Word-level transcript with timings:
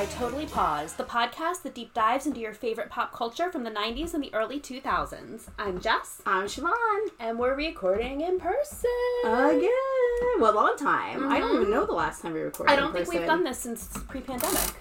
I 0.00 0.06
Totally 0.06 0.46
Pause, 0.46 0.94
the 0.94 1.04
podcast 1.04 1.60
that 1.60 1.74
deep 1.74 1.92
dives 1.92 2.26
into 2.26 2.40
your 2.40 2.54
favorite 2.54 2.88
pop 2.88 3.12
culture 3.12 3.52
from 3.52 3.64
the 3.64 3.70
90s 3.70 4.14
and 4.14 4.24
the 4.24 4.32
early 4.32 4.58
2000s. 4.58 5.48
I'm 5.58 5.78
Jess, 5.78 6.22
I'm 6.24 6.46
Siobhan. 6.46 7.08
and 7.18 7.38
we're 7.38 7.54
recording 7.54 8.22
in 8.22 8.40
person. 8.40 8.88
Again. 9.24 9.68
Well, 10.38 10.54
long 10.54 10.74
time. 10.78 11.30
I 11.30 11.38
don't 11.38 11.50
even 11.50 11.62
mm-hmm. 11.64 11.72
know 11.72 11.84
the 11.84 11.92
last 11.92 12.22
time 12.22 12.32
we 12.32 12.40
recorded. 12.40 12.72
I 12.72 12.76
don't 12.76 12.96
in 12.96 13.04
think 13.04 13.12
we've 13.12 13.26
done 13.26 13.44
this 13.44 13.58
since 13.58 13.88
pre 14.08 14.22
pandemic. 14.22 14.72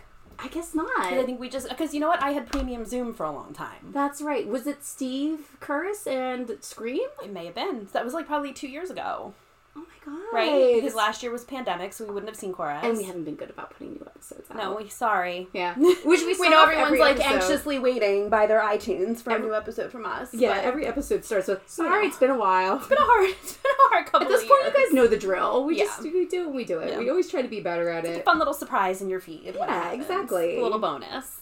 I 0.41 0.47
guess 0.47 0.73
not. 0.73 0.89
I 0.97 1.21
think 1.25 1.37
we 1.37 1.49
just, 1.49 1.67
because 1.67 1.93
you 1.93 1.99
know 1.99 2.07
what? 2.07 2.23
I 2.23 2.31
had 2.31 2.47
premium 2.47 2.85
Zoom 2.85 3.13
for 3.13 3.25
a 3.25 3.31
long 3.33 3.51
time. 3.51 3.91
That's 3.91 4.21
right. 4.21 4.47
Was 4.47 4.67
it 4.67 4.85
Steve 4.85 5.57
Curris 5.59 6.07
and 6.07 6.63
Scream? 6.63 7.09
It 7.21 7.33
may 7.33 7.45
have 7.47 7.55
been. 7.55 7.89
That 7.91 8.05
was 8.05 8.13
like 8.13 8.25
probably 8.25 8.53
two 8.53 8.69
years 8.69 8.89
ago, 8.89 9.33
Oh 9.81 10.11
my 10.11 10.13
god. 10.13 10.33
right? 10.33 10.75
Because 10.75 10.93
last 10.95 11.23
year 11.23 11.31
was 11.31 11.43
pandemic, 11.45 11.93
so 11.93 12.03
we 12.05 12.11
wouldn't 12.13 12.29
have 12.29 12.37
seen 12.37 12.51
Cora, 12.53 12.79
and 12.83 12.97
we 12.97 13.03
haven't 13.05 13.23
been 13.23 13.35
good 13.35 13.49
about 13.49 13.69
putting 13.71 13.93
new 13.93 14.03
episodes 14.05 14.49
out. 14.51 14.57
No, 14.57 14.75
we 14.75 14.89
sorry. 14.89 15.47
Yeah. 15.53 15.75
Which 15.77 16.03
we, 16.21 16.35
We 16.39 16.49
know 16.49 16.63
everyone's 16.63 16.87
every 16.87 16.99
like 16.99 17.15
episode. 17.19 17.33
anxiously 17.33 17.79
waiting 17.79 18.29
by 18.29 18.45
their 18.45 18.59
iTunes 18.61 19.21
for 19.21 19.31
Every- 19.31 19.45
a 19.45 19.49
new 19.49 19.55
episode 19.55 19.91
from 19.91 20.05
us. 20.05 20.33
Yeah, 20.33 20.55
but 20.55 20.63
every 20.65 20.85
episode 20.85 21.23
starts 21.23 21.47
with 21.47 21.61
"Sorry, 21.69 22.07
it's 22.07 22.17
been 22.17 22.29
a 22.31 22.37
while." 22.37 22.77
it's 22.77 22.87
been 22.87 22.97
a 22.97 23.01
hard, 23.01 23.29
it's 23.41 23.53
been 23.57 23.71
a 23.71 23.89
hard 23.89 24.05
couple 24.07 24.21
At 24.23 24.27
this 24.29 24.41
point, 24.47 24.61
years. 24.63 24.73
you 24.77 24.85
guys 24.85 24.93
know 24.93 25.07
the 25.07 25.17
drill. 25.17 25.63
We 25.65 25.77
Yeah. 25.77 25.85
just 25.85 26.01
we 26.03 26.25
do 26.27 26.45
and 26.47 26.55
we 26.55 26.65
do 26.65 26.79
it. 26.79 26.89
Yeah. 26.91 26.99
We 26.99 27.09
always 27.09 27.29
try 27.29 27.41
to 27.41 27.47
be 27.47 27.61
better 27.61 27.89
at 27.89 28.05
it. 28.05 28.25
fun 28.25 28.37
little 28.39 28.53
surprise 28.53 29.01
in 29.01 29.09
your 29.09 29.21
feed. 29.21 29.53
Yeah, 29.55 29.91
exactly. 29.91 30.57
A 30.59 30.63
little 30.63 30.79
bonus. 30.79 31.37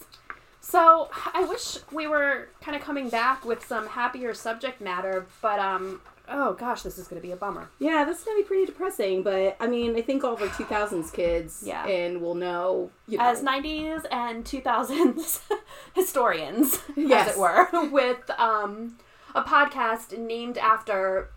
So 0.62 1.10
I 1.34 1.46
wish 1.46 1.78
we 1.94 2.08
were 2.08 2.50
kind 2.62 2.76
of 2.76 2.82
coming 2.84 3.08
back 3.10 3.46
with 3.46 3.66
some 3.66 3.88
happier 3.88 4.34
subject 4.34 4.82
matter, 4.82 5.26
but 5.42 5.60
um, 5.60 6.02
oh 6.30 6.54
gosh, 6.54 6.82
this 6.82 6.98
is 6.98 7.08
gonna 7.08 7.22
be 7.22 7.32
a 7.32 7.36
bummer. 7.36 7.70
Yeah, 7.80 8.04
this 8.06 8.20
is 8.20 8.24
gonna 8.24 8.38
be 8.38 8.44
pretty 8.44 8.66
depressing. 8.66 9.24
But 9.24 9.56
I 9.60 9.68
mean, 9.68 9.96
I 9.96 10.02
think 10.02 10.24
all 10.24 10.34
of 10.34 10.42
our 10.42 10.48
2000s 10.50 11.12
kids, 11.12 11.64
Yeah. 11.66 11.86
and 11.86 12.22
will 12.22 12.36
know, 12.36 12.90
you 13.08 13.18
know, 13.18 13.24
As 13.30 13.42
'90s 13.42 14.06
and 14.12 14.44
2000s 14.46 15.42
historians, 15.96 16.80
Yes. 16.96 17.30
as 17.30 17.36
it 17.36 17.40
were, 17.40 17.68
with 17.92 18.30
um 18.38 18.98
a 19.36 19.42
podcast 19.44 20.18
named 20.18 20.58
after 20.58 21.30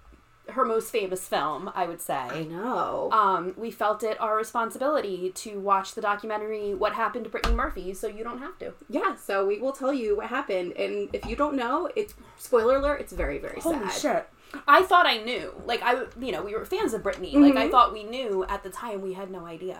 her 0.51 0.65
most 0.65 0.91
famous 0.91 1.29
film, 1.29 1.71
I 1.77 1.87
would 1.87 2.01
say. 2.01 2.15
I 2.15 2.43
know. 2.43 3.09
Um, 3.13 3.55
we 3.57 3.71
felt 3.71 4.03
it 4.03 4.21
our 4.21 4.37
responsibility 4.37 5.31
to 5.37 5.61
watch 5.61 5.95
the 5.95 6.01
documentary 6.01 6.75
"What 6.75 6.95
Happened 6.95 7.25
to 7.25 7.31
Brittany 7.31 7.55
Murphy," 7.55 7.95
so 7.95 8.07
you 8.09 8.25
don't 8.25 8.39
have 8.39 8.59
to. 8.59 8.73
yeah, 8.89 9.15
so 9.17 9.47
we 9.47 9.59
will 9.61 9.73
tell 9.73 9.93
you 9.95 10.17
what 10.17 10.27
happened, 10.27 10.73
and 10.73 11.09
if 11.13 11.25
you 11.27 11.37
don't 11.37 11.55
know, 11.55 11.89
it's 11.95 12.15
spoiler 12.37 12.77
alert. 12.77 13.01
It's 13.01 13.13
very 13.13 13.39
very 13.39 13.61
Holy 13.61 13.79
sad. 13.91 13.93
shit. 14.01 14.29
I 14.67 14.83
thought 14.83 15.07
I 15.07 15.19
knew. 15.19 15.53
Like 15.65 15.83
I, 15.83 16.05
you 16.21 16.33
know, 16.33 16.43
we 16.43 16.55
were 16.55 16.65
fans 16.65 16.95
of 16.95 17.03
Brittany. 17.03 17.37
Like 17.37 17.57
I 17.57 17.67
Mhm. 17.67 17.71
thought 17.71 17.93
we 17.93 18.05
knew 18.05 18.45
at 18.49 18.63
the 18.63 18.71
time. 18.71 19.01
We 19.03 19.13
had 19.15 19.31
no 19.31 19.47
idea. 19.47 19.79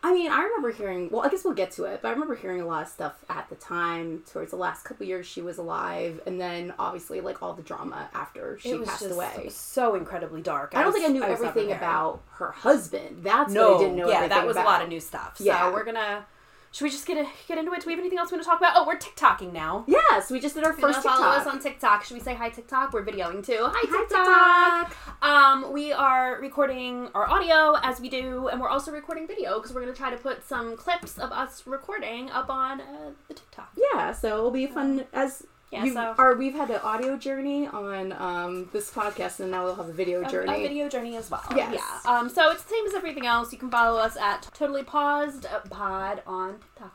I 0.00 0.12
mean, 0.14 0.30
I 0.30 0.44
remember 0.44 0.70
hearing. 0.70 1.10
Well, 1.10 1.22
I 1.22 1.28
guess 1.28 1.42
we'll 1.44 1.54
get 1.54 1.72
to 1.72 1.84
it, 1.84 2.00
but 2.02 2.08
I 2.08 2.12
remember 2.12 2.36
hearing 2.36 2.60
a 2.60 2.66
lot 2.66 2.82
of 2.82 2.88
stuff 2.88 3.14
at 3.28 3.48
the 3.48 3.56
time. 3.56 4.22
Towards 4.30 4.52
the 4.52 4.56
last 4.56 4.84
couple 4.84 5.04
years, 5.06 5.26
she 5.26 5.42
was 5.42 5.58
alive, 5.58 6.20
and 6.24 6.40
then 6.40 6.72
obviously 6.78 7.20
like 7.20 7.42
all 7.42 7.52
the 7.52 7.62
drama 7.62 8.08
after 8.14 8.58
she 8.60 8.70
it 8.70 8.78
was 8.78 8.88
passed 8.88 9.02
just 9.02 9.14
away. 9.14 9.48
so 9.50 9.96
incredibly 9.96 10.40
dark. 10.40 10.72
I 10.76 10.82
don't 10.82 10.92
was- 10.92 10.94
think 10.94 11.06
I 11.08 11.12
knew 11.12 11.20
not 11.20 11.30
everything 11.30 11.72
about 11.72 12.20
her 12.34 12.52
husband. 12.52 13.24
That's 13.24 13.52
No, 13.52 13.72
what 13.72 13.76
I 13.76 13.82
didn't 13.82 13.96
know. 13.96 14.08
yeah, 14.08 14.28
that 14.28 14.46
was 14.46 14.56
about. 14.56 14.66
a 14.66 14.70
lot 14.70 14.82
of 14.82 14.88
new 14.88 15.00
stuff. 15.00 15.36
So 15.38 15.44
Yeah. 15.44 15.70
we're 15.72 15.84
gonna. 15.84 16.24
Should 16.70 16.84
we 16.84 16.90
just 16.90 17.06
get 17.06 17.16
a, 17.16 17.26
get 17.48 17.56
into 17.58 17.72
it? 17.72 17.80
Do 17.80 17.86
we 17.86 17.92
have 17.92 17.98
anything 18.00 18.18
else 18.18 18.30
we 18.30 18.36
want 18.36 18.44
to 18.44 18.50
talk 18.50 18.60
about? 18.60 18.72
Oh, 18.76 18.86
we're 18.86 18.98
TikToking 18.98 19.52
now. 19.52 19.84
Yes, 19.86 20.30
we 20.30 20.38
just 20.38 20.54
did 20.54 20.64
our 20.64 20.72
If 20.72 20.78
you 20.78 20.82
first 20.82 21.02
follow 21.02 21.24
TikTok. 21.24 21.40
us 21.40 21.46
on 21.46 21.60
TikTok. 21.60 22.04
Should 22.04 22.14
we 22.14 22.20
say 22.20 22.34
hi 22.34 22.50
TikTok? 22.50 22.92
We're 22.92 23.04
videoing 23.04 23.44
too. 23.44 23.58
Hi 23.60 23.84
Hi, 23.88 24.86
TikTok. 24.86 25.22
Um, 25.22 25.72
we 25.72 25.92
are 25.92 26.38
recording 26.40 27.08
our 27.14 27.28
audio 27.28 27.74
as 27.82 28.00
we 28.00 28.08
do, 28.08 28.48
and 28.48 28.60
we're 28.60 28.68
also 28.68 28.92
recording 28.92 29.26
video 29.26 29.58
because 29.58 29.74
we're 29.74 29.80
gonna 29.80 29.94
try 29.94 30.10
to 30.10 30.16
put 30.18 30.44
some 30.46 30.76
clips 30.76 31.18
of 31.18 31.32
us 31.32 31.66
recording 31.66 32.30
up 32.30 32.50
on 32.50 32.80
uh, 32.80 33.10
the 33.28 33.34
TikTok. 33.34 33.72
Yeah, 33.94 34.12
so 34.12 34.28
it'll 34.38 34.50
be 34.50 34.66
fun 34.66 35.06
as 35.12 35.46
Yeah, 35.70 35.84
you 35.84 35.92
so- 35.92 36.14
are. 36.16 36.34
We've 36.34 36.54
had 36.54 36.68
the 36.68 36.82
audio 36.82 37.16
journey 37.18 37.66
on 37.66 38.12
um, 38.12 38.68
this 38.72 38.90
podcast, 38.90 39.40
and 39.40 39.50
now 39.50 39.64
we'll 39.64 39.74
have 39.74 39.88
a 39.88 39.92
video 39.92 40.22
A- 40.24 40.28
journey. 40.30 40.52
A, 40.64 40.68
video 40.68 40.88
journey 40.88 41.16
as 41.16 41.30
well. 41.30 41.42
Yes. 41.54 41.74
Yeah. 41.74 42.10
Um, 42.10 42.28
so 42.30 42.50
it's 42.50 42.62
the 42.62 42.70
same 42.70 42.86
as 42.86 42.94
everything 42.94 43.26
else. 43.26 43.52
You 43.52 43.58
can 43.58 43.70
follow 43.70 43.98
us 44.00 44.16
at 44.16 44.48
Totally 44.54 44.82
Paused 44.82 45.46
Pod 45.70 46.22
on 46.26 46.54
TikTok. 46.60 46.94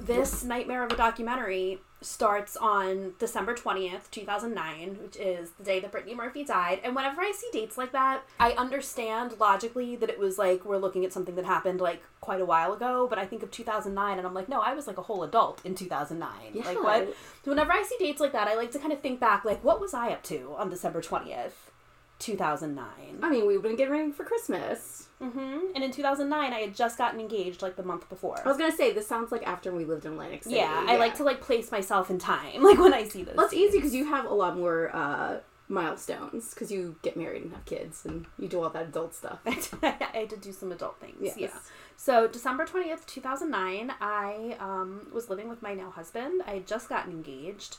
This 0.00 0.42
nightmare 0.44 0.84
of 0.84 0.92
a 0.92 0.96
documentary 0.96 1.80
starts 2.02 2.56
on 2.56 3.14
December 3.18 3.54
20th, 3.54 4.10
2009, 4.10 4.98
which 5.02 5.16
is 5.16 5.50
the 5.52 5.64
day 5.64 5.80
that 5.80 5.92
Brittany 5.92 6.14
Murphy 6.14 6.44
died. 6.44 6.80
And 6.84 6.94
whenever 6.94 7.20
I 7.20 7.32
see 7.32 7.48
dates 7.52 7.78
like 7.78 7.92
that, 7.92 8.22
I 8.38 8.52
understand 8.52 9.38
logically 9.38 9.96
that 9.96 10.10
it 10.10 10.18
was 10.18 10.38
like 10.38 10.64
we're 10.64 10.78
looking 10.78 11.04
at 11.04 11.12
something 11.12 11.34
that 11.36 11.44
happened 11.44 11.80
like 11.80 12.02
quite 12.20 12.40
a 12.40 12.44
while 12.44 12.72
ago, 12.72 13.06
but 13.08 13.18
I 13.18 13.26
think 13.26 13.42
of 13.42 13.50
2009 13.50 14.18
and 14.18 14.26
I'm 14.26 14.34
like, 14.34 14.48
no, 14.48 14.60
I 14.60 14.74
was 14.74 14.86
like 14.86 14.98
a 14.98 15.02
whole 15.02 15.22
adult 15.22 15.60
in 15.64 15.74
2009. 15.74 16.30
Yeah. 16.52 16.64
Like 16.64 16.82
what? 16.82 17.14
So 17.44 17.50
whenever 17.50 17.72
I 17.72 17.82
see 17.82 17.96
dates 17.98 18.20
like 18.20 18.32
that, 18.32 18.48
I 18.48 18.54
like 18.54 18.70
to 18.72 18.78
kind 18.78 18.92
of 18.92 19.00
think 19.00 19.20
back 19.20 19.44
like 19.44 19.62
what 19.64 19.80
was 19.80 19.94
I 19.94 20.10
up 20.10 20.22
to 20.24 20.54
on 20.56 20.70
December 20.70 21.00
20th, 21.00 21.52
2009? 22.22 22.86
I 23.22 23.30
mean, 23.30 23.46
we've 23.46 23.62
been 23.62 23.76
getting 23.76 23.92
ready 23.92 24.10
for 24.12 24.24
Christmas. 24.24 25.08
Mm-hmm. 25.20 25.74
And 25.74 25.84
in 25.84 25.92
2009, 25.92 26.52
I 26.52 26.58
had 26.58 26.74
just 26.74 26.98
gotten 26.98 27.20
engaged 27.20 27.62
like 27.62 27.76
the 27.76 27.82
month 27.82 28.08
before. 28.08 28.40
I 28.44 28.48
was 28.48 28.56
gonna 28.56 28.72
say 28.72 28.92
this 28.92 29.06
sounds 29.06 29.30
like 29.30 29.46
after 29.46 29.72
we 29.72 29.84
lived 29.84 30.04
in 30.04 30.12
Atlantic 30.12 30.44
City. 30.44 30.56
yeah, 30.56 30.84
I 30.88 30.96
like 30.96 31.16
to 31.16 31.24
like 31.24 31.40
place 31.40 31.70
myself 31.70 32.10
in 32.10 32.18
time, 32.18 32.62
like 32.62 32.78
when 32.78 32.92
I 32.92 33.04
see 33.04 33.22
this. 33.22 33.36
Well, 33.36 33.46
it's 33.46 33.54
easy 33.54 33.78
because 33.78 33.94
you 33.94 34.06
have 34.06 34.24
a 34.24 34.34
lot 34.34 34.56
more 34.56 34.94
uh, 34.94 35.38
milestones 35.68 36.52
because 36.52 36.72
you 36.72 36.96
get 37.02 37.16
married 37.16 37.42
and 37.42 37.52
have 37.52 37.64
kids, 37.64 38.04
and 38.04 38.26
you 38.38 38.48
do 38.48 38.62
all 38.62 38.70
that 38.70 38.86
adult 38.86 39.14
stuff. 39.14 39.38
I 39.46 39.96
had 40.12 40.30
to 40.30 40.36
do 40.36 40.52
some 40.52 40.72
adult 40.72 40.98
things. 41.00 41.18
Yes. 41.20 41.36
Yeah. 41.38 41.58
So 41.96 42.26
December 42.26 42.66
20th, 42.66 43.06
2009, 43.06 43.92
I 44.00 44.56
um, 44.58 45.06
was 45.12 45.30
living 45.30 45.48
with 45.48 45.62
my 45.62 45.74
now 45.74 45.90
husband. 45.90 46.42
I 46.46 46.54
had 46.54 46.66
just 46.66 46.88
gotten 46.88 47.12
engaged, 47.12 47.76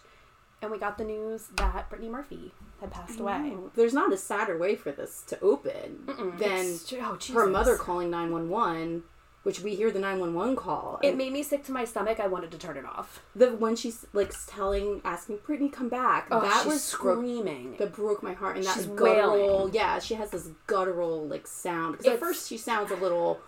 and 0.63 0.71
we 0.71 0.79
got 0.79 0.97
the 0.97 1.03
news 1.03 1.49
that 1.57 1.89
Brittany 1.89 2.09
Murphy 2.09 2.51
had 2.79 2.89
passed 2.91 3.19
away. 3.19 3.53
There's 3.75 3.93
not 3.93 4.11
a 4.13 4.17
sadder 4.17 4.57
way 4.57 4.75
for 4.75 4.91
this 4.91 5.23
to 5.27 5.39
open 5.41 6.03
Mm-mm, 6.05 6.37
than 6.39 6.99
oh, 7.03 7.17
her 7.33 7.47
mother 7.47 7.75
calling 7.77 8.09
911, 8.09 9.03
which 9.43 9.59
we 9.59 9.75
hear 9.75 9.91
the 9.91 9.99
911 9.99 10.55
call. 10.55 10.99
It 11.03 11.15
made 11.17 11.33
me 11.33 11.43
sick 11.43 11.63
to 11.65 11.71
my 11.71 11.83
stomach. 11.85 12.19
I 12.19 12.27
wanted 12.27 12.51
to 12.51 12.57
turn 12.57 12.77
it 12.77 12.85
off. 12.85 13.21
the 13.35 13.51
when 13.51 13.75
she's 13.75 14.05
like 14.13 14.33
telling, 14.47 15.01
asking 15.03 15.39
Brittany 15.45 15.69
come 15.69 15.89
back. 15.89 16.27
Oh, 16.31 16.41
that 16.41 16.65
was 16.65 16.83
screaming. 16.83 17.75
that 17.77 17.93
broke 17.93 18.23
my 18.23 18.33
heart. 18.33 18.55
And 18.55 18.65
that 18.65 18.75
She's 18.75 18.85
guttural, 18.85 19.31
wailing. 19.33 19.73
yeah, 19.73 19.99
she 19.99 20.13
has 20.15 20.31
this 20.31 20.49
guttural 20.67 21.27
like 21.27 21.45
sound. 21.45 21.97
Because 21.97 22.13
at 22.13 22.19
first 22.19 22.47
she 22.47 22.57
sounds 22.57 22.91
a 22.91 22.95
little 22.95 23.39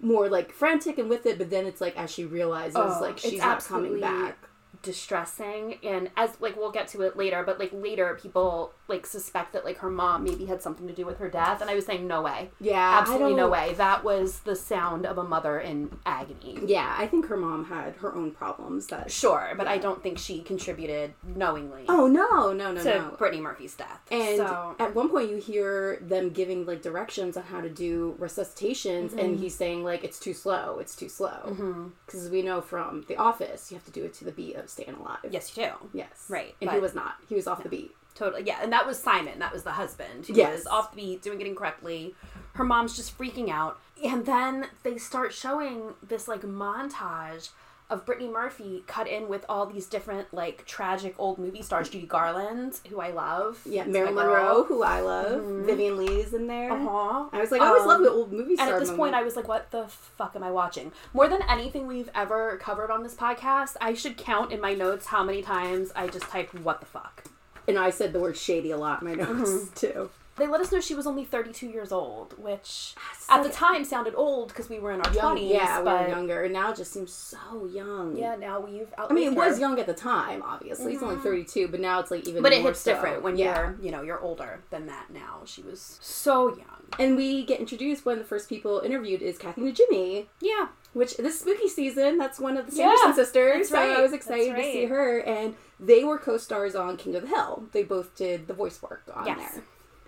more 0.00 0.28
like 0.28 0.52
frantic 0.52 0.98
and 0.98 1.08
with 1.08 1.24
it, 1.24 1.38
but 1.38 1.50
then 1.50 1.66
it's 1.66 1.80
like 1.80 1.96
as 1.96 2.10
she 2.10 2.24
realizes 2.24 2.76
Oh, 2.76 2.98
like 3.00 3.18
she's 3.18 3.38
not 3.40 3.64
coming 3.64 4.00
back. 4.00 4.36
Distressing 4.84 5.78
and 5.82 6.10
as 6.16 6.30
like 6.40 6.56
we'll 6.56 6.70
get 6.70 6.86
to 6.88 7.02
it 7.02 7.16
later 7.16 7.42
but 7.44 7.58
like 7.58 7.70
later 7.72 8.18
people 8.20 8.72
like 8.88 9.06
suspect 9.06 9.52
that 9.52 9.64
like 9.64 9.78
her 9.78 9.90
mom 9.90 10.22
maybe 10.24 10.44
had 10.46 10.62
something 10.62 10.86
to 10.86 10.92
do 10.94 11.04
with 11.06 11.18
her 11.18 11.28
death 11.28 11.60
and 11.60 11.70
i 11.70 11.74
was 11.74 11.86
saying 11.86 12.06
no 12.06 12.22
way 12.22 12.50
Yeah, 12.60 12.98
absolutely 13.00 13.34
no 13.34 13.48
way 13.48 13.74
that 13.74 14.04
was 14.04 14.40
the 14.40 14.54
sound 14.56 15.06
of 15.06 15.18
a 15.18 15.24
mother 15.24 15.58
in 15.58 15.90
agony 16.06 16.58
Yeah, 16.66 16.94
I 16.98 17.06
think 17.06 17.26
her 17.26 17.36
mom 17.36 17.64
had 17.66 17.94
her 17.96 18.14
own 18.14 18.30
problems. 18.32 18.86
That 18.88 19.10
sure 19.10 19.54
but 19.56 19.66
i 19.66 19.78
don't 19.78 20.02
think 20.02 20.18
she 20.18 20.40
contributed 20.40 21.14
knowingly 21.22 21.84
oh 21.88 22.06
no 22.06 22.52
no 22.52 22.72
no 22.72 22.82
to 22.82 22.98
no. 22.98 23.14
brittany 23.18 23.40
murphy's 23.42 23.74
death 23.74 24.00
And 24.10 24.36
so 24.36 24.76
at 24.78 24.94
one 24.94 25.08
point, 25.08 25.30
you 25.30 25.36
hear 25.36 25.96
them 26.00 26.30
giving 26.30 26.66
like 26.66 26.82
directions 26.82 27.36
on 27.36 27.44
how 27.44 27.60
to 27.60 27.70
do 27.70 28.16
resuscitations, 28.18 29.10
Mm-hmm. 29.10 29.18
and 29.18 29.38
he's 29.38 29.54
saying 29.54 29.82
like 29.84 30.04
it's 30.04 30.18
too 30.18 30.34
slow, 30.34 30.78
it's 30.78 30.94
too 30.96 31.08
slow, 31.08 31.88
because 32.06 32.28
we 32.30 32.42
know 32.42 32.60
from 32.60 33.04
The 33.08 33.16
Office 33.16 33.70
you 33.70 33.76
have 33.76 33.84
to 33.86 33.90
do 33.90 34.04
it 34.04 34.14
to 34.14 34.24
the 34.24 34.32
beat 34.32 34.56
of 34.56 34.68
Staying 34.74 34.96
Alive. 34.98 35.18
yes 35.30 35.56
you 35.56 35.64
do 35.64 35.70
Yes. 35.92 36.26
Right, 36.28 36.54
And 36.60 36.70
he 36.70 36.78
was 36.80 36.94
not. 36.94 37.14
He 37.28 37.34
was 37.36 37.46
off 37.46 37.62
the 37.62 37.68
beat. 37.68 37.92
Totally. 38.14 38.42
Yeah, 38.44 38.58
and 38.62 38.72
that 38.72 38.86
was 38.86 38.98
Simon. 38.98 39.38
That 39.38 39.52
was 39.52 39.62
the 39.64 39.72
husband 39.72 40.26
who 40.26 40.34
Yes. 40.34 40.58
was 40.58 40.66
off 40.66 40.90
the 40.90 40.96
beat, 40.96 41.22
doing 41.22 41.40
it 41.40 41.46
incorrectly. 41.46 42.14
Her 42.54 42.64
mom's 42.64 42.96
just 42.96 43.16
freaking 43.18 43.48
out. 43.50 43.78
And 44.04 44.26
then 44.26 44.66
they 44.82 44.98
start 44.98 45.32
showing 45.32 45.94
this 46.02 46.26
like 46.28 46.42
montage 46.42 47.50
of 47.94 48.04
Brittany 48.04 48.28
Murphy 48.28 48.82
cut 48.86 49.06
in 49.08 49.28
with 49.28 49.44
all 49.48 49.66
these 49.66 49.86
different 49.86 50.32
like 50.34 50.64
tragic 50.66 51.14
old 51.18 51.38
movie 51.38 51.62
stars. 51.62 51.88
Judy 51.88 52.06
Garland, 52.06 52.80
who 52.90 53.00
I 53.00 53.10
love. 53.12 53.60
Yeah, 53.64 53.84
Marilyn. 53.84 54.14
Monroe, 54.16 54.64
who 54.64 54.82
I 54.82 55.00
love. 55.00 55.42
Vivien 55.66 55.96
Leigh's 55.96 56.34
in 56.34 56.46
there. 56.46 56.72
Uh-huh. 56.72 57.28
I 57.32 57.40
was 57.40 57.50
like, 57.50 57.60
I 57.60 57.66
always 57.68 57.82
Um, 57.82 57.88
love 57.88 58.02
the 58.02 58.10
old 58.10 58.32
movie 58.32 58.56
stars. 58.56 58.68
And 58.68 58.74
at 58.76 58.80
this 58.80 58.94
point. 58.96 59.14
I 59.14 59.22
was 59.22 59.36
like, 59.36 59.48
what 59.48 59.70
the 59.70 59.86
fuck 59.88 60.34
am 60.36 60.42
I 60.42 60.50
watching? 60.50 60.92
More 61.12 61.28
than 61.28 61.40
anything 61.48 61.86
we've 61.86 62.10
ever 62.14 62.56
covered 62.58 62.90
on 62.90 63.02
this 63.02 63.14
podcast, 63.14 63.76
I 63.80 63.94
should 63.94 64.16
count 64.16 64.52
in 64.52 64.60
my 64.60 64.74
notes 64.74 65.06
how 65.06 65.22
many 65.22 65.40
times 65.42 65.92
I 65.94 66.08
just 66.08 66.26
typed, 66.28 66.54
what 66.54 66.80
the 66.80 66.86
fuck. 66.86 67.24
and 67.68 67.78
I 67.78 67.90
said 67.90 68.12
the 68.12 68.20
word 68.20 68.36
shady 68.36 68.70
a 68.72 68.76
lot 68.76 69.00
in 69.02 69.08
my 69.08 69.14
notes 69.24 69.50
Mm-hmm. 69.50 69.74
too. 69.74 70.10
They 70.36 70.48
let 70.48 70.60
us 70.60 70.72
know 70.72 70.80
she 70.80 70.94
was 70.96 71.06
only 71.06 71.24
32 71.24 71.68
years 71.68 71.92
old, 71.92 72.36
which 72.38 72.94
That's 72.96 73.30
at 73.30 73.42
the 73.44 73.50
time 73.50 73.84
sounded 73.84 74.14
old 74.16 74.48
because 74.48 74.68
we 74.68 74.80
were 74.80 74.90
in 74.90 75.00
our 75.00 75.12
Young, 75.12 75.36
20s. 75.36 75.48
yeah, 75.50 75.78
we 75.80 75.84
were 75.84 76.08
younger, 76.08 76.42
and 76.42 76.52
now 76.52 76.72
it 76.72 76.76
just 76.76 76.92
seems 76.92 77.12
so 77.12 77.66
young. 77.66 78.16
yeah, 78.16 78.34
now 78.34 78.58
we've. 78.58 78.88
I 78.98 79.12
mean, 79.12 79.32
it 79.32 79.36
was 79.36 79.60
young 79.60 79.78
at 79.78 79.86
the 79.86 79.94
time, 79.94 80.42
obviously. 80.42 80.92
He's 80.92 81.02
only 81.02 81.14
mm-hmm. 81.16 81.24
32, 81.24 81.68
but 81.68 81.78
now 81.78 82.00
it's 82.00 82.10
like 82.10 82.26
even 82.26 82.42
but 82.42 82.52
it 82.52 82.62
hits 82.62 82.80
so. 82.80 82.92
different 82.92 83.22
when 83.22 83.36
Yeah. 83.36 83.58
you're, 83.58 83.76
you 83.80 83.90
know, 83.92 84.02
you're 84.02 84.20
older 84.20 84.60
than 84.70 84.86
that. 84.86 85.10
Now 85.10 85.42
she 85.44 85.62
was 85.62 85.98
so 86.02 86.48
young. 86.56 86.66
And 86.98 87.16
we 87.16 87.44
get 87.44 87.60
introduced. 87.60 88.04
One 88.04 88.14
of 88.14 88.18
the 88.18 88.28
first 88.28 88.48
people 88.48 88.80
interviewed 88.80 89.22
is 89.22 89.38
Kathy 89.38 89.60
Najimy. 89.62 90.26
Yeah, 90.40 90.66
which 90.94 91.16
this 91.16 91.40
spooky 91.40 91.68
season, 91.68 92.18
that's 92.18 92.40
one 92.40 92.56
of 92.56 92.70
the 92.70 92.76
Yeah, 92.76 92.94
sisters. 93.14 93.34
that's 93.54 93.68
so 93.70 93.76
right, 93.76 93.98
I 93.98 94.02
was 94.02 94.12
excited 94.12 94.56
to 94.56 94.62
see 94.62 94.86
her, 94.86 95.18
and 95.20 95.54
they 95.78 96.02
were 96.04 96.18
co-stars 96.18 96.74
on 96.74 96.96
King 96.96 97.14
of 97.14 97.22
the 97.22 97.28
Hill. 97.28 97.64
They 97.72 97.82
both 97.84 98.16
did 98.16 98.46
the 98.48 98.54
voice 98.54 98.80
work 98.82 99.02
on 99.14 99.26
Yes. 99.26 99.54
there. 99.54 99.62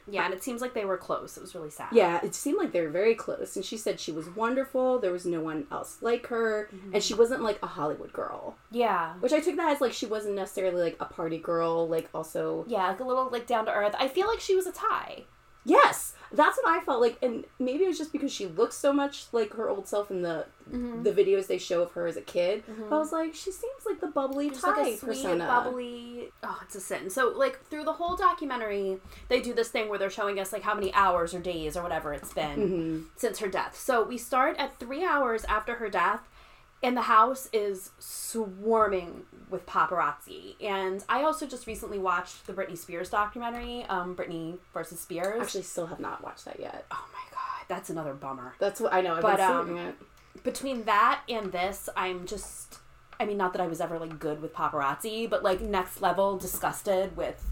Yeah, 0.08 0.25
and 0.25 0.32
it 0.35 0.43
seems 0.43 0.61
like 0.61 0.73
they 0.75 0.85
were 0.85 0.97
close. 0.97 1.37
It 1.37 1.41
was 1.41 1.55
really 1.55 1.70
sad. 1.70 1.88
Yeah, 1.93 2.20
it 2.23 2.35
seemed 2.35 2.58
like 2.58 2.73
they 2.73 2.81
were 2.81 2.91
very 2.91 3.14
close, 3.14 3.56
and 3.56 3.64
she 3.64 3.76
said 3.76 3.99
she 4.00 4.12
was 4.12 4.29
wonderful. 4.29 4.99
There 4.99 5.12
was 5.12 5.26
no 5.26 5.41
one 5.41 5.67
else 5.70 5.99
like 6.00 6.26
her, 6.29 6.69
Mm-hmm. 6.75 6.94
and 6.94 7.03
she 7.03 7.14
wasn't 7.14 7.43
like 7.43 7.58
a 7.62 7.67
Hollywood 7.67 8.12
girl, 8.12 8.56
Yeah. 8.70 9.14
which 9.20 9.32
I 9.32 9.41
took 9.41 9.56
that 9.56 9.70
as 9.73 9.81
like 9.81 9.93
she 9.93 10.06
wasn't 10.06 10.35
necessarily 10.37 10.82
like 10.82 10.97
a 11.00 11.05
party 11.06 11.38
girl. 11.38 11.88
Like 11.88 12.08
also, 12.14 12.64
Yeah, 12.69 12.88
like 12.88 13.00
a 13.00 13.05
little 13.05 13.29
like 13.31 13.47
down 13.47 13.67
to 13.67 13.73
earth. 13.73 13.94
I 13.99 14.08
feel 14.08 14.26
like 14.29 14.41
she 14.41 14.55
was 14.56 14.67
a 14.67 14.73
Tai. 14.73 15.25
yes, 15.64 16.14
that's 16.32 16.58
what 16.62 16.69
I 16.69 16.81
felt 16.84 17.00
like, 17.00 17.19
and 17.23 17.44
maybe 17.58 17.84
it 17.84 17.88
was 17.88 17.99
just 17.99 18.12
because 18.12 18.32
she 18.32 18.46
looks 18.46 18.75
so 18.76 18.93
much 18.93 19.26
like 19.32 19.55
her 19.55 19.69
old 19.69 19.87
self 19.88 20.11
in 20.11 20.23
the 20.23 20.46
Mm-hmm. 20.67 21.05
the 21.05 21.12
videos 21.12 21.46
they 21.46 21.58
show 21.58 21.81
of 21.82 21.93
her 21.93 22.08
as 22.08 22.17
a 22.17 22.20
kid. 22.20 22.64
But 22.90 22.96
I 22.96 22.99
was 22.99 23.12
like, 23.12 23.37
she 23.37 23.52
seems 23.52 23.87
like 23.88 24.00
the 24.00 24.08
bubbly 24.08 24.49
Just 24.49 24.62
Tai 24.62 24.70
like 24.70 24.94
a 24.94 24.96
sweet, 24.96 25.08
persona. 25.11 25.46
bubbly. 25.46 26.32
Oh, 26.43 26.58
it's 26.64 26.75
a 26.75 26.81
sin. 26.81 27.08
So, 27.08 27.28
like 27.37 27.64
through 27.67 27.84
the 27.84 27.93
whole 27.93 28.17
documentary, 28.17 28.99
they 29.28 29.40
do 29.40 29.55
this 29.55 29.69
thing 29.69 29.88
where 29.88 29.96
they're 29.96 30.11
showing 30.11 30.40
us 30.40 30.52
like 30.52 30.62
how 30.62 30.75
many 30.75 30.93
hours 30.93 31.34
or 31.34 31.38
days 31.38 31.76
or 31.76 31.84
whatever 31.84 32.12
it's 32.14 32.32
been 32.32 32.58
Mm-hmm. 32.58 33.02
since 33.14 33.38
her 33.38 33.46
death. 33.46 33.79
So 33.79 34.02
we 34.02 34.19
start 34.19 34.56
at 34.58 34.76
three 34.81 35.05
hours 35.05 35.44
after 35.44 35.76
her 35.76 35.88
death, 35.88 36.22
and 36.82 36.96
the 36.96 37.02
house 37.02 37.49
is 37.52 37.90
swarming 37.99 39.23
with 39.50 39.67
paparazzi. 39.67 40.55
And 40.62 41.05
I 41.08 41.23
also 41.23 41.46
just 41.46 41.67
recently 41.67 41.99
watched 41.99 42.46
the 42.46 42.52
Britney 42.52 42.76
Spears 42.76 43.11
documentary, 43.11 43.84
um, 43.84 44.14
Britney 44.14 44.58
versus 44.75 45.00
Spears. 45.00 45.40
I 45.40 45.43
actually, 45.44 45.62
still 45.62 45.87
have 45.87 46.00
not 46.00 46.23
watched 46.23 46.44
that 46.44 46.61
yet. 46.61 46.84
oh 46.90 47.05
my 47.12 47.31
god, 47.32 47.64
that's 47.69 47.90
another 47.90 48.14
bummer. 48.14 48.55
That's 48.58 48.81
what 48.81 48.93
I 48.93 49.00
know. 49.00 49.14
I've 49.14 49.23
But, 49.23 49.37
been 49.38 49.46
um, 49.50 49.76
it. 49.78 49.94
between 50.43 50.84
that 50.84 51.23
and 51.28 51.50
this, 51.52 51.88
I'm 51.96 52.26
just 52.26 52.79
I 53.19 53.25
mean 53.25 53.38
not 53.38 53.52
that 53.55 53.62
I 53.62 53.67
was 53.67 53.81
ever 53.81 53.99
like 53.99 54.19
good 54.19 54.43
with 54.43 54.52
paparazzi, 54.52 55.29
but 55.29 55.43
like 55.43 55.61
next 55.61 56.02
level 56.02 56.37
disgusted 56.37 57.17
with 57.17 57.43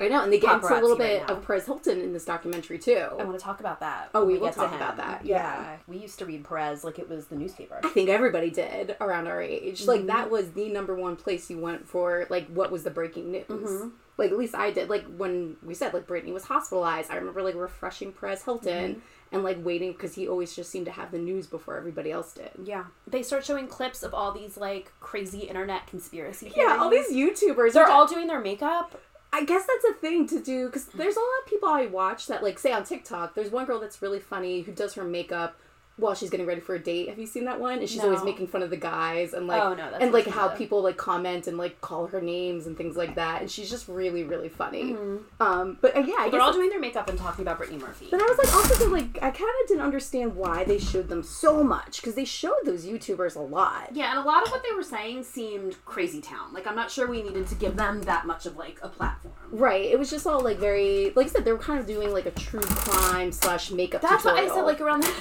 I 0.00 0.08
know, 0.08 0.22
and 0.22 0.32
they 0.32 0.40
get 0.40 0.62
a 0.62 0.66
little 0.80 0.96
bit 0.96 1.26
now. 1.28 1.34
of 1.34 1.46
Perez 1.46 1.66
Hilton 1.66 2.00
in 2.00 2.12
this 2.12 2.24
documentary 2.24 2.78
too. 2.78 3.06
I 3.18 3.22
want 3.24 3.38
to 3.38 3.44
talk 3.44 3.60
about 3.60 3.80
that. 3.80 4.10
Oh, 4.14 4.20
when 4.24 4.34
we 4.34 4.38
will 4.38 4.50
talk 4.52 4.74
about 4.74 4.96
that, 4.96 5.24
Yeah. 5.24 5.36
yeah. 5.36 5.76
We 5.86 5.98
used 5.98 6.18
to 6.18 6.26
read 6.26 6.44
Perez 6.44 6.82
like 6.84 6.98
it 6.98 7.08
was 7.08 7.26
the 7.26 7.36
newspaper. 7.36 7.78
I 7.82 7.88
think 7.88 8.08
everybody 8.08 8.50
did 8.50 8.96
around 9.00 9.26
our 9.28 9.40
age. 9.40 9.80
Mm-hmm. 9.82 9.88
Like 9.90 10.06
that 10.06 10.30
was 10.30 10.50
the 10.52 10.68
number 10.68 10.94
one 10.94 11.16
place 11.16 11.48
you 11.48 11.58
went 11.58 11.86
for 11.88 12.26
like 12.30 12.48
what 12.48 12.70
was 12.72 12.82
the 12.82 12.90
breaking 12.90 13.30
news. 13.32 13.44
Mm-hmm. 13.48 13.88
Like 14.16 14.30
at 14.30 14.38
least 14.38 14.54
I 14.54 14.70
did. 14.70 14.88
Like 14.90 15.04
when 15.16 15.56
we 15.62 15.74
said 15.74 15.94
like 15.94 16.06
Brittany 16.06 16.32
was 16.32 16.44
hospitalized, 16.44 17.10
I 17.10 17.16
remember 17.16 17.42
like 17.42 17.54
refreshing 17.54 18.12
Perez 18.12 18.42
Hilton 18.44 18.94
Mm-hmm. 18.96 19.00
and 19.36 19.44
like 19.44 19.64
waiting 19.64 19.92
because 19.92 20.14
he 20.14 20.28
always 20.28 20.54
just 20.54 20.70
seemed 20.70 20.86
to 20.86 20.92
have 20.92 21.10
the 21.12 21.18
news 21.18 21.46
before 21.46 21.76
everybody 21.76 22.10
else 22.10 22.32
did. 22.32 22.50
Yeah. 22.64 22.84
They 23.06 23.22
start 23.22 23.44
showing 23.44 23.66
clips 23.68 24.02
of 24.02 24.12
all 24.14 24.32
these 24.32 24.56
like 24.56 24.92
crazy 25.00 25.40
internet 25.40 25.86
conspiracy. 25.86 26.52
Yeah, 26.56 26.78
all 26.80 26.90
these 26.90 27.10
YouTubers 27.12 27.72
they're 27.72 27.88
all 27.88 28.06
doing 28.06 28.26
their 28.26 28.40
makeup. 28.40 29.00
I 29.34 29.44
guess 29.44 29.66
that's 29.66 29.96
a 29.96 29.98
thing 29.98 30.28
to 30.28 30.40
do 30.40 30.66
because 30.66 30.84
there's 30.86 31.16
a 31.16 31.18
lot 31.18 31.26
of 31.42 31.50
people 31.50 31.68
I 31.68 31.86
watch 31.86 32.28
that 32.28 32.44
like 32.44 32.56
say 32.56 32.70
on 32.70 32.84
TikTok. 32.84 33.34
There's 33.34 33.50
one 33.50 33.66
girl 33.66 33.80
that's 33.80 34.00
really 34.00 34.20
funny 34.20 34.60
who 34.60 34.70
does 34.70 34.94
her 34.94 35.02
makeup 35.02 35.56
while 35.96 36.14
she's 36.14 36.28
getting 36.28 36.44
ready 36.46 36.60
for 36.60 36.74
a 36.74 36.78
date. 36.78 37.08
Have 37.08 37.18
you 37.20 37.26
seen 37.26 37.44
that 37.44 37.60
one? 37.60 37.78
And 37.78 37.88
she's 37.88 38.02
always 38.02 38.24
making 38.24 38.48
fun 38.48 38.62
of 38.62 38.70
the 38.70 38.76
guys 38.76 39.32
and 39.32 39.46
like 39.46 39.62
Oh, 39.62 39.74
no, 39.74 39.84
and 40.00 40.12
like 40.12 40.26
how 40.26 40.48
good. 40.48 40.58
people 40.58 40.82
like 40.82 40.96
comment 40.96 41.46
and 41.46 41.56
like 41.56 41.80
call 41.80 42.06
her 42.08 42.20
names 42.20 42.66
and 42.66 42.76
things 42.76 42.96
like 42.96 43.14
that. 43.14 43.42
And 43.42 43.50
she's 43.50 43.70
just 43.70 43.86
really 43.88 44.24
really 44.24 44.48
funny. 44.48 44.96
Um, 45.40 45.78
but 45.80 45.96
uh, 45.96 46.00
yeah, 46.00 46.14
I 46.18 46.30
They're 46.30 46.40
all 46.40 46.52
doing 46.52 46.68
their 46.70 46.80
makeup 46.80 47.08
and 47.08 47.18
talking 47.18 47.42
about 47.42 47.58
Brittany 47.58 47.78
Murphy. 47.78 48.08
but 48.10 48.20
I 48.20 48.24
was 48.24 48.38
like 48.38 48.52
also 48.54 48.90
like 48.90 49.16
I 49.22 49.30
kind 49.30 49.50
of 49.62 49.68
didn't 49.68 49.82
understand 49.82 50.34
why 50.34 50.64
they 50.64 50.78
showed 50.78 51.08
them 51.08 51.22
so 51.22 51.62
much 51.62 52.00
because 52.00 52.14
they 52.16 52.24
showed 52.24 52.54
those 52.64 52.84
YouTubers 52.84 53.36
a 53.36 53.40
lot. 53.40 53.90
Yeah, 53.92 54.10
and 54.10 54.18
a 54.18 54.22
lot 54.22 54.44
of 54.44 54.50
what 54.50 54.64
they 54.68 54.74
were 54.74 54.82
saying 54.82 55.22
seemed 55.22 55.76
crazy 55.84 56.20
town. 56.20 56.52
Like 56.52 56.66
I'm 56.66 56.76
not 56.76 56.90
sure 56.90 57.06
we 57.06 57.22
needed 57.22 57.46
to 57.48 57.54
give 57.54 57.76
them 57.76 58.02
that 58.02 58.26
much 58.26 58.46
of 58.46 58.56
like 58.56 58.78
a 58.82 58.88
platform. 58.88 59.34
Right. 59.52 59.84
It 59.84 59.98
was 59.98 60.10
just 60.10 60.26
all 60.26 60.40
like 60.40 60.58
very 60.58 61.12
like 61.14 61.26
I 61.26 61.30
said 61.30 61.44
they 61.44 61.52
were 61.52 61.58
kind 61.58 61.78
of 61.78 61.86
doing 61.86 62.12
like 62.12 62.26
a 62.26 62.32
true 62.32 62.60
crime 62.62 63.30
slash 63.30 63.70
makeup. 63.70 64.00
That's 64.02 64.24
what 64.24 64.34
I 64.36 64.48
said 64.48 64.62
like 64.62 64.80
around 64.80 65.04
that. 65.04 65.14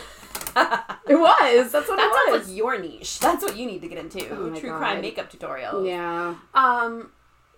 It 1.05 1.15
was. 1.15 1.71
That's 1.71 1.87
what 1.89 1.97
that 1.97 2.07
it 2.11 2.13
sounds 2.31 2.39
was. 2.39 2.47
like 2.47 2.57
your 2.57 2.79
niche. 2.79 3.19
That's 3.19 3.43
what 3.43 3.57
you 3.57 3.65
need 3.65 3.81
to 3.81 3.87
get 3.89 3.97
into. 3.97 4.27
Oh 4.29 4.57
True 4.57 4.69
God. 4.69 4.77
crime 4.77 5.01
makeup 5.01 5.29
tutorials. 5.31 5.85
yeah. 5.87 6.35
Um, 6.53 7.11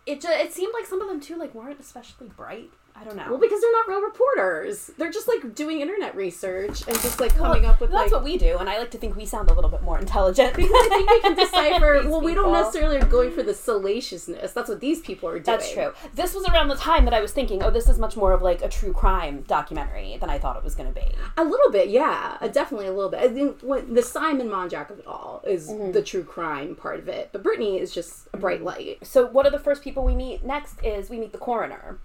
it 0.07 0.19
just 0.21 0.33
it 0.39 0.51
seemed 0.53 0.73
like 0.73 0.85
some 0.87 0.99
of 1.01 1.07
them 1.07 1.19
too 1.19 1.35
like 1.37 1.53
weren't 1.53 1.79
especially 1.79 2.27
bright. 2.29 2.71
I 2.97 3.03
don't 3.03 3.17
know. 3.17 3.25
Well, 3.29 3.39
because 3.39 3.59
they're 3.59 3.71
not 3.73 3.87
real 3.89 4.01
reporters. 4.01 4.89
They're 4.97 5.11
just 5.11 5.27
like 5.27 5.53
doing 5.53 5.81
internet 5.81 6.15
research 6.15 6.81
and 6.87 6.95
just 7.01 7.19
like 7.19 7.35
coming 7.35 7.65
up 7.65 7.81
with 7.81 7.91
that's 7.91 8.03
like. 8.03 8.11
what 8.11 8.23
we 8.23 8.37
do, 8.37 8.57
and 8.57 8.69
I 8.69 8.77
like 8.77 8.89
to 8.91 8.97
think 8.97 9.15
we 9.17 9.25
sound 9.25 9.49
a 9.49 9.53
little 9.53 9.69
bit 9.69 9.81
more 9.83 9.99
intelligent. 9.99 10.55
because 10.55 10.71
I 10.71 10.87
think 10.89 11.09
we 11.09 11.19
can 11.21 11.35
decipher. 11.45 12.07
Well, 12.09 12.21
we 12.21 12.33
don't 12.33 12.53
necessarily 12.53 12.97
are 12.97 13.05
going 13.05 13.31
for 13.31 13.43
the 13.43 13.53
salaciousness. 13.53 14.53
That's 14.53 14.69
what 14.69 14.79
these 14.79 15.01
people 15.01 15.27
are 15.29 15.33
doing. 15.33 15.43
That's 15.43 15.71
true. 15.71 15.91
This 16.13 16.33
was 16.33 16.47
around 16.47 16.69
the 16.69 16.75
time 16.75 17.03
that 17.05 17.13
I 17.13 17.19
was 17.21 17.31
thinking, 17.33 17.61
oh, 17.63 17.69
this 17.69 17.89
is 17.89 17.99
much 17.99 18.15
more 18.15 18.31
of 18.31 18.41
like 18.41 18.61
a 18.61 18.69
true 18.69 18.93
crime 18.93 19.43
documentary 19.47 20.17
than 20.19 20.29
I 20.29 20.37
thought 20.39 20.55
it 20.55 20.63
was 20.63 20.73
going 20.75 20.91
to 20.93 20.99
be. 20.99 21.05
A 21.37 21.43
little 21.43 21.71
bit, 21.71 21.89
yeah, 21.89 22.37
uh, 22.39 22.47
definitely 22.47 22.87
a 22.87 22.93
little 22.93 23.11
bit. 23.11 23.19
I 23.19 23.27
think 23.27 23.59
what 23.61 23.93
the 23.93 24.01
Simon 24.03 24.47
Monjack 24.47 24.89
of 24.89 24.99
it 24.99 25.05
all 25.07 25.43
is 25.45 25.65
Mm-hmm. 25.69 25.91
the 25.91 26.01
true 26.01 26.23
crime 26.23 26.75
part 26.75 26.99
of 26.99 27.07
it, 27.09 27.29
but 27.31 27.41
Brittany 27.43 27.79
is 27.79 27.91
just 27.93 28.27
a 28.33 28.37
bright 28.37 28.63
light. 28.63 28.99
So, 29.05 29.25
what 29.25 29.45
are 29.45 29.49
the 29.49 29.59
first 29.59 29.83
people 29.83 30.03
we 30.05 30.15
meet? 30.15 30.45
Next 30.45 30.75
is 30.83 31.09
we 31.09 31.19
meet 31.19 31.31
the 31.33 31.37
coroner. 31.39 31.97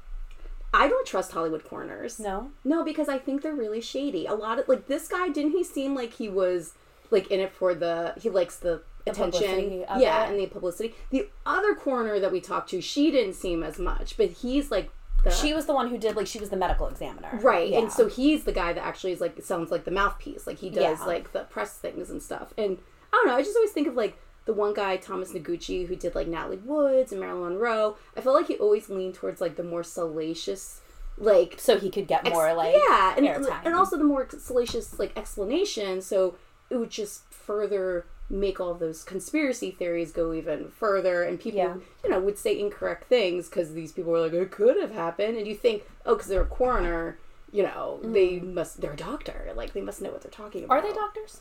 I 0.73 0.89
don't 0.89 1.07
trust 1.07 1.33
Hollywood 1.33 1.65
coroners. 1.65 2.21
No, 2.21 2.53
No, 2.65 2.85
because 2.85 3.09
I 3.09 3.19
think 3.19 3.43
they're 3.43 3.55
really 3.55 3.81
shady. 3.81 4.27
A 4.27 4.35
lot 4.35 4.59
of 4.59 4.69
like 4.69 4.87
this 4.87 5.09
guy 5.09 5.29
didn't 5.29 5.53
he 5.53 5.65
seem 5.65 5.95
like 5.95 6.13
he 6.15 6.29
was 6.29 6.75
like 7.11 7.31
in 7.31 7.41
it 7.41 7.53
for 7.53 7.75
the 7.75 8.15
he 8.21 8.31
likes 8.31 8.57
the, 8.57 8.83
attention. 9.07 9.85
Yeah, 9.99 10.25
it. 10.25 10.31
and 10.31 10.39
the 10.39 10.47
publicity. 10.47 10.95
The 11.11 11.29
other 11.45 11.75
coroner 11.75 12.21
that 12.21 12.31
we 12.31 12.41
talked 12.41 12.71
to, 12.71 12.81
she 12.81 13.11
didn't 13.11 13.35
seem 13.35 13.63
as 13.63 13.79
much, 13.79 14.17
but 14.17 14.31
he's 14.31 14.71
like 14.71 14.91
the 15.25 15.31
she 15.31 15.53
was 15.53 15.67
the 15.67 15.75
one 15.75 15.89
who 15.89 15.99
did 15.99 16.17
like 16.17 16.27
she 16.27 16.39
was 16.39 16.51
the 16.51 16.57
medical 16.57 16.87
examiner, 16.87 17.39
Right. 17.43 17.71
Yeah. 17.71 17.81
And 17.81 17.93
so 17.93 18.09
he's 18.09 18.45
the 18.45 18.53
guy 18.53 18.73
that 18.73 18.85
actually 18.85 19.13
is 19.13 19.21
like 19.21 19.43
sounds 19.43 19.71
like 19.71 19.85
the 19.85 19.91
mouthpiece. 19.91 20.47
Like 20.47 20.59
he 20.59 20.71
does 20.71 21.01
Yeah. 21.01 21.05
like 21.05 21.33
the 21.33 21.41
press 21.45 21.77
things 21.77 22.11
and 22.11 22.23
stuff. 22.23 22.55
And 22.57 22.79
I 23.13 23.17
don't 23.17 23.27
know, 23.27 23.37
I 23.37 23.43
just 23.43 23.57
always 23.57 23.73
think 23.73 23.89
of 23.89 23.95
like 23.95 24.17
the 24.51 24.57
one 24.57 24.75
guy, 24.75 24.97
Thomas 24.97 25.33
Noguchi, 25.33 25.87
who 25.87 25.95
did 25.95 26.15
like 26.17 26.27
Natalie 26.27 26.57
Woods 26.57 27.13
and 27.13 27.21
Marilyn 27.21 27.53
Monroe. 27.53 27.97
I 28.17 28.21
felt 28.21 28.35
like 28.35 28.49
he 28.49 28.57
always 28.57 28.89
leaned 28.89 29.15
towards 29.15 29.41
like 29.41 29.55
the 29.55 29.63
more 29.63 29.85
salacious 29.85 30.81
like 31.17 31.55
so 31.59 31.79
he 31.79 31.91
could 31.91 32.09
get 32.09 32.25
more 32.25 32.49
ex- 32.49 32.57
like 32.57 32.75
yeah, 32.75 33.15
and 33.17 33.27
airtime. 33.27 33.65
and 33.65 33.75
also 33.75 33.97
the 33.97 34.05
more 34.05 34.27
salacious 34.29 34.99
like 34.99 35.17
explanation. 35.17 36.01
So 36.01 36.35
it 36.69 36.77
would 36.77 36.91
just 36.91 37.33
further 37.33 38.07
make 38.29 38.59
all 38.61 38.75
those 38.75 39.05
conspiracy 39.05 39.71
theories 39.71 40.11
go 40.13 40.33
even 40.33 40.69
further, 40.71 41.23
and 41.23 41.39
people 41.39 41.59
Yeah. 41.61 41.75
you 42.03 42.11
know 42.11 42.19
would 42.21 42.39
say 42.39 42.59
incorrect 42.59 43.09
things 43.09 43.49
because 43.49 43.75
these 43.75 43.93
people 43.93 44.11
were 44.13 44.21
like 44.21 44.33
it 44.33 44.51
could 44.51 44.77
have 44.81 44.93
happened, 44.93 45.37
and 45.37 45.47
you 45.47 45.55
think 45.55 45.85
oh 46.07 46.15
because 46.15 46.29
they're 46.29 46.43
a 46.43 46.47
coroner. 46.47 47.19
You 47.53 47.65
know, 47.65 47.99
they 48.05 48.39
must, 48.39 48.81
they're 48.81 48.93
a 48.93 48.97
doctor. 48.97 49.51
Like, 49.57 49.73
they 49.73 49.81
must 49.81 50.01
know 50.01 50.13
what 50.13 50.23
they're 50.23 50.31
talking 50.31 50.63
about. 50.63 50.73
Mm. 50.73 50.85
Are 50.85 50.89
they 50.89 50.95
doctors? 50.95 51.41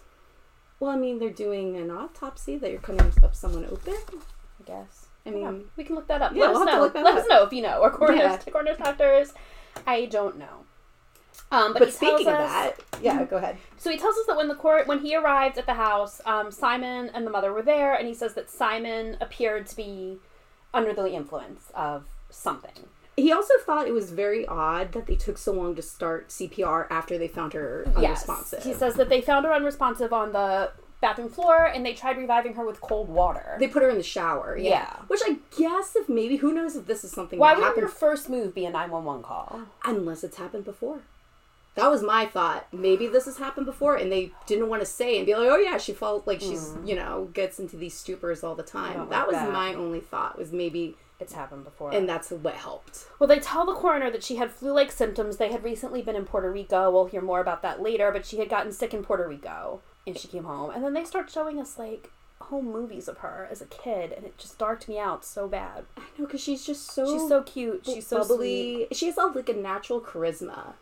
Well, 0.79 0.91
I 0.91 0.95
mean, 0.95 1.19
they're 1.19 1.29
doing 1.29 1.75
an 1.77 1.91
autopsy 1.91 2.57
that 2.57 2.71
you're 2.71 2.79
cutting 2.79 3.01
up 3.23 3.35
someone 3.35 3.65
open. 3.65 3.93
I 4.13 4.63
guess. 4.65 5.07
I 5.25 5.31
mean, 5.31 5.41
Yeah, 5.41 5.53
we 5.75 5.83
can 5.83 5.95
look 5.95 6.07
that 6.07 6.21
up. 6.21 6.33
Yeah, 6.33 6.45
Let 6.45 6.51
we'll 6.53 6.61
us 6.69 6.93
know. 6.93 7.01
Let 7.01 7.13
up. 7.15 7.21
us 7.23 7.27
know 7.29 7.43
if 7.43 7.51
you 7.53 7.61
know. 7.61 7.79
Or 7.79 7.91
coroners, 7.91 8.21
Yeah. 8.21 8.37
coroners, 8.51 8.77
doctors. 8.77 9.33
I 9.85 10.05
don't 10.05 10.37
know. 10.37 10.65
Um, 11.51 11.73
but, 11.73 11.79
but, 11.79 11.93
speaking 11.93 12.25
tells 12.25 12.43
of 12.43 12.49
that, 12.49 12.73
yeah, 13.01 13.25
go 13.25 13.37
ahead. 13.37 13.57
So 13.77 13.89
he 13.89 13.97
tells 13.97 14.15
us 14.17 14.25
that 14.27 14.37
when 14.37 14.47
the 14.47 14.55
court 14.55 14.87
when 14.87 14.99
he 14.99 15.15
arrived 15.15 15.57
at 15.57 15.65
the 15.65 15.73
house, 15.73 16.21
um, 16.25 16.51
Simon 16.51 17.09
and 17.13 17.25
the 17.25 17.31
mother 17.31 17.51
were 17.51 17.63
there, 17.63 17.95
and 17.95 18.07
he 18.07 18.13
says 18.13 18.35
that 18.35 18.49
Simon 18.51 19.17
appeared 19.19 19.65
to 19.67 19.75
be 19.75 20.19
under 20.73 20.93
the 20.93 21.11
influence 21.11 21.71
of 21.73 22.05
something. 22.29 22.87
He 23.15 23.33
also 23.33 23.53
thought 23.65 23.87
it 23.87 23.93
was 23.93 24.11
very 24.11 24.45
odd 24.45 24.93
that 24.93 25.05
they 25.05 25.15
took 25.15 25.37
so 25.37 25.51
long 25.51 25.75
to 25.75 25.81
start 25.81 26.29
CPR 26.29 26.87
after 26.89 27.17
they 27.17 27.27
found 27.27 27.53
her 27.53 27.85
unresponsive. 27.95 28.63
He 28.63 28.73
says 28.73 28.95
that 28.95 29.09
they 29.09 29.21
found 29.21 29.45
her 29.45 29.53
unresponsive 29.53 30.13
on 30.13 30.31
the 30.31 30.71
bathroom 31.01 31.29
floor, 31.29 31.65
and 31.65 31.85
they 31.85 31.93
tried 31.93 32.17
reviving 32.17 32.53
her 32.53 32.65
with 32.65 32.81
cold 32.81 33.09
water. 33.09 33.57
They 33.59 33.67
put 33.67 33.83
her 33.83 33.89
in 33.89 33.97
the 33.97 34.03
shower. 34.03 34.57
Yeah. 34.57 34.69
Yeah. 34.69 34.95
Which 35.07 35.21
I 35.25 35.37
guess 35.57 35.95
if 35.95 36.09
maybe 36.09 36.37
who 36.37 36.53
knows 36.53 36.75
if 36.75 36.85
this 36.87 37.03
is 37.03 37.11
something 37.11 37.39
Why 37.39 37.53
would 37.53 37.63
happened 37.63 37.81
your 37.81 37.89
first 37.89 38.29
move 38.29 38.53
be 38.55 38.65
a 38.65 38.69
nine 38.69 38.91
one 38.91 39.05
one 39.05 39.23
call? 39.23 39.61
unless 39.85 40.23
it's 40.23 40.37
happened 40.37 40.65
before. 40.65 40.99
That 41.75 41.89
was 41.89 42.01
my 42.01 42.25
thought. 42.25 42.67
Maybe 42.73 43.07
this 43.07 43.25
has 43.25 43.37
happened 43.37 43.65
before, 43.65 43.95
and 43.95 44.11
they 44.11 44.31
didn't 44.47 44.67
want 44.67 44.81
to 44.81 44.85
say 44.85 45.17
and 45.17 45.25
be 45.25 45.33
like, 45.33 45.47
"Oh 45.47 45.57
yeah, 45.57 45.77
she 45.77 45.93
felt 45.93 46.27
like 46.27 46.41
she's 46.41 46.69
mm. 46.69 46.87
you 46.87 46.95
know 46.95 47.29
gets 47.33 47.59
into 47.59 47.77
these 47.77 47.93
stupors 47.93 48.43
all 48.43 48.55
the 48.55 48.63
time." 48.63 48.97
That 49.09 49.09
like 49.09 49.27
was 49.27 49.35
that. 49.35 49.53
my 49.53 49.73
only 49.75 50.01
thought. 50.01 50.37
Was 50.37 50.51
maybe, 50.51 50.97
It's 51.19 51.33
happened 51.33 51.65
before. 51.65 51.91
and 51.93 52.07
that's 52.07 52.31
what 52.31 52.53
helped. 52.55 53.07
Well, 53.19 53.27
they 53.27 53.39
tell 53.39 53.65
the 53.65 53.73
coroner 53.73 54.09
that 54.11 54.23
she 54.23 54.37
had 54.37 54.51
flu 54.51 54.71
like 54.71 54.91
symptoms. 54.91 55.37
They 55.37 55.51
had 55.51 55.63
recently 55.63 56.01
been 56.01 56.15
in 56.15 56.25
Puerto 56.25 56.49
Rico. 56.51 56.89
We'll 56.89 57.05
hear 57.07 57.21
more 57.21 57.41
about 57.41 57.61
that 57.63 57.81
later, 57.81 58.11
but 58.11 58.25
she 58.25 58.37
had 58.39 58.49
gotten 58.49 58.71
sick 58.71 58.93
in 58.93 59.03
Puerto 59.03 59.27
Rico 59.27 59.81
and 60.07 60.17
she 60.17 60.27
came 60.29 60.45
home. 60.45 60.69
And 60.71 60.83
then 60.83 60.93
they 60.93 61.03
start 61.03 61.29
showing 61.29 61.59
us 61.59 61.77
like 61.77 62.09
home 62.41 62.71
movies 62.71 63.07
of 63.09 63.17
her 63.19 63.47
as 63.51 63.61
a 63.61 63.65
kid, 63.65 64.13
and 64.13 64.25
it 64.25 64.37
just 64.37 64.57
darked 64.57 64.87
me 64.87 64.97
out 64.97 65.25
so 65.25 65.47
bad. 65.47 65.83
I 65.97 66.03
know 66.17 66.25
because 66.25 66.41
she's 66.41 66.65
just 66.65 66.89
so 66.91 67.05
She's 67.19 67.27
so 67.27 67.43
cute. 67.43 67.85
She's 67.85 68.07
so 68.07 68.19
bubbly. 68.19 68.87
sweet. 68.87 68.95
She 68.95 69.05
has 69.07 69.17
like 69.17 69.49
a 69.49 69.53
natural 69.53 69.99
charisma. 69.99 70.73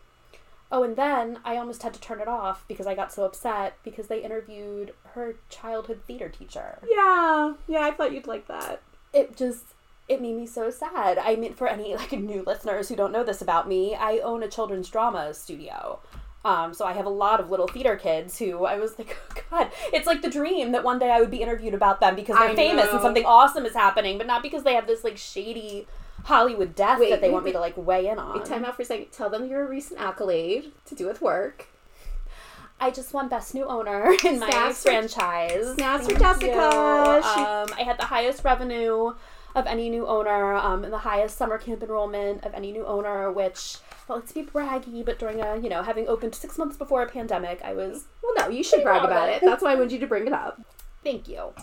Oh, 0.72 0.84
and 0.84 0.96
then 0.96 1.40
I 1.46 1.58
almost 1.58 1.82
had 1.84 1.94
to 1.94 2.00
turn 2.00 2.20
it 2.22 2.28
off 2.28 2.64
because 2.68 2.86
I 2.88 2.94
got 2.94 3.12
so 3.12 3.24
upset 3.24 3.78
because 3.84 4.08
they 4.08 4.22
interviewed 4.22 4.94
her 5.14 5.36
childhood 5.50 6.02
theater 6.06 6.30
teacher. 6.30 6.78
Yeah, 6.88 7.54
yeah, 7.68 7.82
I 7.82 7.92
thought 7.92 8.12
you'd 8.12 8.28
like 8.28 8.48
that. 8.48 8.82
It 9.14 9.36
just 9.36 9.64
it 10.08 10.22
made 10.22 10.36
me 10.36 10.46
so 10.46 10.70
sad. 10.70 11.18
I 11.18 11.36
mean, 11.36 11.54
for 11.54 11.68
any 11.68 11.96
like 11.96 12.12
new 12.14 12.44
listeners 12.46 12.90
who 12.90 12.96
don't 12.96 13.12
know 13.12 13.24
this 13.24 13.42
about 13.42 13.68
me, 13.68 13.96
I 13.96 14.20
own 14.20 14.44
a 14.44 14.48
children's 14.48 14.90
drama 14.90 15.34
studio. 15.34 16.00
Um, 16.46 16.74
so 16.74 16.86
I 16.86 16.94
have 16.94 17.06
a 17.06 17.10
lot 17.10 17.42
of 17.42 17.50
little 17.50 17.68
theater 17.68 17.98
kids 17.98 18.40
who 18.40 18.64
I 18.64 18.78
was 18.78 18.98
like, 18.98 19.18
oh 19.32 19.42
God, 19.52 19.72
it's 19.92 20.08
like 20.08 20.22
the 20.22 20.30
dream 20.30 20.72
that 20.72 20.84
one 20.84 20.98
day 21.00 21.12
I 21.12 21.20
would 21.20 21.32
be 21.32 21.42
interviewed 21.42 21.74
about 21.74 22.00
them 22.00 22.16
because 22.16 22.38
they're 22.38 22.50
I 22.50 22.56
famous 22.56 22.86
know. 22.86 22.94
and 22.94 23.02
something 23.02 23.26
awesome 23.26 23.66
is 23.66 23.74
happening, 23.74 24.18
but 24.18 24.28
not 24.28 24.42
because 24.44 24.64
they 24.64 24.74
have 24.76 24.88
this 24.88 25.04
like 25.04 25.18
shady 25.18 25.88
Hollywood 26.24 26.74
death 26.76 27.00
Wait, 27.00 27.10
that 27.10 27.20
they 27.22 27.28
wait, 27.28 27.34
want 27.34 27.46
me 27.46 27.52
to 27.52 27.60
like 27.60 27.76
weigh 27.76 28.08
in 28.08 28.18
on. 28.18 28.38
Wait, 28.40 28.46
time 28.46 28.64
out 28.64 28.76
for 28.76 28.84
a 28.84 28.86
second. 28.86 29.08
Tell 29.12 29.30
them 29.30 29.50
you're 29.50 29.66
a 29.66 29.70
recent 29.70 30.00
accolade 30.00 30.72
to 30.86 30.96
do 30.96 31.06
with 31.06 31.22
work. 31.22 31.68
I 32.80 32.92
just 32.92 33.12
won 33.14 33.28
best 33.28 33.56
new 33.56 33.66
owner 33.66 34.14
in 34.24 34.40
my 34.40 34.50
Snaps 34.50 34.84
franchise. 34.84 35.74
snaps 35.76 36.08
for 36.08 36.18
Jessica. 36.18 36.60
Um, 36.62 37.68
I 37.76 37.84
had 37.84 37.98
the 37.98 38.06
highest 38.06 38.44
revenue 38.44 39.14
of 39.58 39.66
any 39.68 39.90
new 39.90 40.06
owner, 40.08 40.54
um, 40.54 40.84
and 40.86 40.94
the 40.94 41.00
highest 41.00 41.38
summer 41.38 41.58
camp 41.58 41.82
enrollment 41.84 42.46
of 42.46 42.54
any 42.54 42.72
new 42.72 42.86
owner, 42.86 43.32
which 43.32 43.78
felt 44.08 44.20
like 44.20 44.28
to 44.30 44.34
be 44.36 44.44
braggy, 44.44 45.04
but 45.04 45.20
during 45.20 45.42
a 45.42 45.58
you 45.58 45.70
know 45.70 45.82
having 45.84 46.08
opened 46.08 46.34
six 46.36 46.58
months 46.58 46.78
before 46.78 47.02
a 47.04 47.10
pandemic, 47.10 47.60
I 47.64 47.74
was 47.74 48.06
Well, 48.24 48.34
no, 48.38 48.48
you 48.56 48.64
should 48.64 48.84
brag 48.84 49.04
about 49.04 49.30
it. 49.30 49.42
it. 49.42 49.46
That's 49.46 49.64
why 49.64 49.72
I 49.74 49.76
wanted 49.76 49.92
you 49.94 50.00
to 50.00 50.08
bring 50.08 50.28
it 50.28 50.34
up. 50.34 50.62
thank 51.04 51.28
you. 51.28 51.54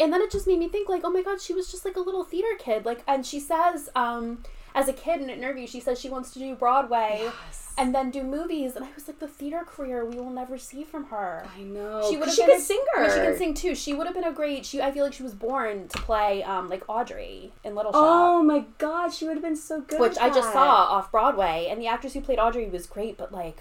And 0.00 0.12
then 0.12 0.20
it 0.22 0.30
just 0.30 0.46
made 0.46 0.58
me 0.58 0.68
think 0.68 0.88
like, 0.88 1.02
oh 1.04 1.10
my 1.10 1.22
god, 1.22 1.40
she 1.40 1.52
was 1.54 1.70
just 1.70 1.84
like 1.84 1.96
a 1.96 2.00
little 2.00 2.24
theater 2.24 2.54
kid. 2.58 2.84
Like, 2.86 3.02
and 3.06 3.24
she 3.24 3.38
says, 3.38 3.88
um, 3.94 4.42
as 4.74 4.88
a 4.88 4.92
kid 4.92 5.20
in 5.20 5.30
an 5.30 5.38
interview, 5.38 5.66
she 5.66 5.80
says 5.80 6.00
she 6.00 6.08
wants 6.10 6.32
to 6.32 6.38
do 6.38 6.54
Broadway. 6.54 7.30
And 7.76 7.92
then 7.92 8.12
do 8.12 8.22
movies, 8.22 8.76
and 8.76 8.84
I 8.84 8.88
was 8.94 9.08
like, 9.08 9.18
the 9.18 9.26
theater 9.26 9.64
career 9.66 10.04
we 10.04 10.14
will 10.14 10.30
never 10.30 10.56
see 10.58 10.84
from 10.84 11.06
her. 11.06 11.44
I 11.58 11.62
know. 11.62 12.08
She 12.08 12.16
would 12.16 12.28
have 12.28 12.36
been 12.36 12.46
could 12.46 12.58
a- 12.58 12.60
singer. 12.60 12.82
I 12.96 13.00
mean, 13.00 13.10
she 13.10 13.16
can 13.16 13.36
sing 13.36 13.54
too. 13.54 13.74
She 13.74 13.94
would 13.94 14.06
have 14.06 14.14
been 14.14 14.22
a 14.22 14.32
great. 14.32 14.64
She 14.64 14.80
I 14.80 14.92
feel 14.92 15.02
like 15.02 15.12
she 15.12 15.24
was 15.24 15.34
born 15.34 15.88
to 15.88 15.98
play 15.98 16.44
um 16.44 16.68
like 16.68 16.84
Audrey 16.88 17.50
in 17.64 17.74
Little 17.74 17.90
Shop, 17.90 18.00
Oh 18.04 18.42
my 18.44 18.64
god, 18.78 19.12
she 19.12 19.24
would 19.24 19.34
have 19.34 19.42
been 19.42 19.56
so 19.56 19.80
good. 19.80 19.98
which 19.98 20.16
I 20.18 20.28
just 20.28 20.52
saw 20.52 20.68
off 20.84 21.10
Broadway. 21.10 21.66
And 21.68 21.80
the 21.80 21.88
actress 21.88 22.12
who 22.12 22.20
played 22.20 22.38
Audrey 22.38 22.68
was 22.68 22.86
great, 22.86 23.18
but 23.18 23.32
like 23.32 23.56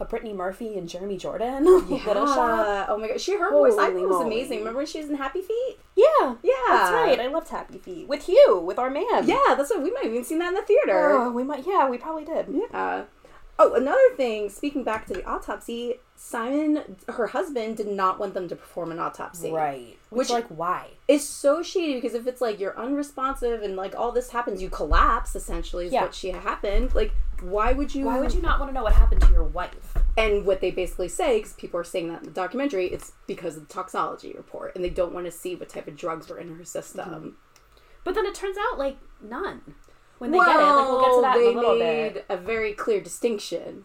a 0.00 0.04
Brittany 0.04 0.32
Murphy 0.32 0.76
and 0.78 0.88
Jeremy 0.88 1.16
Jordan, 1.18 1.64
Little 1.88 2.26
Shop. 2.26 2.66
Yeah. 2.66 2.86
Oh 2.88 2.96
my 2.98 3.08
god, 3.08 3.20
she 3.20 3.36
her 3.36 3.50
voice 3.50 3.74
I 3.78 3.84
Holy 3.86 3.94
think 3.96 4.08
was 4.08 4.24
amazing. 4.24 4.58
Remember 4.60 4.78
when 4.78 4.86
she 4.86 4.98
was 5.00 5.08
in 5.10 5.16
Happy 5.16 5.42
Feet? 5.42 5.78
Yeah, 5.96 6.34
Yeah, 6.42 6.52
that's 6.68 6.90
right. 6.92 7.20
I 7.20 7.26
loved 7.28 7.48
Happy 7.48 7.78
Feet 7.78 8.08
with 8.08 8.24
Hugh, 8.24 8.60
with 8.64 8.78
our 8.78 8.90
man. 8.90 9.26
Yeah, 9.28 9.54
that's 9.56 9.70
what 9.70 9.82
we 9.82 9.90
might 9.90 10.04
have 10.04 10.12
even 10.12 10.24
seen 10.24 10.38
that 10.38 10.48
in 10.48 10.54
the 10.54 10.62
theater. 10.62 11.10
Oh, 11.12 11.30
we 11.30 11.44
might. 11.44 11.66
Yeah, 11.66 11.88
we 11.88 11.98
probably 11.98 12.24
did. 12.24 12.46
Yeah. 12.50 13.04
Oh, 13.62 13.74
another 13.74 13.98
thing. 14.16 14.48
Speaking 14.48 14.84
back 14.84 15.06
to 15.08 15.12
the 15.12 15.22
autopsy, 15.26 15.96
Simon, 16.16 16.96
her 17.10 17.26
husband, 17.26 17.76
did 17.76 17.88
not 17.88 18.18
want 18.18 18.32
them 18.32 18.48
to 18.48 18.56
perform 18.56 18.90
an 18.90 18.98
autopsy. 18.98 19.52
Right. 19.52 19.98
Which- 20.08 20.28
Which 20.28 20.30
like 20.30 20.46
why? 20.48 20.92
It's 21.08 21.24
so 21.24 21.62
shady 21.62 21.94
because 21.96 22.14
if 22.14 22.26
it's 22.26 22.40
like 22.40 22.58
you're 22.58 22.78
unresponsive 22.78 23.60
and 23.62 23.76
like 23.76 23.94
all 23.94 24.12
this 24.12 24.30
happens, 24.30 24.62
you 24.62 24.70
collapse. 24.70 25.36
Essentially, 25.36 25.86
is 25.88 25.92
Yeah. 25.92 26.02
what 26.02 26.14
she 26.14 26.30
happened. 26.30 26.94
Like, 26.94 27.12
why 27.42 27.72
would 27.72 27.94
you? 27.94 28.06
Why 28.06 28.20
would 28.20 28.34
you 28.34 28.42
not 28.42 28.58
want 28.58 28.70
to 28.70 28.74
know 28.74 28.82
what 28.82 28.92
happened 28.94 29.20
to 29.22 29.32
your 29.32 29.44
wife? 29.44 29.96
And 30.16 30.44
what 30.44 30.60
they 30.60 30.70
basically 30.70 31.08
say, 31.08 31.38
because 31.38 31.52
people 31.54 31.80
are 31.80 31.84
saying 31.84 32.08
that 32.08 32.20
in 32.20 32.24
the 32.24 32.30
documentary, 32.34 32.86
it's 32.86 33.12
because 33.26 33.56
of 33.56 33.66
the 33.68 33.72
toxology 33.72 34.32
report, 34.32 34.74
and 34.74 34.84
they 34.84 34.90
don't 34.90 35.12
want 35.14 35.26
to 35.26 35.32
see 35.32 35.54
what 35.54 35.68
type 35.68 35.88
of 35.88 35.96
drugs 35.96 36.28
were 36.28 36.38
in 36.38 36.56
her 36.56 36.64
system. 36.64 37.08
Mm-hmm. 37.08 37.28
But 38.04 38.14
then 38.14 38.26
it 38.26 38.34
turns 38.34 38.56
out 38.70 38.78
like 38.78 38.98
none. 39.22 39.74
When 40.18 40.30
they 40.32 40.38
get 40.38 40.48
it, 40.48 40.58
like 40.58 40.88
we'll 40.88 41.00
get 41.00 41.14
to 41.14 41.20
that 41.22 41.34
they 41.34 41.50
in 41.50 41.56
a 41.56 41.60
little 41.60 41.78
made 41.78 42.14
bit. 42.14 42.26
a 42.28 42.36
very 42.36 42.72
clear 42.72 43.00
distinction: 43.00 43.84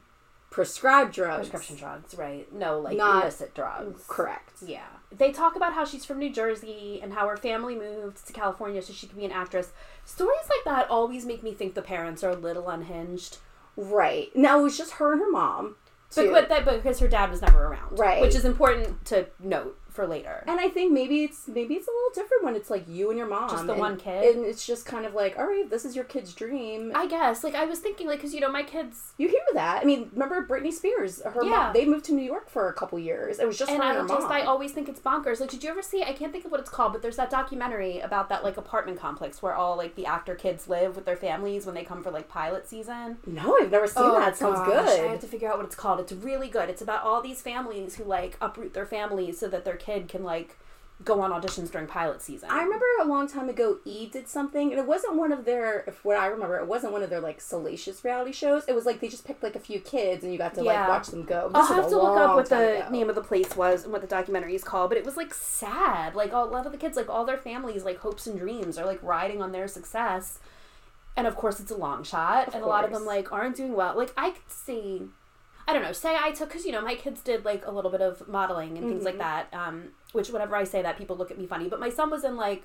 prescribed 0.49 1.13
drugs, 1.13 1.49
Prescription 1.49 1.77
drugs, 1.77 2.15
right? 2.15 2.51
No, 2.53 2.79
like 2.79 2.97
Not- 2.97 3.23
illicit 3.23 3.53
drugs. 3.55 4.03
correct. 4.07 4.53
Yeah. 4.65 4.85
They 5.11 5.31
talk 5.31 5.55
about 5.55 5.73
how 5.73 5.85
she's 5.85 6.03
from 6.03 6.19
New 6.19 6.31
Jersey 6.33 6.99
and 7.01 7.13
how 7.13 7.27
her 7.29 7.37
family 7.37 7.75
moved 7.75 8.25
to 8.27 8.33
California 8.33 8.81
so 8.81 8.91
she 8.91 9.07
could 9.07 9.17
be 9.17 9.23
an 9.23 9.31
actress. 9.31 9.71
Stories 10.05 10.47
like 10.49 10.63
that 10.65 10.89
always 10.89 11.25
make 11.25 11.43
me 11.43 11.53
think 11.53 11.73
the 11.73 11.81
parents 11.81 12.23
are 12.23 12.29
a 12.29 12.35
little 12.35 12.69
unhinged. 12.69 13.37
Right 13.75 14.33
now, 14.35 14.59
it 14.59 14.63
was 14.63 14.77
just 14.77 14.93
her 14.93 15.11
and 15.11 15.21
her 15.21 15.31
mom. 15.31 15.75
But, 16.15 16.31
but 16.31 16.49
that 16.49 16.63
because 16.63 16.99
her 16.99 17.07
dad 17.07 17.29
was 17.29 17.41
never 17.41 17.65
around. 17.65 17.99
Right. 17.99 18.21
Which 18.21 18.35
is 18.35 18.45
important 18.45 19.03
to 19.05 19.27
note 19.39 19.77
for 19.95 20.05
later. 20.05 20.43
And 20.47 20.59
I 20.59 20.69
think 20.69 20.91
maybe 20.91 21.23
it's 21.23 21.47
maybe 21.47 21.75
it's 21.75 21.87
a 21.87 21.91
little 21.91 22.13
different 22.23 22.43
when 22.43 22.55
it's 22.55 22.69
like 22.69 22.85
you 22.87 23.09
and 23.09 23.17
your 23.17 23.27
mom, 23.27 23.49
Just 23.49 23.65
the 23.65 23.73
and- 23.73 23.79
one 23.81 23.97
kid? 23.97 24.35
and 24.35 24.45
it's 24.45 24.65
just 24.65 24.85
kind 24.85 25.05
of 25.05 25.13
like, 25.13 25.37
all 25.37 25.45
right, 25.47 25.69
this 25.69 25.85
is 25.85 25.95
your 25.95 26.05
kid's 26.05 26.33
dream. 26.33 26.91
I 26.93 27.07
guess. 27.07 27.43
Like 27.43 27.55
I 27.55 27.65
was 27.65 27.79
thinking 27.79 28.07
like 28.07 28.19
cuz 28.21 28.33
you 28.33 28.41
know 28.41 28.51
my 28.51 28.63
kids 28.63 29.13
you 29.17 29.29
hear 29.29 29.39
that? 29.53 29.81
I 29.81 29.85
mean, 29.85 30.09
remember 30.13 30.45
Britney 30.45 30.73
Spears? 30.73 31.21
Her 31.23 31.43
Yeah. 31.43 31.49
mom, 31.49 31.73
they 31.73 31.85
moved 31.85 32.05
to 32.05 32.13
New 32.13 32.23
York 32.25 32.49
for 32.49 32.67
a 32.67 32.73
couple 32.73 32.99
years. 32.99 33.39
It 33.39 33.47
was 33.47 33.57
just 33.57 33.71
and 33.71 33.81
her 33.81 33.85
I 33.85 33.89
and 33.91 34.01
her 34.01 34.07
just 34.15 34.23
mom. 34.23 34.31
I 34.31 34.41
always 34.41 34.71
think 34.73 34.89
it's 34.89 34.99
bonkers. 34.99 35.39
Like, 35.39 35.49
did 35.49 35.63
you 35.63 35.69
ever 35.69 35.81
see? 35.81 36.03
I 36.03 36.11
can't 36.13 36.31
think 36.33 36.43
of 36.45 36.51
what 36.51 36.59
it's 36.59 36.69
called, 36.69 36.91
but 36.93 37.01
there's 37.01 37.15
that 37.15 37.29
documentary 37.29 37.99
about 37.99 38.27
that 38.29 38.43
like 38.43 38.57
apartment 38.57 38.99
complex 38.99 39.41
where 39.41 39.53
all 39.55 39.77
like 39.77 39.95
the 39.95 40.05
actor 40.05 40.35
kids 40.35 40.67
live 40.67 40.95
with 40.95 41.05
their 41.05 41.15
families 41.15 41.65
when 41.65 41.75
they 41.75 41.83
come 41.85 42.03
for 42.03 42.11
like 42.11 42.27
pilot 42.27 42.67
season. 42.67 43.17
no, 43.25 43.57
I've 43.61 43.71
never 43.71 43.87
seen 43.87 44.03
oh, 44.03 44.19
that. 44.19 44.33
It 44.33 44.37
sounds 44.37 44.59
good. 44.67 44.75
I 45.05 45.07
have 45.11 45.21
to 45.21 45.27
figure 45.27 45.49
out 45.49 45.57
what 45.57 45.65
it's 45.65 45.75
called. 45.75 45.99
It's 45.99 46.11
really 46.11 46.49
good. 46.49 46.69
It's 46.69 46.81
about 46.81 47.03
all 47.03 47.21
these 47.21 47.41
families 47.41 47.95
who 47.95 48.03
like 48.03 48.37
uproot 48.41 48.73
their 48.73 48.85
families 48.85 49.39
so 49.39 49.47
that 49.47 49.63
their 49.65 49.77
kid 49.85 50.07
can 50.07 50.23
like 50.23 50.57
go 51.03 51.19
on 51.19 51.29
auditions 51.29 51.69
during 51.69 51.87
pilot 51.87 52.21
season. 52.21 52.49
I 52.49 52.63
remember 52.63 52.85
a 53.01 53.05
long 53.05 53.27
time 53.27 53.49
ago, 53.49 53.79
E 53.83 54.07
did 54.07 54.29
something, 54.29 54.71
and 54.71 54.79
it 54.79 54.87
wasn't 54.87 55.15
one 55.15 55.33
of 55.33 55.43
their. 55.43 55.83
If 55.87 56.05
what 56.05 56.15
I 56.17 56.27
remember, 56.27 56.57
it 56.57 56.67
wasn't 56.67 56.93
one 56.93 57.03
of 57.03 57.09
their 57.09 57.19
like 57.19 57.41
salacious 57.41 58.03
reality 58.05 58.31
shows. 58.31 58.63
It 58.67 58.73
was 58.75 58.85
like 58.85 59.01
they 59.01 59.09
just 59.09 59.25
picked 59.27 59.43
like 59.43 59.55
a 59.55 59.59
few 59.59 59.79
kids, 59.81 60.23
and 60.23 60.31
you 60.31 60.37
got 60.37 60.53
to 60.55 60.63
like 60.63 60.87
watch 60.87 61.07
them 61.07 61.23
go. 61.25 61.51
I'll 61.53 61.61
This 61.61 61.69
have 61.75 61.89
to 61.89 61.97
look 61.97 62.17
up 62.17 62.35
what 62.35 62.49
the 62.49 62.79
ago. 62.79 62.89
name 62.91 63.09
of 63.09 63.15
the 63.15 63.21
place 63.23 63.55
was 63.57 63.83
and 63.83 63.91
what 63.91 64.01
the 64.01 64.07
documentary 64.07 64.55
is 64.55 64.63
called, 64.63 64.89
but 64.89 64.97
it 64.97 65.05
was 65.05 65.17
like 65.17 65.33
sad. 65.33 66.15
Like 66.15 66.31
a 66.31 66.37
lot 66.37 66.65
of 66.65 66.71
the 66.71 66.77
kids, 66.77 66.95
like 66.95 67.09
all 67.09 67.25
their 67.25 67.37
families, 67.37 67.83
like 67.83 67.97
hopes 67.97 68.25
and 68.25 68.39
dreams 68.39 68.77
are 68.77 68.85
like 68.85 69.03
riding 69.03 69.41
on 69.41 69.51
their 69.51 69.67
success. 69.67 70.39
And 71.17 71.27
of 71.27 71.35
course, 71.35 71.59
it's 71.59 71.71
a 71.71 71.77
long 71.77 72.03
shot, 72.03 72.49
Of 72.49 72.55
and 72.55 72.63
a 72.63 72.67
lot 72.67 72.85
of 72.85 72.91
them 72.91 73.05
like 73.05 73.31
aren't 73.33 73.55
doing 73.57 73.73
well. 73.75 73.95
Like 73.97 74.13
I 74.15 74.31
could 74.31 74.49
see, 74.49 75.03
I 75.67 75.73
don't 75.73 75.81
know. 75.81 75.91
Say 75.93 76.15
I 76.19 76.31
took 76.31 76.49
because 76.49 76.65
you 76.65 76.71
know 76.71 76.81
my 76.81 76.95
kids 76.95 77.21
did 77.21 77.43
like 77.45 77.65
a 77.65 77.71
little 77.71 77.91
bit 77.91 78.01
of 78.01 78.27
modeling 78.27 78.77
and 78.77 78.87
things 78.87 79.03
like 79.03 79.15
Mm-hmm. 79.15 79.51
that. 79.51 79.53
Um, 79.53 79.89
which 80.11 80.29
whenever 80.29 80.55
I 80.55 80.63
say 80.63 80.81
that, 80.81 80.97
people 80.97 81.15
look 81.17 81.31
at 81.31 81.37
me 81.37 81.45
funny. 81.47 81.67
But 81.67 81.79
my 81.79 81.89
son 81.89 82.09
was 82.11 82.23
in 82.23 82.35
like 82.37 82.63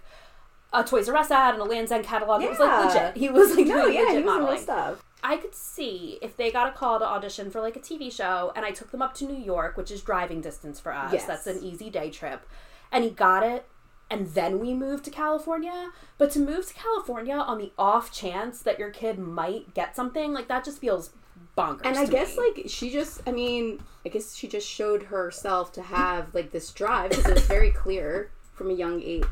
a 0.72 0.84
Toys 0.84 1.08
R 1.08 1.16
Us 1.16 1.30
ad 1.30 1.54
and 1.54 1.62
a 1.62 1.64
Land's 1.66 1.90
End 1.92 2.04
catalog. 2.04 2.42
It 2.42 2.50
was 2.50 2.58
like 2.58 2.94
legit. 2.94 3.16
He 3.22 3.28
was 3.28 3.56
like 3.56 3.66
No, 3.66 3.86
yeah, 3.86 4.00
legit 4.02 4.08
he 4.08 4.14
was 4.14 4.14
in 4.16 4.22
real 4.24 4.34
modeling. 4.40 4.60
stuff. 4.60 5.04
I 5.22 5.36
could 5.36 5.54
see 5.54 6.18
if 6.22 6.36
they 6.36 6.50
got 6.50 6.68
a 6.68 6.72
call 6.72 6.98
to 6.98 7.04
audition 7.04 7.50
for 7.50 7.60
like 7.60 7.76
a 7.76 7.80
TV 7.80 8.10
show 8.10 8.52
and 8.56 8.64
I 8.64 8.70
took 8.70 8.90
them 8.90 9.02
up 9.02 9.12
to 9.14 9.24
New 9.26 9.36
York, 9.36 9.76
which 9.76 9.90
is 9.90 10.00
driving 10.00 10.40
distance 10.40 10.80
for 10.80 10.94
us. 10.94 11.12
Yes. 11.12 11.26
That's 11.26 11.46
an 11.46 11.62
easy 11.62 11.90
day 11.90 12.08
trip. 12.10 12.46
And 12.92 13.04
he 13.04 13.10
got 13.10 13.42
it 13.42 13.66
and 14.10 14.28
then 14.28 14.58
we 14.58 14.72
moved 14.72 15.04
to 15.04 15.10
California. 15.10 15.90
But 16.18 16.30
to 16.32 16.38
move 16.38 16.66
to 16.68 16.74
California 16.74 17.34
on 17.34 17.58
the 17.58 17.72
off 17.78 18.10
chance 18.12 18.62
that 18.62 18.78
your 18.78 18.90
kid 18.90 19.18
might 19.18 19.74
get 19.74 19.94
something, 19.94 20.32
like 20.32 20.48
that 20.48 20.64
just 20.64 20.78
feels 20.80 21.10
bonkers. 21.56 21.82
And 21.84 21.96
I 21.96 22.06
guess 22.06 22.36
me. 22.36 22.52
like 22.56 22.64
she 22.68 22.90
just, 22.90 23.20
I 23.26 23.32
mean, 23.32 23.80
I 24.04 24.08
guess 24.08 24.34
she 24.34 24.48
just 24.48 24.68
showed 24.68 25.04
herself 25.04 25.72
to 25.72 25.82
have 25.82 26.34
like 26.34 26.52
this 26.52 26.70
drive 26.72 27.10
because 27.10 27.26
it's 27.26 27.46
very 27.46 27.70
clear 27.70 28.30
from 28.54 28.70
a 28.70 28.74
young 28.74 29.02
age. 29.02 29.24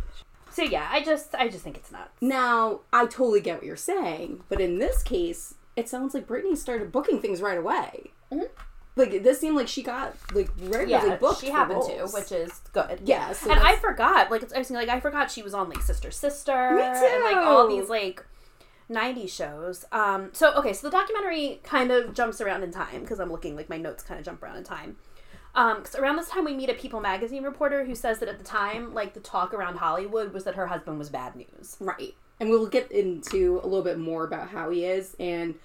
So 0.51 0.63
yeah, 0.63 0.89
I 0.91 1.03
just 1.03 1.35
I 1.35 1.49
just 1.49 1.63
think 1.65 1.77
it's 1.77 1.93
nuts. 1.93 2.11
Now, 2.21 2.81
I 2.93 3.05
totally 3.07 3.41
get 3.41 3.57
what 3.59 3.65
you're 3.65 3.77
saying, 3.77 4.43
but 4.49 4.61
in 4.61 4.79
this 4.79 5.03
case, 5.03 5.55
it 5.77 5.89
sounds 5.89 6.15
like 6.15 6.27
Brittany 6.27 6.57
started 6.57 6.91
booking 6.91 7.21
things 7.21 7.41
right 7.41 7.59
away. 7.59 8.11
Mhm. 8.33 8.49
Like 8.97 9.23
this 9.23 9.39
seemed 9.39 9.55
like 9.55 9.69
she 9.69 9.85
got 9.85 10.17
like 10.35 10.51
regularly 10.61 10.91
Yeah, 11.11 11.17
booked. 11.17 11.41
she 11.41 11.51
happened 11.51 11.83
to, 11.87 12.07
which 12.13 12.33
is 12.33 12.61
good. 12.73 13.01
Yeah, 13.05 13.33
so 13.33 13.51
and 13.53 13.61
I 13.61 13.77
forgot, 13.77 14.29
like 14.31 14.53
I 14.53 14.59
was 14.59 14.71
like 14.73 14.89
I 14.89 14.99
forgot 14.99 15.31
she 15.31 15.43
was 15.43 15.55
on 15.55 15.69
like 15.69 15.83
Sister 15.83 16.11
Sister 16.11 16.75
Me 16.75 16.83
and 16.83 17.23
like 17.25 17.37
all 17.37 17.69
these 17.69 17.89
like 17.89 18.25
90s 18.90 19.30
shows. 19.30 19.85
Um 19.92 20.30
so 20.33 20.54
okay, 20.54 20.73
so 20.73 20.88
the 20.88 20.97
documentary 20.97 21.61
kind 21.62 21.90
of 21.90 22.14
jumps 22.14 22.40
around 22.40 22.62
in 22.62 22.71
time 22.71 23.00
because 23.00 23.21
I'm 23.21 23.30
looking 23.30 23.57
like 23.57 23.68
my 23.68 23.78
notes 23.78 24.02
kind 24.02 24.18
of 24.18 24.25
jump 24.25 24.42
around 24.42 24.57
in 24.57 24.64
time. 24.64 24.97
Um 25.54 25.83
cuz 25.83 25.95
around 25.95 26.16
this 26.16 26.28
time 26.28 26.45
we 26.45 26.54
meet 26.54 26.71
a 26.71 26.75
People 26.75 27.00
magazine 27.00 27.42
reporter 27.42 27.85
who 27.85 27.95
says 27.95 28.18
that 28.21 28.28
at 28.28 28.38
the 28.38 28.45
time 28.45 28.95
like 28.95 29.14
the 29.14 29.21
talk 29.21 29.52
around 29.52 29.76
Hollywood 29.76 30.33
was 30.33 30.45
that 30.45 30.54
her 30.54 30.68
husband 30.68 30.99
was 30.99 31.11
bad 31.11 31.37
news. 31.37 31.76
Right. 31.80 32.14
And 32.40 32.50
we'll 32.50 32.66
get 32.66 32.90
into 32.92 33.61
a 33.62 33.66
little 33.66 33.83
bit 33.83 33.99
more 33.99 34.25
about 34.25 34.50
how 34.50 34.71
he 34.71 34.85
is. 34.85 35.16
And 35.18 35.57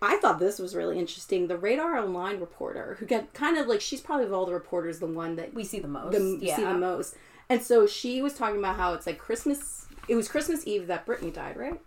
I 0.00 0.16
thought 0.16 0.40
this 0.40 0.58
was 0.58 0.74
really 0.74 0.98
interesting. 0.98 1.46
The 1.46 1.56
Radar 1.56 1.96
Online 1.96 2.40
reporter, 2.40 2.96
who 2.98 3.06
got 3.06 3.32
kind 3.34 3.56
of 3.56 3.68
like, 3.68 3.80
she's 3.80 4.00
probably 4.00 4.26
of 4.26 4.32
all 4.32 4.46
the 4.46 4.52
reporters 4.52 4.98
the 4.98 5.06
one 5.06 5.36
that 5.36 5.54
We 5.54 5.64
see 5.64 5.78
the 5.78 5.88
most. 5.88 6.12
the, 6.12 6.38
yeah. 6.40 6.56
see 6.56 6.64
the 6.64 6.74
most. 6.74 7.14
And 7.48 7.62
so 7.62 7.86
she 7.86 8.20
was 8.20 8.34
talking 8.34 8.58
about 8.58 8.76
how 8.76 8.94
it's 8.94 9.06
like 9.06 9.18
Christmas. 9.18 9.86
It 10.08 10.16
was 10.16 10.28
Christmas 10.28 10.66
Eve 10.66 10.88
that 10.88 11.06
Brittany 11.06 11.30
died, 11.30 11.56
right? 11.56 11.80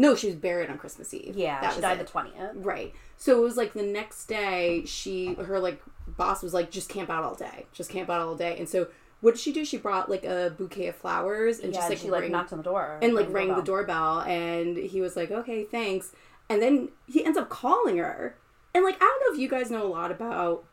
No, 0.00 0.14
she 0.14 0.28
was 0.28 0.36
buried 0.36 0.70
on 0.70 0.78
Christmas 0.78 1.12
Eve. 1.12 1.36
Yeah, 1.36 1.60
that 1.60 1.74
she 1.74 1.82
died 1.82 2.00
it. 2.00 2.06
the 2.06 2.10
20th. 2.10 2.52
Right. 2.54 2.94
So 3.18 3.36
it 3.36 3.42
was 3.42 3.58
like 3.58 3.74
the 3.74 3.82
next 3.82 4.24
day, 4.24 4.82
she 4.86 5.34
her 5.34 5.60
like 5.60 5.82
boss 6.06 6.42
was 6.42 6.54
like, 6.54 6.70
just 6.70 6.88
camp 6.88 7.10
out 7.10 7.22
all 7.22 7.34
day, 7.34 7.66
just 7.74 7.90
camp 7.90 8.08
out 8.08 8.22
all 8.22 8.34
day. 8.34 8.56
And 8.58 8.66
so 8.66 8.88
what 9.20 9.32
did 9.32 9.40
she 9.40 9.52
do? 9.52 9.62
She 9.62 9.76
brought 9.76 10.08
like 10.08 10.24
a 10.24 10.54
bouquet 10.56 10.86
of 10.86 10.96
flowers 10.96 11.58
and 11.58 11.74
Yeah, 11.74 11.80
just 11.80 11.90
like 11.90 11.98
she 11.98 12.10
like 12.10 12.30
knocked 12.30 12.50
on 12.50 12.58
the 12.60 12.64
door 12.64 12.98
and 13.02 13.14
like 13.14 13.26
rang 13.30 13.48
rang 13.48 13.56
the 13.56 13.62
doorbell, 13.62 14.20
and 14.20 14.78
he 14.78 15.02
was 15.02 15.16
like, 15.16 15.30
okay, 15.30 15.64
thanks. 15.64 16.12
And 16.48 16.62
then 16.62 16.88
he 17.06 17.22
ends 17.22 17.36
up 17.36 17.50
calling 17.50 17.98
her 17.98 18.38
And 18.74 18.84
like 18.84 18.96
I 18.96 19.00
don't 19.00 19.20
know 19.20 19.34
if 19.34 19.40
you 19.40 19.48
guys 19.50 19.70
know 19.70 19.86
a 19.86 19.92
lot 19.92 20.10
about 20.10 20.64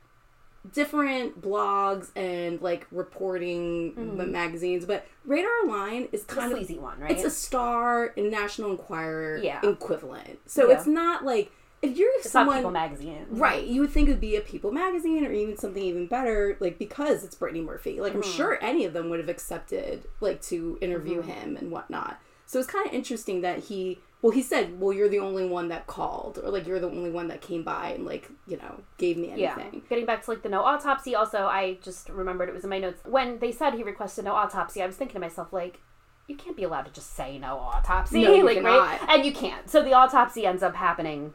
different 0.74 1.41
blogs 1.41 2.09
and 2.15 2.62
like 2.62 2.88
reporting 2.91 3.93
Mm-hmm. 3.97 4.31
magazines, 4.31 4.86
but 4.86 5.05
Radar 5.25 5.65
Line 5.67 6.07
is 6.12 6.24
kind 6.24 6.51
of 6.51 6.57
sleazy 6.57 6.77
one, 6.79 7.00
right? 7.00 7.12
it's 7.12 7.24
a 7.24 7.29
Star 7.31 8.13
and 8.17 8.29
National 8.31 8.71
Enquirer 8.71 9.38
Yeah. 9.43 9.59
equivalent. 9.63 10.39
So 10.45 10.69
Yeah. 10.69 10.77
it's 10.77 10.88
not 10.88 11.24
like 11.25 11.51
if 11.81 11.95
you're 11.95 12.09
it's 12.17 12.31
someone 12.31 12.57
People 12.57 12.71
magazine. 12.71 13.25
Right, 13.29 13.65
you 13.65 13.81
would 13.81 13.91
think 13.91 14.07
it 14.09 14.13
would 14.13 14.21
be 14.21 14.36
a 14.36 14.41
People 14.41 14.71
magazine 14.71 15.24
or 15.25 15.31
even 15.31 15.57
something 15.57 15.83
even 15.83 16.07
better, 16.07 16.57
like 16.59 16.79
because 16.79 17.24
it's 17.24 17.36
Brittany 17.36 17.62
Murphy. 17.62 18.01
Like 18.01 18.13
I'm 18.15 18.21
Mm-hmm. 18.21 18.31
sure 18.36 18.57
any 18.62 18.83
of 18.86 18.93
them 18.93 19.09
would 19.09 19.19
have 19.19 19.29
accepted 19.29 20.05
like 20.19 20.41
to 20.43 20.77
interview 20.81 21.21
Mm-hmm. 21.21 21.29
him 21.31 21.57
and 21.57 21.71
whatnot. 21.71 22.19
So 22.47 22.59
it's 22.59 22.67
kind 22.67 22.88
of 22.88 22.93
interesting 22.93 23.41
that 23.41 23.59
he, 23.65 24.00
well, 24.21 24.31
he 24.31 24.41
said, 24.41 24.79
well, 24.79 24.91
you're 24.93 25.09
the 25.09 25.19
only 25.19 25.45
one 25.47 25.67
that 25.69 25.86
called, 25.88 26.39
or 26.43 26.50
like 26.50 26.65
you're 26.65 26.79
the 26.79 26.89
only 26.89 27.12
one 27.12 27.27
that 27.27 27.41
came 27.41 27.63
by 27.63 27.89
and 27.91 28.05
like 28.05 28.29
you 28.47 28.57
know 28.57 28.81
gave 28.97 29.17
me 29.17 29.31
Yeah. 29.36 29.53
anything. 29.59 29.83
Getting 29.89 30.05
back 30.05 30.24
to 30.25 30.31
like 30.31 30.41
the 30.43 30.50
no 30.50 30.63
autopsy, 30.63 31.13
also 31.15 31.45
I 31.45 31.77
just 31.83 32.09
remembered 32.09 32.50
it 32.50 32.55
was 32.55 32.63
in 32.63 32.69
my 32.69 32.79
notes 32.79 33.01
when 33.05 33.39
they 33.39 33.51
said 33.51 33.74
he 33.75 33.83
requested 33.83 34.25
no 34.25 34.33
autopsy. 34.33 34.81
I 34.81 34.88
was 34.88 34.95
thinking 34.95 35.15
to 35.15 35.19
myself 35.19 35.53
like, 35.53 35.79
you 36.27 36.36
can't 36.36 36.57
be 36.57 36.63
allowed 36.63 36.86
to 36.88 36.91
just 36.91 37.15
say 37.15 37.38
no 37.38 37.57
autopsy, 37.57 38.21
No, 38.21 38.33
you 38.33 38.43
like 38.45 38.62
right? 38.63 39.00
And 39.07 39.25
you 39.25 39.31
can't. 39.33 39.69
So 39.69 39.81
the 39.83 39.93
autopsy 39.93 40.45
ends 40.45 40.63
up 40.63 40.75
happening. 40.75 41.33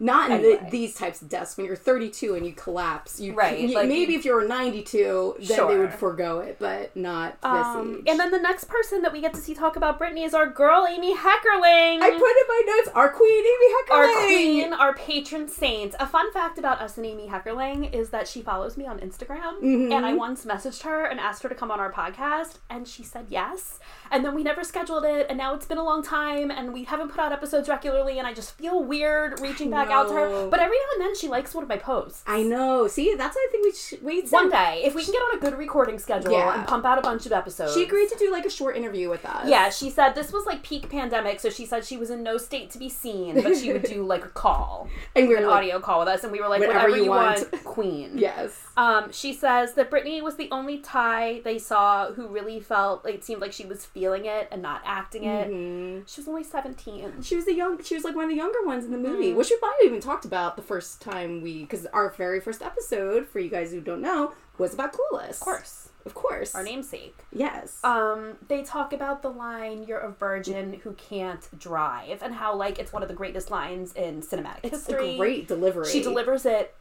Not 0.00 0.30
in 0.30 0.38
Anyway. 0.38 0.60
the, 0.64 0.70
these 0.70 0.94
types 0.94 1.22
of 1.22 1.28
deaths. 1.28 1.56
When 1.56 1.64
you're 1.66 1.76
32 1.76 2.34
and 2.34 2.44
you 2.44 2.52
collapse, 2.52 3.20
you, 3.20 3.34
Right, 3.34 3.58
you- 3.58 3.74
like- 3.76 3.86
maybe 3.88 4.14
if 4.16 4.24
you 4.24 4.34
were 4.34 4.44
92, 4.44 5.36
then 5.40 5.68
they 5.68 5.78
would 5.78 5.94
forego 5.94 6.40
it, 6.40 6.56
but 6.58 6.94
not 6.96 7.40
this 7.40 7.44
Um, 7.50 7.98
age. 8.00 8.04
and 8.08 8.18
then 8.18 8.30
the 8.32 8.38
next 8.40 8.64
person 8.64 9.02
that 9.02 9.12
we 9.12 9.20
get 9.20 9.32
to 9.34 9.40
see 9.40 9.54
talk 9.54 9.76
about 9.76 9.98
Brittany 9.98 10.24
is 10.24 10.34
our 10.34 10.46
girl 10.46 10.86
Amy 10.88 11.14
Heckerling. 11.14 12.00
I 12.02 12.10
put 12.10 12.14
in 12.14 12.48
my 12.48 12.62
notes, 12.76 12.88
our 12.94 13.10
queen 13.10 13.44
Amy 13.44 13.74
Heckerling. 13.74 13.92
our 13.96 14.24
queen, 14.26 14.72
our 14.72 14.94
patron 14.94 15.48
saint. 15.48 15.94
A 16.00 16.06
fun 16.06 16.32
fact 16.32 16.58
about 16.58 16.80
us 16.80 16.96
and 16.96 17.06
Amy 17.06 17.28
Heckerling 17.28 17.92
is 17.94 18.10
that 18.10 18.26
she 18.26 18.42
follows 18.42 18.76
me 18.76 18.86
on 18.86 18.98
Instagram, 18.98 19.60
Mhm. 19.62 19.92
and 19.92 20.04
I 20.04 20.14
once 20.14 20.44
messaged 20.44 20.82
her 20.82 21.04
and 21.04 21.20
asked 21.20 21.42
her 21.44 21.48
to 21.48 21.54
come 21.54 21.70
on 21.70 21.78
our 21.78 21.92
podcast, 21.92 22.54
and 22.68 22.88
she 22.88 23.02
said 23.04 23.26
yes. 23.28 23.78
And 24.12 24.24
then 24.24 24.34
we 24.34 24.42
never 24.42 24.62
scheduled 24.62 25.04
it, 25.06 25.26
and 25.30 25.38
now 25.38 25.54
it's 25.54 25.64
been 25.66 25.78
a 25.78 25.82
long 25.82 26.02
time, 26.02 26.50
and 26.50 26.72
we 26.72 26.84
haven't 26.84 27.08
put 27.08 27.18
out 27.18 27.32
episodes 27.32 27.68
regularly, 27.68 28.18
and 28.18 28.26
I 28.28 28.34
just 28.34 28.52
feel 28.58 28.82
weird 28.84 29.40
reaching 29.40 29.70
back 29.70 29.88
out 29.90 30.08
to 30.08 30.14
her. 30.14 30.48
But 30.50 30.60
every 30.60 30.76
now 30.76 30.86
and 30.96 31.02
then 31.06 31.16
she 31.16 31.28
likes 31.28 31.54
one 31.54 31.62
of 31.64 31.68
my 31.68 31.78
posts. 31.78 32.22
I 32.26 32.42
know. 32.42 32.86
See, 32.88 33.14
that's 33.16 33.34
what 33.34 33.48
I 33.48 33.50
think 33.50 33.64
we 33.64 33.72
should 33.72 34.02
wait. 34.02 34.28
One 34.30 34.50
day, 34.50 34.82
if 34.84 34.94
we 34.94 35.02
can 35.02 35.12
get 35.12 35.20
on 35.22 35.38
a 35.38 35.40
good 35.40 35.56
recording 35.58 35.98
schedule 35.98 36.32
Yeah. 36.32 36.58
and 36.58 36.68
pump 36.68 36.84
out 36.84 36.98
a 36.98 37.00
bunch 37.00 37.24
of 37.24 37.32
episodes. 37.32 37.72
She 37.74 37.82
agreed 37.84 38.10
to 38.10 38.16
do 38.18 38.30
like 38.30 38.44
a 38.44 38.50
short 38.50 38.76
interview 38.76 39.08
with 39.08 39.24
us. 39.24 39.48
Yeah, 39.48 39.70
she 39.70 39.88
said 39.88 40.12
this 40.14 40.30
was 40.30 40.44
like 40.44 40.62
peak 40.62 40.90
pandemic, 40.90 41.40
so 41.40 41.48
she 41.48 41.64
said 41.64 41.84
she 41.84 41.96
was 41.96 42.10
in 42.10 42.22
no 42.22 42.36
state 42.36 42.70
to 42.72 42.78
be 42.78 42.90
seen, 42.90 43.40
but 43.42 43.56
she 43.56 43.72
would 43.72 43.84
do 43.84 44.02
like 44.06 44.26
a 44.26 44.28
call, 44.28 44.88
and 45.16 45.26
we 45.26 45.32
were 45.34 45.40
an 45.40 45.46
like, 45.46 45.56
audio 45.56 45.80
call 45.80 46.00
with 46.00 46.08
us, 46.08 46.22
and 46.22 46.30
we 46.32 46.40
were 46.42 46.48
like, 46.48 46.60
Whatever 46.60 46.78
whatever, 46.90 46.96
you 46.98 47.04
you 47.04 47.10
want, 47.10 47.50
want. 47.50 47.64
queen. 47.64 48.18
Yes. 48.18 48.58
Um, 48.76 49.10
she 49.10 49.32
says 49.32 49.72
that 49.74 49.88
Brittany 49.90 50.20
was 50.20 50.36
the 50.36 50.48
only 50.50 50.78
Tai 50.78 51.40
they 51.44 51.58
saw 51.58 52.12
who 52.12 52.26
really 52.28 52.60
felt 52.60 53.04
like 53.06 53.14
it 53.14 53.24
seemed 53.24 53.40
like 53.40 53.52
she 53.52 53.64
was 53.64 53.84
feeling 53.86 54.01
it 54.06 54.48
and 54.50 54.60
not 54.62 54.82
acting 54.84 55.24
it. 55.24 55.48
Mhm. 55.50 56.08
She 56.08 56.20
was 56.20 56.28
only 56.28 56.42
seventeen. 56.44 57.22
She 57.22 57.36
was 57.36 57.44
the 57.44 57.54
young. 57.54 57.82
She 57.82 57.94
was 57.94 58.04
like 58.04 58.14
one 58.14 58.24
of 58.24 58.30
the 58.30 58.36
younger 58.36 58.62
ones 58.64 58.84
in 58.84 58.90
the 58.90 58.98
movie, 58.98 59.28
Mm-hmm. 59.28 59.36
which 59.38 59.50
we 59.50 59.56
probably 59.58 59.86
even 59.86 60.00
talked 60.00 60.24
about 60.24 60.56
the 60.56 60.62
first 60.62 61.00
time 61.00 61.40
we, 61.42 61.60
because 61.62 61.86
our 61.86 62.10
very 62.10 62.40
first 62.40 62.62
episode, 62.62 63.28
for 63.28 63.38
you 63.38 63.48
guys 63.48 63.70
who 63.72 63.80
don't 63.80 64.00
know, 64.02 64.32
was 64.58 64.74
about 64.74 64.92
Clueless. 64.92 65.30
Of 65.30 65.40
course, 65.40 65.88
Of 66.04 66.14
course. 66.14 66.54
our 66.54 66.62
namesake. 66.62 67.16
Yes. 67.32 67.78
Um, 67.84 68.36
they 68.48 68.62
talk 68.62 68.92
about 68.92 69.22
the 69.22 69.30
line 69.30 69.84
"You're 69.84 69.98
a 70.00 70.10
virgin 70.10 70.80
who 70.82 70.92
can't 70.94 71.48
drive" 71.58 72.22
and 72.22 72.34
how 72.34 72.54
like 72.56 72.78
it's 72.78 72.92
one 72.92 73.02
of 73.02 73.08
the 73.08 73.14
greatest 73.14 73.50
lines 73.50 73.92
in 73.94 74.20
cinematic 74.20 74.58
it's 74.64 74.86
history. 74.86 75.10
a 75.14 75.16
great 75.16 75.48
delivery. 75.48 75.86
She 75.88 76.02
delivers 76.02 76.44
it 76.44 76.74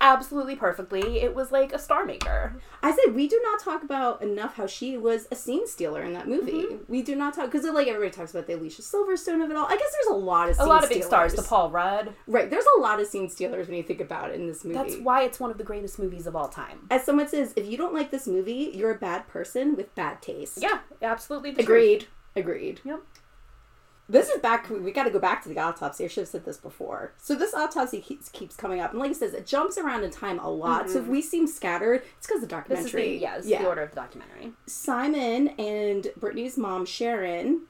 absolutely 0.00 0.56
perfectly. 0.56 1.20
It 1.20 1.34
was 1.34 1.52
like 1.52 1.72
a 1.72 1.78
star 1.78 2.04
maker. 2.04 2.60
I 2.82 2.92
said 2.92 3.14
we 3.14 3.28
do 3.28 3.40
not 3.42 3.60
talk 3.60 3.82
about 3.82 4.22
enough 4.22 4.54
how 4.54 4.66
she 4.66 4.96
was 4.96 5.26
a 5.30 5.36
scene 5.36 5.66
stealer 5.66 6.02
in 6.02 6.12
that 6.14 6.28
movie. 6.28 6.52
Mm-hmm. 6.52 6.76
We 6.88 7.02
do 7.02 7.16
not 7.16 7.34
talk 7.34 7.50
because 7.50 7.64
like 7.64 7.88
everybody 7.88 8.10
talks 8.10 8.30
about 8.30 8.46
the 8.46 8.54
Alicia 8.54 8.82
Silverstone 8.82 9.44
of 9.44 9.50
it 9.50 9.56
all. 9.56 9.66
I 9.66 9.76
guess 9.76 9.92
there's 9.92 10.14
a 10.14 10.18
lot 10.18 10.50
of 10.50 10.58
A 10.58 10.64
lot 10.64 10.84
of 10.84 10.90
big 10.90 11.04
stars. 11.04 11.34
The 11.34 11.42
Paul 11.42 11.70
Rudd. 11.70 12.14
Right. 12.26 12.48
There's 12.48 12.66
a 12.76 12.80
lot 12.80 13.00
of 13.00 13.06
scene 13.06 13.28
stealers 13.28 13.66
when 13.66 13.76
you 13.76 13.82
think 13.82 14.00
about 14.00 14.30
it 14.30 14.34
in 14.34 14.46
this 14.46 14.64
movie. 14.64 14.76
That's 14.76 14.96
why 14.96 15.22
it's 15.22 15.40
one 15.40 15.50
of 15.50 15.58
the 15.58 15.64
greatest 15.64 15.98
movies 15.98 16.26
of 16.26 16.36
all 16.36 16.48
time. 16.48 16.86
As 16.90 17.04
someone 17.04 17.28
says, 17.28 17.52
if 17.56 17.66
you 17.66 17.76
don't 17.76 17.94
like 17.94 18.10
this 18.10 18.26
movie, 18.26 18.70
you're 18.74 18.92
a 18.92 18.98
bad 18.98 19.26
person 19.28 19.76
with 19.76 19.94
bad 19.94 20.22
taste. 20.22 20.58
Yeah, 20.60 20.80
absolutely. 21.02 21.50
The 21.50 21.62
truth. 21.62 21.66
Agreed. 21.66 22.06
Agreed. 22.36 22.80
Yep. 22.84 23.02
This 24.08 24.28
is 24.28 24.40
back. 24.40 24.70
We 24.70 24.92
got 24.92 25.04
to 25.04 25.10
go 25.10 25.18
back 25.18 25.42
to 25.42 25.48
the 25.48 25.58
autopsy. 25.58 26.04
I 26.04 26.08
should 26.08 26.22
have 26.22 26.28
said 26.28 26.44
this 26.44 26.58
before. 26.58 27.12
So 27.18 27.34
this 27.34 27.54
autopsy 27.54 28.00
keeps, 28.00 28.28
keeps 28.28 28.54
coming 28.54 28.80
up, 28.80 28.92
and 28.92 29.00
like 29.00 29.10
it 29.10 29.16
says, 29.16 29.34
it 29.34 29.46
jumps 29.46 29.76
around 29.78 30.04
in 30.04 30.10
time 30.10 30.38
a 30.38 30.48
lot. 30.48 30.88
So 30.88 31.00
if 31.00 31.06
we 31.06 31.20
seem 31.20 31.46
scattered, 31.46 32.02
it's 32.18 32.26
because 32.26 32.40
the 32.40 32.46
Mm-hmm. 32.46 32.72
This 32.72 32.84
is 32.86 32.92
the, 32.92 32.98
documentary. 32.98 33.18
yeah, 33.18 33.36
this 33.36 33.46
is 33.46 33.50
the 33.58 33.66
order 33.66 33.82
of 33.82 33.90
the 33.90 33.96
documentary. 33.96 34.52
Simon 34.66 35.48
and 35.58 36.08
Brittany's 36.16 36.56
mom 36.56 36.86
Sharon 36.86 37.62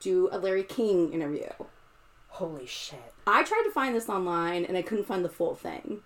do 0.00 0.28
a 0.32 0.38
Larry 0.38 0.64
King 0.64 1.12
interview. 1.12 1.50
Holy 2.28 2.66
shit. 2.66 3.12
I 3.26 3.42
tried 3.44 3.62
to 3.64 3.70
find 3.70 3.94
this 3.94 4.08
online, 4.08 4.64
and 4.64 4.76
I 4.76 4.82
couldn't 4.82 5.04
find 5.04 5.22
the 5.24 5.28
full 5.28 5.54
thing, 5.54 6.00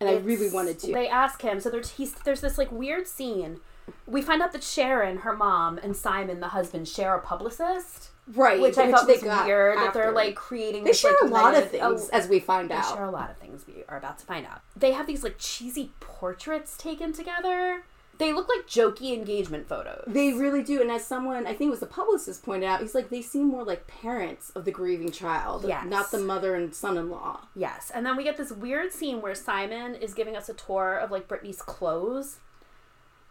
and 0.00 0.08
I 0.08 0.14
really 0.16 0.50
wanted 0.50 0.78
to. 0.80 0.92
They 0.92 1.08
ask 1.08 1.42
him. 1.42 1.60
So 1.60 1.68
there's 1.68 1.90
he's 1.90 2.14
there's 2.14 2.40
this 2.40 2.56
like 2.56 2.72
weird 2.72 3.06
scene. 3.06 3.60
We 4.06 4.22
find 4.22 4.40
out 4.40 4.52
that 4.52 4.64
Sharon, 4.64 5.18
her 5.18 5.36
mom, 5.36 5.78
and 5.78 5.94
Simon, 5.96 6.40
the 6.40 6.48
husband, 6.48 6.88
share 6.88 7.14
a 7.14 7.20
publicist, 7.20 8.09
right, 8.34 8.60
which 8.60 8.78
I 8.78 8.90
thought 8.90 9.06
was 9.08 9.22
weird. 9.22 9.78
That 9.78 9.94
they're 9.94 10.12
like 10.12 10.34
creating. 10.34 10.84
They 10.84 10.90
this, 10.90 11.00
share 11.00 11.12
like, 11.22 11.30
a 11.30 11.34
lot 11.34 11.54
of 11.56 11.70
things, 11.70 11.82
oh, 12.12 12.16
as 12.16 12.28
we 12.28 12.40
find 12.40 12.70
They 12.70 12.74
out. 12.74 12.88
They 12.90 12.94
share 12.96 13.04
a 13.04 13.10
lot 13.10 13.30
of 13.30 13.36
things 13.38 13.64
we 13.66 13.84
are 13.88 13.98
about 13.98 14.18
to 14.18 14.26
find 14.26 14.46
out. 14.46 14.62
They 14.76 14.92
have 14.92 15.06
these 15.06 15.22
like 15.22 15.36
cheesy 15.38 15.92
portraits 16.00 16.76
taken 16.76 17.12
together. 17.12 17.82
They 18.18 18.34
look 18.34 18.50
like 18.54 18.66
jokey 18.66 19.14
engagement 19.16 19.66
photos. 19.66 20.04
They 20.06 20.34
really 20.34 20.62
do, 20.62 20.82
and 20.82 20.90
as 20.90 21.06
someone 21.06 21.46
I 21.46 21.54
think 21.54 21.68
it 21.68 21.70
was 21.70 21.80
the 21.80 21.86
publicist 21.86 22.42
pointed 22.44 22.66
out, 22.66 22.82
he's 22.82 22.94
like 22.94 23.08
they 23.08 23.22
seem 23.22 23.46
more 23.48 23.64
like 23.64 23.86
parents 23.86 24.50
of 24.50 24.66
the 24.66 24.70
grieving 24.70 25.10
child, 25.10 25.64
Yes. 25.66 25.86
not 25.86 26.10
the 26.10 26.18
mother 26.18 26.54
and 26.54 26.74
son-in-law. 26.74 27.46
Yes, 27.56 27.90
and 27.94 28.04
then 28.04 28.16
we 28.18 28.24
get 28.24 28.36
this 28.36 28.52
weird 28.52 28.92
scene 28.92 29.22
where 29.22 29.34
Simon 29.34 29.94
is 29.94 30.12
giving 30.12 30.36
us 30.36 30.50
a 30.50 30.54
tour 30.54 30.98
of 30.98 31.10
like 31.10 31.28
Brittany's 31.28 31.62
clothes. 31.62 32.40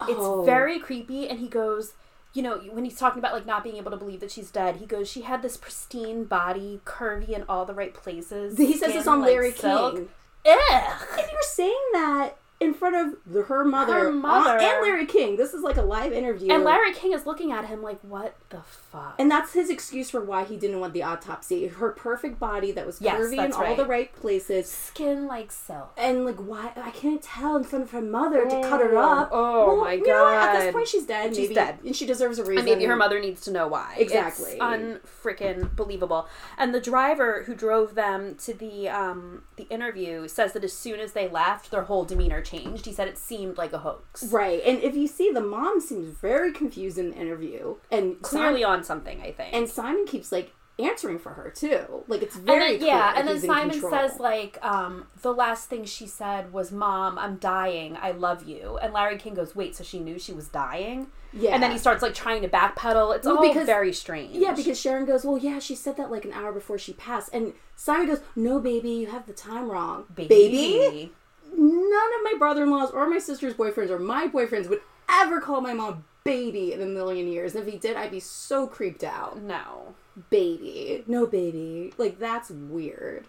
It's 0.02 0.14
Oh. 0.18 0.44
very 0.44 0.80
creepy, 0.80 1.30
and 1.30 1.38
he 1.40 1.48
goes, 1.50 1.94
you 2.34 2.44
know, 2.44 2.58
when 2.72 2.84
he's 2.84 2.98
talking 2.98 3.20
about 3.20 3.34
like 3.34 3.46
not 3.46 3.64
being 3.64 3.78
able 3.78 3.92
to 3.92 3.98
believe 3.98 4.20
that 4.20 4.32
she's 4.32 4.52
dead, 4.52 4.78
he 4.78 4.86
goes, 4.86 5.10
she 5.10 5.22
had 5.22 5.42
this 5.42 5.58
pristine 5.58 6.26
body, 6.26 6.80
curvy 6.86 7.30
in 7.30 7.44
all 7.50 7.66
the 7.66 7.74
right 7.74 7.94
places. 7.94 8.58
He 8.58 8.78
says 8.78 8.94
this 8.94 9.08
on 9.08 9.22
like 9.22 9.32
Larry 9.32 9.52
silk. 9.52 9.96
King. 9.96 10.10
Ugh. 10.46 11.08
If 11.18 11.32
you're 11.32 11.42
saying 11.42 11.90
that 11.94 12.38
in 12.60 12.74
front 12.74 12.94
of 12.96 13.16
the, 13.26 13.44
her 13.44 13.64
mother, 13.64 13.94
Her 13.94 14.12
mother. 14.12 14.50
on- 14.58 14.64
and 14.64 14.82
Larry 14.82 15.06
King, 15.06 15.38
this 15.38 15.54
is 15.54 15.62
like 15.64 15.78
a 15.78 15.82
live 15.82 16.12
interview, 16.12 16.52
And 16.52 16.64
Larry 16.66 16.94
King 16.94 17.14
is 17.14 17.26
looking 17.26 17.52
at 17.54 17.66
him 17.66 17.82
like, 17.82 18.00
what 18.02 18.36
the 18.50 18.60
fuck? 18.62 19.16
And 19.18 19.32
that's 19.32 19.54
his 19.54 19.70
excuse 19.70 20.10
for 20.10 20.20
why 20.22 20.44
he 20.44 20.58
didn't 20.58 20.80
want 20.82 20.94
the 20.94 21.04
autopsy. 21.04 21.68
Her 21.68 21.92
perfect 21.92 22.38
body 22.38 22.72
that 22.74 22.86
was 22.86 23.00
Yes, 23.02 23.20
curvy 23.22 23.46
in 23.46 23.54
all 23.54 23.62
right. 23.62 23.78
the 23.78 23.86
right 23.86 24.14
places. 24.14 24.68
Skin 24.70 25.26
like 25.26 25.52
silk. 25.54 25.94
And 25.98 26.26
like, 26.26 26.36
why 26.36 26.74
I 26.76 26.92
can't 26.92 27.22
tell 27.22 27.56
in 27.56 27.64
front 27.64 27.86
of 27.86 27.92
her 27.92 28.02
mother 28.02 28.44
to 28.44 28.62
cut 28.62 28.82
her 28.82 28.98
up. 28.98 29.30
Oh, 29.32 29.68
Well, 29.68 29.78
my 29.86 29.94
you 29.94 30.06
know 30.08 30.24
what? 30.26 30.34
At 30.34 30.60
this 30.60 30.74
point, 30.74 30.88
she's 30.90 31.06
dead. 31.06 31.34
She's 31.34 31.44
maybe, 31.50 31.56
dead. 31.56 31.80
and 31.86 31.96
she 31.96 32.06
deserves 32.06 32.40
a 32.40 32.44
reason. 32.44 32.58
And 32.58 32.66
maybe 32.66 32.86
her 32.86 32.96
mother 32.98 33.22
needs 33.22 33.40
to 33.42 33.52
know 33.52 33.68
why. 33.70 33.96
Exactly. 33.98 34.52
It's 34.52 34.60
unfreaking 34.62 35.76
believable. 35.76 36.28
And 36.58 36.74
the 36.74 36.82
driver 36.82 37.44
who 37.46 37.56
drove 37.56 37.96
them 37.96 38.36
to 38.44 38.54
the 38.54 38.90
um 38.90 39.44
the 39.56 39.64
interview 39.70 40.28
says 40.28 40.54
that 40.54 40.64
as 40.64 40.74
soon 40.74 41.00
as 41.00 41.14
they 41.14 41.28
left, 41.28 41.72
their 41.72 41.84
whole 41.84 42.04
demeanor 42.06 42.42
changed. 42.50 42.86
He 42.86 42.94
said 42.94 43.08
it 43.08 43.18
seemed 43.18 43.58
like 43.58 43.74
a 43.74 43.80
hoax. 43.80 44.24
Right, 44.26 44.62
and 44.66 44.82
if 44.84 44.96
you 44.96 45.08
see, 45.08 45.32
the 45.32 45.42
mom 45.42 45.80
seems 45.82 46.08
very 46.18 46.52
confused 46.52 46.98
in 46.98 47.12
the 47.12 47.16
interview, 47.18 47.76
and 47.92 48.22
Clearly 48.22 48.62
Simon, 48.64 48.78
on 48.80 48.84
something, 48.84 49.22
I 49.22 49.32
think. 49.32 49.54
and 49.54 49.68
Simon 49.70 50.06
keeps 50.06 50.32
like 50.32 50.54
answering 50.80 51.20
for 51.20 51.32
her 51.34 51.50
too. 51.50 52.06
Like 52.08 52.22
it's 52.22 52.38
And 52.38 52.46
very 52.46 52.78
then, 52.78 52.88
yeah, 52.88 53.14
and 53.18 53.28
then 53.28 53.38
Simon 53.42 53.82
says 53.82 54.18
like, 54.18 54.58
um, 54.64 55.08
the 55.22 55.34
last 55.34 55.68
thing 55.70 55.84
she 55.84 56.08
said 56.08 56.54
was, 56.54 56.72
"Mom, 56.72 57.20
I'm 57.20 57.36
dying. 57.36 57.98
I 58.02 58.12
love 58.12 58.48
you." 58.48 58.78
And 58.82 58.94
Larry 58.94 59.18
King 59.18 59.34
goes, 59.34 59.56
"Wait, 59.58 59.76
so 59.76 59.84
she 59.84 60.00
knew 60.00 60.18
she 60.18 60.32
was 60.32 60.48
dying?" 60.48 61.08
yeah, 61.34 61.54
And 61.54 61.62
then 61.62 61.72
he 61.72 61.78
starts 61.78 62.02
like 62.02 62.14
trying 62.14 62.42
to 62.44 62.48
backpedal. 62.48 63.14
It's 63.16 63.26
Well, 63.28 63.38
all 63.38 63.48
because- 63.48 63.66
very 63.66 63.92
strange. 63.94 64.36
Yeah, 64.36 64.54
because 64.56 64.80
Sharon 64.80 65.06
goes, 65.06 65.24
Well, 65.26 65.38
yeah, 65.38 65.60
she 65.60 65.76
said 65.76 65.96
that 65.98 66.10
like 66.10 66.26
an 66.26 66.32
hour 66.34 66.52
before 66.52 66.80
she 66.80 66.94
passed. 66.94 67.30
And 67.34 67.54
Simon 67.76 68.08
goes, 68.08 68.22
No, 68.36 68.60
baby, 68.60 68.90
you 68.90 69.08
have 69.08 69.28
the 69.28 69.34
time 69.34 69.70
wrong. 69.70 70.06
baby, 70.16 71.12
None 71.56 72.10
of 72.18 72.24
my 72.24 72.34
brother 72.38 72.64
in 72.64 72.72
laws 72.72 72.92
or 72.92 73.10
my 73.10 73.20
sister's 73.20 73.54
boyfriends 73.54 73.90
or 73.90 74.00
my 74.00 74.28
boyfriends 74.28 74.70
would 74.70 74.82
ever 75.10 75.42
call 75.42 75.62
my 75.62 75.74
mom 75.74 76.06
baby 76.24 76.74
in 76.74 76.82
a 76.82 76.86
million 76.86 77.28
years. 77.28 77.56
And 77.56 77.68
if 77.68 77.74
he 77.74 77.80
did, 77.80 77.96
I'd 77.98 78.12
be 78.12 78.20
so 78.20 78.68
creeped 78.68 79.04
out. 79.04 79.42
no. 79.42 79.96
Baby. 80.30 81.04
No, 81.08 81.26
baby. 81.26 81.94
Like, 81.98 82.20
that's 82.20 82.50
weird. 82.50 83.26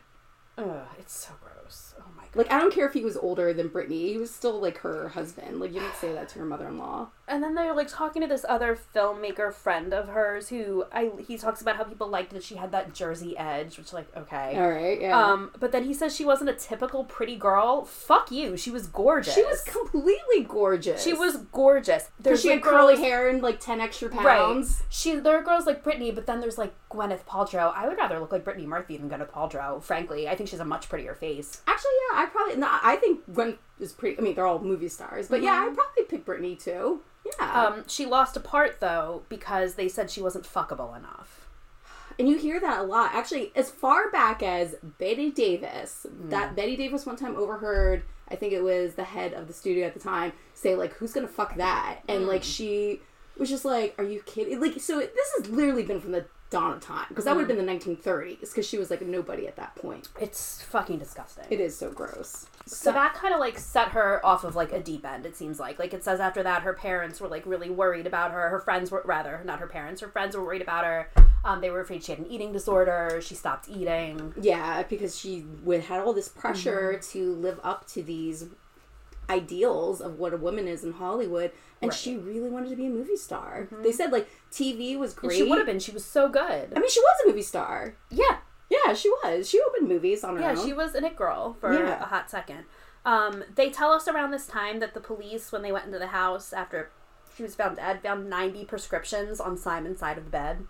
Ugh, 0.59 0.87
it's 0.99 1.17
so 1.17 1.33
gross. 1.41 1.95
Oh 1.99 2.05
my 2.17 2.25
god. 2.25 2.37
Like 2.37 2.53
I 2.53 2.59
don't 2.59 2.73
care 2.73 2.87
if 2.87 2.93
he 2.93 3.03
was 3.03 3.17
older 3.17 3.53
than 3.55 3.69
Brittany, 3.69 4.13
he 4.13 4.19
was 4.19 4.31
still 4.31 4.61
like 4.61 4.79
her 4.79 5.09
husband. 5.09 5.61
Like 5.61 5.73
you 5.73 5.81
don't 5.81 5.95
say 5.95 6.13
that 6.13 6.29
to 6.31 6.39
your 6.39 6.47
mother-in-law. 6.47 7.09
And 7.31 7.43
then 7.43 7.55
they're 7.55 7.75
like 7.75 7.89
talking 7.89 8.23
to 8.23 8.29
this 8.29 8.45
other 8.49 8.77
filmmaker 8.95 9.53
friend 9.55 9.95
of 9.95 10.09
hers 10.09 10.49
who 10.49 10.85
I 10.93 11.11
he 11.27 11.39
talks 11.39 11.63
about 11.63 11.77
how 11.77 11.85
people 11.85 12.09
liked 12.09 12.33
that 12.33 12.43
she 12.43 12.57
had 12.57 12.73
that 12.73 12.93
Jersey 12.93 13.39
edge, 13.39 13.79
which 13.79 13.93
like 13.93 14.09
okay. 14.17 14.57
All 14.59 14.69
right, 14.69 15.01
yeah. 15.01 15.17
Um, 15.19 15.53
but 15.61 15.71
then 15.73 15.85
he 15.85 15.95
says 15.95 16.15
she 16.15 16.25
wasn't 16.25 16.51
a 16.51 16.55
typical 16.55 17.05
pretty 17.05 17.37
girl. 17.37 17.85
Fuck 17.85 18.31
you. 18.33 18.57
She 18.57 18.71
was 18.71 18.87
gorgeous. 18.89 19.33
she 19.35 19.45
was 19.45 19.63
completely 19.63 20.43
gorgeous. 20.47 21.03
She 21.03 21.13
was 21.13 21.37
gorgeous. 21.53 22.11
Because 22.21 22.43
she 22.43 22.49
had 22.49 22.57
like, 22.57 22.65
curly 22.65 22.95
girls- 22.97 23.07
hair 23.07 23.29
and 23.29 23.43
like 23.43 23.61
ten 23.61 23.81
extra 23.81 24.09
Right. 24.09 24.19
pounds. 24.39 24.83
She 24.91 25.15
there 25.15 25.37
are 25.39 25.43
girls 25.43 25.67
like 25.67 25.85
Brittany, 25.85 26.11
but 26.11 26.27
then 26.27 26.41
there's 26.41 26.59
like 26.59 26.75
Gwyneth 26.91 27.25
Paltrow. 27.27 27.73
I 27.75 27.87
would 27.87 27.97
rather 27.97 28.19
look 28.19 28.33
like 28.33 28.45
Brittany 28.45 28.67
Murphy 28.67 28.97
than 28.97 29.09
Gwyneth 29.09 29.31
Paltrow. 29.31 29.83
Frankly, 29.83 30.29
I 30.29 30.35
think 30.35 30.49
she's 30.51 30.61
a 30.61 30.65
much 30.65 30.89
prettier 30.89 31.15
face. 31.15 31.63
Actually, 31.67 31.91
yeah, 32.13 32.19
I 32.23 32.27
probably. 32.27 32.57
No, 32.57 32.69
I 32.71 32.97
think 32.97 33.21
Gwen 33.33 33.57
is 33.79 33.93
pretty. 33.93 34.19
I 34.19 34.23
mean, 34.23 34.35
they're 34.35 34.47
all 34.47 34.59
movie 34.59 34.89
stars, 34.89 35.29
but 35.29 35.43
yeah, 35.43 35.53
I'd 35.67 35.75
probably 35.77 36.05
pick 36.09 36.25
Brittany 36.25 36.57
too. 36.57 37.01
Yeah. 37.39 37.65
Um, 37.67 37.85
she 37.87 38.07
lost 38.07 38.37
a 38.37 38.41
part 38.41 38.81
though 38.81 39.23
because 39.29 39.75
they 39.75 39.89
said 39.89 40.11
she 40.11 40.23
wasn't 40.23 40.45
fuckable 40.45 40.97
enough. 40.97 41.47
And 42.19 42.29
you 42.29 42.37
hear 42.37 42.61
that 42.61 42.81
a 42.81 42.83
lot. 42.83 43.15
Actually, 43.15 43.51
as 43.55 43.71
far 43.71 44.11
back 44.11 44.43
as 44.43 44.75
Bette 44.99 45.31
Davis, 45.31 46.07
Hmm. 46.09 46.29
that 46.31 46.55
Bette 46.57 46.77
Davis 46.77 47.07
one 47.07 47.17
time 47.17 47.37
overheard, 47.37 48.03
I 48.29 48.37
think 48.37 48.53
it 48.53 48.63
was 48.63 48.95
the 48.95 49.05
head 49.05 49.33
of 49.33 49.47
the 49.47 49.53
studio 49.55 49.87
at 49.87 49.95
the 49.95 50.01
time, 50.01 50.33
say 50.55 50.75
like, 50.75 50.93
"Who's 50.95 51.13
gonna 51.13 51.29
fuck 51.29 51.57
that?" 51.57 52.01
And 52.09 52.27
like 52.27 52.43
Hmm. 52.43 52.49
she 52.49 53.01
was 53.39 53.49
just 53.49 53.65
like, 53.65 53.95
"Are 53.99 54.05
you 54.05 54.21
kidding?" 54.27 54.61
Like, 54.61 54.81
so 54.81 54.99
it, 54.99 55.15
this 55.15 55.33
has 55.39 55.49
literally 55.51 55.83
been 55.85 56.01
from 56.01 56.13
the 56.13 56.27
dawn 56.51 56.73
of 56.75 56.81
time 56.81 57.07
because 57.09 57.25
that 57.25 57.35
would 57.37 57.43
have 57.49 57.51
Hmm. 57.59 57.65
been 57.65 57.67
the 57.67 57.73
1930s 57.73 58.41
because 58.41 58.67
she 58.67 58.77
was 58.77 58.91
like 58.91 59.01
nobody 59.03 59.47
at 59.47 59.57
that 59.57 59.75
point. 59.77 60.09
It's 60.21 60.61
fucking 60.63 60.99
disgusting. 60.99 61.45
It 61.49 61.61
is 61.61 61.77
so 61.79 61.91
gross. 61.91 62.47
So 62.67 62.93
that 62.93 63.15
kind 63.15 63.33
of 63.33 63.41
like 63.41 63.59
set 63.59 63.89
her 63.89 64.25
off 64.27 64.45
of 64.45 64.55
like 64.57 64.73
a 64.73 64.81
deep 64.81 65.05
end. 65.07 65.27
It 65.27 65.37
seems 65.37 65.59
like 65.61 65.79
like 65.79 65.95
it 65.95 66.05
says 66.05 66.21
after 66.21 66.43
that 66.43 66.63
her 66.63 66.73
parents 66.75 67.21
were 67.21 67.29
like 67.29 67.47
really 67.47 67.71
worried 67.71 68.07
about 68.07 68.33
her. 68.33 68.49
Her 68.49 68.59
friends 68.61 68.91
were 68.91 69.03
rather 69.05 69.41
not 69.45 69.61
her 69.61 69.67
parents. 69.67 70.01
Her 70.01 70.09
friends 70.09 70.37
were 70.37 70.45
worried 70.45 70.63
about 70.63 70.85
her. 70.85 71.09
Um, 71.45 71.61
they 71.63 71.71
were 71.71 71.81
afraid 71.81 72.05
she 72.05 72.13
had 72.13 72.19
an 72.19 72.27
eating 72.27 72.53
disorder. 72.53 73.21
She 73.23 73.35
stopped 73.35 73.69
eating. 73.69 74.35
Yeah, 74.41 74.83
because 74.83 75.19
she 75.19 75.47
would 75.63 75.81
had 75.83 76.01
all 76.01 76.13
this 76.13 76.29
pressure 76.29 76.95
Mm-hmm. 76.99 77.13
to 77.19 77.35
live 77.37 77.61
up 77.63 77.87
to 77.89 78.03
these 78.03 78.47
ideals 79.31 80.01
of 80.01 80.19
what 80.19 80.35
a 80.35 80.37
woman 80.37 80.67
is 80.69 80.85
in 80.85 80.93
Hollywood, 80.93 81.53
and 81.81 81.91
Right. 81.91 81.99
she 81.99 82.17
really 82.17 82.51
wanted 82.51 82.71
to 82.71 82.77
be 82.77 82.87
a 82.87 82.91
movie 82.91 83.17
star. 83.17 83.69
They 83.83 83.93
said 83.93 84.13
like 84.13 84.29
TV 84.53 84.97
was 84.99 85.13
And 85.13 85.21
great. 85.23 85.37
she 85.37 85.43
would 85.45 85.59
have 85.59 85.67
been. 85.67 85.79
She 85.79 85.93
was 85.93 86.05
so 86.05 86.29
good. 86.29 86.73
I 86.75 86.79
mean, 86.81 86.91
she 86.91 87.01
was 87.01 87.17
a 87.25 87.29
movie 87.29 87.43
star. 87.43 87.95
yeah, 88.11 88.39
Yeah, 88.69 88.93
she 88.95 89.09
was. 89.09 89.49
She 89.49 89.61
opened 89.63 89.89
movies 89.89 90.23
on 90.25 90.37
her 90.37 90.43
yeah. 90.43 90.51
own. 90.51 90.57
Yeah, 90.59 90.65
she 90.65 90.73
was 90.73 90.95
an 90.95 91.05
it 91.05 91.17
girl 91.17 91.55
for 91.61 91.73
Yeah. 91.73 92.03
a 92.03 92.07
hot 92.07 92.29
second. 92.31 92.65
Um, 93.05 93.45
they 93.55 93.71
tell 93.71 93.93
us 93.93 94.07
around 94.09 94.31
this 94.33 94.47
time 94.47 94.79
that 94.81 94.93
the 94.95 95.01
police, 95.01 95.51
when 95.53 95.63
they 95.63 95.73
went 95.73 95.87
into 95.87 95.99
the 95.99 96.09
house 96.09 96.53
after 96.53 96.91
she 97.35 97.43
was 97.43 97.55
found 97.55 97.77
dead, 97.77 98.03
found 98.03 98.29
ninety 98.29 98.65
prescriptions 98.67 99.41
on 99.41 99.57
Simon's 99.57 100.01
side 100.01 100.19
of 100.19 100.25
the 100.25 100.31
bed. 100.31 100.67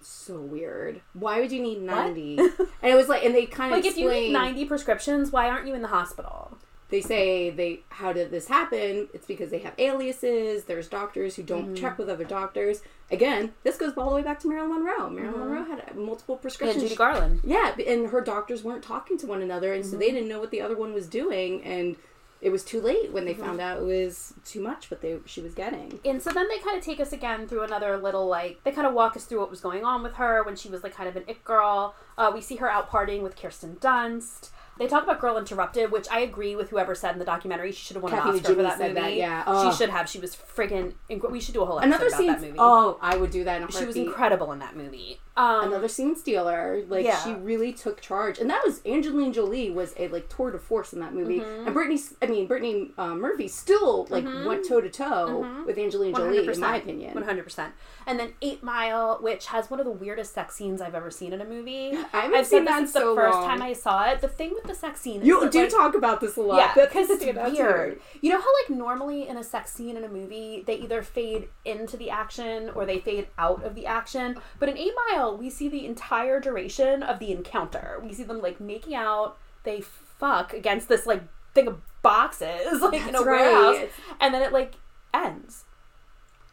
so 0.00 0.40
weird. 0.40 1.00
Why 1.12 1.40
would 1.40 1.52
you 1.52 1.62
need 1.62 1.80
ninety? 1.82 2.36
and 2.38 2.50
it 2.92 2.94
was 2.94 3.08
like, 3.08 3.24
and 3.24 3.34
they 3.34 3.46
kind 3.46 3.72
of 3.72 3.78
Like, 3.84 3.86
if 3.86 3.96
you 3.96 4.08
need 4.10 4.32
ninety 4.32 4.64
prescriptions, 4.64 5.30
why 5.32 5.48
aren't 5.48 5.66
you 5.66 5.74
in 5.74 5.82
the 5.82 5.88
hospital? 5.88 6.58
They 6.92 7.00
say 7.00 7.50
they 7.50 7.80
how 7.88 8.12
did 8.12 8.30
this 8.30 8.46
happen 8.46 9.08
it's 9.12 9.26
because 9.26 9.50
they 9.50 9.58
have 9.58 9.74
aliases 9.78 10.64
there's 10.64 10.86
doctors 10.88 11.34
who 11.36 11.42
don't 11.42 11.62
Mm-hmm. 11.64 11.74
check 11.74 11.98
with 11.98 12.08
other 12.08 12.24
doctors 12.24 12.82
again 13.10 13.52
this 13.64 13.76
goes 13.76 13.92
all 13.96 14.10
the 14.10 14.16
way 14.16 14.22
back 14.22 14.38
to 14.40 14.48
marilyn 14.48 14.84
monroe 14.84 15.10
marilyn 15.10 15.40
monroe 15.40 15.64
had 15.64 15.96
multiple 15.96 16.36
Yeah, 16.36 16.42
prescriptions 16.42 16.82
Judy 16.82 16.94
Garland. 16.96 17.40
Yeah, 17.44 17.74
and 17.86 18.08
her 18.10 18.20
doctors 18.20 18.62
weren't 18.62 18.84
talking 18.84 19.18
to 19.18 19.26
one 19.26 19.42
another, 19.42 19.72
and 19.72 19.84
so 19.84 19.90
Mm-hmm. 19.92 19.98
they 20.00 20.10
didn't 20.12 20.28
know 20.28 20.38
what 20.40 20.50
the 20.52 20.60
other 20.60 20.76
one 20.76 20.92
was 20.94 21.06
doing, 21.08 21.62
and 21.64 21.96
it 22.40 22.50
was 22.50 22.64
too 22.64 22.80
late 22.80 23.12
when 23.12 23.24
Mm-hmm. 23.24 23.26
they 23.40 23.46
found 23.46 23.60
out 23.60 23.78
it 23.78 23.84
was 23.84 24.34
too 24.44 24.60
much 24.60 24.90
what 24.90 25.00
they 25.00 25.18
she 25.26 25.40
was 25.40 25.54
getting. 25.54 26.00
And 26.04 26.20
so 26.20 26.30
then 26.30 26.48
they 26.48 26.58
kind 26.58 26.76
of 26.76 26.84
take 26.84 26.98
us 27.00 27.12
again 27.12 27.46
through 27.46 27.62
another 27.62 27.96
little 27.96 28.26
like 28.26 28.62
they 28.64 28.72
kind 28.72 28.86
of 28.86 28.94
walk 28.94 29.16
us 29.16 29.24
through 29.24 29.40
what 29.40 29.50
was 29.50 29.60
going 29.60 29.84
on 29.84 30.02
with 30.02 30.14
her 30.14 30.42
when 30.42 30.56
she 30.56 30.68
was 30.68 30.82
like 30.82 30.94
kind 30.94 31.08
of 31.08 31.16
an 31.16 31.24
it 31.28 31.44
girl. 31.44 31.94
Uh, 32.18 32.30
we 32.34 32.40
see 32.40 32.56
her 32.56 32.68
out 32.70 32.90
partying 32.90 33.22
with 33.22 33.36
Kirsten 33.36 33.76
Dunst. 33.76 34.50
They 34.78 34.86
talk 34.86 35.04
about 35.04 35.20
Girl 35.20 35.36
Interrupted, 35.36 35.92
which 35.92 36.06
I 36.10 36.20
agree 36.20 36.56
with 36.56 36.70
whoever 36.70 36.94
said 36.94 37.12
in 37.12 37.18
the 37.18 37.24
documentary 37.24 37.72
she 37.72 37.84
should 37.84 37.96
have 37.96 38.02
won 38.02 38.12
Kathy 38.12 38.30
an 38.30 38.34
Oscar 38.36 38.54
for 38.54 38.62
that 38.62 38.78
movie. 38.78 38.94
that, 38.94 39.14
yeah. 39.14 39.44
Ugh. 39.46 39.64
She 39.64 39.68
oh. 39.68 39.76
should 39.76 39.90
have. 39.90 40.08
She 40.08 40.18
was 40.18 40.34
friggin' 40.34 40.94
we 41.30 41.40
should 41.40 41.54
do 41.54 41.62
a 41.62 41.66
whole 41.66 41.78
episode 41.78 41.88
Another 41.88 42.06
about 42.08 42.18
scene. 42.18 42.26
that 42.28 42.40
movie. 42.40 42.56
Oh, 42.58 42.98
I 43.00 43.16
would 43.16 43.30
do 43.30 43.44
that 43.44 43.60
in 43.60 43.68
a 43.68 43.72
she 43.72 43.84
was 43.84 43.96
incredible 43.96 44.50
in 44.52 44.58
that 44.60 44.76
movie. 44.76 45.20
Um, 45.34 45.68
Another 45.68 45.88
scene 45.88 46.14
stealer. 46.14 46.82
Like 46.88 47.04
Yeah. 47.06 47.16
she 47.24 47.32
really 47.32 47.72
took 47.72 48.00
charge, 48.02 48.38
and 48.38 48.50
that 48.50 48.62
was 48.66 48.80
Angelina 48.84 49.32
Jolie 49.32 49.70
was 49.70 49.94
a 49.98 50.08
like 50.08 50.28
tour 50.28 50.50
de 50.50 50.58
force 50.58 50.92
in 50.92 51.00
that 51.00 51.14
movie, 51.14 51.40
Mm-hmm. 51.40 51.64
and 51.66 51.74
Brittany. 51.74 52.00
I 52.20 52.26
mean 52.26 52.46
Brittany 52.46 52.90
uh, 52.98 53.14
Murphy 53.14 53.48
still 53.48 54.06
like 54.10 54.24
went 54.24 54.68
toe 54.68 54.80
to 54.82 54.90
toe 54.90 55.64
with 55.66 55.78
Angelina 55.78 56.16
Jolie, 56.16 56.46
in 56.46 56.60
my 56.60 56.76
opinion. 56.76 57.14
One 57.14 57.24
hundred 57.24 57.44
percent. 57.44 57.72
And 58.06 58.18
then 58.18 58.32
Eight 58.42 58.62
Mile, 58.62 59.18
which 59.22 59.46
has 59.46 59.70
one 59.70 59.80
of 59.80 59.86
the 59.86 59.92
weirdest 59.92 60.34
sex 60.34 60.54
scenes 60.56 60.80
I've 60.82 60.94
ever 60.94 61.10
seen 61.10 61.32
in 61.32 61.40
a 61.40 61.44
movie. 61.46 61.92
I 62.12 62.26
I've 62.34 62.46
seen 62.46 62.64
that 62.66 62.80
in 62.80 62.86
since 62.86 62.92
the 62.94 63.14
first 63.14 63.34
long. 63.38 63.46
time 63.46 63.62
I 63.62 63.72
saw 63.72 64.04
it. 64.10 64.20
The 64.20 64.28
thing 64.28 64.50
with 64.52 64.64
the 64.64 64.74
sex 64.74 65.00
scene 65.00 65.22
is 65.22 65.26
You 65.26 65.48
do 65.48 65.60
like, 65.62 65.70
talk 65.70 65.94
about 65.94 66.20
this 66.20 66.36
a 66.36 66.42
lot. 66.42 66.56
Yeah, 66.58 66.74
because 66.86 67.08
it's 67.08 67.22
stand 67.22 67.38
out 67.38 67.46
to 67.46 67.52
me. 67.52 67.58
weird. 67.58 68.00
You 68.20 68.32
know 68.32 68.40
how 68.40 68.48
like 68.62 68.76
normally 68.76 69.28
in 69.28 69.36
a 69.38 69.44
sex 69.44 69.72
scene 69.72 69.96
in 69.96 70.04
a 70.04 70.08
movie 70.08 70.62
they 70.66 70.74
either 70.76 71.02
fade 71.02 71.48
into 71.64 71.96
the 71.96 72.10
action 72.10 72.70
or 72.74 72.84
they 72.84 72.98
fade 72.98 73.28
out 73.38 73.62
of 73.64 73.74
the 73.74 73.86
action. 73.86 74.36
But 74.58 74.68
in 74.68 74.76
Eight 74.76 74.92
Mile, 75.10 75.21
we 75.30 75.50
see 75.50 75.68
the 75.68 75.86
entire 75.86 76.40
duration 76.40 77.02
of 77.02 77.18
the 77.18 77.30
encounter. 77.30 78.00
We 78.02 78.12
see 78.12 78.24
them 78.24 78.40
like 78.40 78.60
making 78.60 78.94
out. 78.94 79.36
They 79.64 79.80
fuck 79.80 80.52
against 80.52 80.88
this 80.88 81.06
like 81.06 81.22
thing 81.54 81.68
of 81.68 81.80
boxes 82.02 82.80
like 82.80 82.94
in 82.94 83.10
a 83.10 83.12
That's 83.12 83.24
warehouse, 83.24 83.90
and 84.20 84.34
then 84.34 84.42
it 84.42 84.52
like 84.52 84.74
ends. 85.12 85.64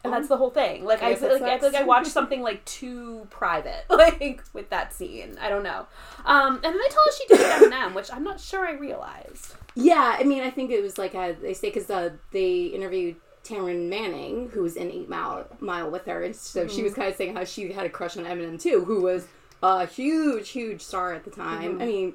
And 0.02 0.12
that's 0.14 0.28
the 0.28 0.38
whole 0.38 0.50
thing. 0.50 0.84
Like 0.84 1.02
I, 1.02 1.14
feel 1.14 1.30
like 1.32 1.42
I 1.42 1.58
feel 1.58 1.72
like 1.72 1.82
I 1.82 1.84
watched 1.84 2.10
something 2.10 2.40
like 2.40 2.64
too 2.64 3.26
private, 3.28 3.84
like 3.90 4.42
with 4.54 4.70
that 4.70 4.94
scene. 4.94 5.36
I 5.40 5.50
don't 5.50 5.62
know. 5.62 5.86
Um, 6.24 6.54
and 6.54 6.64
then 6.64 6.78
they 6.78 6.88
tell 6.88 7.02
us 7.06 7.18
she 7.18 7.26
did 7.26 7.40
Eminem, 7.40 7.94
which 7.94 8.10
I'm 8.10 8.24
not 8.24 8.40
sure 8.40 8.66
I 8.66 8.72
realized. 8.72 9.54
Yeah, 9.74 10.16
I 10.18 10.24
mean, 10.24 10.42
I 10.42 10.50
think 10.50 10.70
it 10.70 10.82
was 10.82 10.96
like 10.96 11.14
a, 11.14 11.36
they 11.40 11.52
say 11.52 11.68
because 11.68 11.90
uh, 11.90 12.10
they 12.32 12.62
interviewed 12.64 13.16
Taryn 13.50 13.88
Manning, 13.88 14.50
who 14.50 14.62
was 14.62 14.76
in 14.76 14.90
Eight 14.90 15.08
Mile, 15.08 15.46
Mile 15.60 15.90
with 15.90 16.04
her, 16.06 16.22
and 16.22 16.34
so 16.36 16.66
she 16.66 16.76
Mm-hmm. 16.76 16.84
was 16.84 16.94
kind 16.94 17.08
of 17.08 17.16
saying 17.16 17.34
how 17.34 17.44
she 17.44 17.72
had 17.72 17.86
a 17.86 17.90
crush 17.90 18.16
on 18.16 18.24
Eminem 18.24 18.60
too, 18.60 18.84
who 18.84 19.00
was 19.02 19.26
a 19.62 19.86
huge, 19.86 20.50
huge 20.50 20.80
star 20.80 21.12
at 21.12 21.24
the 21.24 21.30
time. 21.30 21.80
I 21.82 21.86
mean, 21.86 22.14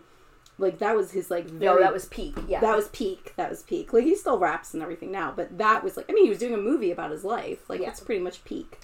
like 0.57 0.79
that 0.79 0.95
was 0.95 1.11
his 1.11 1.29
like 1.29 1.45
No, 1.51 1.59
very 1.59 1.73
Mm-hmm. 1.75 1.83
that 1.83 1.93
was 1.93 2.05
peak. 2.05 2.35
Yeah, 2.47 2.61
that 2.61 2.75
was 2.75 2.87
peak. 2.89 3.33
That 3.35 3.49
was 3.49 3.61
peak. 3.63 3.91
Like 3.93 4.03
he 4.05 4.15
still 4.15 4.39
raps 4.39 4.73
and 4.73 4.81
everything 4.81 5.11
now, 5.11 5.33
but 5.35 5.57
that 5.57 5.83
was 5.83 5.97
like 5.97 6.05
I 6.09 6.13
mean, 6.13 6.23
he 6.23 6.29
was 6.29 6.39
doing 6.39 6.53
a 6.53 6.57
movie 6.57 6.91
about 6.91 7.11
his 7.11 7.23
life. 7.23 7.69
Like 7.69 7.81
Yeah. 7.81 7.89
it's 7.89 7.99
pretty 7.99 8.21
much 8.21 8.43
peak. 8.45 8.79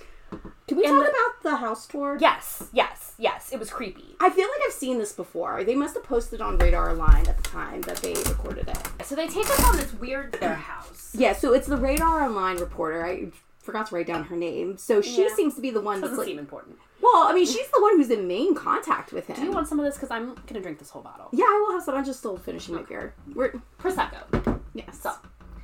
Can 0.71 0.77
we 0.77 0.85
And 0.85 0.95
talk 0.97 1.05
the- 1.05 1.09
about 1.11 1.43
the 1.43 1.55
house 1.57 1.85
tour? 1.85 2.17
yes, 2.21 2.63
yes, 2.71 3.13
yes. 3.17 3.49
It 3.51 3.59
was 3.59 3.69
creepy. 3.69 4.15
I 4.21 4.29
feel 4.29 4.47
like 4.47 4.61
I've 4.65 4.71
seen 4.73 4.99
this 4.99 5.11
before. 5.11 5.65
They 5.65 5.75
must 5.75 5.95
have 5.95 6.03
posted 6.05 6.39
on 6.39 6.57
Radar 6.59 6.93
Line 6.93 7.27
at 7.27 7.35
the 7.35 7.43
time 7.43 7.81
that 7.81 7.97
they 7.97 8.13
recorded 8.13 8.69
it. 8.69 9.05
So 9.05 9.15
they 9.15 9.27
take 9.27 9.49
us 9.49 9.61
on 9.65 9.75
this 9.75 9.93
weird 9.95 10.31
their 10.33 10.55
house. 10.55 11.09
Yeah, 11.17 11.33
so 11.33 11.51
it's 11.53 11.67
the 11.67 11.75
Radar 11.75 12.23
Online 12.23 12.55
reporter. 12.55 13.05
I 13.05 13.31
forgot 13.59 13.87
to 13.87 13.95
write 13.95 14.07
down 14.07 14.23
her 14.23 14.37
name. 14.37 14.77
So 14.77 15.01
she 15.01 15.23
Yeah. 15.23 15.35
seems 15.35 15.55
to 15.55 15.61
be 15.61 15.71
the 15.71 15.81
one 15.81 15.99
that's 15.99 16.11
Doesn't 16.11 16.19
like, 16.19 16.27
seem 16.27 16.39
important. 16.39 16.77
well, 17.01 17.23
I 17.27 17.33
mean, 17.33 17.45
she's 17.53 17.67
the 17.67 17.81
one 17.81 17.97
who's 17.97 18.09
in 18.09 18.29
main 18.29 18.55
contact 18.55 19.11
with 19.11 19.27
him. 19.27 19.35
Do 19.35 19.43
you 19.43 19.51
want 19.51 19.67
some 19.67 19.77
of 19.77 19.83
this? 19.85 19.95
Because 19.95 20.09
I'm 20.09 20.35
gonna 20.47 20.61
drink 20.61 20.79
this 20.79 20.89
whole 20.89 21.01
bottle. 21.01 21.27
yeah, 21.33 21.43
I 21.43 21.65
will 21.67 21.73
have 21.75 21.83
some. 21.83 21.95
I'm 21.95 22.05
just 22.05 22.19
still 22.19 22.37
finishing 22.37 22.75
my 22.75 22.83
beer. 22.83 23.13
We're 23.35 23.51
Prosecco. 23.77 24.61
yes. 24.73 24.99
So 25.01 25.11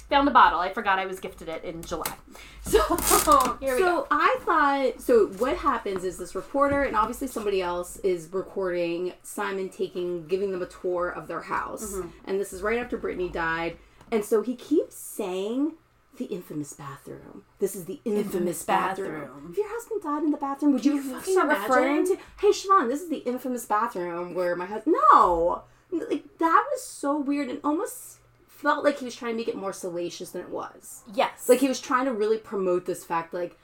found 0.10 0.28
a 0.28 0.32
bottle. 0.32 0.60
I 0.60 0.72
forgot 0.74 1.00
I 1.00 1.06
was 1.06 1.20
gifted 1.20 1.50
it 1.50 1.64
in 1.64 1.82
July. 1.84 2.14
So 2.64 3.58
here 3.62 3.76
we 3.76 3.82
go. 3.82 4.02
So 4.02 4.08
I 4.12 4.38
thought. 4.42 5.02
So 5.02 5.28
what 5.38 5.58
happens 5.58 6.04
is 6.04 6.18
this 6.18 6.36
reporter 6.36 6.84
and 6.84 6.96
obviously 6.96 7.28
somebody 7.28 7.62
else 7.62 7.98
is 7.98 8.28
recording 8.32 9.14
Simon 9.24 9.70
taking, 9.70 10.28
giving 10.28 10.52
them 10.52 10.62
a 10.62 10.66
tour 10.68 11.10
of 11.10 11.28
their 11.28 11.42
house, 11.42 11.94
Mm-hmm. 11.94 12.08
and 12.26 12.40
this 12.40 12.54
is 12.54 12.62
right 12.62 12.78
after 12.80 12.98
Brittany 12.98 13.30
died, 13.30 13.78
and 14.12 14.24
so 14.24 14.42
he 14.42 14.56
keeps 14.56 14.96
saying. 14.96 15.74
The 16.18 16.26
infamous 16.26 16.74
bathroom. 16.74 17.44
This 17.60 17.76
is 17.76 17.86
the 17.86 18.00
infamous, 18.04 18.26
Infamous 18.34 18.64
bathroom. 18.64 19.22
bathroom. 19.22 19.48
If 19.52 19.58
your 19.60 19.70
husband 19.70 20.02
died 20.02 20.24
in 20.24 20.32
the 20.32 20.38
bathroom, 20.38 20.74
would 20.74 20.84
you, 20.84 20.96
you 20.96 21.14
fucking 21.14 21.32
start 21.32 21.48
referring 21.50 22.08
to? 22.08 22.18
Hey, 22.40 22.48
Siobhan, 22.50 22.88
this 22.90 23.02
is 23.04 23.10
the 23.10 23.18
infamous 23.18 23.66
bathroom 23.66 24.34
where 24.34 24.56
my 24.56 24.66
husband. 24.66 24.96
No, 25.14 25.62
like 25.92 26.24
that 26.40 26.66
was 26.72 26.82
so 26.84 27.20
weird 27.20 27.50
and 27.50 27.60
almost 27.64 28.17
felt 28.58 28.84
like 28.84 29.00
he 29.00 29.06
was 29.06 29.16
trying 29.16 29.34
to 29.34 29.38
make 29.38 29.48
it 29.48 29.56
more 29.56 29.74
salacious 29.74 30.32
than 30.32 30.42
it 30.42 30.50
was. 30.50 31.04
Yes. 31.14 31.48
Like 31.48 31.60
he 31.60 31.68
was 31.68 31.80
trying 31.80 32.06
to 32.06 32.14
really 32.14 32.38
promote 32.38 32.86
this 32.86 33.04
fact, 33.06 33.34
like, 33.34 33.58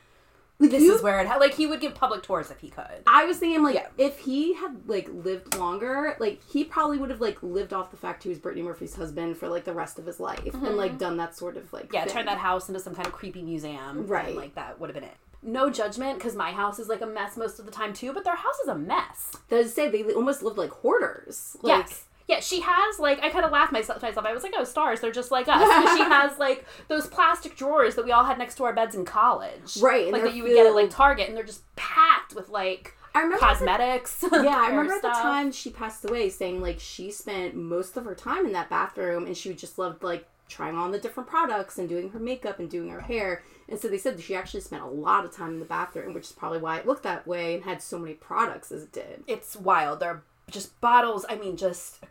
like 0.60 0.70
this 0.72 0.84
you- 0.84 0.96
is 0.96 1.02
where 1.02 1.20
it 1.20 1.28
ha- 1.28 1.38
like 1.40 1.56
he 1.56 1.66
would 1.66 1.82
give 1.82 1.96
public 1.96 2.22
tours 2.24 2.52
if 2.52 2.60
he 2.60 2.70
could. 2.70 3.04
I 3.08 3.26
was 3.26 3.38
thinking, 3.38 3.64
like, 3.64 3.76
Yeah. 3.76 3.88
if 3.98 4.20
he 4.20 4.54
had 4.54 4.88
like 4.88 5.10
lived 5.12 5.56
longer, 5.58 6.16
like 6.20 6.42
he 6.48 6.64
probably 6.64 6.98
would 7.00 7.10
have 7.10 7.20
like 7.22 7.42
lived 7.42 7.74
off 7.74 7.90
the 7.92 7.98
fact 7.98 8.24
he 8.24 8.30
was 8.30 8.38
Brittany 8.38 8.62
Murphy's 8.64 8.96
husband 8.96 9.36
for 9.38 9.48
like 9.50 9.64
the 9.66 9.74
rest 9.74 9.98
of 10.00 10.06
his 10.06 10.20
life, 10.20 10.54
and 10.54 10.78
like 10.78 10.98
done 11.00 11.18
that 11.18 11.36
sort 11.36 11.58
of 11.58 11.74
like 11.74 11.86
Mm-hmm. 11.86 11.96
Yeah, 11.96 12.06
thing. 12.06 12.14
turn 12.14 12.26
that 12.28 12.38
house 12.38 12.68
into 12.70 12.80
some 12.80 12.94
kind 12.96 13.08
of 13.08 13.14
creepy 13.14 13.42
museum. 13.42 14.06
Right. 14.08 14.28
And, 14.28 14.36
like 14.38 14.56
that 14.56 14.80
would 14.80 14.90
have 14.90 14.96
been 14.96 15.04
it. 15.10 15.18
No 15.46 15.70
judgment, 15.70 16.20
because 16.20 16.36
my 16.38 16.52
house 16.52 16.80
is 16.80 16.88
like 16.88 17.02
a 17.02 17.06
mess 17.08 17.36
most 17.36 17.60
of 17.60 17.66
the 17.66 17.72
time 17.72 17.92
too. 17.94 18.14
But 18.14 18.24
their 18.24 18.36
house 18.36 18.58
is 18.62 18.70
a 18.70 18.76
mess. 18.76 19.32
Does 19.50 19.74
say 19.74 19.90
they 19.90 20.04
almost 20.14 20.42
lived 20.44 20.58
like 20.58 20.72
hoarders. 20.72 21.58
Like, 21.62 21.80
yes. 21.88 22.06
Yeah, 22.28 22.40
she 22.40 22.62
has 22.62 23.00
like 23.00 23.22
I 23.22 23.30
kind 23.30 23.44
of 23.46 23.52
laughed 23.52 23.72
myself 23.74 24.02
myself. 24.02 24.26
I 24.26 24.34
was 24.34 24.44
like, 24.44 24.54
"Oh, 24.58 24.64
stars! 24.64 25.02
They're 25.02 25.12
just 25.12 25.32
like 25.32 25.48
us." 25.50 25.62
But 25.84 25.98
she 25.98 26.04
has 26.04 26.38
like 26.40 26.66
those 26.88 27.08
plastic 27.08 27.56
drawers 27.56 27.96
that 27.96 28.06
we 28.06 28.12
all 28.12 28.24
had 28.24 28.38
next 28.38 28.56
to 28.56 28.64
our 28.64 28.74
beds 28.74 28.96
in 28.96 29.04
college, 29.06 29.78
Right, 29.82 30.12
Like 30.12 30.24
that 30.24 30.34
you 30.36 30.44
would 30.44 30.54
get 30.54 30.66
at 30.66 30.74
like 30.76 30.90
Target, 30.90 31.28
and 31.28 31.36
they're 31.38 31.44
just 31.44 31.64
packed 31.76 32.34
with 32.36 32.50
like 32.50 32.96
I 33.14 33.20
remember. 33.20 33.36
at 33.36 33.40
the- 33.42 33.46
cosmetics. 33.66 34.24
yeah, 34.32 34.58
I 34.58 34.70
remember 34.70 34.94
at 34.94 35.02
the 35.02 35.10
time 35.10 35.52
she 35.52 35.70
passed 35.70 36.04
away 36.10 36.30
saying 36.30 36.62
like 36.62 36.80
she 36.80 37.12
spent 37.12 37.56
most 37.56 37.98
of 37.98 38.06
her 38.06 38.16
time 38.16 38.46
in 38.46 38.54
that 38.54 38.70
bathroom 38.70 39.26
and 39.26 39.36
she 39.38 39.54
just 39.54 39.78
loved 39.78 40.02
like 40.04 40.26
trying 40.50 40.76
on 40.76 40.92
the 40.92 41.00
different 41.00 41.28
products 41.30 41.78
and 41.78 41.90
doing 41.90 42.10
her 42.12 42.20
makeup 42.20 42.60
and 42.60 42.70
doing 42.70 42.90
her 42.90 43.02
hair. 43.02 43.44
And 43.70 43.80
so 43.80 43.88
they 43.88 43.98
said 43.98 44.18
that 44.18 44.24
she 44.24 44.36
actually 44.36 44.60
spent 44.62 44.84
a 44.84 44.88
lot 44.88 45.26
of 45.26 45.32
time 45.32 45.50
in 45.54 45.60
the 45.60 45.66
bathroom, 45.66 46.14
which 46.14 46.26
is 46.26 46.32
probably 46.32 46.60
why 46.60 46.78
it 46.78 46.86
looked 46.86 47.04
that 47.04 47.26
way 47.28 47.56
and 47.56 47.64
had 47.64 47.82
so 47.82 47.98
many 47.98 48.14
products 48.14 48.72
as 48.72 48.84
it 48.84 48.92
did. 48.92 49.24
It's 49.28 49.56
wild. 49.56 50.00
They're 50.00 50.22
just 50.52 50.80
bottles. 50.82 51.26
I 51.30 51.36
mean, 51.38 51.56
just 51.58 52.04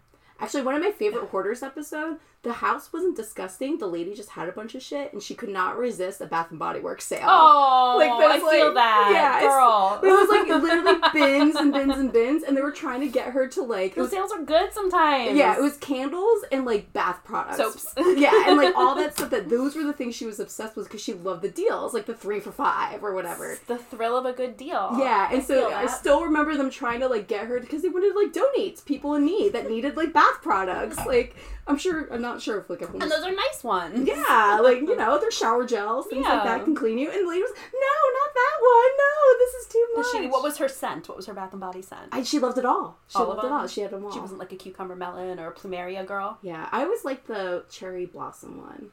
Actually, 0.43 0.63
one 0.63 0.75
of 0.75 0.83
my 0.83 0.91
favorite 0.91 1.29
hoarders 1.29 1.63
episode, 1.63 2.19
the 2.43 2.53
house 2.55 2.93
wasn't 2.93 3.15
disgusting. 3.17 3.79
The 3.79 3.87
lady 3.87 4.15
just 4.15 4.31
had 4.31 4.49
a 4.49 4.53
bunch 4.53 4.75
of 4.75 4.83
shit 4.83 5.13
and 5.13 5.23
she 5.23 5.35
could 5.35 5.49
not 5.49 5.79
resist 5.79 6.21
a 6.21 6.27
Bath 6.27 6.51
and 6.51 6.59
Body 6.59 6.81
Works 6.81 7.07
sale. 7.07 7.25
oh, 7.29 7.95
Like, 7.99 8.11
I 8.11 8.19
there's, 8.39 8.51
feel 8.51 8.65
like- 8.67 8.75
that, 8.75 9.11
yeah, 9.13 9.41
girl. 9.41 10.01
It 10.03 10.07
was 10.07 10.29
like 10.29 10.49
literally 10.63 11.01
bins 11.13 11.55
and 11.57 11.73
bins 11.73 11.97
and 11.97 12.13
bins, 12.13 12.43
and 12.43 12.57
they 12.57 12.61
were 12.63 12.73
trying 12.73 13.01
to 13.01 13.09
get 13.09 13.29
her 13.33 13.47
to 13.49 13.63
like. 13.63 13.95
Those 13.95 14.11
sales 14.11 14.33
are 14.33 14.43
good 14.43 14.73
sometimes. 14.73 15.37
yeah, 15.39 15.57
it 15.57 15.63
was 15.63 15.77
candles 15.77 16.45
and 16.51 16.65
like 16.65 16.93
bath 16.93 17.21
products. 17.23 17.59
soaps. 17.59 17.95
yeah, 18.17 18.45
and 18.49 18.57
like 18.57 18.75
all 18.77 18.95
that 18.97 19.13
stuff. 19.17 19.31
That 19.31 19.49
those 19.49 19.77
were 19.77 19.85
the 19.85 19.93
things 19.93 20.17
she 20.17 20.27
was 20.27 20.41
obsessed 20.41 20.75
with 20.77 20.87
because 20.89 21.01
she 21.03 21.13
loved 21.15 21.43
the 21.43 21.49
deals, 21.49 21.95
like 21.95 22.07
the 22.07 22.15
three 22.15 22.41
for 22.41 22.51
five 22.51 23.05
or 23.05 23.15
whatever. 23.15 23.57
the 23.69 23.79
thrill 23.79 24.17
of 24.17 24.27
a 24.27 24.33
good 24.33 24.57
deal. 24.57 24.97
Yeah, 24.99 25.29
and 25.31 25.43
I 25.43 25.45
so 25.45 25.73
I 25.73 25.87
still 25.87 26.25
remember 26.25 26.57
them 26.57 26.71
trying 26.71 26.99
to 27.01 27.07
like 27.09 27.29
get 27.29 27.47
her 27.47 27.61
because 27.61 27.83
they 27.83 27.89
wanted 27.89 28.13
to 28.13 28.19
like 28.19 28.33
donate 28.33 28.79
to 28.79 28.83
people 28.85 29.15
in 29.15 29.25
need 29.25 29.53
that 29.53 29.69
needed 29.71 29.97
like 29.97 30.13
bath 30.13 30.43
products. 30.43 30.99
Like 31.07 31.37
I'm 31.67 31.79
sure, 31.79 32.09
I'm 32.13 32.21
not 32.35 32.43
sure 32.43 32.59
if 32.59 32.69
like 32.71 32.83
everyone. 32.83 33.03
and 33.03 33.11
those 33.11 33.25
are 33.25 33.33
nice 33.33 33.63
ones. 33.65 34.07
yeah, 34.09 34.59
like 34.63 34.81
you 34.81 34.97
know, 35.03 35.19
they're 35.19 35.31
shower 35.31 35.67
gels, 35.67 36.07
things 36.07 36.25
like 36.25 36.45
Yeah. 36.45 36.57
that 36.59 36.65
can 36.65 36.75
clean 36.75 36.99
you. 36.99 37.11
And 37.11 37.25
the 37.25 37.29
lady 37.29 37.43
was, 37.43 37.53
no, 37.53 37.95
not 38.21 38.35
that 38.35 38.57
one. 38.61 38.91
No, 38.99 39.39
this 39.39 39.55
is 39.55 39.67
too 39.73 39.87
much. 39.97 40.07
She, 40.13 40.27
what 40.29 40.43
was 40.43 40.59
her 40.59 40.69
scent? 40.69 41.09
What 41.09 41.17
was 41.17 41.27
her 41.27 41.35
Bath 41.35 41.53
and 41.53 41.61
Body 41.61 41.83
scent? 41.83 42.09
I, 42.13 42.23
she 42.23 42.39
loved 42.39 42.59
it 42.59 42.65
all. 42.65 42.99
She 43.09 43.19
All 43.19 43.27
loved 43.29 43.45
it 43.45 43.53
all. 43.53 43.67
She 43.67 43.81
had 43.83 43.91
them 43.91 44.05
all. 44.05 44.13
She 44.13 44.21
wasn't 44.21 44.39
like 44.41 44.53
a 44.53 44.57
cucumber 44.57 44.97
melon 44.97 45.39
or 45.39 45.49
a 45.49 45.53
plumeria 45.55 46.07
girl. 46.07 46.39
Yeah, 46.43 46.69
I 46.73 46.83
always 46.85 47.05
like 47.05 47.27
the 47.27 47.65
cherry 47.71 48.07
blossom 48.07 48.59
one. 48.61 48.91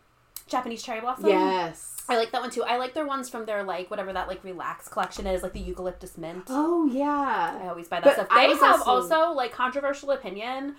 Japanese 0.47 0.81
cherry 0.81 0.99
blossom. 1.01 1.27
Yes. 1.27 1.95
I 2.09 2.17
like 2.17 2.31
that 2.31 2.41
one 2.41 2.49
too. 2.49 2.63
I 2.63 2.77
like 2.77 2.95
their 2.95 3.05
ones 3.05 3.29
from 3.29 3.45
their 3.45 3.61
like 3.63 3.91
whatever 3.91 4.11
that 4.13 4.27
like 4.27 4.43
relax 4.43 4.87
collection 4.87 5.27
is, 5.27 5.43
like 5.43 5.53
the 5.53 5.59
eucalyptus 5.59 6.17
mint. 6.17 6.45
Oh 6.49 6.87
yeah. 6.87 7.59
I 7.61 7.67
always 7.67 7.87
buy 7.87 7.97
that 7.97 8.03
But 8.03 8.13
stuff. 8.15 8.27
I 8.31 8.47
They 8.47 8.53
was 8.53 8.59
have 8.59 8.81
also- 8.81 9.13
also 9.15 9.35
like 9.35 9.51
controversial 9.51 10.09
opinion. 10.09 10.75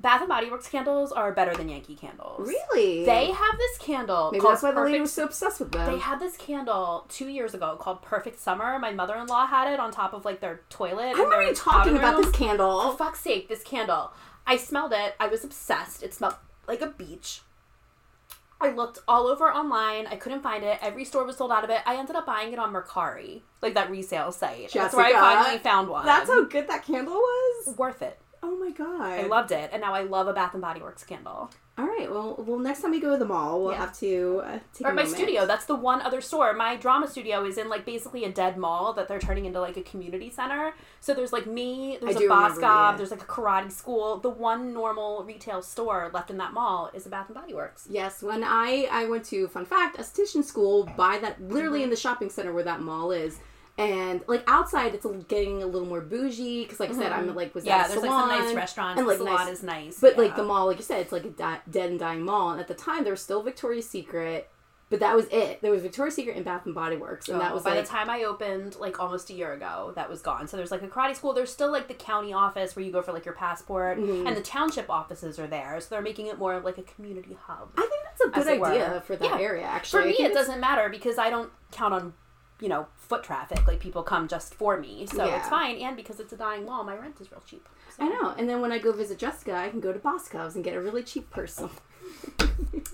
Bath 0.00 0.20
and 0.20 0.28
Body 0.30 0.50
Works 0.50 0.66
candles 0.68 1.12
are 1.12 1.30
better 1.32 1.54
than 1.54 1.68
Yankee 1.68 1.94
candles. 1.94 2.48
Really? 2.48 3.04
They 3.04 3.26
have 3.30 3.58
this 3.58 3.78
candle. 3.78 4.30
Maybe 4.32 4.40
called 4.40 4.54
that's 4.54 4.62
why 4.62 4.72
the 4.72 4.80
lady 4.80 5.00
was 5.00 5.12
so 5.12 5.24
obsessed 5.24 5.60
with 5.60 5.72
them. 5.72 5.92
They 5.92 5.98
had 5.98 6.18
this 6.18 6.36
candle 6.38 7.04
two 7.10 7.28
years 7.28 7.52
ago 7.52 7.76
called 7.78 8.00
Perfect 8.00 8.38
Summer. 8.38 8.78
My 8.78 8.92
mother 8.92 9.14
in 9.16 9.26
law 9.26 9.46
had 9.46 9.70
it 9.72 9.78
on 9.78 9.90
top 9.90 10.14
of 10.14 10.24
like 10.24 10.40
their 10.40 10.62
toilet. 10.70 11.02
I 11.04 11.10
in 11.10 11.16
remember 11.16 11.36
their 11.40 11.48
you 11.48 11.54
talking 11.54 11.96
about 11.96 12.14
room. 12.14 12.22
this 12.22 12.30
For 12.32 12.38
candle. 12.38 12.92
fuck's 12.92 13.20
sake, 13.20 13.48
this 13.48 13.62
candle. 13.62 14.12
I 14.46 14.56
smelled 14.56 14.92
it. 14.94 15.14
I 15.20 15.28
was 15.28 15.44
obsessed. 15.44 16.02
It 16.02 16.14
smelled 16.14 16.34
like 16.66 16.80
a 16.80 16.86
beach. 16.88 17.42
I 18.62 18.70
looked 18.70 18.98
all 19.08 19.26
over 19.26 19.50
online. 19.52 20.06
I 20.06 20.16
couldn't 20.16 20.42
find 20.42 20.62
it. 20.64 20.78
Every 20.82 21.04
store 21.04 21.24
was 21.24 21.36
sold 21.38 21.50
out 21.52 21.64
of 21.64 21.70
it. 21.70 21.80
I 21.86 21.96
ended 21.96 22.14
up 22.16 22.26
buying 22.26 22.52
it 22.52 22.58
on 22.58 22.72
Mercari, 22.72 23.40
like 23.62 23.74
that 23.74 23.90
resale 23.90 24.32
site. 24.32 24.70
Jessica, 24.70 24.78
That's 24.80 24.94
where 24.94 25.06
I 25.06 25.12
finally 25.12 25.58
found 25.58 25.88
one. 25.88 26.04
That's 26.04 26.28
how 26.28 26.44
good 26.44 26.68
that 26.68 26.84
candle 26.84 27.14
was. 27.14 27.74
worth 27.78 28.02
it. 28.02 28.18
Oh 28.42 28.56
my 28.56 28.70
god. 28.70 29.02
I 29.20 29.26
loved 29.26 29.52
it, 29.52 29.70
and 29.72 29.82
now 29.82 29.92
I 29.94 30.02
love 30.02 30.26
a 30.26 30.32
Bath 30.32 30.54
and 30.54 30.62
Body 30.62 30.80
Works 30.80 31.04
candle. 31.04 31.50
All 31.78 31.86
right. 31.86 32.10
Well, 32.10 32.36
well, 32.46 32.58
next 32.58 32.82
time 32.82 32.90
we 32.90 33.00
go 33.00 33.12
to 33.12 33.16
the 33.18 33.24
mall, 33.24 33.62
we'll 33.62 33.72
Yeah. 33.72 33.78
have 33.78 33.98
to 34.00 34.42
uh, 34.44 34.58
take 34.74 34.86
Or 34.86 34.90
my 34.92 35.02
moment. 35.02 35.16
studio. 35.16 35.46
That's 35.46 35.64
the 35.64 35.74
one 35.74 36.02
other 36.02 36.20
store. 36.20 36.52
My 36.52 36.76
drama 36.76 37.08
studio 37.08 37.44
is 37.46 37.56
in 37.56 37.70
like 37.70 37.86
basically 37.86 38.24
a 38.24 38.30
dead 38.32 38.58
mall 38.58 38.92
that 38.94 39.08
they're 39.08 39.18
turning 39.18 39.46
into 39.46 39.60
like 39.60 39.78
a 39.78 39.82
community 39.82 40.28
center. 40.30 40.74
So 41.00 41.14
there's 41.14 41.32
like 41.32 41.46
me, 41.46 41.96
there's 42.00 42.16
I 42.16 42.18
a 42.18 42.20
do 42.20 42.28
remember, 42.28 42.60
Boscov, 42.60 42.90
yeah. 42.90 42.96
there's 42.98 43.10
like 43.10 43.22
a 43.22 43.26
karate 43.26 43.72
school. 43.72 44.18
The 44.18 44.28
one 44.28 44.74
normal 44.74 45.24
retail 45.24 45.62
store 45.62 46.10
left 46.12 46.30
in 46.30 46.36
that 46.38 46.52
mall 46.52 46.90
is 46.92 47.06
a 47.06 47.08
Bath 47.08 47.28
and 47.28 47.34
Body 47.34 47.54
Works. 47.54 47.86
Yes, 47.90 48.22
when 48.22 48.44
I 48.44 48.86
I 48.90 49.06
went 49.06 49.24
to 49.26 49.48
fun 49.48 49.64
fact 49.64 49.96
esthetician 49.98 50.44
school 50.44 50.84
by 50.96 51.18
that 51.18 51.40
literally 51.40 51.78
Mm-hmm. 51.80 51.84
in 51.84 51.90
the 51.90 51.96
shopping 51.96 52.28
center 52.30 52.52
where 52.52 52.64
that 52.64 52.80
mall 52.82 53.10
is, 53.10 53.38
and 53.78 54.22
like 54.26 54.42
outside 54.46 54.94
it's 54.94 55.06
getting 55.28 55.62
a 55.62 55.66
little 55.66 55.88
more 55.88 56.00
bougie 56.00 56.64
because 56.64 56.80
like 56.80 56.90
I 56.90 56.94
said 56.94 57.12
I'm 57.12 57.34
like 57.34 57.54
was 57.54 57.64
Mm-hmm. 57.64 57.68
Yeah, 57.68 57.78
at 57.78 57.86
a 57.86 57.88
there's 57.90 58.00
salon, 58.02 58.28
like 58.28 58.38
some 58.38 58.46
nice 58.48 58.54
restaurants. 58.56 58.98
and 58.98 59.06
like 59.08 59.18
the 59.18 59.24
salon 59.24 59.46
nice, 59.46 59.56
is 59.56 59.62
nice. 59.62 60.00
but 60.00 60.18
like 60.18 60.36
the 60.36 60.42
mall 60.44 60.66
like 60.66 60.76
you 60.78 60.82
said 60.84 61.00
it's 61.00 61.12
like 61.12 61.24
a 61.24 61.30
di- 61.30 61.60
dead 61.70 61.90
and 61.90 61.98
dying 61.98 62.22
mall 62.24 62.50
and 62.50 62.60
at 62.60 62.68
the 62.68 62.74
time 62.74 63.04
there 63.04 63.12
was 63.12 63.22
still 63.22 63.42
Victoria's 63.42 63.88
Secret, 63.88 64.50
but 64.90 64.98
that 65.00 65.14
was 65.14 65.26
it. 65.30 65.62
There 65.62 65.70
was 65.70 65.82
Victoria's 65.82 66.16
Secret 66.16 66.34
and 66.36 66.44
Bath 66.44 66.66
and 66.66 66.74
Body 66.74 66.96
Works, 66.96 67.28
and 67.28 67.36
Oh, 67.36 67.40
that 67.40 67.54
was 67.54 67.62
by 67.62 67.74
like 67.76 67.84
the 67.84 67.88
time 67.90 68.10
I 68.10 68.24
opened, 68.24 68.74
like 68.76 68.98
almost 68.98 69.30
a 69.30 69.34
year 69.34 69.52
ago, 69.52 69.92
that 69.94 70.10
was 70.10 70.20
gone. 70.20 70.48
So 70.48 70.56
there's 70.56 70.72
like 70.72 70.82
a 70.82 70.88
karate 70.88 71.14
school. 71.14 71.32
There's 71.32 71.52
still 71.52 71.70
like 71.70 71.86
the 71.86 71.94
county 71.94 72.32
office 72.32 72.74
where 72.74 72.84
you 72.84 72.90
go 72.90 73.00
for 73.00 73.12
like 73.12 73.24
your 73.24 73.34
passport, 73.34 73.98
Mhm. 73.98 74.26
and 74.26 74.36
the 74.36 74.40
township 74.42 74.90
offices 74.90 75.38
are 75.38 75.46
there. 75.46 75.80
So 75.80 75.86
they're 75.90 76.02
making 76.02 76.26
it 76.26 76.38
more 76.38 76.54
of 76.54 76.64
like 76.64 76.76
a 76.78 76.82
community 76.82 77.36
hub. 77.46 77.68
I 77.76 77.82
think 77.82 78.02
that's 78.04 78.20
a 78.20 78.28
good 78.30 78.46
it 78.54 78.60
were. 78.60 78.66
idea 78.66 79.00
for 79.06 79.14
that 79.14 79.24
Yeah. 79.38 79.38
area. 79.46 79.62
Actually, 79.64 80.12
For 80.14 80.22
me, 80.22 80.26
it 80.28 80.34
doesn't 80.34 80.58
matter 80.60 80.88
because 80.88 81.18
I 81.18 81.30
don't 81.30 81.52
count 81.70 81.94
on, 81.94 82.12
you 82.60 82.68
know, 82.68 82.86
foot 82.96 83.22
traffic. 83.24 83.66
Like 83.66 83.80
people 83.80 84.02
come 84.02 84.28
just 84.28 84.54
for 84.54 84.78
me, 84.78 85.06
so 85.06 85.24
Yeah. 85.24 85.38
it's 85.38 85.48
fine. 85.48 85.76
And 85.76 85.96
because 85.96 86.20
it's 86.20 86.32
a 86.32 86.36
dying 86.36 86.64
mall, 86.66 86.84
my 86.84 86.94
rent 86.96 87.16
is 87.20 87.30
real 87.32 87.42
cheap. 87.46 87.68
So. 87.96 88.04
I 88.04 88.08
know. 88.08 88.34
And 88.38 88.48
then 88.48 88.60
when 88.60 88.70
I 88.72 88.78
go 88.78 88.92
visit 88.92 89.18
Jessica, 89.18 89.54
I 89.54 89.68
can 89.68 89.80
go 89.80 89.92
to 89.92 89.98
Boscov's 89.98 90.54
and 90.54 90.62
get 90.64 90.74
a 90.76 90.80
really 90.80 91.02
cheap 91.02 91.30
purse. 91.30 91.60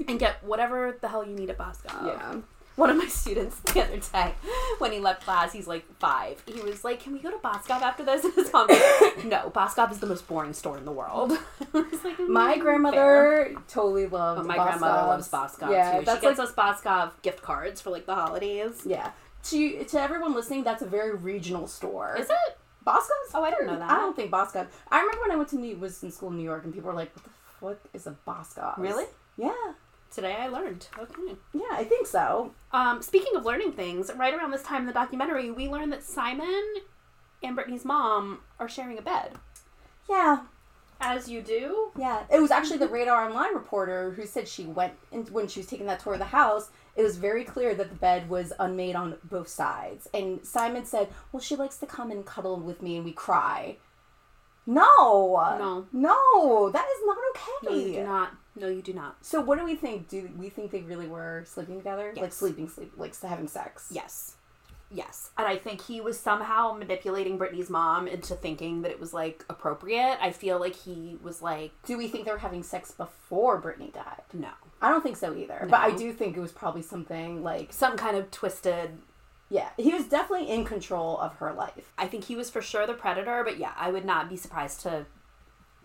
And 0.09 0.19
get 0.21 0.43
whatever 0.45 0.97
the 1.01 1.09
hell 1.09 1.27
you 1.27 1.35
need 1.35 1.51
at 1.51 1.59
Bosco. 1.59 1.89
yeah. 2.07 2.37
One 2.77 2.91
of 2.91 2.97
my 2.97 3.07
students 3.09 3.59
the 3.61 3.83
other 3.83 3.97
day, 3.97 4.35
when 4.79 4.93
he 4.93 5.01
left 5.01 5.25
class, 5.25 5.53
he's 5.53 5.67
like 5.67 5.85
five. 5.99 6.43
He 6.47 6.61
was 6.61 6.85
like, 6.85 7.01
"Can 7.01 7.13
we 7.15 7.19
go 7.21 7.31
to 7.31 7.39
Boscov 7.39 7.81
after 7.81 8.05
this?" 8.05 8.23
And 8.25 8.35
his 8.35 8.53
mom, 8.53 8.69
was 8.69 9.01
like, 9.17 9.25
"No, 9.25 9.51
Boscov 9.51 9.91
is 9.91 9.99
the 9.99 10.07
most 10.07 10.29
boring 10.29 10.53
store 10.53 10.77
in 10.77 10.85
the 10.85 10.93
world." 10.93 11.31
Like, 11.73 12.19
My 12.29 12.57
"Mm, 12.57 12.61
grandmother 12.61 13.55
totally 13.69 14.07
loved. 14.07 14.43
fair." 14.43 14.45
Oh, 14.45 14.47
my 14.47 14.57
Boscov's. 14.59 14.79
grandmother 14.79 15.07
loves 15.09 15.29
Boscov 15.31 15.71
Yeah, 15.71 15.99
too. 16.01 16.05
that's 16.05 16.21
she 16.21 16.27
gets 16.27 16.39
like 16.39 16.49
us 16.49 16.55
Boscov 16.55 17.11
gift 17.23 17.43
cards 17.43 17.81
for 17.81 17.91
like 17.91 18.05
the 18.07 18.15
holidays. 18.15 18.83
yeah. 18.85 19.11
To 19.51 19.85
to 19.85 20.01
everyone 20.01 20.35
listening, 20.35 20.65
that's 20.65 20.83
a 20.83 20.87
very 20.87 21.15
regional 21.15 21.67
store. 21.67 22.17
Is 22.19 22.29
it? 22.31 22.59
Boscov's? 22.87 23.33
Oh, 23.35 23.43
I 23.45 23.51
didn't 23.51 23.67
know 23.67 23.79
that. 23.79 23.91
I 23.91 23.97
don't 23.97 24.15
think 24.15 24.31
Boscov. 24.31 24.67
I 24.91 25.01
remember 25.01 25.21
when 25.23 25.33
I 25.33 25.37
went 25.37 25.49
to 25.51 25.57
New 25.57 25.77
was 25.77 26.03
in 26.03 26.11
school 26.11 26.31
in 26.31 26.37
New 26.37 26.45
York, 26.45 26.65
and 26.65 26.73
people 26.73 26.89
were 26.91 26.97
like, 26.97 27.13
"What 27.15 27.25
the 27.25 27.31
fuck 27.83 27.91
is 27.93 28.07
a 28.07 28.17
Boscov's?" 28.27 28.79
Really? 28.79 29.07
Yeah. 29.37 29.53
Today 30.13 30.37
I 30.39 30.47
learned. 30.49 30.87
Okay. 30.99 31.37
Yeah, 31.53 31.63
I 31.73 31.85
think 31.85 32.07
so. 32.07 32.53
Um, 32.73 33.03
speaking 33.03 33.37
of 33.37 33.45
learning 33.45 33.73
things, 33.73 34.11
right 34.17 34.33
around 34.33 34.53
this 34.53 34.63
time 34.63 34.83
in 34.83 34.87
the 34.87 34.93
documentary, 34.93 35.51
we 35.51 35.69
learned 35.69 35.93
that 35.93 36.05
Simon 36.05 36.75
and 37.43 37.55
Brittany's 37.57 37.85
mom 37.85 38.41
are 38.61 38.69
sharing 38.69 38.99
a 38.99 39.03
bed. 39.03 39.33
Yeah, 40.09 40.43
As 41.01 41.29
you 41.29 41.43
do. 41.43 41.91
yeah. 41.99 42.23
It 42.33 42.41
was 42.41 42.51
actually 42.53 42.79
the 42.79 42.89
Radar 42.97 43.27
Online 43.27 43.53
reporter 43.53 44.13
who 44.13 44.25
said 44.25 44.47
she 44.49 44.65
went 44.65 44.95
in, 45.13 45.25
when 45.27 45.49
she 45.49 45.61
was 45.61 45.67
taking 45.67 45.87
that 45.87 46.01
tour 46.01 46.15
of 46.15 46.21
the 46.21 46.25
house. 46.27 46.71
It 46.97 47.03
was 47.03 47.17
very 47.19 47.45
clear 47.45 47.75
that 47.75 47.91
the 47.91 47.95
bed 47.97 48.29
was 48.31 48.53
unmade 48.59 48.97
on 48.97 49.19
both 49.23 49.49
sides, 49.49 50.09
and 50.15 50.45
Simon 50.47 50.85
said, 50.87 51.09
"Well, 51.31 51.41
she 51.41 51.55
likes 51.57 51.77
to 51.79 51.87
come 51.87 52.11
and 52.11 52.25
cuddle 52.25 52.57
with 52.59 52.81
me, 52.83 52.97
and 52.97 53.05
we 53.05 53.13
cry." 53.13 53.77
No, 54.69 55.37
No. 55.59 55.87
no, 55.93 56.71
that 56.71 56.87
is 56.89 57.07
not 57.07 57.19
okay. 57.31 57.53
No, 57.63 57.71
you 57.77 57.95
do 57.95 58.03
not. 58.05 58.31
No, 58.57 58.67
you 58.69 58.83
do 58.83 58.93
not. 58.95 59.17
So 59.25 59.41
what 59.41 59.59
do 59.59 59.65
we 59.65 59.77
think? 59.77 60.09
Do 60.09 60.29
we 60.37 60.49
think 60.49 60.71
they 60.73 60.81
really 60.81 61.07
were 61.07 61.45
sleeping 61.47 61.77
together? 61.79 62.09
Like 62.15 62.17
Yes. 62.23 62.35
sleeping, 62.35 62.69
sleep, 62.69 62.93
like 62.97 63.15
having 63.21 63.47
sex? 63.47 63.87
Yes. 63.91 64.35
Yes. 64.91 65.31
And 65.37 65.47
I 65.47 65.57
think 65.57 65.83
he 65.83 66.01
was 66.01 66.19
somehow 66.19 66.73
manipulating 66.73 67.39
Brittany's 67.39 67.71
mom 67.71 68.09
into 68.09 68.35
thinking 68.35 68.83
that 68.83 68.91
it 68.91 68.99
was 69.01 69.13
like 69.15 69.45
appropriate. 69.49 70.19
I 70.21 70.31
feel 70.33 70.59
like 70.59 70.75
he 70.75 71.19
was 71.23 71.43
like, 71.43 71.71
Do 71.85 71.97
we 71.99 72.09
think 72.09 72.25
they 72.25 72.33
were 72.33 72.39
having 72.39 72.63
sex 72.63 72.91
before 72.91 73.59
Brittany 73.59 73.91
died? 73.95 74.23
no. 74.33 74.49
I 74.83 74.91
don't 74.91 75.03
think 75.03 75.17
so 75.17 75.35
either. 75.35 75.67
But 75.71 75.81
I 75.81 75.91
do 75.97 76.13
think 76.13 76.37
it 76.37 76.41
was 76.41 76.53
probably 76.53 76.83
something 76.83 77.43
like 77.43 77.73
Some 77.73 77.97
kind 77.97 78.17
of 78.17 78.31
twisted. 78.31 78.91
yeah, 79.49 79.69
he 79.77 79.93
was 79.95 80.05
definitely 80.05 80.51
in 80.51 80.65
control 80.65 81.19
of 81.19 81.35
her 81.37 81.53
life. 81.53 81.93
I 81.97 82.07
think 82.07 82.25
he 82.25 82.37
was 82.37 82.51
for 82.51 82.61
sure 82.63 82.87
the 82.87 82.95
predator, 82.95 83.43
but 83.45 83.59
yeah, 83.59 83.73
I 83.77 83.91
would 83.91 84.05
not 84.05 84.29
be 84.29 84.37
surprised 84.37 84.81
to 84.83 85.07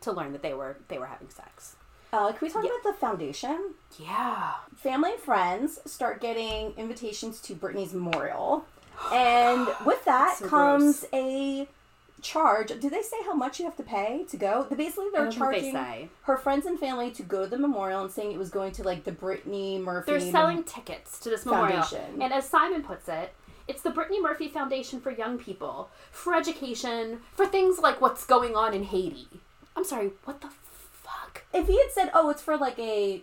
to 0.01 0.11
learn 0.11 0.31
that 0.33 0.41
they 0.41 0.53
were 0.53 0.77
they 0.87 0.97
were 0.97 1.05
having 1.05 1.29
sex. 1.29 1.75
Uh, 2.11 2.29
can 2.33 2.39
we 2.41 2.49
talk 2.49 2.63
Yeah. 2.65 2.71
about 2.71 2.93
the 2.93 2.99
foundation? 2.99 3.73
Yeah. 3.97 4.53
Family 4.75 5.11
and 5.13 5.19
friends 5.21 5.79
start 5.85 6.19
getting 6.19 6.73
invitations 6.75 7.39
to 7.41 7.53
Brittany's 7.55 7.93
memorial, 7.93 8.65
and 9.13 9.67
with 9.85 10.03
that 10.05 10.35
So 10.39 10.47
comes 10.49 11.05
a 11.13 11.67
charge. 12.21 12.67
Do 12.79 12.89
they 12.89 13.01
say 13.01 13.17
how 13.25 13.33
much 13.33 13.59
you 13.59 13.65
have 13.65 13.75
to 13.77 13.83
pay 13.83 14.25
to 14.29 14.37
go? 14.37 14.67
They 14.69 14.75
basically 14.75 15.07
they're 15.13 15.25
they 15.25 15.35
charging 15.35 15.73
say. 15.73 16.09
her 16.23 16.37
friends 16.37 16.65
and 16.65 16.79
family 16.79 17.11
to 17.11 17.23
go 17.23 17.43
to 17.43 17.49
the 17.49 17.57
memorial 17.57 18.01
and 18.01 18.11
saying 18.11 18.31
it 18.31 18.37
was 18.37 18.49
going 18.49 18.71
to 18.73 18.83
like 18.83 19.03
the 19.03 19.11
Brittany 19.11 19.79
Murphy. 19.79 20.11
They're 20.11 20.31
selling 20.31 20.63
tickets 20.63 21.19
to 21.19 21.29
this 21.29 21.45
memorial. 21.45 21.81
Foundation. 21.81 22.21
And 22.21 22.33
as 22.33 22.47
Simon 22.47 22.83
puts 22.83 23.07
it, 23.09 23.33
it's 23.67 23.81
the 23.81 23.91
Brittany 23.91 24.21
Murphy 24.21 24.47
Foundation 24.47 24.99
for 24.99 25.11
young 25.11 25.37
people, 25.37 25.89
for 26.11 26.35
education, 26.35 27.19
for 27.33 27.45
things 27.45 27.79
like 27.79 28.01
what's 28.01 28.25
going 28.25 28.55
on 28.55 28.73
in 28.73 28.83
Haiti. 28.83 29.27
I'm 29.75 29.85
sorry, 29.85 30.11
what 30.25 30.41
the 30.41 30.49
fuck? 30.91 31.43
If 31.53 31.67
he 31.67 31.77
had 31.77 31.91
said, 31.91 32.11
"Oh, 32.13 32.29
it's 32.29 32.41
for 32.41 32.57
like 32.57 32.77
a 32.79 33.21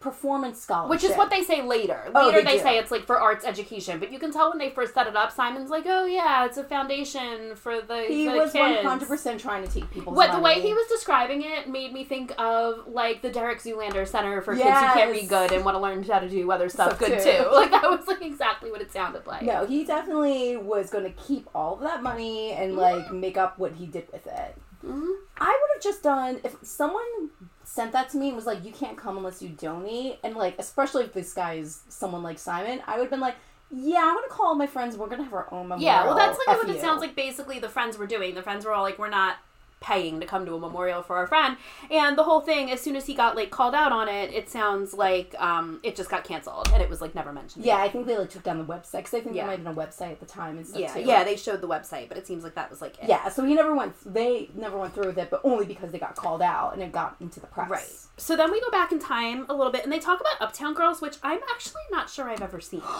performance 0.00 0.60
scholarship," 0.60 0.90
Which 0.90 1.04
is 1.10 1.16
what 1.16 1.28
they 1.30 1.42
say 1.42 1.62
later. 1.62 2.10
Oh, 2.14 2.26
Later 2.28 2.42
they 2.42 2.56
they, 2.58 2.62
say 2.62 2.78
it's 2.78 2.90
like 2.90 3.04
for 3.06 3.18
arts 3.20 3.44
education, 3.44 3.98
but 3.98 4.12
you 4.12 4.18
can 4.18 4.30
tell 4.32 4.50
when 4.50 4.58
they 4.58 4.70
first 4.70 4.94
set 4.94 5.06
it 5.06 5.16
up. 5.16 5.32
Simon's 5.32 5.70
like, 5.70 5.84
"Oh 5.86 6.04
yeah, 6.06 6.44
it's 6.44 6.56
a 6.56 6.64
foundation 6.64 7.56
for 7.56 7.80
the 7.80 8.04
he 8.08 8.26
the 8.26 8.32
was 8.32 8.52
kids." 8.52 8.82
hundred 8.86 9.08
percent 9.08 9.40
trying 9.40 9.64
to 9.66 9.70
take 9.72 9.90
people. 9.90 10.12
What 10.14 10.32
the 10.32 10.40
way 10.40 10.60
he 10.60 10.72
was 10.72 10.86
describing 10.88 11.42
it 11.42 11.68
made 11.68 11.92
me 11.92 12.04
think 12.04 12.32
of 12.38 12.86
like 12.86 13.22
the 13.22 13.30
Derek 13.30 13.60
Zoolander 13.60 14.06
Center 14.06 14.40
for 14.42 14.54
kids 14.54 14.64
who 14.68 14.70
can't 14.94 15.10
read 15.10 15.28
good 15.28 15.52
and 15.52 15.64
want 15.64 15.74
to 15.74 15.80
learn 15.80 16.02
how 16.04 16.20
to 16.20 16.28
do 16.28 16.50
other 16.52 16.68
stuff 16.68 16.96
Stuff 16.96 16.98
good 17.00 17.18
too. 17.18 17.24
too. 17.44 17.48
Like 17.52 17.70
that 17.72 17.82
was 17.90 18.06
like 18.06 18.22
exactly 18.22 18.70
what 18.70 18.80
it 18.80 18.92
sounded 18.92 19.26
like. 19.26 19.42
No, 19.42 19.66
he 19.66 19.84
definitely 19.84 20.56
was 20.56 20.90
going 20.90 21.04
to 21.04 21.10
keep 21.10 21.48
all 21.54 21.74
of 21.74 21.80
that 21.80 22.02
money 22.02 22.52
and 22.52 22.68
Mm-hmm. 22.72 22.78
like 22.80 23.12
make 23.12 23.36
up 23.36 23.58
what 23.58 23.72
he 23.72 23.86
did 23.86 24.06
with 24.12 24.26
it. 24.26 24.56
Mhm. 24.86 25.12
I 25.40 25.46
would 25.48 25.70
have 25.74 25.82
just 25.82 26.02
done 26.04 26.40
if 26.44 26.54
someone 26.62 27.30
sent 27.68 27.92
that 27.92 28.08
to 28.08 28.16
me 28.16 28.28
and 28.28 28.36
was 28.36 28.46
like, 28.46 28.64
"You 28.64 28.72
can't 28.72 28.96
come 28.96 29.18
unless 29.18 29.42
you 29.42 29.50
donate," 29.50 30.18
and 30.24 30.34
like, 30.34 30.58
especially 30.58 31.04
if 31.04 31.12
this 31.12 31.34
guy 31.34 31.54
is 31.54 31.82
someone 31.88 32.22
like 32.22 32.38
Simon, 32.38 32.80
I 32.86 32.94
would 32.94 33.02
have 33.02 33.10
been 33.10 33.20
like, 33.20 33.36
"Yeah, 33.70 34.00
I'm 34.00 34.14
gonna 34.14 34.28
call 34.28 34.46
all 34.46 34.54
my 34.54 34.66
friends. 34.66 34.96
We're 34.96 35.08
gonna 35.08 35.24
have 35.24 35.34
our 35.34 35.52
own 35.52 35.68
memorial." 35.68 35.84
Yeah, 35.84 36.04
well, 36.06 36.16
that's 36.16 36.38
like 36.38 36.56
F 36.56 36.64
what 36.64 36.74
it 36.74 36.80
sounds 36.80 37.02
like. 37.02 37.14
Basically, 37.14 37.58
the 37.58 37.68
friends 37.68 37.98
were 37.98 38.06
doing. 38.06 38.34
The 38.34 38.42
friends 38.42 38.64
were 38.64 38.72
all 38.72 38.82
like, 38.82 38.98
"We're 38.98 39.10
not 39.10 39.36
paying 39.80 40.20
to 40.20 40.26
come 40.26 40.44
to 40.46 40.54
a 40.54 40.58
memorial 40.58 41.02
for 41.02 41.16
our 41.16 41.26
friend," 41.26 41.56
and 41.90 42.16
the 42.18 42.24
whole 42.24 42.40
thing. 42.40 42.70
As 42.70 42.80
soon 42.80 42.96
as 42.96 43.06
he 43.06 43.14
got 43.14 43.36
like 43.36 43.50
called 43.50 43.74
out 43.74 43.92
on 43.92 44.08
it, 44.08 44.32
it 44.32 44.48
sounds 44.50 44.94
like 44.94 45.34
um, 45.40 45.80
it 45.82 45.96
just 45.96 46.10
got 46.10 46.24
canceled 46.24 46.68
and 46.72 46.82
it 46.82 46.88
was 46.88 47.00
like 47.00 47.14
never 47.14 47.32
mentioned. 47.32 47.64
Yeah, 47.64 47.76
again. 47.76 47.86
I 47.86 47.88
think 47.90 48.06
they 48.06 48.16
like 48.18 48.30
took 48.30 48.42
down 48.42 48.58
the 48.58 48.64
website 48.64 48.98
because 48.98 49.14
I 49.14 49.20
think 49.20 49.34
Yeah. 49.36 49.42
there 49.42 49.46
might 49.56 49.64
have 49.64 49.64
been 49.76 49.84
a 49.84 49.86
website 49.86 50.12
at 50.12 50.20
the 50.20 50.26
time 50.26 50.56
and 50.58 50.66
stuff 50.66 50.80
yeah, 50.80 50.92
too. 50.94 51.00
yeah. 51.02 51.24
They 51.24 51.36
showed 51.36 51.60
the 51.60 51.68
website, 51.68 52.08
but 52.08 52.18
it 52.18 52.26
seems 52.26 52.44
like 52.44 52.54
that 52.54 52.70
was 52.70 52.80
like 52.80 52.98
it. 52.98 53.08
yeah. 53.08 53.28
So 53.28 53.44
he 53.44 53.54
never 53.54 53.74
went. 53.74 53.94
They 54.12 54.50
never 54.54 54.78
went 54.78 54.94
through 54.94 55.06
with 55.06 55.18
it, 55.18 55.30
but 55.30 55.40
only 55.44 55.66
because 55.66 55.92
they 55.92 55.98
got 55.98 56.16
called 56.16 56.42
out 56.42 56.74
and 56.74 56.82
it 56.82 56.92
got 56.92 57.16
into 57.20 57.40
the 57.40 57.46
press. 57.46 57.68
Right. 57.70 58.07
So 58.18 58.36
then 58.36 58.50
we 58.50 58.60
go 58.60 58.70
back 58.70 58.92
in 58.92 58.98
time 58.98 59.46
a 59.48 59.54
little 59.54 59.72
bit, 59.72 59.84
and 59.84 59.92
they 59.92 59.98
talk 59.98 60.20
about 60.20 60.40
Uptown 60.40 60.74
Girls, 60.74 61.00
which 61.00 61.16
I'm 61.22 61.40
actually 61.50 61.82
not 61.90 62.10
sure 62.10 62.28
I've 62.28 62.42
ever 62.42 62.60
seen. 62.60 62.80
That's 62.80 62.90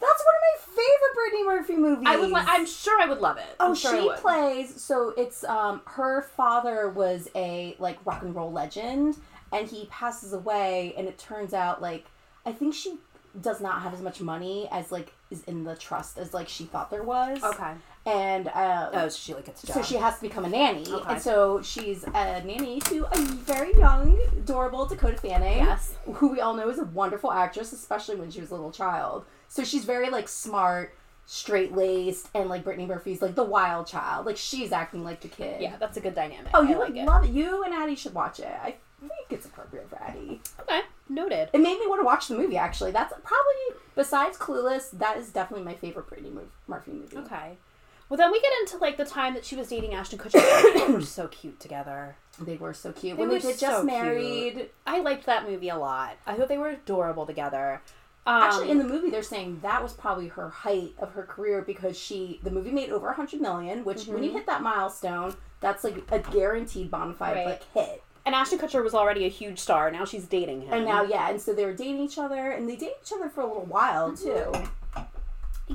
one 0.00 0.34
of 0.34 0.42
my 0.42 0.58
favorite 0.66 1.14
Brittany 1.14 1.44
Murphy 1.44 1.76
movies. 1.76 2.06
I 2.08 2.16
would. 2.16 2.30
Li- 2.30 2.42
I'm 2.46 2.66
sure 2.66 3.00
I 3.00 3.06
would 3.06 3.20
love 3.20 3.36
it. 3.38 3.56
Oh, 3.60 3.74
sure 3.74 4.14
she 4.14 4.20
plays. 4.20 4.80
So 4.82 5.12
it's 5.16 5.44
um 5.44 5.82
her 5.86 6.22
father 6.22 6.88
was 6.88 7.28
a 7.34 7.76
like 7.78 7.98
rock 8.06 8.22
and 8.22 8.34
roll 8.34 8.52
legend, 8.52 9.16
and 9.52 9.68
he 9.68 9.86
passes 9.86 10.32
away, 10.32 10.94
and 10.96 11.06
it 11.08 11.18
turns 11.18 11.52
out 11.54 11.82
like 11.82 12.06
I 12.46 12.52
think 12.52 12.74
she 12.74 12.98
does 13.40 13.60
not 13.60 13.80
have 13.82 13.94
as 13.94 14.02
much 14.02 14.20
money 14.20 14.68
as 14.70 14.92
like 14.92 15.12
is 15.30 15.42
in 15.44 15.64
the 15.64 15.74
trust 15.74 16.18
as 16.18 16.34
like 16.34 16.48
she 16.48 16.64
thought 16.64 16.90
there 16.90 17.02
was. 17.02 17.42
Okay. 17.42 17.72
And 18.04 18.48
uh, 18.48 18.90
Oh, 18.92 19.08
so 19.08 19.16
she 19.16 19.34
like 19.34 19.44
gets 19.46 19.62
a 19.62 19.66
job. 19.68 19.74
so 19.76 19.82
she 19.82 19.94
has 19.94 20.16
to 20.16 20.22
become 20.22 20.44
a 20.44 20.48
nanny, 20.48 20.84
Okay. 20.90 21.12
and 21.12 21.22
so 21.22 21.62
she's 21.62 22.02
a 22.02 22.42
nanny 22.42 22.80
to 22.86 23.06
a 23.12 23.18
very 23.20 23.72
young, 23.78 24.18
adorable 24.36 24.86
Dakota 24.86 25.16
Fanning. 25.18 25.58
Yes. 25.58 25.94
who 26.14 26.28
we 26.28 26.40
all 26.40 26.54
know 26.54 26.68
is 26.68 26.80
a 26.80 26.84
wonderful 26.84 27.30
actress, 27.30 27.72
especially 27.72 28.16
when 28.16 28.30
she 28.30 28.40
was 28.40 28.50
a 28.50 28.54
little 28.54 28.72
child. 28.72 29.24
So 29.48 29.62
she's 29.62 29.84
very 29.84 30.10
like 30.10 30.26
smart, 30.28 30.96
straight 31.26 31.76
laced, 31.76 32.28
and 32.34 32.48
like 32.48 32.64
Brittany 32.64 32.86
Murphy's 32.86 33.22
like 33.22 33.36
the 33.36 33.44
wild 33.44 33.86
child. 33.86 34.26
Like 34.26 34.36
she's 34.36 34.72
acting 34.72 35.04
like 35.04 35.20
the 35.20 35.28
kid. 35.28 35.60
Yeah, 35.62 35.76
that's 35.78 35.96
a 35.96 36.00
good 36.00 36.16
dynamic. 36.16 36.50
Oh, 36.54 36.66
I 36.66 36.70
you 36.70 36.78
like 36.80 36.96
it. 36.96 37.04
love 37.04 37.24
it. 37.24 37.30
You 37.30 37.62
and 37.62 37.72
Addie 37.72 37.94
should 37.94 38.14
watch 38.14 38.40
it. 38.40 38.46
I 38.64 38.74
think 39.00 39.12
it's 39.30 39.46
appropriate 39.46 39.88
for 39.88 40.02
Addie. 40.02 40.40
Okay, 40.62 40.80
noted. 41.08 41.50
It 41.52 41.58
made 41.58 41.78
me 41.78 41.86
want 41.86 42.00
to 42.00 42.04
watch 42.04 42.26
the 42.26 42.36
movie. 42.36 42.56
Actually, 42.56 42.90
that's 42.90 43.12
probably 43.22 43.80
besides 43.94 44.36
Clueless, 44.38 44.90
that 44.98 45.18
is 45.18 45.28
definitely 45.30 45.64
my 45.64 45.74
favorite 45.74 46.08
Brittany 46.08 46.30
Mur- 46.30 46.42
Murphy 46.66 46.90
movie. 46.92 47.16
Okay. 47.18 47.52
Well, 48.12 48.18
then 48.18 48.30
we 48.30 48.42
get 48.42 48.52
into 48.60 48.76
like 48.76 48.98
the 48.98 49.06
time 49.06 49.32
that 49.32 49.42
she 49.46 49.56
was 49.56 49.68
dating 49.68 49.94
Ashton 49.94 50.18
Kutcher. 50.18 50.74
they 50.86 50.92
were 50.92 51.00
so 51.00 51.28
cute 51.28 51.58
together. 51.60 52.14
They 52.38 52.56
were 52.58 52.74
so 52.74 52.92
cute 52.92 53.16
They 53.16 53.20
when 53.22 53.30
were 53.30 53.36
they 53.36 53.40
did 53.52 53.58
so 53.58 53.66
just 53.68 53.76
cute. 53.76 53.86
married. 53.86 54.68
I 54.86 55.00
liked 55.00 55.24
that 55.24 55.48
movie 55.48 55.70
a 55.70 55.78
lot. 55.78 56.18
I 56.26 56.34
thought 56.34 56.48
they 56.48 56.58
were 56.58 56.68
adorable 56.68 57.24
together. 57.24 57.80
Um, 58.26 58.42
Actually, 58.42 58.70
in 58.70 58.76
the 58.76 58.84
movie, 58.84 59.08
they're 59.08 59.22
saying 59.22 59.60
that 59.62 59.82
was 59.82 59.94
probably 59.94 60.28
her 60.28 60.50
height 60.50 60.92
of 60.98 61.12
her 61.12 61.22
career 61.22 61.62
because 61.62 61.98
she 61.98 62.38
the 62.42 62.50
movie 62.50 62.70
made 62.70 62.90
over 62.90 63.08
a 63.08 63.14
hundred 63.14 63.40
million. 63.40 63.82
Which, 63.82 64.06
when 64.08 64.22
you 64.22 64.32
hit 64.32 64.44
that 64.44 64.60
milestone, 64.60 65.34
that's 65.60 65.82
like 65.82 65.96
a 66.10 66.18
guaranteed 66.18 66.90
bona 66.90 67.14
fide 67.14 67.36
Right. 67.36 67.46
like 67.46 67.62
hit. 67.72 68.02
and 68.26 68.34
Ashton 68.34 68.58
Kutcher 68.58 68.84
was 68.84 68.92
already 68.92 69.24
a 69.24 69.28
huge 69.30 69.58
star. 69.58 69.90
Now 69.90 70.04
she's 70.04 70.26
dating 70.26 70.60
him. 70.60 70.74
And 70.74 70.84
now, 70.84 71.02
yeah, 71.02 71.30
and 71.30 71.40
so 71.40 71.54
they 71.54 71.64
were 71.64 71.72
dating 71.72 72.00
each 72.00 72.18
other, 72.18 72.50
and 72.50 72.68
they 72.68 72.76
dated 72.76 72.96
each 73.02 73.12
other 73.14 73.30
for 73.30 73.40
a 73.40 73.46
little 73.46 73.64
while 73.64 74.14
too. 74.14 74.52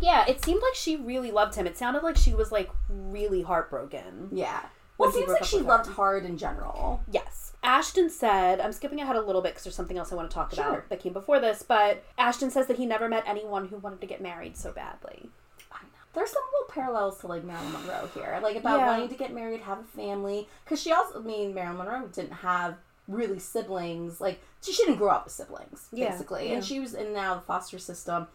Yeah, 0.02 0.26
it 0.28 0.44
seemed 0.44 0.62
like 0.62 0.76
she 0.76 0.96
really 0.96 1.32
loved 1.32 1.56
him. 1.56 1.68
It 1.68 1.78
sounded 1.78 2.04
like 2.04 2.18
she 2.18 2.34
was 2.34 2.52
like 2.52 2.70
really 2.90 3.42
heartbroken. 3.42 4.30
Yeah. 4.32 4.62
Well, 4.98 5.10
it 5.10 5.14
seems 5.16 5.30
like 5.30 5.44
she 5.44 5.60
loved 5.60 5.90
hard 5.92 6.26
in 6.26 6.38
general. 6.38 7.02
Yes. 7.12 7.54
Ashton 7.64 8.10
said, 8.10 8.60
I'm 8.60 8.72
skipping 8.72 9.00
ahead 9.02 9.16
a 9.16 9.22
little 9.22 9.42
bit 9.42 9.50
because 9.52 9.64
there's 9.64 9.76
something 9.76 9.98
else 9.98 10.12
I 10.12 10.16
want 10.16 10.30
to 10.30 10.34
talk 10.34 10.54
Sure. 10.54 10.64
about 10.66 10.90
that 10.90 11.00
came 11.00 11.14
before 11.14 11.40
this, 11.40 11.64
but 11.64 12.04
Ashton 12.18 12.50
says 12.50 12.68
that 12.68 12.78
he 12.78 12.86
never 12.86 13.08
met 13.10 13.24
anyone 13.28 13.68
who 13.68 13.78
wanted 13.78 14.02
to 14.02 14.08
get 14.08 14.22
married 14.22 14.56
so 14.58 14.72
badly. 14.72 15.30
I 15.72 15.82
know. 15.84 15.90
There's 16.14 16.32
some 16.32 16.42
little 16.54 16.74
parallels 16.74 17.20
to 17.20 17.28
like 17.28 17.44
Marilyn 17.44 17.74
Monroe 17.74 18.10
here, 18.14 18.40
like 18.42 18.56
about 18.56 18.80
Yeah. 18.80 18.88
wanting 18.88 19.10
to 19.10 19.16
get 19.16 19.34
married, 19.34 19.62
have 19.62 19.80
a 19.80 19.84
family. 19.84 20.48
Because 20.64 20.82
she 20.82 20.92
also, 20.92 21.20
I 21.20 21.24
mean, 21.24 21.54
Marilyn 21.54 21.78
Monroe 21.78 22.08
didn't 22.08 22.32
have 22.34 22.78
really 23.08 23.40
siblings. 23.40 24.20
Like 24.22 24.42
she 24.62 24.74
didn't 24.74 24.96
grow 24.96 25.10
up 25.10 25.26
with 25.26 25.34
siblings, 25.34 25.90
basically, 25.94 26.50
yeah. 26.50 26.56
and 26.56 26.66
she 26.66 26.80
was 26.80 26.94
in 26.94 27.14
now 27.14 27.36
the 27.36 27.42
foster 27.42 27.78
system. 27.80 28.28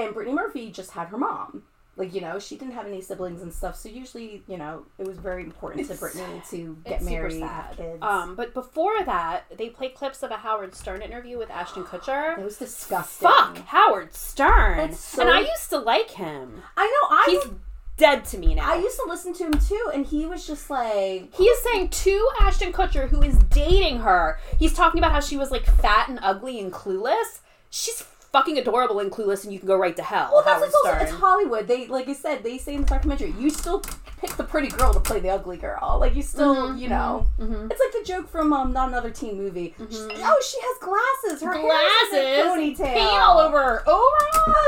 And 0.00 0.14
Brittany 0.14 0.34
Murphy 0.34 0.70
just 0.70 0.92
had 0.92 1.08
her 1.08 1.18
mom. 1.18 1.62
Like 1.96 2.12
you 2.12 2.20
know, 2.20 2.40
she 2.40 2.56
didn't 2.56 2.74
have 2.74 2.86
any 2.86 3.00
siblings 3.00 3.40
and 3.40 3.52
stuff. 3.52 3.76
So 3.76 3.88
usually, 3.88 4.42
you 4.48 4.56
know, 4.58 4.84
it 4.98 5.06
was 5.06 5.16
very 5.18 5.44
important 5.44 5.86
to 5.86 5.94
Brittany 5.94 6.42
to 6.50 6.76
get 6.84 7.02
married, 7.02 7.40
have 7.40 7.76
kids. 7.76 7.98
Um, 8.02 8.34
but 8.34 8.52
before 8.52 9.04
that, 9.04 9.44
they 9.56 9.68
play 9.70 9.90
clips 9.90 10.24
of 10.24 10.32
a 10.32 10.36
Howard 10.36 10.74
Stern 10.74 11.02
interview 11.02 11.38
with 11.38 11.50
Ashton 11.50 11.84
Kutcher. 11.90 12.36
it 12.36 12.44
was 12.44 12.58
disgusting. 12.58 13.28
Fuck 13.28 13.58
Howard 13.66 14.12
Stern. 14.12 14.92
So- 14.92 15.22
and 15.22 15.30
I 15.30 15.40
used 15.40 15.70
to 15.70 15.78
like 15.78 16.10
him. 16.10 16.62
I 16.76 16.84
know. 16.86 17.16
I 17.16 17.26
He's 17.30 17.52
dead 17.96 18.24
to 18.24 18.38
me 18.38 18.56
now. 18.56 18.72
I 18.72 18.78
used 18.78 18.96
to 18.96 19.06
listen 19.08 19.32
to 19.34 19.44
him 19.44 19.52
too, 19.52 19.90
and 19.94 20.04
he 20.04 20.26
was 20.26 20.44
just 20.44 20.68
like, 20.68 21.32
he 21.32 21.44
is 21.44 21.62
saying 21.62 21.90
to 21.90 22.28
Ashton 22.40 22.72
Kutcher, 22.72 23.08
who 23.08 23.22
is 23.22 23.38
dating 23.50 24.00
her, 24.00 24.40
he's 24.58 24.72
talking 24.74 24.98
about 24.98 25.12
how 25.12 25.20
she 25.20 25.36
was 25.36 25.52
like 25.52 25.64
fat 25.64 26.08
and 26.08 26.18
ugly 26.22 26.58
and 26.58 26.72
clueless. 26.72 27.38
She's 27.70 28.04
fucking 28.34 28.58
adorable 28.58 28.98
and 28.98 29.10
clueless, 29.12 29.44
and 29.44 29.52
you 29.52 29.58
can 29.60 29.68
go 29.68 29.76
right 29.76 29.94
to 29.96 30.02
hell. 30.02 30.30
Well, 30.32 30.42
that's 30.42 30.56
Howard 30.56 30.68
it's, 30.68 30.76
also, 30.84 30.98
it's 31.04 31.12
Hollywood. 31.12 31.68
They 31.68 31.86
like 31.86 32.08
I 32.08 32.12
said, 32.14 32.42
they 32.42 32.58
say 32.58 32.74
in 32.74 32.80
the 32.82 32.88
documentary, 32.88 33.32
you 33.38 33.48
still 33.48 33.80
pick 34.20 34.30
the 34.36 34.44
pretty 34.44 34.68
girl 34.68 34.92
to 34.92 35.00
play 35.00 35.20
the 35.20 35.28
ugly 35.30 35.56
girl. 35.56 35.98
Like 36.00 36.14
you 36.16 36.22
still, 36.22 36.54
Mhm, 36.72 36.78
you 36.80 36.88
know, 36.88 37.26
mhm. 37.38 37.70
it's 37.70 37.80
like 37.80 37.92
the 37.92 38.04
joke 38.04 38.28
from 38.28 38.52
um, 38.52 38.72
not 38.72 38.88
another 38.88 39.10
teen 39.10 39.36
movie. 39.38 39.74
She- 39.78 39.96
oh, 40.30 40.42
she 40.50 40.58
has 40.60 40.76
glasses. 40.80 41.42
Her 41.46 41.54
Glasses, 41.54 42.44
ponytail. 42.44 42.94
paint 42.94 43.20
all 43.22 43.38
over 43.38 43.58
her. 43.62 43.88
Over. 43.88 44.18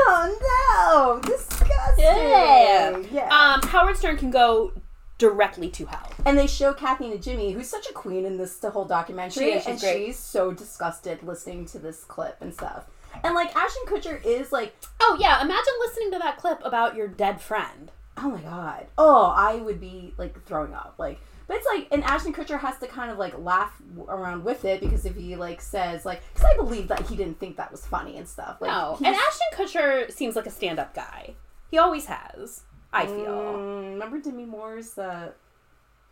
Oh 0.09 1.19
no, 1.21 1.29
disgusting. 1.29 2.05
Yeah. 2.05 2.97
yeah. 3.11 3.29
Um, 3.61 3.67
Howard 3.69 3.97
Stern 3.97 4.17
can 4.17 4.31
go 4.31 4.71
directly 5.17 5.69
to 5.71 5.85
hell. 5.87 6.11
and 6.25 6.37
they 6.37 6.45
show 6.47 6.73
Kathy 6.73 7.11
and 7.11 7.21
Jimmy, 7.23 7.51
who's 7.51 7.67
such 7.67 7.89
a 7.89 7.93
queen 7.93 8.23
in 8.25 8.37
this 8.37 8.57
the 8.57 8.69
whole 8.69 8.85
documentary, 8.85 9.45
She 9.45 9.51
is, 9.51 9.63
she's 9.63 9.71
and 9.71 9.79
great. 9.79 10.05
she's 10.05 10.19
so 10.19 10.51
disgusted 10.51 11.23
listening 11.23 11.65
to 11.67 11.79
this 11.79 12.03
clip 12.03 12.37
and 12.39 12.53
stuff. 12.53 12.85
And 13.23 13.33
like 13.35 13.55
Ashton 13.55 13.83
Kutcher 13.87 14.23
is 14.25 14.51
like 14.51 14.75
Oh 14.99 15.17
yeah, 15.19 15.41
imagine 15.41 15.73
listening 15.79 16.11
to 16.11 16.19
that 16.19 16.37
clip 16.37 16.59
about 16.63 16.95
your 16.95 17.07
dead 17.07 17.41
friend. 17.41 17.91
oh 18.17 18.31
my 18.31 18.41
god 18.41 18.87
oh 18.97 19.25
i 19.37 19.57
would 19.57 19.79
be 19.79 20.11
like 20.17 20.33
throwing 20.47 20.73
up 20.73 20.95
like 20.97 21.19
but 21.47 21.55
it's 21.57 21.67
like 21.71 21.87
and 21.91 22.03
ashton 22.03 22.33
kutcher 22.33 22.59
has 22.59 22.75
to 22.79 22.87
kind 22.87 23.11
of 23.11 23.19
like 23.19 23.37
laugh 23.37 23.79
around 24.07 24.43
with 24.43 24.65
it 24.65 24.81
because 24.81 25.05
if 25.05 25.15
he 25.15 25.35
like 25.35 25.61
says 25.61 26.03
like 26.03 26.23
because 26.33 26.49
i 26.51 26.55
believe 26.55 26.87
that 26.87 27.05
he 27.07 27.15
didn't 27.15 27.39
think 27.39 27.57
that 27.57 27.71
was 27.71 27.85
funny 27.85 28.17
and 28.17 28.27
stuff 28.27 28.57
like 28.59 28.71
No, 28.71 28.97
and 29.05 29.15
Ashton 29.15 29.47
Kutcher 29.53 30.11
seems 30.11 30.35
like 30.35 30.47
a 30.47 30.49
stand-up 30.49 30.95
guy. 30.95 31.35
He 31.69 31.77
always 31.77 32.05
has. 32.07 32.63
I 32.91 33.05
feel. 33.05 33.37
Mm, 33.37 33.93
remember 33.93 34.19
demi 34.19 34.45
moore's 34.45 34.97
uh, 34.97 35.31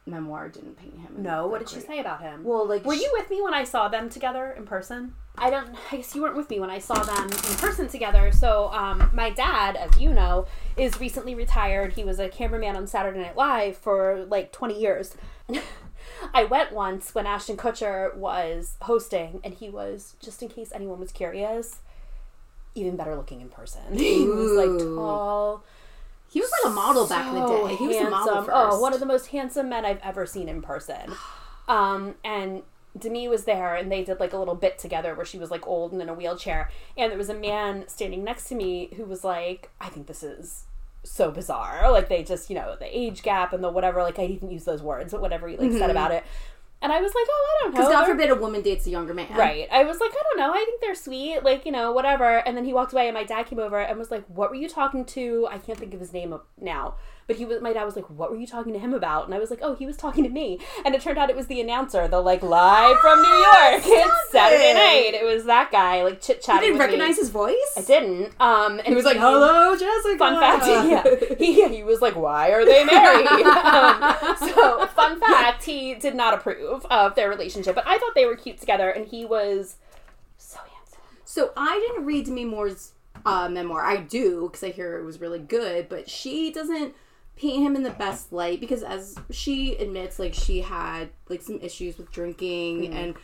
memoir 0.05 0.49
didn't 0.49 0.77
paint 0.77 0.99
him 0.99 1.15
No, 1.17 1.47
what 1.47 1.59
did 1.59 1.69
she 1.69 1.79
say 1.79 1.99
about 1.99 2.21
him? 2.21 2.43
well 2.43 2.67
like 2.67 2.85
Were 2.85 2.95
she- 2.95 3.01
you 3.03 3.09
with 3.17 3.29
me 3.29 3.41
when 3.41 3.53
I 3.53 3.63
saw 3.63 3.87
them 3.87 4.09
together 4.09 4.53
in 4.57 4.65
person? 4.65 5.15
I 5.37 5.49
don't. 5.49 5.69
I 5.91 5.97
guess 5.97 6.15
you 6.15 6.21
weren't 6.21 6.37
with 6.37 6.49
me 6.49 6.61
when 6.61 6.69
I 6.69 6.79
saw 6.79 6.93
them 7.03 7.25
in 7.25 7.55
person 7.57 7.89
together. 7.89 8.31
So, 8.31 8.69
um, 8.71 9.09
my 9.13 9.29
dad, 9.31 9.75
as 9.75 9.99
you 9.99 10.13
know, 10.13 10.45
is 10.77 10.97
recently 11.01 11.35
retired. 11.35 11.91
He 11.91 12.05
was 12.05 12.19
a 12.19 12.29
cameraman 12.29 12.77
on 12.77 12.87
Saturday 12.87 13.19
Night 13.19 13.35
Live 13.35 13.75
for 13.75 14.25
like 14.29 14.53
twenty 14.53 14.79
years. 14.79 15.17
I 16.33 16.45
went 16.45 16.71
once 16.71 17.13
when 17.13 17.25
Ashton 17.27 17.57
Kutcher 17.57 18.15
was 18.15 18.77
hosting, 18.83 19.41
and 19.43 19.53
he 19.55 19.69
was 19.69 20.15
just 20.21 20.41
in 20.41 20.47
case 20.47 20.71
anyone 20.73 21.01
was 21.01 21.11
curious, 21.11 21.79
even 22.73 22.95
better 22.95 23.15
looking 23.17 23.41
in 23.41 23.49
person. 23.49 23.81
he 23.97 24.25
was 24.25 24.51
like 24.51 24.79
tall. 24.95 25.65
He 26.35 26.41
was 26.41 26.51
like 26.51 26.73
a 26.73 26.75
model 26.75 27.07
back 27.07 27.29
in 27.29 27.35
the 27.35 27.47
day 27.47 27.75
he 27.77 27.87
was 27.87 27.95
a 27.95 28.09
model 28.09 28.33
handsome. 28.33 28.45
first. 28.45 28.57
Oh, 28.73 28.79
one 28.81 28.93
of 28.93 28.99
the 28.99 29.05
most 29.05 29.27
handsome 29.27 29.69
men 29.69 29.85
I've 29.85 30.01
ever 30.03 30.25
seen 30.25 30.49
in 30.49 30.61
person. 30.61 31.13
Um, 31.67 32.13
and 32.23 32.61
Demi 32.95 33.27
was 33.27 33.45
there, 33.45 33.73
and 33.73 33.91
they 33.91 34.03
did 34.03 34.19
like 34.19 34.33
a 34.33 34.37
little 34.37 34.53
bit 34.53 34.77
together 34.77 35.15
where 35.15 35.25
she 35.25 35.39
was 35.39 35.49
like 35.49 35.65
old 35.65 35.93
and 35.93 35.99
in 35.99 36.09
a 36.09 36.13
wheelchair, 36.13 36.69
and 36.95 37.09
there 37.09 37.17
was 37.17 37.29
a 37.29 37.33
man 37.33 37.85
standing 37.87 38.23
next 38.23 38.49
to 38.49 38.55
me 38.55 38.91
who 38.97 39.03
was 39.03 39.23
like, 39.23 39.71
"I 39.81 39.89
think 39.89 40.05
this 40.05 40.21
is." 40.21 40.65
So 41.03 41.31
bizarre, 41.31 41.91
like 41.91 42.07
they 42.07 42.21
just, 42.23 42.51
you 42.51 42.55
know, 42.55 42.75
the 42.79 42.85
age 42.95 43.23
gap 43.23 43.51
and 43.51 43.63
the 43.63 43.69
whatever. 43.71 44.03
Like 44.03 44.19
I 44.19 44.27
didn't 44.27 44.51
use 44.51 44.65
those 44.65 44.83
words, 44.83 45.11
but 45.11 45.21
whatever 45.21 45.47
he 45.47 45.57
like 45.57 45.71
said 45.71 45.89
about 45.89 46.11
it, 46.11 46.23
And 46.81 46.91
I 46.91 47.01
was 47.01 47.13
like, 47.15 47.25
oh, 47.27 47.47
I 47.47 47.63
don't 47.63 47.73
know. 47.73 47.79
Because 47.79 47.93
God 47.93 48.05
forbid 48.05 48.29
a 48.29 48.35
woman 48.35 48.61
dates 48.61 48.85
a 48.85 48.89
younger 48.89 49.13
man. 49.13 49.35
Right. 49.35 49.67
I 49.71 49.83
was 49.83 49.99
like, 49.99 50.11
I 50.11 50.21
don't 50.23 50.37
know. 50.37 50.53
I 50.53 50.63
think 50.65 50.81
they're 50.81 50.95
sweet. 50.95 51.43
Like, 51.43 51.65
you 51.65 51.71
know, 51.71 51.91
whatever. 51.91 52.39
And 52.45 52.55
then 52.55 52.65
he 52.65 52.73
walked 52.73 52.93
away, 52.93 53.07
and 53.07 53.15
my 53.15 53.23
dad 53.23 53.47
came 53.47 53.59
over 53.59 53.79
and 53.79 53.97
was 53.97 54.11
like, 54.11 54.25
What 54.27 54.49
were 54.49 54.55
you 54.55 54.69
talking 54.69 55.05
to? 55.05 55.47
I 55.49 55.57
can't 55.57 55.79
think 55.79 55.93
of 55.93 55.99
his 55.99 56.13
name 56.13 56.37
now. 56.59 56.95
But 57.27 57.37
he 57.37 57.45
was, 57.45 57.59
my 57.59 57.73
dad 57.73 57.85
was 57.85 57.95
like, 57.95 58.07
What 58.09 58.29
were 58.29 58.37
you 58.37 58.45
talking 58.45 58.71
to 58.73 58.79
him 58.79 58.93
about? 58.93 59.25
And 59.25 59.33
I 59.33 59.39
was 59.39 59.49
like, 59.49 59.59
Oh, 59.63 59.73
he 59.73 59.85
was 59.87 59.97
talking 59.97 60.23
to 60.23 60.29
me. 60.29 60.59
And 60.85 60.93
it 60.93 61.01
turned 61.01 61.17
out 61.17 61.29
it 61.31 61.35
was 61.35 61.47
the 61.47 61.59
announcer, 61.59 62.07
the 62.07 62.19
like 62.21 62.43
live 62.43 62.97
from 62.99 63.21
New 63.21 63.27
York. 63.29 63.81
It's 63.85 64.31
Saturday 64.31 64.73
night. 64.73 65.19
It 65.19 65.25
was 65.25 65.45
that 65.45 65.71
guy, 65.71 66.03
like 66.03 66.21
chit 66.21 66.37
You 66.37 66.41
chatting. 66.43 66.61
didn't 66.61 66.73
with 66.73 66.79
me. 66.81 66.85
recognize 66.97 67.17
his 67.17 67.29
voice? 67.29 67.55
I 67.75 67.81
didn't. 67.81 68.33
Um, 68.39 68.77
and 68.77 68.87
He 68.87 68.93
was 68.95 69.05
like, 69.05 69.17
hello, 69.17 69.75
Jessica. 69.75 70.17
Fun 70.19 70.39
fact, 70.39 70.65
yeah, 70.67 71.35
he, 71.39 71.67
he 71.77 71.83
was 71.83 71.99
like, 72.01 72.15
"Why 72.15 72.49
are 72.51 72.63
they 72.63 72.85
married?" 72.85 73.27
um, 73.27 74.15
so, 74.37 74.85
fun 74.87 75.19
fact, 75.19 75.63
he 75.63 75.95
did 75.95 76.15
not 76.15 76.33
approve 76.33 76.85
of 76.91 77.15
their 77.15 77.29
relationship, 77.29 77.73
but 77.75 77.87
I 77.87 77.97
thought 77.97 78.13
they 78.15 78.25
were 78.25 78.35
cute 78.35 78.59
together, 78.59 78.89
and 78.89 79.07
he 79.07 79.25
was 79.25 79.77
so 80.37 80.59
handsome. 80.59 80.99
So 81.25 81.51
I 81.57 81.83
didn't 81.87 82.05
read 82.05 82.25
Demi 82.25 82.45
Moore's 82.45 82.91
uh, 83.25 83.49
memoir. 83.49 83.83
I 83.83 83.97
do 83.97 84.43
because 84.51 84.63
I 84.63 84.69
hear 84.71 84.97
it 84.99 85.03
was 85.05 85.19
really 85.19 85.39
good, 85.39 85.89
but 85.89 86.09
she 86.09 86.51
doesn't 86.51 86.93
paint 87.35 87.63
him 87.63 87.75
in 87.75 87.83
the 87.83 87.91
best 87.91 88.31
light 88.31 88.59
because, 88.59 88.83
as 88.83 89.15
she 89.31 89.75
admits, 89.75 90.19
like 90.19 90.33
she 90.33 90.61
had 90.61 91.09
like 91.29 91.41
some 91.41 91.59
issues 91.61 91.97
with 91.97 92.11
drinking 92.11 92.83
mm-hmm. 92.83 92.93
and. 92.93 93.15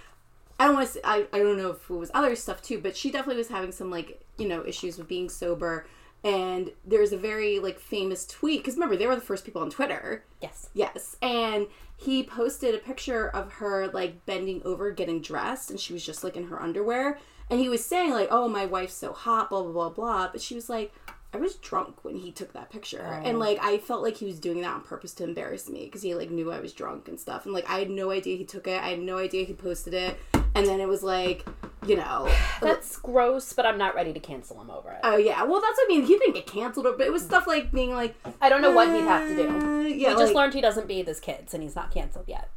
I 0.60 0.66
don't 0.66 0.76
want 0.76 0.86
to. 0.90 0.94
Say, 0.94 1.00
I 1.04 1.26
I 1.34 1.40
don't 1.40 1.58
know 1.58 1.72
if 1.72 1.90
it 1.90 1.94
was 1.96 2.12
other 2.14 2.36
stuff 2.36 2.62
too, 2.62 2.78
but 2.78 2.96
she 2.96 3.10
definitely 3.10 3.38
was 3.38 3.48
having 3.48 3.72
some 3.72 3.90
like 3.90 4.24
you 4.38 4.48
know 4.48 4.64
issues 4.64 5.00
with 5.00 5.08
being 5.08 5.28
sober. 5.28 5.88
And 6.24 6.72
there's 6.86 7.14
a 7.14 7.18
very 7.18 7.60
like 7.60 7.80
famous 7.80 8.28
tweet 8.28 8.62
because 8.62 8.76
remember 8.76 8.96
they 8.96 9.08
were 9.08 9.16
the 9.16 9.22
first 9.22 9.44
people 9.44 9.62
on 9.62 9.72
Twitter. 9.72 10.24
Yes. 10.40 10.70
Yes. 10.74 11.18
And 11.22 11.68
he 11.98 12.24
posted 12.24 12.76
a 12.76 12.80
picture 12.80 13.30
of 13.30 13.54
her 13.54 13.88
like 13.88 14.26
bending 14.26 14.62
over 14.64 14.92
getting 14.92 15.22
dressed 15.22 15.72
and 15.72 15.80
she 15.80 15.94
was 15.94 16.06
just 16.06 16.24
like 16.24 16.38
in 16.38 16.48
her 16.48 16.62
underwear. 16.62 17.18
And 17.50 17.60
he 17.60 17.70
was 17.70 17.84
saying 17.84 18.12
like, 18.12 18.30
"Oh, 18.32 18.48
my 18.48 18.66
wife's 18.66 18.94
so 18.94 19.14
hot, 19.14 19.50
blah 19.50 19.62
blah 19.64 19.72
blah 19.72 19.90
blah." 19.90 20.30
But 20.32 20.42
she 20.42 20.56
was 20.56 20.70
like, 20.70 20.94
"I 21.34 21.38
was 21.38 21.56
drunk 21.56 22.04
when 22.04 22.16
he 22.18 22.32
took 22.32 22.54
that 22.54 22.70
picture." 22.70 23.02
And 23.24 23.40
like 23.40 23.60
I 23.62 23.78
felt 23.78 24.02
like 24.04 24.18
he 24.18 24.26
was 24.26 24.40
doing 24.40 24.62
that 24.62 24.74
on 24.74 24.82
purpose 24.82 25.14
to 25.16 25.24
embarrass 25.24 25.70
me 25.70 25.86
because 25.86 26.02
he 26.02 26.14
like 26.16 26.30
knew 26.32 26.52
I 26.52 26.60
was 26.60 26.74
drunk 26.74 27.08
and 27.08 27.20
stuff. 27.20 27.46
And 27.46 27.54
like 27.54 27.70
I 27.70 27.80
had 27.80 27.90
no 27.90 28.12
idea 28.12 28.38
he 28.38 28.46
took 28.46 28.68
it. 28.68 28.82
I 28.82 28.90
had 28.90 29.00
no 29.00 29.18
idea 29.18 29.46
he 29.46 29.54
posted 29.54 29.94
it. 29.94 30.18
And 30.54 30.66
then 30.68 30.82
it 30.82 30.88
was 30.88 31.02
like, 31.02 31.46
you 31.86 31.96
know, 31.96 32.30
That's 32.62 32.98
gross, 32.98 33.54
but 33.54 33.66
I'm 33.66 33.78
not 33.78 33.96
ready 33.96 34.12
to 34.14 34.20
cancel 34.20 34.60
him 34.62 34.70
over 34.70 34.92
it. 34.92 35.00
oh 35.04 35.16
yeah. 35.18 35.44
Well, 35.44 35.62
that's 35.62 35.78
what 35.78 35.86
I 35.86 35.96
mean. 35.96 36.06
He 36.06 36.18
didn't 36.18 36.34
get 36.34 36.46
canceled, 36.46 36.86
but 36.98 37.08
it 37.08 37.12
was 37.12 37.24
stuff 37.24 37.48
like 37.48 37.72
being 37.72 37.94
like, 37.94 38.16
I 38.42 38.50
don't 38.50 38.62
know 38.62 38.72
what 38.72 38.90
he'd 38.90 39.02
have 39.06 39.28
to 39.30 39.36
do. 39.36 39.50
uh, 39.50 39.84
We 39.84 39.94
Yeah, 39.96 40.14
just 40.14 40.34
learned 40.36 40.54
he 40.54 40.62
doesn't 40.62 40.88
bathe 40.88 41.08
his 41.08 41.20
kids, 41.22 41.54
and 41.54 41.64
he's 41.64 41.76
not 41.76 41.92
canceled 41.92 42.26
yet. 42.28 42.50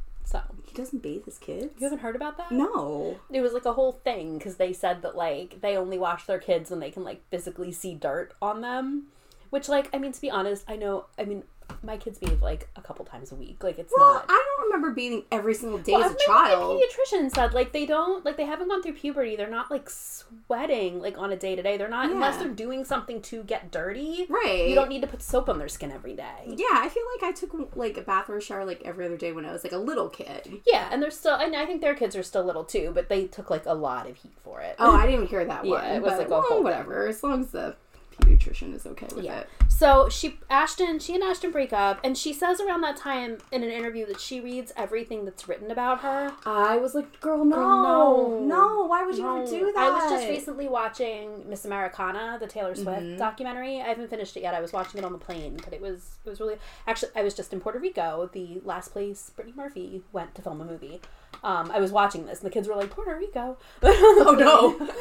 Doesn't 0.75 1.01
bathe 1.01 1.25
his 1.25 1.37
kids. 1.37 1.73
you 1.77 1.85
haven't 1.85 1.99
heard 1.99 2.15
about 2.15 2.37
that? 2.37 2.51
No. 2.51 3.17
It 3.31 3.41
was 3.41 3.53
like 3.53 3.65
a 3.65 3.73
whole 3.73 3.93
thing 3.93 4.37
because 4.37 4.57
they 4.57 4.73
said 4.73 5.01
that 5.01 5.15
like 5.15 5.61
they 5.61 5.77
only 5.77 5.97
wash 5.97 6.25
their 6.25 6.39
kids 6.39 6.69
when 6.69 6.79
they 6.79 6.91
can 6.91 7.03
like 7.03 7.27
physically 7.29 7.71
see 7.71 7.95
dirt 7.95 8.33
on 8.41 8.61
them. 8.61 9.07
Which 9.49 9.69
like 9.69 9.89
I 9.93 9.97
mean 9.99 10.11
to 10.11 10.21
be 10.21 10.29
honest, 10.29 10.65
I 10.67 10.75
know 10.75 11.05
I 11.17 11.25
mean 11.25 11.43
my 11.83 11.97
kids 11.97 12.17
bathe 12.17 12.41
like 12.41 12.67
a 12.75 12.81
couple 12.81 13.05
times 13.05 13.31
a 13.31 13.35
week. 13.35 13.63
Like 13.63 13.77
it's 13.79 13.93
Well, 13.95 14.13
not. 14.15 14.25
I 14.27 14.43
don't 14.57 14.65
remember 14.65 14.91
bathing 14.95 15.23
every 15.31 15.53
single 15.53 15.79
day 15.79 15.93
Well, 15.93 16.03
as 16.03 16.11
a 16.13 16.17
child. 16.25 16.79
My 16.79 16.81
pediatrician 16.85 17.33
said 17.33 17.53
like 17.53 17.71
they 17.73 17.85
don't 17.85 18.25
like 18.25 18.37
they 18.37 18.45
haven't 18.45 18.67
gone 18.69 18.81
through 18.81 18.93
puberty. 18.93 19.35
They're 19.35 19.49
not 19.49 19.69
like 19.71 19.89
sweating 19.89 20.99
like 21.01 21.17
on 21.17 21.31
a 21.31 21.35
day 21.35 21.55
to 21.55 21.61
day. 21.61 21.77
They're 21.77 21.87
not 21.89 22.09
unless 22.11 22.37
they're 22.37 22.49
doing 22.49 22.83
something 22.85 23.21
to 23.23 23.43
get 23.43 23.71
dirty. 23.71 24.25
Right. 24.29 24.67
You 24.69 24.75
don't 24.75 24.89
need 24.89 25.01
to 25.01 25.07
put 25.07 25.21
soap 25.21 25.49
on 25.49 25.59
their 25.59 25.67
skin 25.67 25.91
every 25.91 26.13
day. 26.15 26.45
Yeah, 26.47 26.65
I 26.73 26.89
feel 26.89 27.03
like 27.15 27.23
I 27.29 27.31
took 27.33 27.75
like 27.75 27.97
a 27.97 28.01
bath 28.01 28.29
or 28.29 28.37
a 28.37 28.41
shower 28.41 28.65
like 28.65 28.81
every 28.85 29.05
other 29.05 29.17
day 29.17 29.31
when 29.31 29.45
I 29.45 29.51
was 29.51 29.63
like 29.63 29.73
a 29.73 29.77
little 29.77 30.09
kid. 30.09 30.61
Yeah, 30.65 30.89
and 30.91 31.01
they're 31.01 31.11
still 31.11 31.35
and 31.35 31.55
I 31.55 31.65
think 31.65 31.81
their 31.81 31.95
kids 31.95 32.15
are 32.15 32.23
still 32.23 32.43
little 32.43 32.63
too, 32.63 32.91
but 32.93 33.09
they 33.09 33.25
took 33.25 33.49
like 33.49 33.65
a 33.65 33.73
lot 33.73 34.09
of 34.09 34.15
heat 34.17 34.37
for 34.43 34.61
it. 34.61 34.75
Oh, 34.79 34.91
I 34.95 35.05
didn't 35.07 35.27
hear 35.27 35.45
that 35.45 35.65
Yeah, 35.65 35.71
one. 35.71 35.85
it 35.85 36.01
was 36.01 36.17
like 36.17 36.29
well, 36.29 36.63
whatever. 36.63 37.07
As 37.07 37.23
long 37.23 37.41
as 37.41 37.51
the 37.51 37.75
pediatrician 38.21 38.73
is 38.75 38.85
okay 38.85 39.07
with 39.15 39.23
Yeah. 39.25 39.39
it. 39.39 39.49
So 39.67 40.07
she 40.09 40.39
Ashton, 40.49 40.99
she 40.99 41.15
and 41.15 41.23
Ashton 41.23 41.51
break 41.51 41.73
up, 41.73 41.99
and 42.03 42.17
she 42.17 42.33
says 42.33 42.59
around 42.61 42.81
that 42.81 42.97
time 42.97 43.37
in 43.51 43.63
an 43.63 43.69
interview 43.69 44.05
that 44.07 44.19
she 44.19 44.39
reads 44.39 44.71
everything 44.77 45.25
that's 45.25 45.47
written 45.47 45.69
about 45.71 46.01
her. 46.01 46.31
I 46.45 46.77
was 46.77 46.95
like, 46.95 47.19
girl, 47.19 47.43
no, 47.43 47.57
no. 47.57 48.39
no, 48.45 48.85
why 48.85 49.03
would 49.05 49.15
you 49.17 49.23
No. 49.23 49.37
ever 49.37 49.45
do 49.49 49.71
that? 49.73 49.77
I 49.77 49.89
was 49.89 50.09
just 50.11 50.29
recently 50.29 50.67
watching 50.67 51.49
Miss 51.49 51.65
Americana, 51.65 52.37
the 52.39 52.47
Taylor 52.47 52.73
Swift 52.75 53.01
Mm-hmm. 53.01 53.17
documentary. 53.17 53.81
I 53.81 53.87
haven't 53.89 54.09
finished 54.09 54.37
it 54.37 54.41
yet. 54.41 54.53
I 54.53 54.61
was 54.61 54.71
watching 54.73 54.99
it 54.99 55.03
on 55.03 55.11
the 55.11 55.17
plane, 55.19 55.59
but 55.63 55.73
it 55.73 55.81
was 55.81 56.17
it 56.25 56.29
was 56.29 56.39
really 56.39 56.55
actually 56.87 57.11
I 57.15 57.23
was 57.23 57.33
just 57.33 57.51
in 57.53 57.59
Puerto 57.59 57.79
Rico, 57.79 58.29
the 58.31 58.61
last 58.63 58.89
place 58.93 59.31
Brittany 59.35 59.55
Murphy 59.57 60.03
went 60.11 60.35
to 60.35 60.41
film 60.41 60.61
a 60.61 60.65
movie. 60.65 61.01
Um, 61.43 61.71
I 61.71 61.79
was 61.79 61.91
watching 61.91 62.25
this, 62.25 62.39
and 62.39 62.47
the 62.49 62.53
kids 62.53 62.67
were 62.67 62.75
like 62.75 62.89
Puerto 62.89 63.15
Rico. 63.15 63.57
oh 63.83 64.35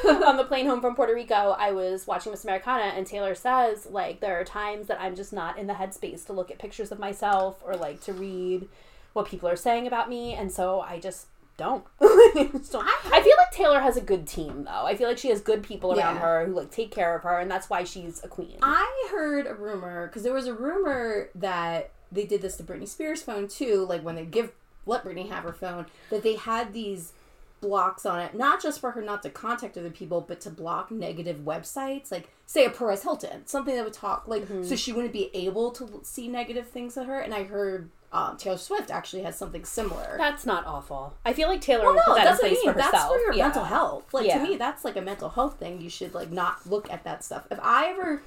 no. 0.05 0.25
on 0.27 0.37
the 0.37 0.45
plane 0.45 0.67
home 0.67 0.81
from 0.81 0.95
Puerto 0.95 1.15
Rico, 1.15 1.57
I 1.59 1.73
was 1.73 2.07
watching 2.07 2.33
Miss 2.33 2.45
Americana, 2.45 2.93
and 2.97 3.07
Taylor 3.07 3.35
says 3.35 3.87
like 3.87 4.21
there 4.21 4.39
are 4.39 4.45
times 4.45 4.87
that 4.89 5.01
I'm 5.01 5.17
just 5.17 5.33
not 5.33 5.59
in 5.59 5.67
the 5.67 5.75
headspace 5.75 6.27
to 6.27 6.33
look 6.33 6.51
at 6.51 6.59
pictures 6.59 6.93
of 6.93 6.99
myself 6.99 7.61
or 7.65 7.77
like 7.77 8.01
to 8.03 8.13
read 8.13 8.69
what 9.13 9.27
people 9.27 9.49
are 9.49 9.57
saying 9.57 9.87
about 9.87 10.09
me, 10.09 10.35
and 10.35 10.51
so 10.53 10.81
I 10.81 10.99
just 11.01 11.27
don't. 11.57 11.85
I 12.01 13.21
feel 13.23 13.35
like 13.39 13.53
Taylor 13.53 13.81
has 13.81 13.97
a 13.97 14.01
good 14.01 14.27
team 14.27 14.65
though. 14.65 14.87
I 14.87 14.97
feel 14.97 15.09
like 15.09 15.19
she 15.19 15.29
has 15.29 15.41
good 15.41 15.63
people 15.63 15.91
around 15.93 16.17
Yeah. 16.17 16.21
her 16.21 16.47
who 16.47 16.53
like 16.55 16.71
take 16.71 16.91
care 16.91 17.15
of 17.17 17.23
her, 17.23 17.39
and 17.39 17.51
that's 17.51 17.71
why 17.71 17.85
she's 17.85 18.23
a 18.25 18.29
queen. 18.29 18.59
I 18.63 19.09
heard 19.11 19.47
a 19.47 19.55
rumor 19.55 20.07
because 20.09 20.23
there 20.25 20.33
was 20.35 20.47
a 20.47 20.55
rumor 20.55 21.29
that 21.37 21.91
they 22.11 22.25
did 22.27 22.43
this 22.43 22.57
to 22.57 22.63
Britney 22.65 22.89
Spears' 22.89 23.23
phone 23.23 23.49
too. 23.49 23.87
Like 23.89 24.03
when 24.03 24.17
they 24.17 24.25
give 24.25 24.51
let 24.87 25.05
Britney 25.05 25.29
have 25.31 25.45
her 25.45 25.53
phone, 25.53 25.87
that 26.11 26.23
they 26.23 26.35
had 26.37 26.73
these 26.73 27.13
blocks 27.61 28.05
on 28.05 28.21
it, 28.21 28.35
not 28.35 28.63
just 28.63 28.79
for 28.81 28.91
her 28.91 29.01
not 29.01 29.23
to 29.23 29.31
contact 29.31 29.79
other 29.79 29.91
people, 29.91 30.21
but 30.21 30.41
to 30.43 30.51
block 30.51 30.91
negative 30.91 31.39
websites, 31.39 32.11
like 32.13 32.29
say 32.47 32.67
a 32.67 32.71
Perez 32.71 33.03
Hilton, 33.03 33.47
something 33.47 33.75
that 33.75 33.85
would 33.85 33.95
talk 33.95 34.29
like 34.29 34.47
so 34.63 34.77
she 34.77 34.93
wouldn't 34.93 35.13
be 35.15 35.31
able 35.35 35.71
to 35.73 36.01
see 36.03 36.29
negative 36.29 36.69
things 36.69 36.97
of 36.99 37.07
her. 37.07 37.19
And 37.21 37.33
I 37.33 37.45
heard 37.45 37.89
um, 38.13 38.37
Taylor 38.37 38.59
Swift 38.59 38.91
actually 38.91 39.23
has 39.23 39.37
something 39.37 39.65
similar. 39.65 40.17
That's 40.19 40.45
not 40.47 40.67
awful. 40.67 41.15
I 41.25 41.33
feel 41.33 41.49
like 41.49 41.63
Taylor 41.63 41.85
Well, 41.87 41.95
no, 41.95 42.03
put 42.05 42.17
that 42.17 42.25
that's 42.25 42.41
in 42.41 42.47
I 42.47 42.51
mean. 42.51 42.63
for 42.65 42.73
That's 42.79 43.05
for 43.07 43.19
your 43.19 43.33
Yeah. 43.33 43.45
mental 43.45 43.65
health. 43.65 44.13
Like 44.13 44.27
Yeah. 44.27 44.39
to 44.39 44.45
me, 44.45 44.57
that's 44.57 44.85
like 44.85 44.97
a 44.97 45.01
mental 45.01 45.31
health 45.31 45.59
thing. 45.59 45.81
You 45.81 45.89
should 45.91 46.13
like 46.15 46.31
not 46.31 46.65
look 46.69 46.91
at 46.93 47.03
that 47.05 47.25
stuff. 47.25 47.47
If 47.51 47.59
I 47.63 47.87
ever 47.87 48.23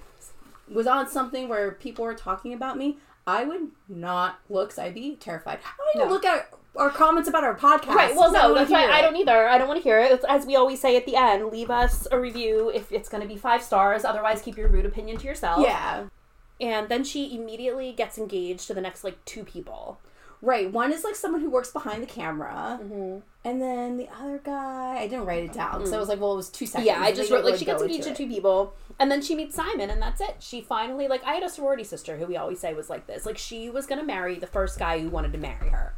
was 0.69 0.87
on 0.87 1.07
something 1.07 1.47
where 1.47 1.71
people 1.71 2.03
were 2.03 2.15
talking 2.15 2.53
about 2.53 2.75
me, 2.77 2.97
I 3.27 3.43
would 3.43 3.67
not 3.89 4.39
look. 4.49 4.77
I'd 4.79 4.93
be 4.95 5.15
terrified. 5.17 5.59
I 5.63 5.77
don't 5.77 5.95
even 6.01 6.07
No. 6.07 6.13
look 6.13 6.25
at 6.25 6.49
our 6.77 6.89
comments 6.89 7.27
about 7.27 7.43
our 7.43 7.55
podcast. 7.57 7.93
Right. 7.95 8.15
Well, 8.15 8.31
no, 8.31 8.53
that's 8.53 8.71
why 8.71 8.85
I 8.89 9.01
don't 9.01 9.15
either. 9.17 9.47
I 9.49 9.57
don't 9.57 9.67
want 9.67 9.79
to 9.79 9.83
hear 9.83 9.99
it. 9.99 10.11
It's, 10.11 10.23
as 10.29 10.45
we 10.45 10.55
always 10.55 10.79
say 10.79 10.95
at 10.95 11.05
the 11.05 11.15
end, 11.15 11.47
leave 11.51 11.69
us 11.69 12.07
a 12.11 12.19
review 12.19 12.69
if 12.73 12.91
it's 12.91 13.09
going 13.09 13.21
to 13.21 13.27
be 13.27 13.35
five 13.35 13.61
stars. 13.61 14.05
Otherwise, 14.05 14.41
keep 14.41 14.57
your 14.57 14.69
rude 14.69 14.85
opinion 14.85 15.17
to 15.17 15.25
yourself. 15.25 15.61
Yeah. 15.61 16.05
And 16.61 16.87
then 16.89 17.03
she 17.03 17.35
immediately 17.35 17.91
gets 17.93 18.17
engaged 18.17 18.65
to 18.67 18.73
the 18.73 18.81
next 18.81 19.03
like 19.03 19.23
two 19.25 19.43
people. 19.43 19.99
Right. 20.41 20.71
One 20.71 20.91
is 20.93 21.03
like 21.03 21.15
someone 21.15 21.41
who 21.41 21.49
works 21.49 21.71
behind 21.71 22.03
the 22.03 22.07
camera, 22.07 22.79
Mm-hmm. 22.81 23.19
and 23.43 23.61
then 23.61 23.97
the 23.97 24.07
other 24.19 24.37
guy. 24.43 24.97
I 24.99 25.07
didn't 25.07 25.25
write 25.25 25.43
it 25.43 25.53
down 25.53 25.77
because 25.79 25.93
I 25.93 25.97
was 25.99 26.09
like, 26.09 26.19
well, 26.19 26.33
it 26.33 26.37
was 26.37 26.49
two 26.49 26.67
seconds. 26.67 26.85
Yeah, 26.85 27.01
I 27.01 27.11
just 27.11 27.31
wrote 27.31 27.43
like 27.43 27.57
she 27.57 27.65
gets 27.65 27.81
into 27.81 27.93
engaged 27.95 28.07
to 28.09 28.13
two 28.15 28.27
people, 28.27 28.73
and 28.99 29.09
then 29.09 29.21
she 29.23 29.33
meets 29.35 29.55
Simon, 29.55 29.89
and 29.89 29.99
that's 30.01 30.21
it. 30.21 30.35
She 30.39 30.61
finally 30.61 31.07
like 31.07 31.23
I 31.23 31.33
had 31.33 31.43
a 31.43 31.49
sorority 31.49 31.83
sister 31.83 32.17
who 32.17 32.27
we 32.27 32.37
always 32.37 32.59
say 32.59 32.73
was 32.75 32.89
like 32.89 33.07
this. 33.07 33.25
Like 33.25 33.37
she 33.39 33.69
was 33.69 33.87
gonna 33.87 34.03
marry 34.03 34.37
the 34.37 34.45
first 34.47 34.77
guy 34.77 34.99
who 34.99 35.09
wanted 35.09 35.31
to 35.33 35.39
marry 35.39 35.69
her. 35.69 35.95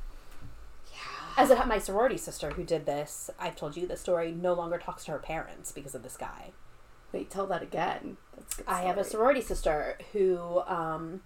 Yeah. 0.92 1.00
As 1.44 1.50
a, 1.52 1.66
my 1.66 1.78
sorority 1.80 2.18
sister 2.18 2.52
who 2.52 2.64
did 2.64 2.86
this, 2.86 3.30
I've 3.38 3.58
told 3.58 3.76
you 3.76 3.88
the 3.88 3.98
story. 3.98 4.32
No 4.32 4.54
longer 4.54 4.78
talks 4.78 5.04
to 5.06 5.12
her 5.12 5.20
parents 5.20 5.72
because 5.74 5.96
of 5.96 6.04
this 6.04 6.16
guy. 6.16 6.52
Wait, 7.12 7.30
tell 7.30 7.48
that 7.48 7.62
again. 7.64 8.18
That's 8.38 8.54
a 8.54 8.58
good 8.64 8.68
I 8.70 8.82
have 8.84 8.98
a 9.00 9.04
sorority 9.04 9.42
sister 9.42 9.98
who, 10.14 10.62
um, 10.68 11.22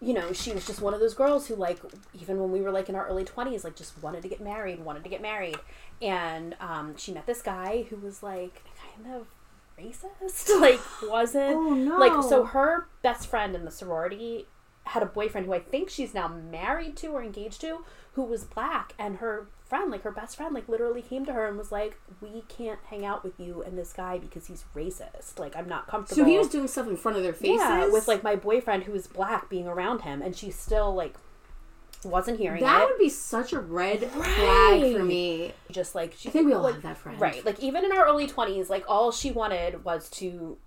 you 0.00 0.12
know, 0.14 0.32
she 0.32 0.52
was 0.52 0.66
just 0.66 0.80
one 0.80 0.94
of 0.94 1.00
those 1.00 1.14
girls 1.14 1.48
who, 1.48 1.56
like, 1.56 1.78
even 2.20 2.38
when 2.40 2.52
we 2.52 2.60
were 2.60 2.70
like 2.70 2.88
in 2.88 2.94
our 2.94 3.06
early 3.08 3.24
twenties, 3.24 3.64
like, 3.64 3.74
just 3.76 4.00
wanted 4.02 4.22
to 4.22 4.28
get 4.28 4.40
married, 4.40 4.84
wanted 4.84 5.02
to 5.04 5.10
get 5.10 5.20
married, 5.20 5.56
and 6.00 6.54
um, 6.60 6.96
she 6.96 7.12
met 7.12 7.26
this 7.26 7.42
guy 7.42 7.86
who 7.90 7.96
was 7.96 8.22
like 8.22 8.62
kind 8.96 9.14
of 9.14 9.26
racist, 9.78 10.48
like, 10.60 10.80
wasn't 11.10 11.56
Oh, 11.56 11.74
no. 11.74 11.98
like 11.98 12.22
so. 12.22 12.44
Her 12.44 12.86
best 13.02 13.28
friend 13.28 13.54
in 13.54 13.64
the 13.64 13.70
sorority 13.70 14.46
had 14.84 15.02
a 15.02 15.06
boyfriend 15.06 15.46
who 15.46 15.52
I 15.52 15.60
think 15.60 15.90
she's 15.90 16.14
now 16.14 16.28
married 16.28 16.96
to 16.98 17.08
or 17.08 17.22
engaged 17.22 17.60
to, 17.62 17.84
who 18.12 18.22
was 18.22 18.44
black, 18.44 18.94
and 18.98 19.16
her 19.16 19.48
friend, 19.68 19.90
like 19.90 20.02
her 20.02 20.10
best 20.10 20.36
friend, 20.36 20.54
like 20.54 20.68
literally 20.68 21.02
came 21.02 21.24
to 21.26 21.32
her 21.32 21.46
and 21.46 21.58
was 21.58 21.70
like, 21.70 21.98
"We 22.20 22.42
can't 22.48 22.78
hang 22.88 23.04
out 23.04 23.22
with 23.22 23.38
you 23.38 23.62
and 23.62 23.76
this 23.76 23.92
guy 23.92 24.18
because 24.18 24.46
he's 24.46 24.64
racist. 24.74 25.38
Like, 25.38 25.56
I'm 25.56 25.68
not 25.68 25.86
comfortable." 25.86 26.24
So 26.24 26.28
he 26.28 26.38
was 26.38 26.48
doing 26.48 26.68
stuff 26.68 26.88
in 26.88 26.96
front 26.96 27.16
of 27.16 27.22
their 27.22 27.32
faces. 27.32 27.58
Yeah, 27.58 27.88
with 27.88 28.08
like 28.08 28.22
my 28.22 28.36
boyfriend 28.36 28.84
who 28.84 28.94
is 28.94 29.06
black 29.06 29.48
being 29.48 29.68
around 29.68 30.02
him, 30.02 30.22
and 30.22 30.36
she 30.36 30.50
still 30.50 30.94
like 30.94 31.14
wasn't 32.04 32.38
hearing 32.38 32.62
that 32.62 32.82
it. 32.82 32.88
would 32.88 32.98
be 32.98 33.08
such 33.08 33.52
a 33.52 33.58
red 33.58 34.00
flag 34.10 34.96
for 34.96 35.04
me. 35.04 35.52
Just 35.70 35.94
like 35.94 36.14
she 36.16 36.28
I 36.28 36.32
think 36.32 36.46
we 36.46 36.52
all 36.52 36.62
like, 36.62 36.74
have 36.74 36.82
that 36.82 36.98
friend. 36.98 37.20
right? 37.20 37.44
Like 37.44 37.60
even 37.60 37.84
in 37.84 37.92
our 37.92 38.06
early 38.06 38.26
twenties, 38.26 38.70
like 38.70 38.84
all 38.88 39.10
she 39.12 39.30
wanted 39.30 39.84
was 39.84 40.08
to 40.10 40.58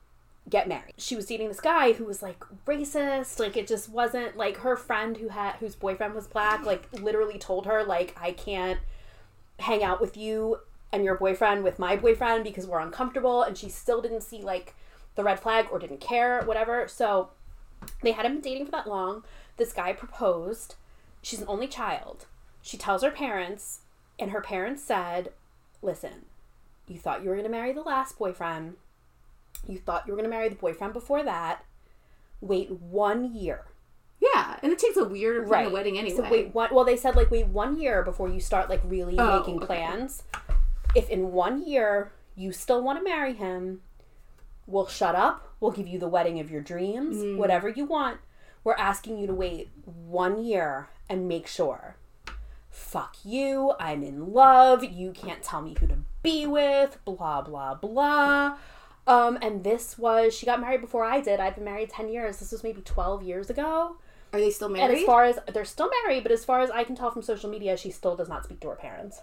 get 0.49 0.68
married. 0.68 0.93
She 0.97 1.16
was 1.16 1.26
dating 1.26 1.47
this 1.47 1.62
guy 1.62 1.93
who 1.93 2.06
was 2.06 2.22
like 2.22 2.39
racist. 2.66 3.39
Like 3.39 3.56
it 3.56 3.68
just 3.68 3.89
wasn't 3.89 4.36
like 4.36 4.58
her 4.58 4.76
friend 4.76 5.18
who 5.18 5.30
had 5.30 5.56
whose 5.56 5.76
boyfriend 5.76 6.14
was 6.14 6.28
black. 6.28 6.66
Like 6.66 6.88
literally 6.93 7.38
told 7.38 7.66
her 7.66 7.84
like 7.84 8.16
I 8.20 8.32
can't 8.32 8.80
hang 9.62 9.84
out 9.84 10.01
with 10.01 10.18
you 10.18 10.59
and 10.91 11.03
your 11.03 11.16
boyfriend 11.16 11.64
with 11.64 11.80
my 11.80 11.95
boyfriend 11.95 12.43
because 12.43 12.68
we're 12.68 12.80
uncomfortable 12.80 13.43
and 13.43 13.57
she 13.57 13.70
still 13.70 14.01
didn't 14.01 14.22
see 14.22 14.41
like 14.41 14.76
the 15.16 15.24
red 15.24 15.39
flag 15.39 15.68
or 15.72 15.80
didn't 15.80 16.01
care 16.01 16.41
whatever. 16.43 16.88
So 16.88 17.30
they 18.01 18.12
hadn't 18.12 18.34
been 18.34 18.41
dating 18.41 18.66
for 18.66 18.72
that 18.72 18.88
long. 18.88 19.24
This 19.57 19.74
guy 19.74 19.93
proposed. 19.93 20.76
She's 21.22 21.41
an 21.41 21.47
only 21.47 21.68
child. 21.68 22.26
She 22.62 22.78
tells 22.78 23.03
her 23.03 23.12
parents 23.12 23.82
and 24.20 24.32
her 24.32 24.41
parents 24.41 24.84
said 24.84 25.32
listen 25.82 26.26
you 26.88 26.99
thought 26.99 27.24
you 27.24 27.30
were 27.30 27.36
going 27.36 27.45
to 27.45 27.51
marry 27.51 27.72
the 27.72 27.82
last 27.82 28.18
boyfriend. 28.18 28.76
You 29.68 29.78
thought 29.78 30.05
you 30.05 30.12
were 30.12 30.18
going 30.18 30.30
to 30.30 30.36
marry 30.36 30.49
the 30.49 30.55
boyfriend 30.55 30.93
before 30.93 31.24
that. 31.24 31.64
Wait 32.41 32.70
one 32.72 33.34
year 33.34 33.66
Yeah, 34.22 34.57
and 34.61 34.72
it 34.72 34.78
takes 34.80 34.97
a 34.97 35.03
weird 35.05 35.49
right. 35.49 35.63
right 35.65 35.72
wedding 35.72 35.97
anyway. 35.97 36.15
so 36.17 36.30
wait 36.30 36.53
one 36.53 36.69
well 36.74 36.86
they 36.86 36.95
said 36.97 37.15
like 37.15 37.32
wait 37.32 37.47
one 37.47 37.80
year 37.80 38.03
before 38.03 38.30
you 38.30 38.39
start 38.39 38.69
like 38.69 38.82
really 38.86 39.15
Oh, 39.17 39.39
making 39.39 39.57
okay. 39.57 39.65
plans 39.65 40.24
if 40.95 41.09
in 41.09 41.32
one 41.32 41.65
year 41.65 42.11
you 42.36 42.51
still 42.51 42.84
want 42.84 42.99
to 42.99 43.03
marry 43.03 43.34
him 43.34 43.82
we'll 44.67 44.88
shut 44.88 45.15
up 45.15 45.53
we'll 45.59 45.72
give 45.72 45.88
you 45.88 45.97
the 45.97 46.07
wedding 46.07 46.39
of 46.39 46.51
your 46.51 46.61
dreams 46.61 47.17
Mm. 47.17 47.38
whatever 47.38 47.67
you 47.67 47.84
want 47.86 48.19
we're 48.63 48.76
asking 48.76 49.17
you 49.17 49.26
to 49.26 49.34
wait 49.34 49.69
one 49.86 50.43
year 50.43 50.88
and 51.09 51.28
make 51.28 51.47
sure 51.47 51.95
fuck 52.69 53.17
you 53.26 53.74
i'm 53.80 54.03
in 54.03 54.32
love 54.34 54.84
you 54.84 55.11
can't 55.11 55.41
tell 55.41 55.61
me 55.61 55.76
who 55.80 55.88
to 55.88 55.97
be 56.24 56.45
with 56.45 56.97
blah 57.05 57.41
blah 57.41 57.74
blah 57.74 58.55
um 59.07 59.38
and 59.41 59.63
this 59.63 59.97
was 59.97 60.34
she 60.34 60.45
got 60.45 60.61
married 60.61 60.80
before 60.80 61.03
i 61.03 61.19
did 61.19 61.39
i've 61.39 61.55
been 61.55 61.65
married 61.65 61.89
10 61.89 62.07
years 62.09 62.38
this 62.38 62.51
was 62.51 62.63
maybe 62.63 62.82
12 62.82 63.24
years 63.24 63.49
ago 63.49 63.97
Are 64.34 64.39
they 64.39 64.49
still 64.51 64.67
and 64.67 64.77
married? 64.77 64.99
as 64.99 65.03
far 65.05 65.25
as 65.25 65.39
they're 65.53 65.65
still 65.65 65.89
married, 66.03 66.23
but 66.23 66.32
as 66.32 66.45
far 66.45 66.61
as 66.61 66.69
I 66.71 66.84
can 66.84 66.95
tell 66.95 67.11
from 67.11 67.21
social 67.21 67.49
media, 67.49 67.75
she 67.77 67.91
still 67.91 68.15
does 68.15 68.29
not 68.29 68.43
speak 68.45 68.59
to 68.61 68.69
her 68.69 68.75
parents. 68.75 69.21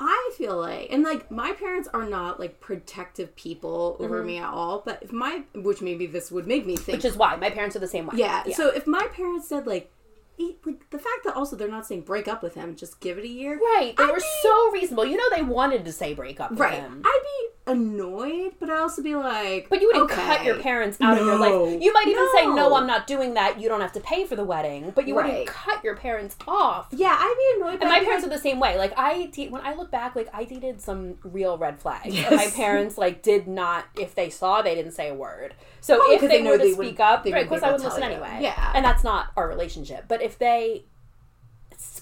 I 0.00 0.30
feel 0.36 0.56
like, 0.56 0.88
and 0.92 1.02
like 1.02 1.28
my 1.30 1.52
parents 1.52 1.88
are 1.92 2.04
not 2.06 2.38
like 2.38 2.60
protective 2.60 3.34
people 3.34 3.96
over 3.98 4.18
Mm-hmm. 4.18 4.26
me 4.26 4.38
at 4.38 4.48
all. 4.48 4.82
But 4.84 5.02
if 5.02 5.12
my, 5.12 5.42
which 5.56 5.82
maybe 5.82 6.06
this 6.06 6.30
would 6.30 6.46
make 6.46 6.66
me 6.66 6.76
think, 6.76 6.98
Which 6.98 7.04
is 7.04 7.16
why 7.16 7.34
my 7.36 7.50
parents 7.50 7.74
are 7.74 7.80
the 7.80 7.88
same 7.88 8.06
way. 8.06 8.14
yeah, 8.16 8.44
So 8.52 8.68
if 8.68 8.86
my 8.86 9.06
parents 9.12 9.48
said 9.48 9.66
like, 9.66 9.90
like 10.38 10.88
the 10.90 10.98
fact 10.98 11.24
that 11.24 11.34
also 11.34 11.56
they're 11.56 11.66
not 11.68 11.84
saying 11.84 12.02
break 12.02 12.28
up 12.28 12.44
with 12.44 12.54
him, 12.54 12.76
just 12.76 13.00
give 13.00 13.18
it 13.18 13.24
a 13.24 13.28
year. 13.28 13.58
right, 13.58 13.92
they 13.96 14.04
I'd 14.04 14.10
were 14.10 14.18
be- 14.18 14.24
so 14.42 14.70
reasonable. 14.70 15.04
You 15.04 15.16
know, 15.16 15.36
they 15.36 15.42
wanted 15.42 15.84
to 15.84 15.92
say 15.92 16.14
break 16.14 16.38
up 16.38 16.50
with 16.50 16.60
Right. 16.60 16.74
him. 16.74 17.02
I'd 17.04 17.20
be 17.24 17.47
annoyed, 17.68 18.54
but 18.60 18.70
I'd 18.70 18.78
also 18.80 19.02
be 19.02 19.14
like, 19.14 19.68
But 19.68 19.80
you 19.80 19.88
wouldn't 19.88 20.10
okay. 20.10 20.22
cut 20.24 20.44
your 20.44 20.56
parents 20.58 20.98
out 21.00 21.18
of 21.18 21.26
your 21.26 21.38
life. 21.38 21.80
You 21.82 21.92
might 21.92 22.06
even 22.08 22.28
say, 22.34 22.46
No. 22.46 22.54
"No, 22.54 22.74
I'm 22.74 22.86
not 22.86 23.06
doing 23.06 23.34
that. 23.34 23.60
You 23.60 23.68
don't 23.68 23.80
have 23.80 23.92
to 23.92 24.00
pay 24.00 24.24
for 24.26 24.36
the 24.36 24.44
wedding." 24.44 24.92
But 24.94 25.06
you 25.08 25.16
Right. 25.16 25.26
wouldn't 25.26 25.46
cut 25.48 25.82
your 25.84 25.96
parents 25.96 26.36
off. 26.46 26.88
Yeah, 26.90 27.16
I'd 27.18 27.36
be 27.56 27.60
annoyed. 27.62 27.80
And 27.80 27.90
my 27.90 28.00
parents 28.00 28.24
are 28.26 28.30
the 28.30 28.38
same 28.38 28.58
way. 28.60 28.76
Like 28.78 28.92
I, 28.96 29.26
de- 29.26 29.48
when 29.48 29.62
I 29.64 29.74
look 29.74 29.90
back, 29.90 30.16
like 30.16 30.28
I 30.32 30.44
dated 30.44 30.80
some 30.80 31.18
real 31.22 31.56
red 31.58 31.78
flags, 31.78 32.14
and 32.16 32.36
my 32.36 32.46
parents 32.54 32.98
like 32.98 33.22
did 33.22 33.46
not. 33.46 33.86
If 33.98 34.14
they 34.14 34.30
saw, 34.30 34.62
they 34.62 34.74
didn't 34.74 34.92
say 34.92 35.08
a 35.08 35.14
word. 35.14 35.54
So 35.80 35.98
Well, 35.98 36.10
if 36.12 36.20
they, 36.20 36.26
they 36.26 36.42
know 36.42 36.50
were 36.52 36.58
to 36.58 36.62
they 36.64 36.68
speak 36.72 36.78
wouldn't- 36.78 37.00
up, 37.00 37.24
they 37.24 37.32
right, 37.32 37.42
of 37.44 37.48
course 37.48 37.62
I 37.62 37.70
would 37.72 37.80
listen 37.80 38.02
you. 38.02 38.08
anyway. 38.08 38.38
Yeah. 38.40 38.72
and 38.74 38.84
that's 38.84 39.04
not 39.04 39.28
our 39.36 39.48
relationship. 39.48 40.04
But 40.08 40.22
if 40.22 40.38
they 40.38 40.84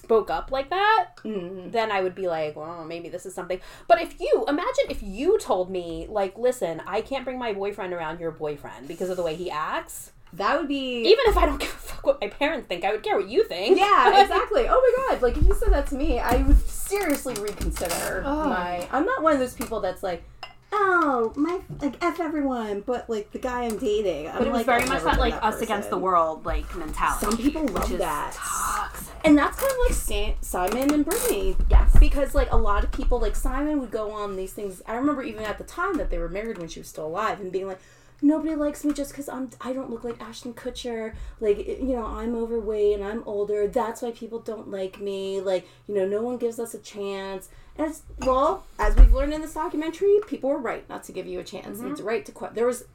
spoke 0.07 0.29
up 0.29 0.51
like 0.51 0.69
that, 0.69 1.07
Mm. 1.25 1.71
then 1.73 1.91
I 1.91 2.01
would 2.01 2.15
be 2.15 2.27
like, 2.29 2.55
well, 2.55 2.85
maybe 2.85 3.09
this 3.09 3.25
is 3.25 3.33
something. 3.35 3.59
But 3.89 4.01
if 4.01 4.19
you 4.21 4.45
imagine 4.47 4.85
if 4.89 5.03
you 5.03 5.37
told 5.37 5.69
me, 5.69 6.07
like, 6.09 6.37
listen, 6.37 6.81
I 6.87 7.01
can't 7.01 7.25
bring 7.25 7.37
my 7.37 7.51
boyfriend 7.51 7.91
around 7.93 8.21
your 8.21 8.31
boyfriend 8.31 8.87
because 8.87 9.09
of 9.09 9.17
the 9.17 9.23
way 9.23 9.35
he 9.35 9.51
acts. 9.51 10.13
That 10.33 10.57
would 10.59 10.67
be 10.69 11.01
Even 11.11 11.25
if 11.27 11.37
I 11.37 11.45
don't 11.45 11.59
give 11.59 11.69
a 11.69 11.73
fuck 11.73 12.05
what 12.05 12.21
my 12.21 12.27
parents 12.29 12.67
think, 12.69 12.85
I 12.85 12.91
would 12.93 13.03
care 13.03 13.17
what 13.17 13.27
you 13.27 13.43
think. 13.43 13.77
Yeah, 13.77 14.21
exactly. 14.23 14.65
Oh 14.69 14.79
my 14.85 14.91
god! 15.15 15.21
Like 15.21 15.35
if 15.37 15.45
you 15.45 15.53
said 15.53 15.73
that 15.73 15.87
to 15.87 15.95
me, 15.95 16.19
I 16.19 16.37
would 16.43 16.59
seriously 16.69 17.33
reconsider 17.35 18.23
Oh. 18.25 18.47
my. 18.47 18.87
I'm 18.93 19.05
not 19.05 19.21
one 19.23 19.33
of 19.33 19.39
those 19.39 19.53
people 19.55 19.81
that's 19.81 20.03
like, 20.03 20.23
oh 20.71 21.33
my, 21.35 21.59
like 21.81 21.95
f 22.01 22.19
everyone, 22.19 22.81
but 22.81 23.09
like 23.09 23.31
the 23.31 23.39
guy 23.39 23.63
I'm 23.63 23.77
dating. 23.77 24.27
I'm 24.27 24.39
But 24.39 24.47
it 24.47 24.51
was 24.51 24.57
like, 24.57 24.65
very 24.65 24.81
I've 24.83 24.89
much 24.89 25.03
that 25.03 25.19
like 25.19 25.33
that 25.33 25.43
us 25.43 25.61
against 25.61 25.89
the 25.89 25.97
world 25.97 26.45
like 26.45 26.75
mentality. 26.75 27.25
Some 27.25 27.37
people 27.37 27.65
love 27.67 27.97
that. 27.97 28.33
toxic. 28.33 29.15
And 29.23 29.37
that's 29.37 29.59
kind 29.59 29.71
of 29.71 29.77
like 29.87 29.93
San- 29.93 30.35
Simon 30.41 30.93
and 30.93 31.05
Brittany. 31.05 31.55
Yes. 31.69 31.97
Because 31.99 32.35
like 32.35 32.51
a 32.51 32.57
lot 32.57 32.83
of 32.83 32.91
people, 32.91 33.19
like 33.19 33.35
Simon 33.35 33.79
would 33.79 33.91
go 33.91 34.11
on 34.11 34.35
these 34.35 34.53
things. 34.53 34.81
I 34.85 34.95
remember 34.95 35.23
even 35.23 35.43
at 35.43 35.57
the 35.57 35.63
time 35.63 35.97
that 35.97 36.09
they 36.09 36.17
were 36.17 36.29
married 36.29 36.57
when 36.57 36.67
she 36.67 36.79
was 36.79 36.87
still 36.87 37.07
alive, 37.07 37.39
and 37.39 37.51
being 37.51 37.67
like, 37.67 37.79
nobody 38.21 38.55
likes 38.55 38.83
me 38.83 38.93
just 38.93 39.11
because 39.11 39.29
I'm 39.29 39.49
I 39.61 39.73
don't 39.73 39.89
look 39.89 40.03
like 40.03 40.21
Ashton 40.21 40.53
Kutcher. 40.53 41.13
Like 41.39 41.67
you 41.67 41.95
know 41.95 42.05
I'm 42.05 42.35
overweight 42.35 42.95
and 42.95 43.03
I'm 43.03 43.23
older. 43.25 43.67
That's 43.67 44.01
why 44.01 44.11
people 44.11 44.39
don't 44.39 44.69
like 44.69 44.99
me. 44.99 45.41
Like 45.41 45.67
you 45.87 45.95
know 45.95 46.07
no 46.07 46.21
one 46.21 46.37
gives 46.37 46.59
us 46.59 46.73
a 46.73 46.79
chance. 46.79 47.49
It's 47.79 48.01
well 48.19 48.65
as 48.79 48.95
we've 48.95 49.13
learned 49.13 49.33
in 49.33 49.41
this 49.41 49.53
documentary, 49.53 50.19
people 50.27 50.49
were 50.49 50.57
right 50.57 50.87
not 50.89 51.03
to 51.05 51.11
give 51.11 51.27
you 51.27 51.39
a 51.39 51.43
chance. 51.43 51.79
It's 51.81 52.01
right 52.01 52.25
to 52.25 52.31
question. 52.31 52.55
There 52.55 52.65
was 52.67 52.85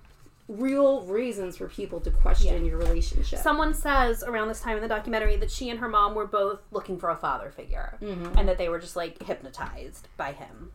real 0.49 1.03
reasons 1.03 1.57
for 1.57 1.69
people 1.69 2.01
to 2.01 2.11
question 2.11 2.65
your 2.67 2.77
relationship. 2.79 3.39
Someone 3.39 3.73
says 3.75 4.23
around 4.25 4.49
this 4.49 4.61
time 4.61 4.77
in 4.77 4.83
the 4.83 4.89
documentary 4.89 5.37
that 5.37 5.51
she 5.51 5.71
and 5.71 5.79
her 5.79 5.89
mom 5.89 6.15
were 6.15 6.27
both 6.27 6.61
looking 6.73 6.99
for 6.99 7.11
a 7.11 7.17
father 7.17 7.51
figure, 7.51 7.97
Mm-hmm. 8.03 8.37
and 8.39 8.49
that 8.49 8.59
they 8.59 8.69
were 8.69 8.79
just 8.81 8.97
like 8.97 9.23
hypnotized 9.23 10.09
by 10.17 10.33
him. 10.33 10.73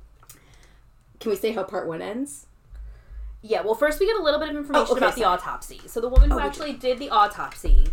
Can 1.20 1.32
we 1.32 1.36
say 1.36 1.51
how 1.51 1.64
part 1.64 1.88
one 1.88 2.01
ends? 2.01 2.45
Yeah. 3.41 3.62
Well, 3.62 3.76
first 3.76 3.99
we 3.99 4.05
get 4.08 4.16
a 4.18 4.24
little 4.24 4.39
bit 4.39 4.49
of 4.49 4.55
information 4.55 4.88
Oh, 4.89 4.91
okay, 4.95 5.05
about 5.05 5.16
the 5.16 5.24
autopsy. 5.26 5.82
So 5.88 5.99
the 6.01 6.10
woman 6.10 6.32
who 6.32 6.38
do. 6.38 6.43
actually 6.43 6.74
did 6.74 6.97
the 6.99 7.10
autopsy. 7.10 7.88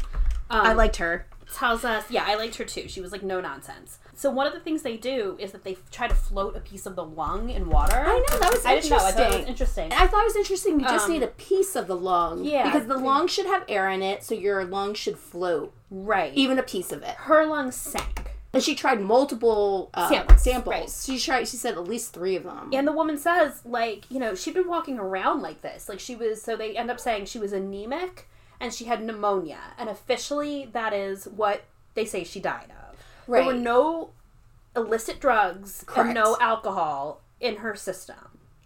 Um, 0.51 0.77
liked 0.77 0.97
her. 0.97 1.27
tells 1.53 1.85
us, 1.85 2.11
yeah, 2.11 2.25
I 2.27 2.35
liked 2.37 2.57
her 2.57 2.65
too. 2.65 2.87
She 2.89 3.01
was 3.01 3.13
like 3.13 3.23
no 3.23 3.41
nonsense. 3.41 3.99
So 4.17 4.31
one 4.31 4.47
of 4.47 4.53
the 4.53 4.61
things 4.61 4.83
they 4.83 4.97
do 4.97 5.37
is 5.41 5.53
that 5.53 5.65
they 5.65 5.73
f- 5.73 5.91
try 5.91 6.09
to 6.09 6.15
float 6.15 6.57
a 6.57 6.61
piece 6.61 6.87
of 6.87 6.97
the 6.97 7.05
lung 7.05 7.51
in 7.51 7.69
water. 7.69 7.97
I 8.07 8.25
know 8.31 8.39
that 8.39 8.53
was 8.53 8.65
I 8.65 8.77
didn't 8.77 8.91
know. 8.91 8.97
I 8.97 9.11
thought 9.13 9.33
it 9.33 9.39
was 9.41 9.49
interesting. 9.49 9.85
interesting. 9.85 9.93
I 9.93 10.07
thought 10.07 10.21
it 10.23 10.27
was 10.27 10.37
interesting. 10.37 10.81
You 10.81 10.87
just 10.87 11.07
Um, 11.07 11.13
need 11.13 11.23
a 11.23 11.29
piece 11.29 11.75
of 11.77 11.87
the 11.87 11.97
lung. 11.97 12.45
yeah. 12.45 12.65
Because 12.65 12.87
the 12.87 12.97
lung 12.99 13.27
should 13.29 13.47
have 13.47 13.65
air 13.69 13.89
in 13.91 14.03
it, 14.03 14.23
so 14.23 14.35
your 14.35 14.65
lung 14.65 14.95
should 14.95 15.19
float. 15.19 15.73
Right. 15.91 16.33
Even 16.35 16.59
a 16.59 16.63
piece 16.63 16.93
of 16.93 17.03
it. 17.03 17.15
her 17.17 17.45
lungs 17.47 17.75
sank. 17.77 18.31
And 18.53 18.63
she 18.63 18.77
tried 18.77 19.01
multiple 19.01 19.91
uh, 19.95 20.09
Samples, 20.09 20.43
samples. 20.43 20.73
right. 20.73 20.89
She 20.89 21.19
tried. 21.19 21.49
She 21.49 21.57
said 21.57 21.75
at 21.75 21.89
least 21.89 22.13
three 22.13 22.37
of 22.37 22.45
them. 22.45 22.71
And 22.73 22.87
the 22.87 22.93
woman 22.93 23.19
says, 23.19 23.63
like, 23.65 24.09
you 24.09 24.21
know, 24.21 24.37
she'd 24.37 24.55
been 24.55 24.69
walking 24.69 24.97
around 25.01 25.43
like 25.43 25.61
this. 25.63 25.89
Like, 25.89 25.99
she 25.99 26.15
was, 26.15 26.41
so 26.41 26.55
they 26.57 26.77
end 26.77 26.89
up 26.89 27.01
saying 27.01 27.25
she 27.27 27.41
was 27.41 27.53
anemic 27.53 28.29
and 28.61 28.73
she 28.73 28.85
had 28.85 29.03
pneumonia. 29.03 29.59
And 29.77 29.89
officially, 29.89 30.71
that 30.73 30.93
is 30.93 31.25
what 31.25 31.65
they 31.95 32.05
say 32.05 32.23
she 32.23 32.39
died 32.39 32.67
of. 33.27 33.45
There 33.45 33.55
were 33.55 33.61
no 33.61 34.11
illicit 34.77 35.21
drugs 35.21 35.85
Correct. 35.87 36.07
and 36.07 36.15
no 36.15 36.37
alcohol 36.41 37.21
in 37.41 37.57
her 37.57 37.75
system. 37.75 38.17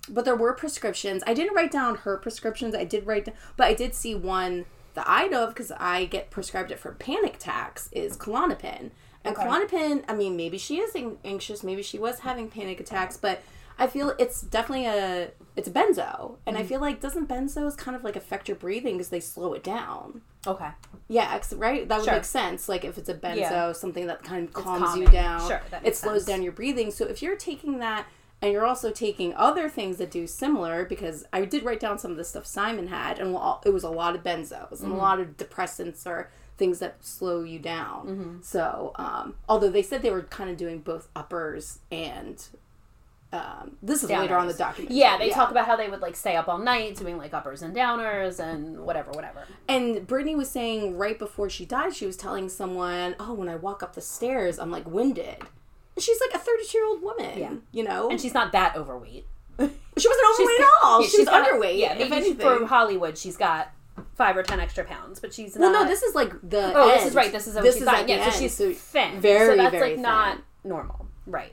But 0.09 0.25
there 0.25 0.37
were 0.37 0.55
prescriptions. 0.55 1.23
I 1.27 1.35
didn't 1.35 1.55
write 1.55 1.71
down 1.71 1.97
her 1.97 2.17
prescriptions. 2.17 2.75
I 2.75 2.85
did 2.85 3.07
write 3.07 3.27
down, 3.27 3.35
but 3.57 3.67
I 3.67 3.75
did 3.75 3.95
see 3.95 4.15
one 4.15 4.65
that 4.95 5.05
I 5.07 5.27
know 5.29 5.45
of 5.45 5.51
because 5.51 5.71
I 5.73 6.07
get 6.07 6.31
prescribed 6.31 6.71
it 6.71 6.79
for 6.79 6.93
panic 6.93 7.37
attacks 7.37 7.89
is 7.93 8.17
Klonopin. 8.17 8.91
And 9.25 9.37
Okay. 9.37 9.47
Klonopin, 9.47 10.05
I 10.09 10.15
mean, 10.15 10.37
maybe 10.37 10.57
she 10.59 10.79
is 10.79 10.97
anxious, 11.25 11.63
maybe 11.63 11.83
she 11.83 11.99
was 11.99 12.21
having 12.21 12.49
panic 12.49 12.81
attacks, 12.81 13.17
but 13.17 13.43
I 13.79 13.87
feel 13.87 14.14
it's 14.18 14.41
definitely 14.43 14.87
a 14.87 15.31
it's 15.57 15.68
a 15.68 15.70
benzo, 15.72 16.37
and 16.47 16.57
Mm. 16.57 16.61
I 16.61 16.62
feel 16.64 16.81
like 16.81 17.01
doesn't 17.01 17.29
benzos 17.29 17.76
kind 17.76 17.97
of 17.97 18.05
like 18.05 18.14
affect 18.16 18.49
your 18.49 18.57
breathing 18.57 18.97
because 18.97 19.09
they 19.09 19.20
slow 19.20 19.55
it 19.55 19.64
down. 19.64 20.22
Okay. 20.47 20.68
Yeah, 21.09 21.33
ex- 21.35 21.53
right. 21.53 21.89
That 21.89 21.99
would 21.99 22.05
Sure. 22.05 22.14
make 22.14 22.24
sense. 22.24 22.68
Like 22.68 22.85
if 22.85 22.97
it's 22.99 23.09
a 23.09 23.14
benzo, 23.14 23.37
Yeah. 23.37 23.72
something 23.72 24.07
that 24.07 24.22
kind 24.22 24.47
of 24.49 24.55
calms 24.55 24.97
you 24.97 25.07
down. 25.09 25.47
Sure, 25.49 25.61
that 25.70 25.85
it 25.87 25.97
slows 25.97 26.24
sense. 26.24 26.26
down 26.26 26.43
your 26.43 26.53
breathing. 26.53 26.91
So 26.91 27.07
if 27.07 27.22
you're 27.22 27.37
taking 27.37 27.79
that 27.81 28.07
and 28.41 28.53
you're 28.53 28.64
also 28.66 28.93
taking 28.93 29.35
other 29.35 29.68
things 29.68 29.97
that 29.99 30.12
do 30.12 30.26
similar, 30.29 30.85
because 30.85 31.24
I 31.33 31.45
did 31.45 31.64
write 31.64 31.81
down 31.81 31.99
some 31.99 32.12
of 32.12 32.16
the 32.16 32.24
stuff 32.24 32.47
Simon 32.47 32.87
had, 32.87 33.18
and 33.18 33.37
it 33.64 33.72
was 33.72 33.83
a 33.83 33.91
lot 33.91 34.14
of 34.14 34.22
benzos 34.22 34.51
Mm-hmm. 34.74 34.85
and 34.85 34.93
a 34.93 34.97
lot 34.97 35.18
of 35.18 35.37
depressants 35.37 36.07
or 36.07 36.31
things 36.57 36.79
that 36.79 37.05
slow 37.05 37.43
you 37.43 37.59
down. 37.59 38.07
Mm-hmm. 38.07 38.37
So 38.43 38.93
um, 38.97 39.35
although 39.49 39.70
they 39.70 39.83
said 39.83 40.03
they 40.03 40.11
were 40.12 40.22
kind 40.22 40.51
of 40.51 40.57
doing 40.57 40.79
both 40.79 41.09
uppers 41.16 41.81
and 41.91 42.45
um, 43.33 43.76
this 43.83 44.03
is 44.03 44.09
later 44.11 44.37
on 44.37 44.47
the 44.47 44.55
Downers. 44.55 44.59
documentary. 44.59 44.97
Yeah, 44.97 45.18
they 45.18 45.29
talk 45.31 45.51
about 45.51 45.66
how 45.66 45.76
they 45.76 45.89
would 45.89 46.01
like 46.01 46.16
stay 46.16 46.35
up 46.37 46.49
all 46.49 46.59
night 46.59 46.97
doing 46.97 47.18
like 47.18 47.35
uppers 47.35 47.61
and 47.62 47.76
downers 47.76 48.41
and 48.41 48.81
whatever, 48.81 49.11
whatever. 49.11 49.45
And 49.68 50.07
Brittany 50.07 50.35
was 50.35 50.51
saying 50.51 50.97
right 50.97 51.18
before 51.18 51.51
she 51.51 51.66
died, 51.66 51.95
she 51.95 52.07
was 52.07 52.16
telling 52.16 52.49
someone, 52.49 53.14
"Oh, 53.20 53.35
when 53.35 53.49
I 53.49 53.57
walk 53.57 53.83
up 53.83 53.95
the 53.95 54.01
stairs, 54.01 54.59
I'm 54.59 54.70
like 54.70 54.87
winded." 54.89 55.37
And 55.97 56.03
she's 56.03 56.18
like 56.20 56.35
a 56.35 56.39
32 56.43 56.79
year 56.79 56.87
old 56.87 57.03
woman, 57.03 57.39
Yeah. 57.39 57.53
you 57.72 57.83
know. 57.85 58.09
And 58.09 58.20
she's 58.20 58.33
not 58.35 58.53
that 58.53 58.76
overweight. 58.76 59.26
she 59.59 59.64
wasn't 60.09 60.26
overweight 60.35 60.61
at 60.61 60.66
all. 60.83 61.01
Yeah, 61.03 61.09
she 61.09 61.16
she's 61.18 61.26
got- 61.26 61.47
underweight. 61.47 61.79
Yeah, 61.79 61.95
if 61.95 62.12
anything. 62.12 62.37
for 62.39 62.64
Hollywood, 62.66 63.18
she's 63.18 63.37
got 63.37 63.72
five 64.14 64.37
or 64.37 64.43
ten 64.45 64.61
extra 64.61 64.85
pounds, 64.85 65.18
but 65.20 65.35
she's 65.35 65.57
well, 65.59 65.72
no, 65.72 65.85
this 65.85 66.03
is 66.03 66.14
like 66.14 66.33
the. 66.49 66.72
Oh, 66.74 66.89
this 66.89 67.05
is 67.07 67.14
right. 67.14 67.31
This 67.33 67.47
is 67.49 67.55
This 67.55 67.74
she's 67.74 67.83
is 67.83 67.89
at 67.89 68.07
the 68.07 68.12
Yeah, 68.12 68.31
so 68.31 68.39
she's 68.39 68.55
so 68.57 68.72
thin. 68.72 69.20
very, 69.20 69.57
so 69.57 69.62
that's 69.62 69.72
very 69.72 69.91
like 69.97 69.99
not 69.99 70.39
normal, 70.64 71.09
right? 71.26 71.53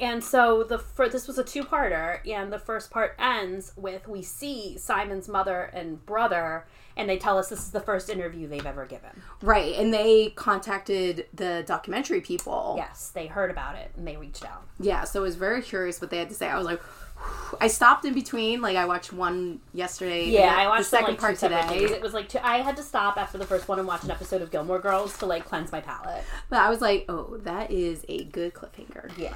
And 0.00 0.22
so 0.22 0.62
the 0.62 0.78
fir- 0.78 1.08
this 1.08 1.26
was 1.26 1.38
a 1.38 1.44
two-parter, 1.44 2.20
and 2.28 2.52
the 2.52 2.58
first 2.58 2.90
part 2.90 3.16
ends 3.18 3.72
with 3.76 4.06
we 4.06 4.22
see 4.22 4.78
Simon's 4.78 5.28
mother 5.28 5.70
and 5.72 6.04
brother, 6.06 6.66
and 6.96 7.08
they 7.08 7.18
tell 7.18 7.36
us 7.36 7.48
this 7.48 7.60
is 7.60 7.70
the 7.70 7.80
first 7.80 8.08
interview 8.08 8.46
they've 8.46 8.64
ever 8.64 8.86
given. 8.86 9.22
Right, 9.42 9.74
and 9.76 9.92
they 9.92 10.30
contacted 10.30 11.26
the 11.34 11.64
documentary 11.66 12.20
people. 12.20 12.74
Yes, 12.76 13.10
they 13.10 13.26
heard 13.26 13.50
about 13.50 13.76
it 13.76 13.90
and 13.96 14.06
they 14.06 14.16
reached 14.16 14.44
out. 14.44 14.66
Yeah, 14.78 15.04
so 15.04 15.20
I 15.20 15.22
was 15.22 15.36
very 15.36 15.62
curious 15.62 16.00
what 16.00 16.10
they 16.10 16.18
had 16.18 16.28
to 16.28 16.34
say. 16.34 16.48
I 16.48 16.56
was 16.56 16.66
like, 16.66 16.80
I 17.60 17.68
stopped 17.68 18.04
in 18.04 18.14
between. 18.14 18.60
Like 18.60 18.76
I 18.76 18.84
watched 18.84 19.12
one 19.12 19.60
yesterday. 19.72 20.28
Yeah, 20.28 20.54
I 20.56 20.66
watched 20.68 20.90
the 20.90 20.96
second 20.96 21.10
like, 21.10 21.20
part 21.20 21.38
today. 21.38 21.66
It 21.70 22.02
was 22.02 22.14
like 22.14 22.28
two, 22.28 22.38
I 22.42 22.58
had 22.58 22.76
to 22.76 22.82
stop 22.82 23.16
after 23.16 23.38
the 23.38 23.46
first 23.46 23.68
one 23.68 23.78
and 23.78 23.86
watch 23.86 24.04
an 24.04 24.10
episode 24.10 24.42
of 24.42 24.50
Gilmore 24.50 24.78
Girls 24.78 25.16
to 25.18 25.26
like 25.26 25.44
cleanse 25.44 25.72
my 25.72 25.80
palate. 25.80 26.24
But 26.50 26.60
I 26.60 26.70
was 26.70 26.80
like, 26.80 27.04
oh, 27.08 27.38
that 27.42 27.70
is 27.70 28.04
a 28.08 28.24
good 28.24 28.54
cliffhanger. 28.54 29.16
Yeah. 29.18 29.34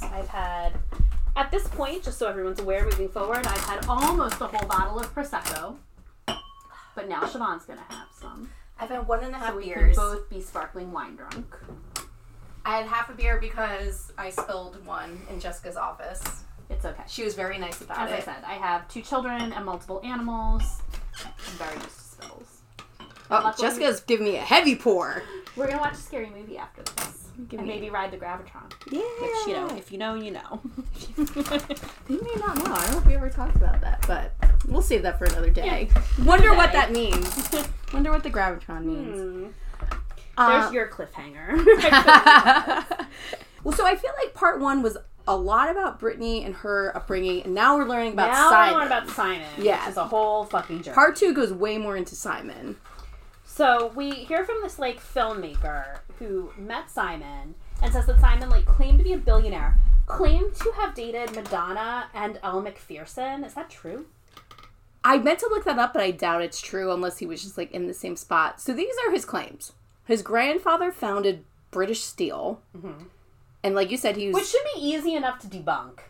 Yes, 0.00 0.10
I've 0.12 0.28
had 0.28 0.72
at 1.36 1.50
this 1.50 1.68
point, 1.68 2.02
just 2.02 2.18
so 2.18 2.26
everyone's 2.28 2.60
aware, 2.60 2.84
moving 2.84 3.08
forward, 3.08 3.46
I've 3.46 3.64
had 3.64 3.86
almost 3.88 4.40
a 4.40 4.46
whole 4.46 4.66
bottle 4.68 4.98
of 4.98 5.14
prosecco. 5.14 5.76
But 6.26 7.08
now 7.08 7.22
Siobhan's 7.24 7.66
gonna 7.66 7.84
have 7.90 8.08
some. 8.18 8.50
I've 8.78 8.88
had 8.88 9.06
one 9.06 9.22
and 9.22 9.34
a 9.34 9.38
half 9.38 9.50
So 9.50 9.56
we 9.56 9.70
can 9.70 9.92
both 9.94 10.28
be 10.30 10.40
sparkling 10.40 10.92
wine 10.92 11.16
drunk. 11.16 11.54
I 12.64 12.78
had 12.78 12.86
half 12.86 13.10
a 13.10 13.12
beer 13.12 13.38
because 13.38 14.12
I 14.18 14.30
spilled 14.30 14.84
one 14.86 15.20
in 15.30 15.38
Jessica's 15.38 15.76
office. 15.76 16.22
It's 16.68 16.84
okay. 16.84 17.02
She 17.06 17.22
was 17.22 17.34
very 17.34 17.58
nice 17.58 17.80
about 17.80 18.08
it. 18.08 18.12
As 18.12 18.20
I 18.20 18.24
said, 18.24 18.44
I 18.44 18.54
have 18.54 18.88
two 18.88 19.02
children 19.02 19.52
and 19.52 19.64
multiple 19.64 20.00
animals. 20.04 20.82
I'm 21.24 21.32
very 21.58 21.74
used 21.76 21.90
to 21.90 21.90
spills. 21.90 22.62
Oh, 23.30 23.40
Luckily- 23.44 23.68
Jessica's 23.68 24.00
giving 24.00 24.26
me 24.26 24.36
a 24.36 24.40
heavy 24.40 24.74
pour. 24.74 25.22
We're 25.54 25.66
gonna 25.68 25.80
watch 25.80 25.92
a 25.94 25.96
scary 25.96 26.30
movie 26.30 26.58
after 26.58 26.82
this. 26.82 27.25
Give 27.48 27.60
and 27.60 27.68
me- 27.68 27.74
maybe 27.74 27.90
ride 27.90 28.10
the 28.10 28.16
Gravitron. 28.16 28.72
Yeah. 28.90 29.00
Which, 29.00 29.46
you 29.46 29.52
know, 29.52 29.68
if 29.76 29.92
you 29.92 29.98
know, 29.98 30.14
you 30.14 30.30
know. 30.32 30.60
They 32.08 32.14
may 32.14 32.34
not 32.36 32.56
know. 32.58 32.72
I 32.72 32.82
don't 32.82 32.92
know 32.92 32.98
if 32.98 33.06
we 33.06 33.14
ever 33.16 33.28
talked 33.28 33.56
about 33.56 33.80
that, 33.80 34.04
but 34.06 34.32
we'll 34.68 34.80
save 34.80 35.02
that 35.02 35.18
for 35.18 35.24
another 35.24 35.50
day. 35.50 35.88
Yeah. 35.92 36.24
Wonder 36.24 36.54
what 36.54 36.72
that 36.72 36.92
means. 36.92 37.50
Wonder 37.92 38.12
what 38.12 38.22
the 38.22 38.30
gravitron 38.30 38.84
means. 38.84 39.20
Hmm. 39.20 39.46
Uh, 40.38 40.60
There's 40.60 40.72
your 40.72 40.86
cliffhanger. 40.88 41.56
well, 43.64 43.74
so 43.74 43.84
I 43.84 43.96
feel 43.96 44.12
like 44.22 44.34
part 44.34 44.60
one 44.60 44.82
was 44.82 44.96
a 45.26 45.36
lot 45.36 45.68
about 45.70 45.98
Brittany 45.98 46.44
and 46.44 46.54
her 46.56 46.96
upbringing, 46.96 47.42
and 47.42 47.54
now 47.54 47.76
we're 47.76 47.88
learning 47.88 48.12
about 48.12 48.30
now 48.30 48.50
Simon. 48.50 48.74
I 48.74 48.78
learn 48.78 48.86
about 48.86 49.10
Simon. 49.10 49.46
Yeah. 49.58 49.80
Which 49.80 49.90
is 49.92 49.96
a 49.96 50.04
whole 50.04 50.44
fucking 50.44 50.82
joke. 50.82 50.94
part 50.94 51.16
two 51.16 51.32
goes 51.34 51.52
way 51.52 51.76
more 51.78 51.96
into 51.96 52.14
Simon. 52.14 52.76
So 53.44 53.90
we 53.96 54.10
hear 54.10 54.44
from 54.44 54.58
this 54.62 54.78
like 54.78 55.00
filmmaker 55.02 56.00
who 56.18 56.52
met 56.56 56.90
Simon 56.90 57.54
and 57.82 57.92
says 57.92 58.06
that 58.06 58.20
Simon 58.20 58.48
like 58.48 58.64
claimed 58.64 58.98
to 58.98 59.04
be 59.04 59.12
a 59.12 59.18
billionaire, 59.18 59.76
claimed 60.06 60.54
to 60.56 60.72
have 60.72 60.94
dated 60.94 61.34
Madonna 61.34 62.06
and 62.14 62.38
Elle 62.42 62.62
Macpherson. 62.62 63.44
Is 63.44 63.54
that 63.54 63.70
true? 63.70 64.06
I 65.04 65.18
meant 65.18 65.38
to 65.40 65.48
look 65.48 65.64
that 65.64 65.78
up, 65.78 65.92
but 65.92 66.02
I 66.02 66.10
doubt 66.10 66.42
it's 66.42 66.60
true 66.60 66.92
unless 66.92 67.18
he 67.18 67.26
was 67.26 67.42
just 67.42 67.56
like 67.56 67.70
in 67.70 67.86
the 67.86 67.94
same 67.94 68.16
spot. 68.16 68.60
So 68.60 68.72
these 68.72 68.94
are 69.06 69.12
his 69.12 69.24
claims. 69.24 69.72
His 70.04 70.22
grandfather 70.22 70.90
founded 70.90 71.44
British 71.70 72.02
Steel, 72.02 72.60
mm-hmm. 72.76 73.04
and 73.62 73.74
like 73.74 73.90
you 73.90 73.96
said, 73.96 74.16
he 74.16 74.28
was 74.28 74.34
Which 74.34 74.46
should 74.46 74.64
be 74.74 74.80
easy 74.80 75.14
enough 75.14 75.38
to 75.40 75.46
debunk. 75.46 76.00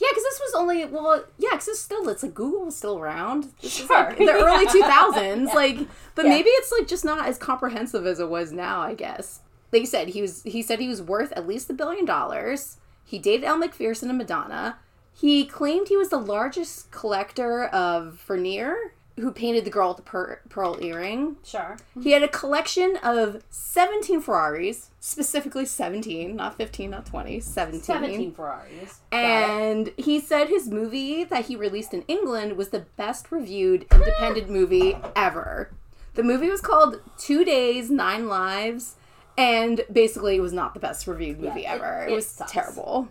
Yeah, 0.00 0.08
because 0.10 0.22
this 0.24 0.40
was 0.40 0.54
only 0.56 0.84
well, 0.86 1.24
yeah, 1.38 1.50
because 1.52 1.68
it's 1.68 1.80
still 1.80 2.08
it's 2.08 2.22
like 2.22 2.34
Google 2.34 2.64
was 2.64 2.76
still 2.76 2.98
around. 2.98 3.48
This 3.60 3.74
Sure. 3.74 3.86
like 3.88 4.16
the 4.18 4.32
early 4.32 4.66
two 4.66 4.80
thousands, 4.80 5.48
Yeah. 5.50 5.54
like, 5.54 5.78
but 6.14 6.24
Yeah. 6.24 6.30
maybe 6.30 6.48
it's 6.50 6.72
like 6.72 6.88
just 6.88 7.04
not 7.04 7.26
as 7.28 7.36
comprehensive 7.38 8.06
as 8.06 8.18
it 8.20 8.28
was 8.30 8.50
now. 8.52 8.80
I 8.80 8.94
guess. 8.94 9.40
Like 9.72 9.82
you 9.82 9.86
said, 9.86 10.08
he 10.08 10.22
was 10.22 10.42
he 10.44 10.62
said 10.62 10.78
he 10.80 10.88
was 10.88 11.02
worth 11.02 11.32
at 11.32 11.46
least 11.46 11.68
a 11.70 11.74
billion 11.74 12.04
dollars. 12.06 12.78
He 13.04 13.18
dated 13.18 13.44
Elle 13.44 13.58
Macpherson 13.58 14.08
and 14.08 14.18
Madonna. 14.18 14.78
He 15.12 15.44
claimed 15.44 15.88
he 15.88 15.96
was 15.96 16.08
the 16.08 16.16
largest 16.18 16.90
collector 16.90 17.64
of 17.66 18.14
Vermeer, 18.26 18.94
who 19.20 19.32
painted 19.32 19.64
the 19.64 19.70
girl 19.70 19.88
with 19.88 19.98
the 19.98 20.02
per- 20.02 20.40
pearl 20.48 20.78
earring. 20.80 21.36
Sure. 21.44 21.76
He 22.02 22.12
had 22.12 22.22
a 22.22 22.28
collection 22.28 22.96
of 23.02 23.42
17 23.50 24.20
Ferraris, 24.20 24.90
specifically 25.00 25.64
17, 25.66 26.34
not 26.36 26.56
15, 26.56 26.90
not 26.90 27.06
20, 27.06 27.40
17. 27.40 27.82
17 27.82 28.32
Ferraris. 28.32 29.00
And 29.12 29.92
he 29.96 30.20
said 30.20 30.48
his 30.48 30.68
movie 30.68 31.24
that 31.24 31.46
he 31.46 31.56
released 31.56 31.94
in 31.94 32.02
England 32.08 32.56
was 32.56 32.68
the 32.70 32.86
best 32.96 33.30
reviewed 33.30 33.86
independent 33.92 34.46
hmm. 34.46 34.52
movie 34.52 34.96
ever. 35.14 35.70
The 36.14 36.22
movie 36.22 36.50
was 36.50 36.60
called 36.60 37.00
Two 37.18 37.44
Days, 37.44 37.90
Nine 37.90 38.26
Lives, 38.28 38.96
and 39.38 39.82
basically 39.92 40.36
it 40.36 40.40
was 40.40 40.52
not 40.52 40.74
the 40.74 40.80
best 40.80 41.06
reviewed 41.06 41.38
movie 41.40 41.62
Yeah, 41.62 41.74
it- 41.74 41.76
ever. 41.76 42.02
It, 42.02 42.12
it 42.12 42.14
was 42.14 42.26
sucks. 42.26 42.52
terrible. 42.52 43.08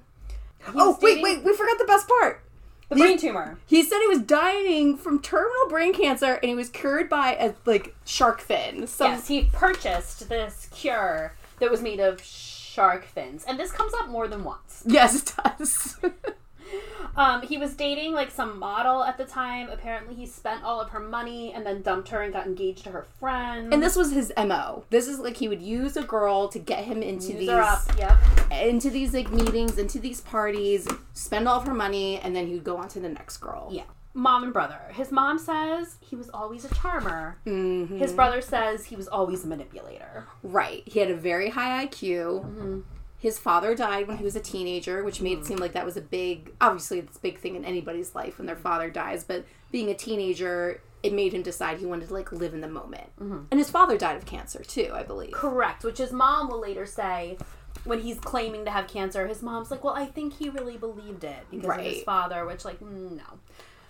He 0.60 0.72
Oh, 0.76 0.92
was 0.92 1.02
wait, 1.02 1.24
wait, 1.24 1.44
we 1.44 1.56
forgot 1.56 1.78
the 1.78 1.86
best 1.86 2.08
part. 2.08 2.44
The 2.90 2.96
He- 2.96 3.02
brain 3.02 3.18
tumor. 3.20 3.58
He 3.68 3.84
said 3.84 4.00
he 4.00 4.08
was 4.08 4.20
dying 4.20 4.98
from 4.98 5.22
terminal 5.22 5.70
brain 5.70 5.94
cancer 5.94 6.34
and 6.36 6.50
he 6.50 6.56
was 6.56 6.70
cured 6.70 7.08
by 7.10 7.36
a 7.36 7.54
like 7.66 7.96
shark 8.06 8.42
fin. 8.42 8.88
Some, 8.88 9.12
yes, 9.12 9.28
he 9.28 9.44
purchased 9.54 10.28
this 10.28 10.68
cure 10.72 11.36
that 11.60 11.70
was 11.70 11.82
made 11.82 12.00
of 12.00 12.22
shark 12.22 13.06
fins. 13.06 13.46
And 13.48 13.60
this 13.60 13.72
comes 13.72 13.94
up 13.94 14.10
more 14.10 14.28
than 14.28 14.44
once. 14.44 14.84
Yes, 14.86 15.16
it 15.22 15.34
does. 15.44 15.98
Um, 17.16 17.42
he 17.42 17.58
was 17.58 17.74
dating 17.74 18.14
like 18.14 18.32
some 18.32 18.60
model 18.60 19.04
at 19.04 19.18
the 19.18 19.26
time. 19.26 19.68
Apparently, 19.70 20.16
he 20.16 20.26
spent 20.26 20.64
all 20.64 20.80
of 20.80 20.90
her 20.92 21.00
money 21.02 21.52
and 21.54 21.66
then 21.66 21.82
dumped 21.82 22.10
her 22.10 22.22
and 22.22 22.32
got 22.32 22.46
engaged 22.46 22.84
to 22.86 22.92
her 22.92 23.08
friend. 23.20 23.74
and 23.74 23.84
this 23.84 23.96
was 23.98 24.12
his 24.14 24.32
MO. 24.38 24.86
This 24.90 25.08
is 25.08 25.20
like 25.20 25.36
he 25.36 25.50
would 25.50 25.62
use 25.62 25.98
a 25.98 26.04
girl 26.04 26.48
to 26.50 26.60
get 26.60 26.86
him 26.86 27.02
into 27.04 27.30
Use 27.34 27.40
these 27.40 27.50
up. 27.50 27.82
Yep. 27.98 28.18
into 28.62 28.90
these 28.90 29.14
like 29.14 29.32
meetings, 29.32 29.78
into 29.78 30.00
these 30.00 30.22
parties, 30.22 30.88
spend 31.14 31.50
all 31.50 31.60
of 31.60 31.68
her 31.68 31.74
money, 31.74 32.20
and 32.20 32.34
then 32.34 32.48
he 32.48 32.54
would 32.54 32.64
go 32.64 32.78
on 32.78 32.88
to 32.90 33.00
the 33.02 33.10
next 33.10 33.38
girl. 33.38 33.68
Yeah. 33.72 33.84
Mom 34.14 34.44
and 34.44 34.54
brother. 34.54 34.80
His 34.94 35.12
mom 35.12 35.40
says 35.40 35.98
he 36.02 36.16
was 36.16 36.30
always 36.30 36.64
a 36.64 36.74
charmer. 36.74 37.38
Mhm. 37.46 37.98
His 37.98 38.14
brother 38.14 38.40
says 38.40 38.86
he 38.86 38.96
was 38.96 39.08
always 39.10 39.44
a 39.44 39.48
manipulator. 39.48 40.26
Right. 40.42 40.84
He 40.86 41.00
had 41.00 41.10
a 41.12 41.16
very 41.16 41.50
high 41.50 41.86
IQ. 41.86 42.46
Mm-hmm. 42.46 42.80
His 43.20 43.38
father 43.38 43.76
died 43.76 44.08
when 44.08 44.18
he 44.18 44.24
was 44.24 44.38
a 44.38 44.40
teenager, 44.40 45.04
which 45.04 45.20
made 45.20 45.40
it 45.40 45.46
seem 45.46 45.58
like 45.58 45.74
that 45.74 45.86
was 45.86 45.98
a 45.98 46.02
big, 46.02 46.54
obviously, 46.62 47.00
it's 47.00 47.18
a 47.18 47.20
big 47.22 47.38
thing 47.38 47.56
in 47.56 47.66
anybody's 47.66 48.16
life 48.16 48.38
when 48.38 48.48
their 48.48 48.56
father 48.56 48.90
dies. 48.90 49.26
But 49.26 49.46
being 49.72 49.90
a 49.90 49.94
teenager, 49.94 50.82
it 51.04 51.12
made 51.14 51.34
him 51.34 51.42
decide 51.42 51.80
he 51.80 51.86
wanted 51.86 52.08
to 52.08 52.14
like 52.14 52.32
live 52.32 52.54
in 52.54 52.62
the 52.62 52.70
moment. 52.70 53.10
Mm-hmm. 53.20 53.44
And 53.52 53.60
his 53.60 53.70
father 53.70 53.98
died 53.98 54.16
of 54.16 54.26
cancer 54.26 54.64
too, 54.64 54.92
I 54.94 55.04
believe. 55.04 55.32
Correct. 55.32 55.84
Which 55.84 55.98
his 55.98 56.14
mom 56.14 56.50
will 56.50 56.62
later 56.62 56.86
say 56.86 57.38
when 57.84 58.00
he's 58.00 58.20
claiming 58.20 58.66
to 58.66 58.72
have 58.72 58.88
cancer. 58.88 59.28
His 59.28 59.42
mom's 59.42 59.72
like, 59.72 59.84
"Well, 59.84 59.96
I 59.96 60.06
think 60.06 60.38
he 60.38 60.50
really 60.50 60.78
believed 60.78 61.24
it 61.24 61.46
because 61.52 61.78
of 61.78 61.84
his 61.84 62.04
father." 62.04 62.46
Which, 62.46 62.66
like, 62.66 62.80
mm, 62.80 63.12
no. 63.12 63.40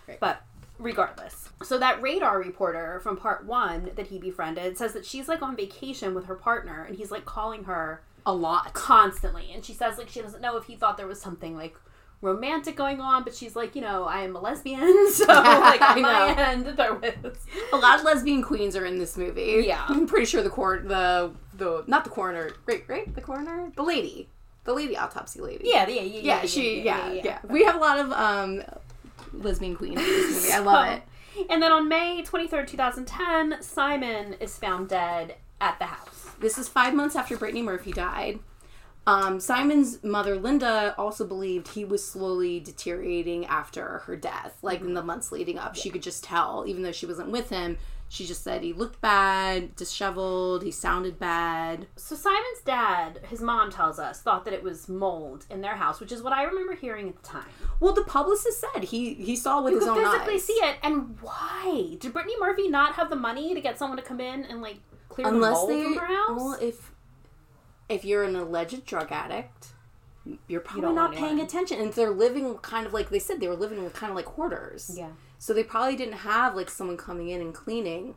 Right. 0.08 0.20
But 0.20 0.44
regardless, 0.78 1.50
so 1.64 1.78
that 1.78 2.02
radar 2.02 2.40
reporter 2.40 3.00
from 3.02 3.18
part 3.18 3.46
one 3.46 3.92
that 3.96 4.08
he 4.08 4.18
befriended 4.18 4.78
says 4.78 4.94
that 4.94 5.06
she's 5.06 5.28
like 5.28 5.42
on 5.42 5.56
vacation 5.56 6.14
with 6.14 6.26
her 6.26 6.36
partner, 6.36 6.84
and 6.84 6.96
he's 6.96 7.12
like 7.12 7.26
calling 7.26 7.66
her 7.66 8.02
A 8.30 8.34
lot. 8.34 8.74
constantly, 8.74 9.52
and 9.54 9.64
she 9.64 9.74
says 9.74 9.98
like 9.98 10.10
she 10.10 10.22
doesn't 10.22 10.42
know 10.42 10.58
if 10.58 10.66
he 10.66 10.76
thought 10.76 10.98
there 10.98 11.08
was 11.08 11.22
something 11.22 11.56
like 11.56 11.76
romantic 12.22 12.76
going 12.76 13.00
on, 13.00 13.24
but 13.24 13.34
she's 13.34 13.56
like, 13.56 13.76
you 13.76 13.82
know, 13.82 14.04
I 14.04 14.22
am 14.22 14.36
a 14.36 14.40
lesbian, 14.40 15.10
so 15.12 15.26
like 15.26 15.82
on 15.96 16.02
my 16.02 16.36
end 16.38 16.66
there 16.78 16.94
was. 16.94 17.14
A 17.74 17.78
lot 17.78 18.00
of 18.00 18.06
lesbian 18.06 18.42
queens 18.42 18.76
are 18.76 18.86
in 18.86 18.98
this 19.00 19.18
movie. 19.18 19.64
Yeah. 19.66 19.86
I'm 19.88 20.06
pretty 20.06 20.26
sure 20.26 20.44
the 20.44 20.50
cor 20.50 20.80
the 20.80 21.32
the 21.54 21.84
not 21.88 22.04
the 22.04 22.10
coroner, 22.10 22.52
right? 22.66 22.84
Right, 22.88 23.14
the 23.14 23.22
coroner, 23.22 23.72
the 23.76 23.84
lady, 23.84 24.30
the 24.66 24.74
lady 24.74 24.98
autopsy 24.98 25.42
lady. 25.42 25.66
Yeah, 25.66 25.88
yeah, 25.88 26.02
yeah, 26.02 26.22
yeah, 26.22 26.46
she, 26.46 26.82
yeah, 26.82 27.12
yeah, 27.12 27.40
We 27.50 27.64
have 27.64 27.76
a 27.76 27.80
lot 27.80 28.00
of 28.00 28.12
um 28.12 28.64
lesbian 29.34 29.76
queens 29.76 30.00
in 30.00 30.06
this 30.06 30.44
movie. 30.44 30.54
I 30.54 30.60
love 30.60 30.88
it. 30.98 31.04
And 31.50 31.64
then 31.64 31.72
on 31.72 31.88
May 31.88 32.22
23rd, 32.24 32.68
2010, 32.68 33.62
Simon 33.62 34.34
is 34.42 34.58
found 34.58 34.90
dead 34.90 35.36
at 35.62 35.80
the 35.80 35.86
house. 35.86 36.19
This 36.40 36.58
is 36.58 36.68
five 36.68 36.94
months 36.94 37.16
after 37.16 37.38
Brittany 37.38 37.62
Murphy 37.62 37.92
died. 37.92 38.40
Um, 39.08 39.40
Simon's 39.40 40.04
mother, 40.04 40.36
Linda, 40.36 40.94
also 40.98 41.26
believed 41.26 41.70
he 41.70 41.84
was 41.84 42.06
slowly 42.06 42.60
deteriorating 42.60 43.46
after 43.46 44.00
her 44.00 44.16
death. 44.16 44.58
Like 44.62 44.82
in 44.82 44.94
the 44.94 45.02
months 45.02 45.32
leading 45.32 45.58
up, 45.58 45.76
she 45.76 45.90
could 45.90 46.04
just 46.04 46.24
tell, 46.24 46.66
even 46.68 46.84
though 46.84 46.92
she 46.92 47.06
wasn't 47.08 47.32
with 47.32 47.50
him. 47.50 47.78
She 48.12 48.26
just 48.26 48.44
said 48.44 48.64
he 48.64 48.74
looked 48.74 49.02
bad, 49.02 49.76
disheveled, 49.76 50.64
he 50.64 50.72
sounded 50.72 51.20
bad. 51.20 51.86
So 51.96 52.16
Simon's 52.16 52.62
dad, 52.66 53.20
his 53.30 53.40
mom 53.40 53.72
tells 53.72 54.00
us, 54.00 54.20
thought 54.22 54.46
that 54.46 54.54
it 54.54 54.64
was 54.64 54.90
mold 54.90 55.46
in 55.50 55.62
their 55.62 55.76
house, 55.76 56.00
which 56.00 56.12
is 56.12 56.24
what 56.24 56.34
I 56.34 56.44
remember 56.44 56.74
hearing 56.76 57.10
at 57.10 57.22
the 57.22 57.28
time. 57.28 57.46
Well, 57.80 57.94
the 57.94 58.04
publicist 58.04 58.62
said 58.74 58.86
he 58.86 59.14
he 59.14 59.36
saw 59.36 59.62
with 59.62 59.74
You 59.74 59.80
his 59.80 59.88
could 59.88 59.98
own 59.98 60.12
physically 60.12 60.36
eyes. 60.36 60.44
see 60.44 60.54
it, 60.54 60.78
and 60.82 61.18
why? 61.22 61.98
Did 62.00 62.14
Brittany 62.14 62.34
Murphy 62.40 62.68
not 62.68 62.94
have 62.96 63.12
the 63.12 63.16
money 63.16 63.54
to 63.54 63.62
get 63.62 63.78
someone 63.78 63.98
to 63.98 64.04
come 64.04 64.20
in 64.20 64.44
and 64.44 64.60
like 64.62 64.80
clear 65.10 65.28
the 65.28 65.34
Unless 65.34 65.54
mold 65.58 65.70
they, 65.70 65.84
from 65.84 65.98
her 65.98 66.06
house? 66.06 66.30
well, 66.40 66.58
if 66.62 66.92
if 67.90 68.06
you're 68.06 68.24
an 68.24 68.36
alleged 68.36 68.86
drug 68.86 69.12
addict, 69.12 69.70
you're 70.48 70.62
probably 70.62 70.82
don't 70.84 70.96
not 70.96 71.12
paying 71.14 71.26
anyone. 71.32 71.46
attention, 71.46 71.80
and 71.80 71.92
they're 71.94 72.12
living 72.12 72.56
kind 72.60 72.86
of 72.86 72.94
like 72.94 73.10
they 73.10 73.20
said 73.20 73.40
they 73.40 73.48
were 73.48 73.56
living 73.56 73.84
with 73.84 73.94
kind 73.94 74.12
of 74.12 74.16
like 74.16 74.28
hoarders. 74.28 74.92
yeah. 74.96 75.10
So 75.40 75.54
they 75.54 75.64
probably 75.64 75.96
didn't 75.96 76.16
have 76.20 76.56
like 76.56 76.70
someone 76.70 76.98
coming 76.98 77.30
in 77.30 77.42
and 77.42 77.54
cleaning. 77.54 78.16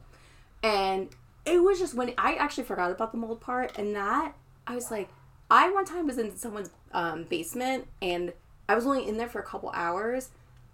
And 0.63 1.09
it 1.47 1.63
was 1.63 1.79
just 1.79 1.95
when 1.95 2.13
I 2.19 2.35
actually 2.35 2.65
forgot 2.65 2.91
about 2.91 3.13
the 3.13 3.19
mold 3.19 3.41
part 3.41 3.79
and 3.79 3.95
that 3.97 4.35
I 4.67 4.75
was 4.75 4.91
like, 4.91 5.09
I 5.51 5.71
one 5.71 5.85
time 5.85 6.07
was 6.07 6.19
in 6.19 6.37
someone's 6.37 6.71
um, 6.93 7.25
basement 7.25 7.87
and 8.01 8.33
I 8.69 8.75
was 8.75 8.87
only 8.87 9.09
in 9.09 9.17
there 9.19 9.29
for 9.29 9.39
a 9.41 9.45
couple 9.45 9.71
hours. 9.75 10.31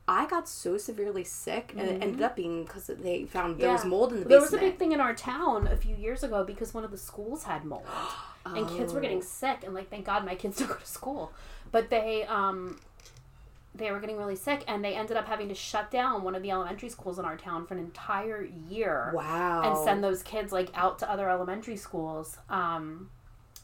I 0.09 0.27
got 0.27 0.49
so 0.49 0.79
severely 0.79 1.23
sick, 1.25 1.75
and 1.77 1.87
it 1.89 2.03
ended 2.03 2.23
up 2.23 2.35
being 2.35 2.65
because 2.65 2.87
they 2.87 3.25
found 3.27 3.59
there 3.61 3.71
was 3.73 3.85
mold 3.85 4.13
in 4.13 4.21
the 4.21 4.25
basement. 4.25 4.31
There 4.31 4.41
was 4.41 4.53
a 4.55 4.59
big 4.59 4.79
thing 4.79 4.93
in 4.93 5.01
our 5.01 5.15
town 5.15 5.67
a 5.69 5.77
few 5.77 5.95
years 5.95 6.23
ago 6.25 6.45
because 6.45 6.73
one 6.73 6.83
of 6.83 6.91
the 6.91 6.97
schools 6.99 7.45
had 7.45 7.65
mold, 7.65 7.85
and 8.47 8.67
kids 8.69 8.93
were 8.95 9.01
Oh. 9.01 9.03
getting 9.03 9.21
sick. 9.23 9.59
And 9.65 9.75
like, 9.75 9.91
thank 9.91 10.07
God 10.07 10.25
my 10.25 10.35
kids 10.35 10.57
don't 10.59 10.69
go 10.69 10.75
to 10.77 10.87
school, 10.87 11.33
but 11.71 11.91
they 11.91 12.25
um 12.25 12.79
they 13.75 13.93
were 13.93 14.01
getting 14.01 14.17
really 14.17 14.35
sick, 14.35 14.65
and 14.67 14.83
they 14.85 14.95
ended 14.95 15.17
up 15.17 15.27
having 15.29 15.49
to 15.51 15.55
shut 15.55 15.91
down 15.91 16.23
one 16.25 16.35
of 16.35 16.43
the 16.43 16.51
elementary 16.51 16.89
schools 16.89 17.19
in 17.19 17.25
our 17.25 17.37
town 17.37 17.65
for 17.67 17.75
an 17.75 17.81
entire 17.81 18.43
year. 18.69 19.13
Wow. 19.15 19.63
and 19.63 19.85
send 19.85 20.03
those 20.03 20.23
kids 20.23 20.53
like 20.53 20.71
out 20.75 20.99
to 21.01 21.11
other 21.11 21.29
elementary 21.29 21.77
schools. 21.77 22.39
Um, 22.49 23.11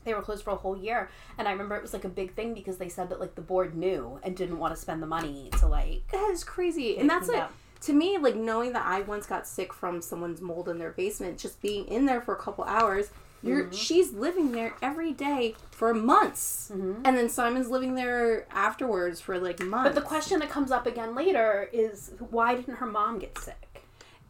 they 0.05 0.15
were 0.15 0.23
closed 0.23 0.45
for 0.45 0.51
a 0.51 0.57
whole 0.57 0.77
year, 0.77 1.11
and 1.39 1.49
I 1.49 1.53
remember 1.53 1.77
it 1.77 1.83
was 1.83 1.93
like 1.93 2.05
a 2.05 2.09
big 2.09 2.35
thing 2.35 2.55
because 2.55 2.79
they 2.79 2.89
said 2.89 3.09
that 3.11 3.21
like 3.21 3.35
the 3.35 3.43
board 3.43 3.75
knew 3.75 4.19
and 4.23 4.37
didn't 4.37 4.59
want 4.59 4.75
to 4.75 4.81
spend 4.81 5.03
the 5.03 5.07
money 5.07 5.51
to 5.59 5.67
like. 5.67 6.07
That 6.13 6.31
is 6.31 6.45
crazy. 6.45 6.99
And 6.99 7.09
that's 7.09 7.29
Yeah. 7.29 7.41
like 7.41 7.51
to 7.83 7.93
me, 7.93 8.19
like 8.19 8.35
knowing 8.35 8.73
that 8.73 8.87
I 8.87 9.03
once 9.03 9.27
got 9.27 9.47
sick 9.47 9.73
from 9.73 10.01
someone's 10.01 10.41
mold 10.41 10.69
in 10.69 10.79
their 10.79 10.93
basement, 10.93 11.39
just 11.39 11.61
being 11.61 11.87
in 11.87 12.07
there 12.07 12.21
for 12.21 12.35
a 12.35 12.39
couple 12.39 12.65
hours. 12.65 13.11
You're 13.43 13.65
mm-hmm. 13.65 13.75
she's 13.75 14.13
living 14.13 14.53
there 14.53 14.75
every 14.81 15.13
day 15.13 15.55
for 15.71 15.93
months, 15.93 16.71
mm-hmm. 16.73 17.03
and 17.05 17.15
then 17.15 17.29
Simon's 17.29 17.69
living 17.69 17.95
there 17.95 18.47
afterwards 18.51 19.21
for 19.21 19.39
like 19.39 19.61
months. 19.61 19.91
But 19.91 19.95
the 19.95 20.07
question 20.07 20.39
that 20.39 20.49
comes 20.49 20.71
up 20.71 20.87
again 20.87 21.15
later 21.15 21.69
is 21.71 22.13
why 22.31 22.55
didn't 22.55 22.77
her 22.77 22.87
mom 22.87 23.19
get 23.19 23.37
sick? 23.37 23.65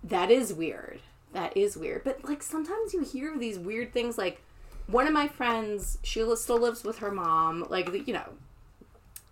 that 0.04 0.30
is 0.30 0.52
weird. 0.52 1.00
That 1.32 1.56
is 1.56 1.76
weird. 1.76 2.04
But 2.04 2.24
like 2.24 2.42
sometimes 2.42 2.92
you 2.92 3.02
hear 3.02 3.36
these 3.36 3.58
weird 3.58 3.92
things. 3.92 4.16
Like 4.18 4.42
one 4.86 5.06
of 5.06 5.12
my 5.12 5.28
friends, 5.28 5.98
she 6.02 6.24
still 6.36 6.58
lives 6.58 6.84
with 6.84 6.98
her 6.98 7.10
mom. 7.10 7.66
Like 7.68 8.06
you 8.06 8.14
know, 8.14 8.28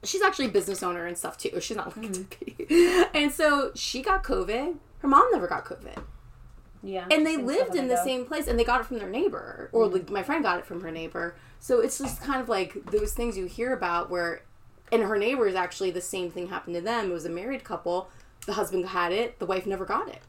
she's 0.03 0.22
actually 0.22 0.46
a 0.46 0.50
business 0.50 0.82
owner 0.82 1.07
and 1.07 1.16
stuff 1.16 1.38
too. 1.38 1.61
She's 1.61 1.76
not 1.76 1.96
looking 1.96 2.12
to 2.12 2.44
be. 2.44 3.05
And 3.14 3.30
so 3.32 3.72
she 3.74 4.03
got 4.03 4.24
COVID. 4.24 4.76
Her 4.98 5.09
mom 5.09 5.28
never 5.32 5.46
got 5.46 5.64
COVID. 5.64 6.03
Yeah, 6.84 7.07
and 7.11 7.24
they 7.24 7.36
lived 7.36 7.76
in 7.76 7.86
the 7.86 8.03
same 8.03 8.24
place 8.24 8.48
and 8.48 8.59
they 8.59 8.64
got 8.64 8.80
it 8.80 8.86
from 8.86 8.98
their 8.98 9.09
neighbor 9.09 9.68
or 9.72 9.86
like 9.86 10.11
my 10.11 10.24
friend 10.24 10.42
got 10.42 10.59
it 10.59 10.66
from 10.66 10.80
her 10.80 10.90
neighbor 10.90 11.36
so 11.61 11.78
it's 11.80 11.96
just 11.96 12.20
kind 12.20 12.40
of 12.40 12.48
like 12.48 12.74
those 12.90 13.12
things 13.14 13.38
you 13.38 13.46
hear 13.46 13.72
about 13.72 14.11
where 14.11 14.42
and 14.90 15.05
her 15.05 15.16
neighbors 15.16 15.55
actually 15.55 15.92
the 15.92 16.00
same 16.00 16.28
thing 16.28 16.48
happened 16.48 16.74
to 16.74 16.80
them 16.80 17.11
it 17.11 17.14
was 17.14 17.24
a 17.24 17.28
married 17.28 17.62
couple 17.62 18.11
the 18.46 18.55
husband 18.55 18.84
had 18.86 19.12
it 19.12 19.38
the 19.38 19.46
wife 19.46 19.64
never 19.64 19.84
got 19.84 20.09
it 20.09 20.22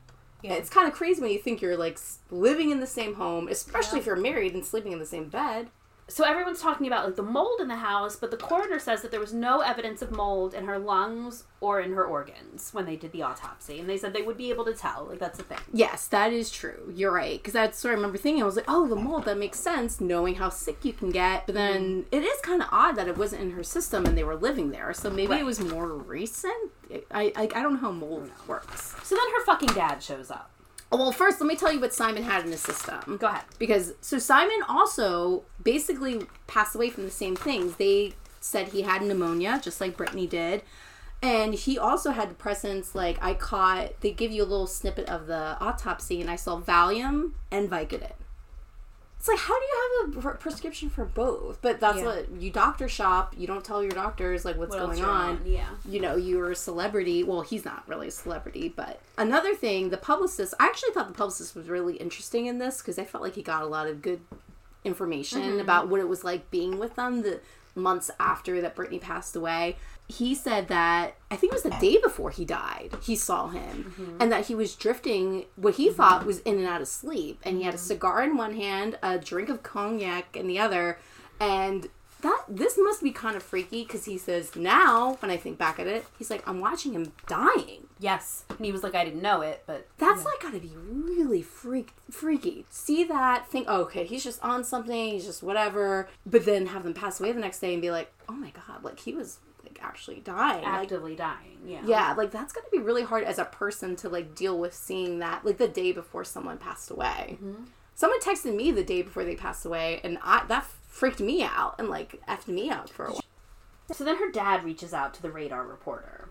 Yeah. 0.43 0.53
it's 0.53 0.69
kind 0.69 0.87
of 0.87 0.93
crazy 0.93 1.21
when 1.21 1.31
you 1.31 1.39
think 1.39 1.61
you're 1.61 1.77
like 1.77 1.97
living 2.29 2.69
in 2.69 2.79
the 2.79 2.87
same 2.87 3.15
home 3.15 3.47
especially 3.47 3.97
Yeah. 3.97 4.01
if 4.01 4.05
you're 4.07 4.15
married 4.17 4.53
and 4.53 4.63
sleeping 4.65 4.91
in 4.91 4.99
the 4.99 5.05
same 5.05 5.29
bed 5.29 5.69
So 6.09 6.25
everyone's 6.25 6.61
talking 6.61 6.85
about 6.85 7.05
like 7.05 7.15
the 7.15 7.23
mold 7.23 7.61
in 7.61 7.69
the 7.69 7.77
house, 7.77 8.15
but 8.17 8.29
the 8.29 8.37
coroner 8.37 8.77
says 8.77 9.01
that 9.01 9.11
there 9.11 9.21
was 9.21 9.33
no 9.33 9.61
evidence 9.61 10.01
of 10.01 10.11
mold 10.11 10.53
in 10.53 10.65
her 10.65 10.77
lungs 10.77 11.45
or 11.61 11.79
in 11.79 11.93
her 11.93 12.03
organs 12.03 12.71
when 12.73 12.85
they 12.85 12.97
did 12.97 13.13
the 13.13 13.21
autopsy, 13.21 13.79
and 13.79 13.89
they 13.89 13.95
said 13.97 14.11
they 14.13 14.21
would 14.21 14.35
be 14.37 14.49
able 14.49 14.65
to 14.65 14.73
tell. 14.73 15.05
Like 15.09 15.19
that's 15.19 15.37
the 15.37 15.45
thing. 15.45 15.59
yes 15.71 16.07
that 16.07 16.33
is 16.33 16.51
true 16.51 16.91
you're 16.93 17.11
right 17.11 17.39
because 17.39 17.53
that's 17.53 17.83
what 17.83 17.91
i 17.91 17.93
remember 17.93 18.17
thinking 18.17 18.43
i 18.43 18.45
was 18.45 18.55
like 18.57 18.65
oh 18.67 18.85
the 18.87 18.95
mold 18.95 19.23
that 19.25 19.37
makes 19.37 19.59
sense 19.59 20.01
knowing 20.01 20.35
how 20.35 20.49
sick 20.49 20.83
you 20.83 20.91
can 20.93 21.09
get 21.09 21.45
but 21.45 21.55
then 21.55 22.03
mm-hmm. 22.03 22.15
it 22.15 22.23
is 22.23 22.39
kind 22.41 22.61
of 22.61 22.67
odd 22.71 22.95
that 22.97 23.07
it 23.07 23.17
wasn't 23.17 23.41
in 23.41 23.51
her 23.51 23.63
system 23.63 24.05
and 24.05 24.17
they 24.17 24.23
were 24.23 24.35
living 24.35 24.71
there 24.71 24.93
so 24.93 25.09
maybe 25.09 25.31
Right. 25.31 25.41
it 25.41 25.45
was 25.45 25.59
more 25.59 25.87
recent 25.87 26.71
I, 27.11 27.31
I 27.35 27.43
i 27.43 27.45
don't 27.63 27.73
know 27.73 27.79
how 27.79 27.91
mold 27.91 28.29
works 28.47 28.93
So 29.03 29.15
then 29.15 29.25
her 29.35 29.45
fucking 29.45 29.69
dad 29.73 30.03
shows 30.03 30.29
up. 30.29 30.49
Well 30.91 31.11
first 31.11 31.39
let 31.41 31.47
me 31.47 31.55
tell 31.55 31.71
you 31.73 31.79
what 31.79 31.93
simon 31.93 32.23
had 32.23 32.45
in 32.45 32.51
his 32.51 32.61
system 32.61 33.17
Go 33.17 33.27
ahead. 33.27 33.43
because 33.57 33.93
so 34.01 34.17
simon 34.19 34.59
also 34.69 35.43
basically 35.63 36.21
passed 36.47 36.75
away 36.75 36.89
from 36.89 37.03
the 37.03 37.11
same 37.11 37.35
things 37.35 37.75
they 37.77 38.13
said 38.39 38.69
he 38.69 38.81
had 38.81 39.01
pneumonia 39.01 39.59
just 39.63 39.79
like 39.79 39.95
brittany 39.97 40.27
did 40.27 40.61
and 41.21 41.53
he 41.53 41.77
also 41.77 42.11
had 42.11 42.37
depressants 42.37 42.93
like 42.93 43.17
i 43.23 43.33
caught 43.33 43.99
they 44.01 44.11
give 44.11 44.31
you 44.31 44.41
a 44.41 44.45
little 44.45 44.67
snippet 44.67 45.07
of 45.07 45.27
the 45.27 45.57
autopsy 45.61 46.19
and 46.21 46.29
i 46.29 46.35
saw 46.35 46.59
valium 46.59 47.31
and 47.51 47.69
vicodin 47.69 48.11
it's 49.17 49.29
like 49.29 49.39
how 49.39 49.57
do 49.57 49.65
you 49.65 50.01
have 50.05 50.17
a 50.17 50.21
pr- 50.21 50.35
prescription 50.37 50.89
for 50.89 51.05
both 51.05 51.57
but 51.61 51.79
that's 51.79 51.99
Yeah. 51.99 52.05
what 52.05 52.29
you 52.41 52.51
doctor 52.51 52.89
shop 52.89 53.33
you 53.37 53.47
don't 53.47 53.63
tell 53.63 53.81
your 53.81 53.93
doctors 53.93 54.43
like 54.43 54.57
what's 54.57 54.75
What 54.75 54.85
going 54.87 55.01
on 55.05 55.41
Yeah. 55.45 55.69
you 55.87 56.01
know, 56.01 56.17
you're 56.17 56.51
a 56.51 56.55
celebrity. 56.57 57.23
Well, 57.23 57.39
he's 57.39 57.63
not 57.63 57.87
really 57.87 58.09
a 58.09 58.11
celebrity, 58.11 58.67
but 58.67 58.99
another 59.17 59.55
thing, 59.55 59.91
the 59.91 59.97
publicist, 59.97 60.53
I 60.59 60.65
actually 60.65 60.91
thought 60.91 61.07
the 61.07 61.13
publicist 61.13 61.55
was 61.55 61.69
really 61.69 61.95
interesting 61.95 62.47
in 62.47 62.57
this 62.57 62.79
because 62.79 62.99
I 62.99 63.05
felt 63.05 63.23
like 63.23 63.35
he 63.35 63.41
got 63.43 63.61
a 63.63 63.65
lot 63.67 63.87
of 63.87 64.01
good 64.01 64.19
information 64.83 65.41
Mm-hmm. 65.41 65.59
about 65.59 65.87
what 65.89 65.99
it 65.99 66.07
was 66.09 66.23
like 66.23 66.49
being 66.51 66.77
with 66.79 66.95
them 66.95 67.21
the 67.21 67.39
months 67.75 68.11
after 68.19 68.61
that 68.61 68.75
Brittany 68.75 68.99
passed 68.99 69.35
away. 69.35 69.77
He 70.07 70.35
said 70.35 70.67
that 70.67 71.15
I 71.31 71.35
think 71.37 71.53
it 71.53 71.55
was 71.55 71.63
the 71.63 71.77
day 71.81 71.97
before 72.03 72.29
he 72.29 72.45
died, 72.45 72.91
he 73.01 73.15
saw 73.15 73.47
him 73.47 73.93
Mm-hmm. 73.97 74.17
and 74.19 74.31
that 74.31 74.45
he 74.47 74.55
was 74.55 74.75
drifting 74.75 75.45
what 75.55 75.75
he 75.75 75.89
thought 75.89 76.25
was 76.25 76.39
in 76.41 76.57
and 76.57 76.67
out 76.67 76.81
of 76.81 76.87
sleep. 76.87 77.39
And 77.43 77.57
he 77.57 77.63
had 77.63 77.73
a 77.73 77.77
Mm-hmm. 77.77 77.85
cigar 77.87 78.23
in 78.23 78.37
one 78.37 78.55
hand, 78.55 78.97
a 79.01 79.17
drink 79.17 79.49
of 79.49 79.63
cognac 79.63 80.35
in 80.35 80.47
the 80.47 80.59
other, 80.59 80.99
and 81.39 81.87
that 82.21 82.43
this 82.47 82.77
must 82.77 83.01
be 83.03 83.11
kind 83.11 83.35
of 83.35 83.43
freaky 83.43 83.83
because 83.83 84.05
he 84.05 84.17
says 84.17 84.55
now 84.55 85.15
when 85.19 85.29
I 85.31 85.35
think 85.37 85.57
back 85.57 85.77
at 85.79 85.87
it, 85.87 86.05
he's 86.17 86.29
like 86.29 86.47
I'm 86.47 86.59
watching 86.59 86.93
him 86.93 87.11
dying. 87.27 87.87
Yes. 88.03 88.43
And 88.49 88.65
he 88.65 88.73
was 88.73 88.83
like, 88.83 88.95
I 88.95 89.05
didn't 89.05 89.21
know 89.21 89.39
it, 89.39 89.63
but 89.65 89.87
That's 89.97 90.25
like 90.25 90.41
gotta 90.41 90.59
be 90.59 90.73
really 90.75 91.41
freak 91.41 91.93
freaky. 92.11 92.65
See 92.69 93.05
that, 93.05 93.47
think 93.47 93.67
oh, 93.69 93.83
okay, 93.83 94.03
he's 94.05 94.25
just 94.25 94.43
on 94.43 94.65
something, 94.65 95.11
he's 95.11 95.25
just 95.25 95.41
whatever, 95.41 96.09
but 96.25 96.43
then 96.43 96.67
have 96.67 96.83
them 96.83 96.93
pass 96.93 97.21
away 97.21 97.31
the 97.31 97.39
next 97.39 97.59
day 97.59 97.71
and 97.71 97.81
be 97.81 97.91
like, 97.91 98.11
oh 98.27 98.33
my 98.33 98.51
god, 98.51 98.83
like 98.83 98.99
he 98.99 99.13
was 99.13 99.39
like 99.63 99.79
actually 99.81 100.19
dying. 100.19 100.65
Like, 100.65 100.73
actively 100.73 101.15
dying. 101.15 101.59
Yeah. 101.65 101.79
yeah, 101.85 102.13
like 102.17 102.31
that's 102.31 102.51
gonna 102.51 102.67
be 102.73 102.79
really 102.79 103.03
hard 103.03 103.23
as 103.23 103.39
a 103.39 103.45
person 103.45 103.95
to 103.97 104.09
like 104.09 104.35
deal 104.35 104.59
with 104.59 104.73
seeing 104.73 105.19
that 105.19 105.45
like 105.45 105.57
the 105.57 105.69
day 105.69 105.93
before 105.93 106.25
someone 106.25 106.57
passed 106.57 106.91
away. 106.91 107.37
Mm-hmm. 107.41 107.63
Someone 107.95 108.19
texted 108.19 108.53
me 108.53 108.71
the 108.71 108.83
day 108.83 109.01
before 109.01 109.23
they 109.23 109.35
passed 109.35 109.65
away, 109.65 110.01
and 110.03 110.17
I 110.21 110.43
that 110.49 110.65
freaked 110.89 111.21
me 111.21 111.41
out 111.41 111.75
and 111.79 111.87
like 111.87 112.21
effed 112.27 112.49
me 112.49 112.69
out 112.69 112.89
for 112.89 113.05
a 113.05 113.11
while. 113.11 113.21
So 113.93 114.03
then 114.03 114.17
her 114.17 114.29
dad 114.29 114.65
reaches 114.65 114.93
out 114.93 115.13
to 115.13 115.21
the 115.21 115.31
radar 115.31 115.65
reporter, 115.65 116.22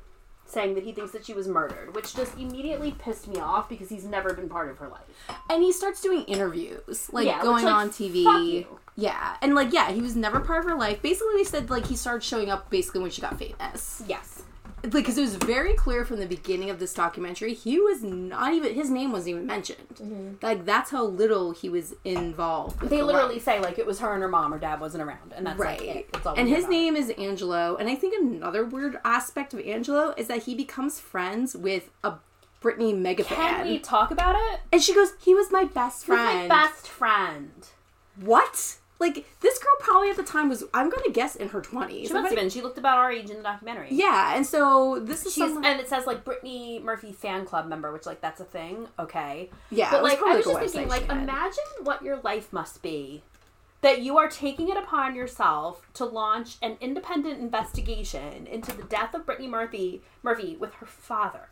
saying 0.53 0.75
that 0.75 0.85
he 0.85 0.93
thinks 0.93 1.13
that 1.13 1.25
she 1.25 1.33
was 1.33 1.49
murdered, 1.49 1.95
which 1.95 2.15
just 2.15 2.37
immediately 2.39 2.93
pissed 2.93 3.27
me 3.29 3.41
off 3.41 3.69
because 3.69 3.89
he's 3.89 4.05
never 4.05 4.35
been 4.35 4.49
part 4.49 4.71
of 4.71 4.79
her 4.79 4.89
life. 4.89 5.01
and 5.51 5.63
he 5.63 5.73
starts 5.73 6.01
doing 6.01 6.23
interviews 6.25 7.09
like 7.13 7.27
Yeah, 7.27 7.39
which, 7.39 7.45
going 7.45 7.65
like, 7.65 7.75
on 7.75 7.91
tv 7.91 8.67
yeah. 8.97 9.37
And 9.41 9.55
like 9.55 9.73
yeah 9.73 9.91
he 9.91 10.03
was 10.03 10.15
never 10.17 10.41
part 10.41 10.65
of 10.65 10.71
her 10.71 10.77
life. 10.77 11.01
Basically 11.01 11.35
they 11.37 11.45
said 11.45 11.71
like 11.71 11.87
he 11.87 11.97
started 11.97 12.23
showing 12.23 12.51
up 12.51 12.69
basically 12.71 13.01
when 13.01 13.11
she 13.11 13.23
got 13.23 13.39
famous. 13.39 14.03
Yes. 14.07 14.42
Like 14.83 14.93
because 14.93 15.17
it 15.19 15.23
was 15.23 15.37
very 15.37 15.75
clear 15.75 16.05
from 16.05 16.19
the 16.19 16.27
beginning 16.27 16.71
of 16.71 16.79
this 16.79 16.93
documentary 16.93 17.55
he 17.55 17.79
was 17.79 18.03
not 18.03 18.53
even 18.53 18.75
his 18.75 18.91
name 18.91 19.13
wasn't 19.13 19.31
even 19.31 19.47
mentioned 19.47 19.79
mm-hmm. 19.95 20.35
like 20.43 20.65
that's 20.65 20.91
how 20.91 21.05
little 21.05 21.53
he 21.53 21.69
was 21.69 21.95
involved 22.05 22.81
They 22.81 22.99
the 22.99 23.05
literally 23.05 23.35
life. 23.35 23.45
say 23.45 23.61
like 23.61 23.79
it 23.79 23.87
was 23.87 24.01
her 24.01 24.13
and 24.13 24.23
her 24.23 24.29
mom. 24.29 24.53
Her 24.53 24.59
dad 24.59 24.81
wasn't 24.81 25.03
around, 25.05 25.33
and 25.37 25.47
that's 25.47 25.59
Right. 25.59 25.79
like 25.81 25.89
it. 25.97 26.13
That's 26.13 26.39
and 26.39 26.49
his 26.49 26.65
about 26.65 26.71
name 26.71 26.97
is 26.97 27.11
Angelo. 27.11 27.77
And 27.77 27.89
I 27.89 27.95
think 27.95 28.15
another 28.21 28.65
weird 28.65 28.99
aspect 29.05 29.55
of 29.55 29.61
Angelo 29.61 30.15
is 30.17 30.27
that 30.29 30.43
he 30.45 30.55
becomes 30.55 30.99
friends 30.99 31.55
with 31.57 31.91
a 32.03 32.15
Brittany 32.61 32.93
mega 32.93 33.25
Can 33.25 33.37
fan. 33.37 33.67
we 33.69 33.79
talk 33.79 34.11
about 34.11 34.37
it? 34.37 34.61
And 34.73 34.83
she 34.83 34.95
goes, 34.95 35.13
he 35.21 35.35
was 35.35 35.51
my 35.51 35.65
best 35.65 36.05
friend. 36.07 36.49
my 36.49 36.63
best 36.63 36.89
friend? 36.89 37.69
What? 38.21 38.77
Like 39.03 39.27
this 39.41 39.59
girl 39.59 39.73
probably 39.81 40.11
at 40.11 40.17
the 40.17 40.23
time 40.23 40.49
was 40.49 40.63
I'm 40.73 40.89
gonna 40.89 41.11
guess 41.13 41.37
in 41.37 41.49
her 41.49 41.61
twenties. 41.61 42.09
She 42.09 42.15
must 42.15 42.29
have 42.29 42.37
been. 42.37 42.49
She 42.51 42.63
looked 42.63 42.79
about 42.79 42.99
our 42.99 43.11
age 43.11 43.31
in 43.31 43.37
the 43.39 43.43
documentary. 43.43 43.89
Yeah, 43.91 44.37
and 44.37 44.47
so 44.47 45.01
this 45.01 45.27
is 45.27 45.35
She's 45.35 45.43
someone. 45.45 45.65
and 45.65 45.81
it 45.81 45.89
says 45.89 46.07
like 46.07 46.25
Brittany 46.25 46.79
Murphy 46.79 47.13
fan 47.13 47.45
club 47.45 47.67
member, 47.67 47.93
which 47.93 48.07
like 48.07 48.21
that's 48.21 48.41
a 48.41 48.45
thing. 48.45 48.87
Okay. 48.99 49.51
yeah, 49.71 49.91
But 49.91 50.05
like 50.05 50.23
I 50.23 50.37
was 50.37 50.45
just 50.45 50.75
thinking, 50.75 50.89
like 50.89 51.11
imagine 51.11 51.65
what 51.83 52.03
your 52.03 52.19
life 52.21 52.53
must 52.53 52.81
be 52.83 53.23
that 53.83 54.01
you 54.01 54.17
are 54.17 54.29
taking 54.29 54.69
it 54.69 54.77
upon 54.77 55.15
yourself 55.17 55.89
to 55.95 56.05
launch 56.05 56.57
an 56.63 56.77
independent 56.81 57.41
investigation 57.41 58.47
into 58.47 58.75
the 58.77 58.85
death 58.85 59.13
of 59.13 59.27
Brittany 59.27 59.49
Murphy 59.49 60.03
Murphy 60.23 60.57
with 60.57 60.75
her 60.75 60.87
father. 60.87 61.49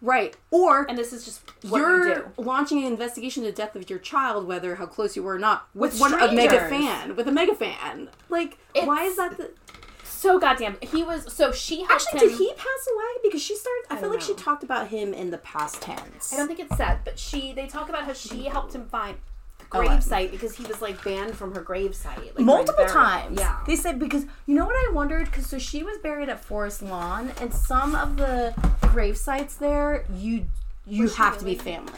Right, 0.00 0.36
or 0.50 0.84
And 0.88 0.96
this 0.96 1.12
is 1.12 1.24
just 1.24 1.40
what 1.64 1.78
you're 1.78 2.08
you 2.08 2.14
do. 2.36 2.42
launching 2.42 2.78
an 2.78 2.84
investigation 2.84 3.42
into 3.44 3.54
the 3.54 3.62
death 3.62 3.76
of 3.76 3.88
your 3.90 3.98
child, 3.98 4.46
whether 4.46 4.76
how 4.76 4.86
close 4.86 5.16
you 5.16 5.22
were 5.22 5.34
or 5.34 5.38
not, 5.38 5.68
with, 5.74 5.92
With 5.92 6.00
one 6.00 6.14
a 6.14 6.32
mega 6.32 6.60
fan, 6.68 7.16
with 7.16 7.28
a 7.28 7.32
mega 7.32 7.54
fan. 7.54 8.08
Like, 8.28 8.58
why 8.74 9.04
is 9.04 9.16
that 9.16 9.36
the? 9.36 9.50
So 10.04 10.40
goddamn. 10.40 10.76
He 10.82 11.04
was 11.04 11.32
so 11.32 11.52
she 11.52 11.84
Actually, 11.88 12.20
him. 12.22 12.28
did 12.30 12.38
he 12.38 12.52
pass 12.54 12.88
away? 12.92 13.04
Because 13.22 13.40
she 13.40 13.54
started. 13.54 13.84
I, 13.88 13.94
feel 13.94 14.02
don't 14.08 14.12
like 14.14 14.20
she 14.20 14.34
talked 14.34 14.64
about 14.64 14.88
him 14.88 15.14
in 15.14 15.30
the 15.30 15.38
past 15.38 15.80
tense. 15.80 16.32
I 16.32 16.36
don't 16.38 16.48
think 16.48 16.58
it's 16.58 16.76
said, 16.76 16.98
but 17.04 17.18
she 17.20 17.52
they 17.52 17.66
talk 17.68 17.88
about 17.88 18.02
how 18.02 18.12
she 18.14 18.46
helped 18.46 18.74
him 18.74 18.88
find 18.88 19.16
the 19.70 19.78
Oh, 19.78 19.86
grave 19.86 20.02
site 20.02 20.30
because 20.30 20.56
he 20.56 20.64
was 20.64 20.80
like 20.80 21.02
banned 21.04 21.36
from 21.36 21.54
her 21.54 21.60
grave 21.60 21.94
site 21.94 22.36
like, 22.36 22.38
multiple 22.44 22.86
times. 22.86 23.38
Yeah. 23.38 23.58
They 23.66 23.76
said 23.76 23.98
because 23.98 24.24
you 24.46 24.54
know 24.54 24.64
what 24.64 24.74
I 24.74 24.92
wondered 24.92 25.26
because 25.26 25.46
so 25.46 25.58
she 25.58 25.82
was 25.82 25.98
buried 25.98 26.28
at 26.28 26.42
Forest 26.42 26.82
Lawn 26.82 27.32
and 27.40 27.52
some 27.52 27.94
of 27.94 28.16
the 28.16 28.54
grave 28.92 29.16
sites 29.16 29.56
there 29.56 30.04
you 30.14 30.46
you 30.86 31.02
Was 31.02 31.16
have 31.16 31.36
to 31.38 31.44
be 31.44 31.50
really? 31.52 31.62
family. 31.64 31.92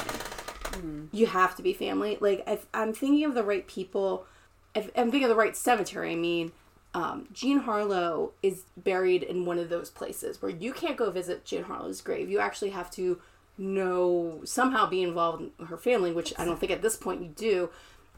Hmm. 0.74 1.04
You 1.12 1.26
have 1.26 1.54
to 1.56 1.62
be 1.62 1.72
family. 1.72 2.18
Like 2.20 2.42
if 2.46 2.66
I'm 2.74 2.92
thinking 2.92 3.24
of 3.24 3.34
the 3.34 3.44
right 3.44 3.66
people, 3.66 4.26
if 4.74 4.90
I'm 4.96 5.10
thinking 5.10 5.24
of 5.24 5.30
the 5.30 5.36
right 5.36 5.56
cemetery. 5.56 6.12
I 6.12 6.16
mean, 6.16 6.52
um, 6.92 7.28
Jean 7.32 7.60
Harlow 7.60 8.32
is 8.42 8.64
buried 8.76 9.22
in 9.22 9.44
one 9.44 9.58
of 9.60 9.68
those 9.68 9.90
places 9.90 10.42
where 10.42 10.50
you 10.50 10.72
can't 10.72 10.96
go 10.96 11.08
visit 11.10 11.44
Jean 11.44 11.62
Harlow's 11.64 12.00
grave. 12.00 12.28
You 12.28 12.40
actually 12.40 12.70
have 12.70 12.90
to 12.92 13.20
know 13.60 14.40
somehow 14.44 14.88
be 14.88 15.02
involved 15.02 15.42
in 15.58 15.66
her 15.66 15.76
family, 15.76 16.12
which 16.12 16.32
I 16.38 16.44
don't 16.44 16.58
think 16.58 16.72
at 16.72 16.82
this 16.82 16.96
point 16.96 17.22
you 17.22 17.28
do. 17.28 17.70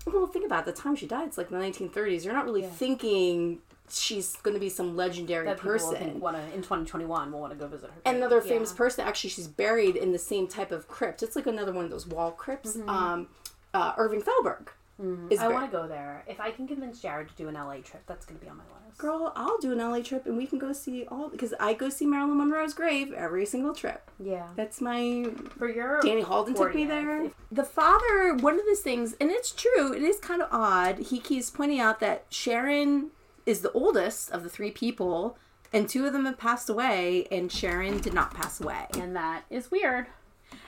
Well, 0.06 0.26
think 0.26 0.46
about 0.46 0.66
it, 0.66 0.74
the 0.74 0.80
time 0.80 0.96
she 0.96 1.06
died. 1.06 1.28
It's 1.28 1.38
like 1.38 1.50
the 1.50 1.56
1930s. 1.56 2.24
You're 2.24 2.34
not 2.34 2.44
really 2.44 2.62
thinking 2.62 3.58
she's 3.90 4.36
going 4.36 4.54
to 4.54 4.60
be 4.60 4.68
some 4.68 4.96
legendary 4.96 5.44
that 5.46 5.58
person. 5.58 5.94
think 5.96 6.22
wanna, 6.22 6.38
in 6.54 6.62
2021 6.62 7.30
We'll 7.30 7.40
want 7.40 7.52
to 7.52 7.58
go 7.58 7.66
visit 7.66 7.90
her. 7.90 8.00
Grave. 8.04 8.16
another 8.16 8.36
Yeah. 8.36 8.52
famous 8.52 8.72
person, 8.72 9.06
actually, 9.06 9.30
she's 9.30 9.48
buried 9.48 9.96
in 9.96 10.12
the 10.12 10.18
same 10.18 10.48
type 10.48 10.72
of 10.72 10.88
crypt. 10.88 11.22
It's 11.22 11.36
like 11.36 11.46
another 11.46 11.72
one 11.72 11.84
of 11.84 11.90
those 11.90 12.06
wall 12.06 12.30
crypts. 12.32 12.78
Um, 12.88 13.28
uh, 13.74 13.92
Irving 13.96 14.22
Thalberg 14.22 14.68
Mm-hmm. 15.00 15.40
I 15.40 15.48
want 15.48 15.70
to 15.70 15.76
go 15.76 15.88
there. 15.88 16.22
If 16.26 16.40
I 16.40 16.50
can 16.50 16.68
convince 16.68 17.00
Jared 17.00 17.28
to 17.28 17.34
do 17.34 17.48
an 17.48 17.54
LA 17.54 17.76
trip, 17.76 18.02
that's 18.06 18.26
going 18.26 18.38
to 18.38 18.44
be 18.44 18.50
on 18.50 18.58
my 18.58 18.64
list. 18.86 18.98
Girl, 18.98 19.32
I'll 19.34 19.58
do 19.58 19.72
an 19.72 19.78
LA 19.78 20.00
trip 20.00 20.26
and 20.26 20.36
we 20.36 20.46
can 20.46 20.58
go 20.58 20.72
see 20.72 21.06
all 21.06 21.28
because 21.28 21.54
I 21.58 21.72
go 21.74 21.88
see 21.88 22.06
Marilyn 22.06 22.38
Monroe's 22.38 22.74
grave 22.74 23.12
every 23.12 23.46
single 23.46 23.74
trip. 23.74 24.10
Yeah. 24.18 24.48
That's 24.54 24.80
my 24.80 25.26
For 25.56 25.68
your 25.68 26.00
Danny 26.02 26.22
Halden 26.22 26.54
took 26.54 26.74
me 26.74 26.84
there. 26.84 27.30
The 27.50 27.64
father, 27.64 28.34
one 28.34 28.58
of 28.58 28.66
those 28.66 28.80
things, 28.80 29.14
and 29.20 29.30
it's 29.30 29.50
true, 29.50 29.92
it 29.92 30.02
is 30.02 30.18
kind 30.18 30.42
of 30.42 30.48
odd. 30.52 30.98
He 30.98 31.18
keeps 31.18 31.50
pointing 31.50 31.80
out 31.80 32.00
that 32.00 32.26
Sharon 32.28 33.10
is 33.46 33.62
the 33.62 33.72
oldest 33.72 34.30
of 34.30 34.42
the 34.42 34.48
three 34.48 34.70
people, 34.70 35.36
and 35.72 35.88
two 35.88 36.06
of 36.06 36.12
them 36.12 36.26
have 36.26 36.38
passed 36.38 36.68
away, 36.68 37.26
and 37.30 37.50
Sharon 37.50 37.98
did 38.00 38.14
not 38.14 38.34
pass 38.34 38.60
away. 38.60 38.86
And 38.98 39.16
that 39.16 39.44
is 39.50 39.70
weird. 39.70 40.06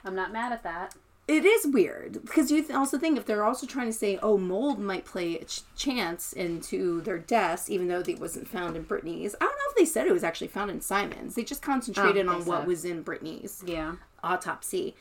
I'm 0.05 0.15
not 0.15 0.33
mad 0.33 0.53
at 0.53 0.63
that. 0.63 0.95
It 1.27 1.47
is 1.47 1.67
weird 1.67 2.21
because 2.23 2.51
you 2.51 2.61
th- 2.63 2.75
also 2.77 2.99
think 2.99 3.17
if 3.17 3.25
they're 3.25 3.45
also 3.45 3.67
trying 3.67 3.87
to 3.87 3.93
say, 3.95 4.19
oh, 4.23 4.37
mold 4.37 4.79
might 4.79 5.07
play 5.07 5.39
a 5.39 5.45
ch- 5.47 5.63
chance 5.75 6.35
into 6.35 7.01
their 7.01 7.19
deaths, 7.19 7.71
even 7.71 7.89
though 7.89 8.01
it 8.01 8.21
wasn't 8.21 8.47
found 8.47 8.77
in 8.77 8.83
Brittany's. 8.83 9.35
I 9.41 9.45
don't 9.47 9.51
know 9.57 9.71
if 9.71 9.77
they 9.77 9.87
said 9.87 10.07
it 10.07 10.13
was 10.13 10.23
actually 10.25 10.49
found 10.49 10.71
in 10.71 10.83
Simon's. 10.83 11.35
They 11.35 11.43
just 11.45 11.63
concentrated 11.63 12.27
Oh, 12.27 12.33
on 12.35 12.45
what 12.45 12.67
was 12.67 12.85
in 12.85 13.01
Brittany's 13.03 13.63
Yeah. 13.67 13.95
autopsy. 14.23 14.95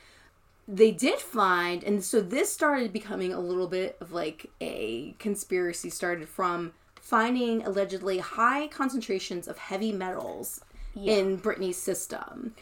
They 0.66 0.92
did 0.92 1.20
find, 1.20 1.84
and 1.84 2.02
so 2.02 2.22
this 2.22 2.50
started 2.54 2.94
becoming 2.94 3.34
a 3.34 3.40
little 3.42 3.68
bit 3.68 3.98
of 4.00 4.14
like 4.14 4.50
a 4.62 5.16
conspiracy 5.20 5.90
started 5.90 6.30
from 6.30 6.72
finding 7.02 7.66
allegedly 7.66 8.20
high 8.20 8.68
concentrations 8.70 9.46
of 9.50 9.58
heavy 9.58 9.92
metals 9.92 10.62
in 10.96 11.36
Brittany's 11.36 11.76
system. 11.78 12.56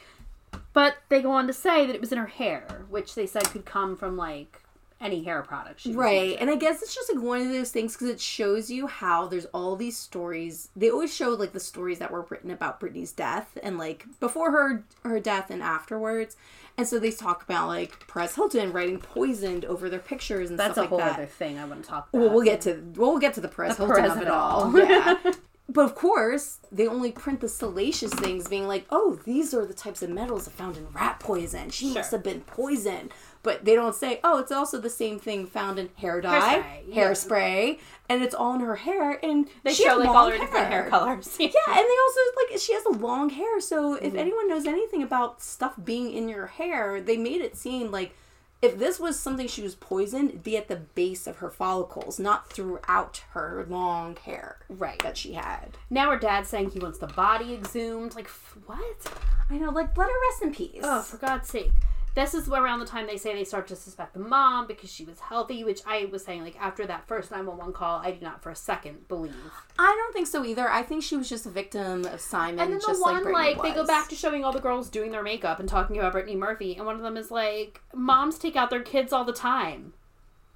But 0.74 0.98
they 1.10 1.22
go 1.22 1.32
on 1.32 1.48
to 1.48 1.54
say 1.54 1.86
that 1.86 1.94
it 1.96 2.02
was 2.02 2.12
in 2.12 2.18
her 2.18 2.28
hair, 2.28 2.86
which 2.90 3.16
they 3.16 3.26
said 3.28 3.44
could 3.50 3.66
come 3.66 3.96
from 3.98 4.16
like 4.18 4.62
any 5.02 5.24
hair 5.24 5.42
product. 5.42 5.82
She 5.82 5.94
Right. 5.94 6.22
using. 6.30 6.40
And 6.40 6.50
I 6.52 6.56
guess 6.56 6.82
it's 6.84 6.94
just 6.94 7.14
like 7.14 7.24
one 7.24 7.42
of 7.42 7.50
those 7.50 7.72
things 7.72 7.94
because 7.94 8.08
it 8.08 8.22
shows 8.22 8.70
you 8.70 8.86
how 8.88 9.26
there's 9.28 9.46
all 9.48 9.76
these 9.76 9.98
stories. 9.98 10.70
They 10.76 10.92
always 10.92 11.14
show 11.14 11.30
like 11.32 11.54
the 11.54 11.60
stories 11.60 11.98
that 12.00 12.12
were 12.12 12.26
written 12.30 12.52
about 12.52 12.80
Brittany's 12.80 13.12
death 13.12 13.58
and 13.64 13.78
like 13.80 14.06
before 14.20 14.52
her 14.52 14.84
her 15.04 15.20
death 15.20 15.50
and 15.50 15.62
afterwards. 15.64 16.38
And 16.78 16.88
so 16.88 17.00
they 17.00 17.12
talk 17.12 17.42
about 17.44 17.68
like 17.68 18.08
Perez 18.08 18.36
Hilton 18.36 18.72
writing 18.72 19.00
poisoned 19.00 19.66
over 19.66 19.90
their 19.90 20.00
pictures 20.00 20.52
and 20.52 20.58
That's 20.60 20.72
a 20.72 20.74
stuff 20.82 20.90
whole 20.90 21.00
like 21.00 21.08
that. 21.10 21.16
other 21.18 21.26
thing 21.26 21.58
I 21.58 21.66
want 21.66 21.84
to 21.84 21.90
talk 21.90 22.08
about. 22.10 22.22
Well, 22.22 22.30
we'll 22.34 22.46
get 22.46 22.62
to 22.62 22.82
we'll 22.96 23.18
get 23.20 23.34
to 23.34 23.42
the 23.42 23.48
Perez 23.50 23.78
Hilton 23.78 23.96
Perez 23.96 24.12
of 24.16 24.22
it 24.22 24.28
all. 24.28 24.64
all. 24.66 24.78
Yeah. 24.80 25.16
But 25.74 25.86
of 25.86 25.96
course, 25.96 26.58
they 26.72 26.88
only 26.88 27.12
print 27.12 27.40
the 27.40 27.48
salacious 27.48 28.14
things, 28.14 28.48
being 28.48 28.68
like, 28.68 28.86
"Oh, 28.90 29.20
these 29.26 29.54
are 29.54 29.66
the 29.66 29.74
types 29.74 30.02
of 30.02 30.10
metals 30.10 30.48
found 30.48 30.76
in 30.78 30.88
rat 30.94 31.20
poison. 31.20 31.70
She 31.70 31.94
must 31.94 32.12
have 32.12 32.24
been 32.24 32.42
poisoned." 32.42 33.14
But 33.44 33.66
they 33.66 33.74
don't 33.76 33.96
say, 33.96 34.20
"Oh, 34.24 34.38
it's 34.40 34.52
also 34.52 34.80
the 34.80 34.90
same 34.90 35.18
thing 35.18 35.48
found 35.48 35.80
in 35.80 35.90
hair 35.96 36.20
dye, 36.22 36.84
Hairspray, 36.92 37.76
yeah. 37.78 37.82
and 38.10 38.22
it's 38.22 38.36
all 38.36 38.54
in 38.56 38.60
her 38.62 38.76
hair." 38.76 39.20
And 39.24 39.48
They 39.64 39.74
show 39.74 39.96
like 39.98 40.10
all 40.10 40.30
her 40.30 40.38
different 40.38 40.68
hair 40.68 40.90
colors. 40.90 41.36
Yeah, 41.40 41.48
and 41.68 41.76
they 41.78 41.98
also 42.06 42.20
like 42.38 42.60
she 42.60 42.74
has 42.74 42.86
a 42.86 42.92
long 42.92 43.30
hair. 43.30 43.60
So 43.62 43.96
Mm-hmm. 43.96 44.06
if 44.06 44.16
anyone 44.16 44.48
knows 44.50 44.66
anything 44.66 45.04
about 45.04 45.42
stuff 45.42 45.74
being 45.84 46.12
in 46.12 46.28
your 46.30 46.48
hair, 46.48 47.00
they 47.02 47.18
made 47.18 47.42
it 47.42 47.56
seem 47.56 47.92
like 47.92 48.16
if 48.62 48.78
this 48.78 49.00
was 49.00 49.20
something 49.20 49.48
she 49.48 49.64
was 49.64 49.76
poisoned, 49.76 50.30
it'd 50.30 50.44
be 50.44 50.56
at 50.58 50.68
the 50.68 50.76
base 50.76 51.26
of 51.28 51.38
her 51.38 51.50
follicles, 51.50 52.20
not 52.20 52.50
throughout 52.52 53.24
her 53.32 53.66
long 53.70 54.16
hair 54.18 54.58
Right. 54.70 55.00
that 55.00 55.18
she 55.18 55.34
had. 55.34 55.78
Now 55.90 56.12
her 56.12 56.18
dad's 56.20 56.50
saying 56.50 56.72
he 56.72 56.80
wants 56.80 57.00
the 57.00 57.08
body 57.08 57.54
exhumed. 57.54 58.16
Like 58.16 58.26
f- 58.26 58.58
what? 58.66 59.12
I 59.50 59.58
know, 59.58 59.70
like 59.72 59.98
let 59.98 60.08
her 60.10 60.16
rest 60.30 60.42
in 60.44 60.54
peace. 60.54 60.82
Oh, 60.84 61.02
for 61.02 61.18
God's 61.18 61.50
sake. 61.50 61.72
This 62.14 62.34
is 62.34 62.50
around 62.50 62.80
the 62.80 62.86
time 62.86 63.08
they 63.08 63.18
say 63.18 63.34
they 63.34 63.46
start 63.46 63.68
to 63.68 63.76
suspect 63.76 64.14
the 64.14 64.20
mom 64.20 64.68
because 64.68 64.92
she 64.92 65.06
was 65.06 65.20
healthy, 65.20 65.64
which 65.64 65.80
I 65.88 66.06
was 66.06 66.26
saying, 66.26 66.44
like, 66.44 66.62
after 66.62 66.86
that 66.86 67.08
first 67.08 67.32
911 67.32 67.74
call, 67.74 68.00
I 68.00 68.12
do 68.12 68.20
not 68.22 68.44
for 68.44 68.50
a 68.50 68.56
second 68.56 69.08
believe. 69.08 69.34
I 69.80 69.96
don't 69.98 70.14
think 70.14 70.28
so 70.28 70.44
either. 70.44 70.70
I 70.70 70.84
think 70.84 71.04
she 71.04 71.16
was 71.16 71.30
just 71.30 71.46
a 71.46 71.50
victim 71.50 72.06
of 72.06 72.20
Simon, 72.20 72.60
And 72.60 72.74
then 72.74 72.80
the 72.80 73.00
one, 73.00 73.24
like, 73.32 73.58
like, 73.58 73.62
they 73.62 73.72
go 73.74 73.88
back 73.88 74.10
to 74.10 74.16
showing 74.16 74.44
all 74.44 74.52
the 74.52 74.60
girls 74.60 74.90
doing 74.90 75.12
their 75.12 75.24
makeup 75.24 75.60
and 75.62 75.70
talking 75.70 75.98
about 75.98 76.12
Brittany 76.12 76.36
Murphy, 76.36 76.76
and 76.76 76.86
one 76.86 76.96
of 76.96 77.02
them 77.02 77.16
is 77.16 77.32
like, 77.32 77.82
Moms 77.94 78.38
take 78.38 78.58
out 78.58 78.70
their 78.70 78.84
kids 78.84 79.14
all 79.14 79.24
the 79.24 79.34
time. 79.34 79.94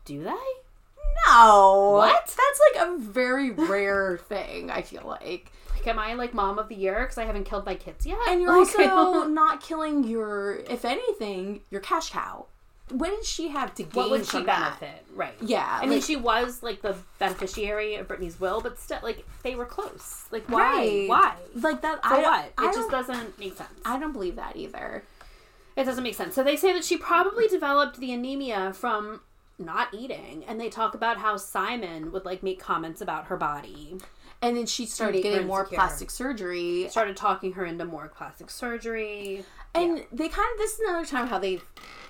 Do 0.03 0.23
they? 0.23 0.65
no. 1.27 1.91
What? 1.97 2.25
That's 2.25 2.61
like 2.73 2.87
a 2.87 2.97
very 2.97 3.51
rare 3.51 4.17
thing. 4.17 4.69
I 4.69 4.81
feel 4.81 5.03
like. 5.05 5.51
Like, 5.75 5.87
am 5.87 5.99
I, 5.99 6.13
like, 6.13 6.33
mom 6.33 6.57
of 6.59 6.69
the 6.69 6.75
year 6.75 7.01
because 7.01 7.17
I 7.17 7.25
haven't 7.25 7.45
killed 7.45 7.65
my 7.65 7.75
kids 7.75 8.05
yet? 8.05 8.17
And 8.27 8.41
you're 8.41 8.49
Like, 8.51 8.67
also 8.79 8.83
don't- 8.83 9.61
killing 9.61 10.03
your, 10.03 10.55
if 10.69 10.85
anything, 10.85 11.61
your 11.69 11.81
cash 11.81 12.09
cow. 12.09 12.47
What 12.89 13.09
did 13.09 13.25
she 13.25 13.47
have 13.47 13.73
to 13.75 13.83
gain 13.83 13.91
What 13.93 14.11
would 14.11 14.25
she 14.25 14.31
from 14.37 14.45
that? 14.45 14.79
benefit? 14.79 15.05
Right. 15.15 15.33
Yeah, 15.41 15.79
I 15.81 15.87
mean, 15.87 16.01
she 16.01 16.15
was 16.15 16.61
like 16.61 16.83
the 16.83 16.95
beneficiary 17.17 17.95
of 17.95 18.07
Brittany's 18.07 18.39
will, 18.39 18.61
but 18.61 18.77
still, 18.79 18.99
like 19.01 19.25
they 19.41 19.55
were 19.55 19.65
close. 19.65 20.25
Like, 20.29 20.47
why? 20.47 20.59
Right. 20.61 21.09
Why? 21.09 21.35
Like 21.55 21.81
that. 21.81 22.03
For 22.03 22.13
I 22.13 22.21
what? 22.21 22.45
It 22.45 22.53
I 22.59 22.71
just 22.73 22.91
doesn't 22.91 23.39
make 23.39 23.57
sense. 23.57 23.71
I 23.85 23.97
don't 23.97 24.11
believe 24.13 24.35
that 24.35 24.55
either. 24.55 25.03
It 25.75 25.85
doesn't 25.85 26.03
make 26.03 26.13
sense. 26.13 26.35
So 26.35 26.43
they 26.43 26.55
say 26.55 26.73
that 26.73 26.85
she 26.85 26.95
probably 26.95 27.47
developed 27.47 27.99
the 27.99 28.13
anemia 28.13 28.71
from 28.73 29.21
not 29.57 29.91
eating, 29.91 30.43
and 30.47 30.61
they 30.61 30.69
talk 30.69 30.93
about 30.93 31.17
how 31.17 31.37
Simon 31.37 32.11
would 32.11 32.23
like 32.23 32.43
make 32.43 32.59
comments 32.59 33.01
about 33.01 33.25
her 33.25 33.35
body, 33.37 33.97
And 34.45 34.55
then 34.55 34.67
she 34.67 34.85
started 34.85 35.23
getting 35.23 35.47
more 35.47 35.61
insecure. 35.61 35.75
plastic 35.77 36.11
surgery. 36.11 36.87
started 36.89 37.17
talking 37.17 37.53
her 37.53 37.65
into 37.65 37.83
more 37.83 38.07
plastic 38.09 38.51
surgery. 38.51 39.43
And 39.73 40.05
they 40.11 40.29
kind 40.29 40.47
of 40.53 40.57
this 40.57 40.73
is 40.73 40.79
another 40.81 41.05
time 41.05 41.27
how 41.27 41.39
they 41.39 41.61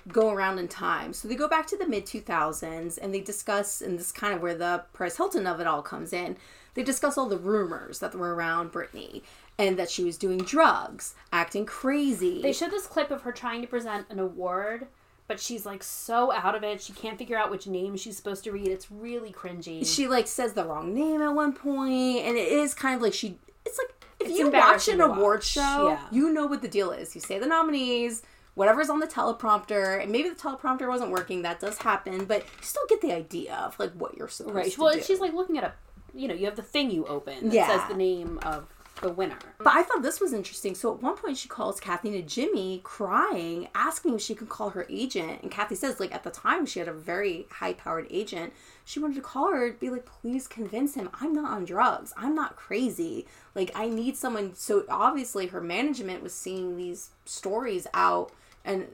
go 0.10 0.32
around 0.32 0.60
in 0.60 0.68
time. 0.68 1.14
So 1.14 1.28
they 1.28 1.36
go 1.36 1.48
back 1.48 1.66
to 1.68 1.78
the 1.78 1.88
mid 1.88 2.06
2000s 2.06 3.00
and 3.02 3.14
they 3.14 3.22
discuss 3.22 3.82
and 3.82 3.98
this 3.98 4.08
is 4.08 4.12
kind 4.12 4.34
of 4.34 4.42
where 4.42 4.54
the 4.54 4.84
Perez 4.94 5.16
Hilton 5.16 5.48
of 5.48 5.62
it 5.62 5.68
all 5.68 5.82
comes 5.82 6.12
in. 6.12 6.36
They 6.74 6.84
discuss 6.84 7.18
all 7.18 7.30
the 7.30 7.38
rumors 7.38 8.00
that 8.00 8.14
were 8.14 8.36
around 8.36 8.72
Brittany 8.72 9.24
and 9.58 9.80
that 9.80 9.90
she 9.90 10.04
was 10.04 10.18
doing 10.18 10.40
drugs, 10.40 11.16
acting 11.32 11.66
crazy. 11.66 12.42
They 12.42 12.52
showed 12.52 12.72
this 12.72 12.86
clip 12.86 13.12
of 13.12 13.22
her 13.22 13.32
trying 13.32 13.62
to 13.62 13.68
present 13.68 14.08
an 14.10 14.20
award. 14.20 14.88
But 15.28 15.40
she's 15.40 15.66
like 15.66 15.82
so 15.84 16.32
out 16.32 16.54
of 16.56 16.64
it. 16.64 16.82
She 16.82 16.94
can't 16.94 17.18
figure 17.18 17.36
out 17.38 17.50
which 17.50 17.66
name 17.68 17.98
she's 17.98 18.16
supposed 18.16 18.44
to 18.44 18.52
read. 18.52 18.68
It's 18.68 18.92
really 18.92 19.32
cringy. 19.32 19.86
she 19.86 20.08
like 20.08 20.28
says 20.28 20.54
the 20.54 20.64
wrong 20.66 20.94
name 20.94 21.22
at 21.22 21.30
one 21.34 21.54
point 21.54 22.20
and 22.26 22.38
it 22.38 22.48
is 22.48 22.74
kind 22.76 22.96
of 22.96 23.02
like 23.02 23.14
she 23.14 23.38
it's 23.66 23.78
like 23.80 24.06
if 24.20 24.30
It's 24.30 24.38
you 24.40 24.50
watch 24.52 24.88
an 24.88 25.02
award 25.02 25.38
watch, 25.40 25.46
show 25.46 25.88
yeah. 25.90 26.00
you 26.12 26.32
know 26.32 26.46
what 26.46 26.62
the 26.62 26.68
deal 26.68 26.92
is 26.92 27.16
you 27.16 27.22
say 27.22 27.40
the 27.40 27.48
nominees 27.48 28.22
whatever's 28.54 28.90
on 28.90 29.00
the 29.00 29.08
teleprompter 29.08 30.02
and 30.02 30.12
maybe 30.12 30.30
the 30.30 30.36
teleprompter 30.36 30.88
wasn't 30.88 31.10
working 31.12 31.42
that 31.42 31.60
does 31.60 31.78
happen 31.80 32.26
but 32.26 32.44
you 32.44 32.50
still 32.64 32.84
get 32.88 33.02
the 33.02 33.12
idea 33.12 33.56
of 33.56 33.78
like 33.80 33.92
what 33.94 34.16
you're 34.16 34.28
supposed 34.28 34.56
Right. 34.56 34.72
to 34.72 34.80
Well, 34.82 34.94
do 34.94 35.02
she's 35.02 35.20
like 35.20 35.34
looking 35.34 35.58
at 35.58 35.64
a, 35.64 35.74
you 36.14 36.28
know, 36.28 36.34
you 36.36 36.46
have 36.46 36.56
the 36.56 36.62
thing 36.62 36.92
you 36.92 37.06
open 37.08 37.50
that 37.50 37.54
Yeah. 37.54 37.68
says 37.68 37.82
the 37.90 37.98
name 37.98 38.40
of 38.44 38.68
the 39.02 39.12
winner. 39.12 39.38
but 39.58 39.74
I 39.74 39.84
thought 39.84 40.02
this 40.02 40.20
was 40.20 40.34
interesting. 40.34 40.76
So 40.76 40.94
at 40.94 41.02
one 41.02 41.16
point, 41.16 41.38
she 41.38 41.48
calls 41.48 41.80
Kathy 41.80 42.12
to 42.12 42.22
Jimmy, 42.22 42.82
crying, 42.84 43.68
asking 43.76 44.16
if 44.16 44.22
she 44.22 44.36
could 44.36 44.50
call 44.50 44.70
her 44.70 44.86
agent. 44.90 45.42
And 45.42 45.52
Kathy 45.52 45.76
says, 45.76 46.00
like 46.00 46.14
at 46.14 46.24
the 46.24 46.32
time, 46.32 46.66
she 46.66 46.80
had 46.80 46.88
a 46.88 46.94
very 46.94 47.46
high-powered 47.52 48.08
agent. 48.10 48.54
She 48.86 49.00
wanted 49.00 49.16
to 49.16 49.22
call 49.22 49.52
her, 49.52 49.72
be 49.74 49.90
like, 49.90 50.06
please 50.06 50.48
convince 50.48 50.96
him 50.96 51.10
I'm 51.20 51.34
not 51.34 51.52
on 51.52 51.66
drugs. 51.66 52.14
I'm 52.16 52.36
not 52.36 52.56
crazy. 52.56 53.28
Like 53.54 53.72
I 53.76 53.90
need 53.90 54.16
someone. 54.18 54.56
So 54.56 54.86
obviously, 54.90 55.48
her 55.48 55.62
management 55.62 56.24
was 56.24 56.34
seeing 56.34 56.78
these 56.78 57.10
stories 57.26 57.88
out 57.94 58.32
and 58.64 58.88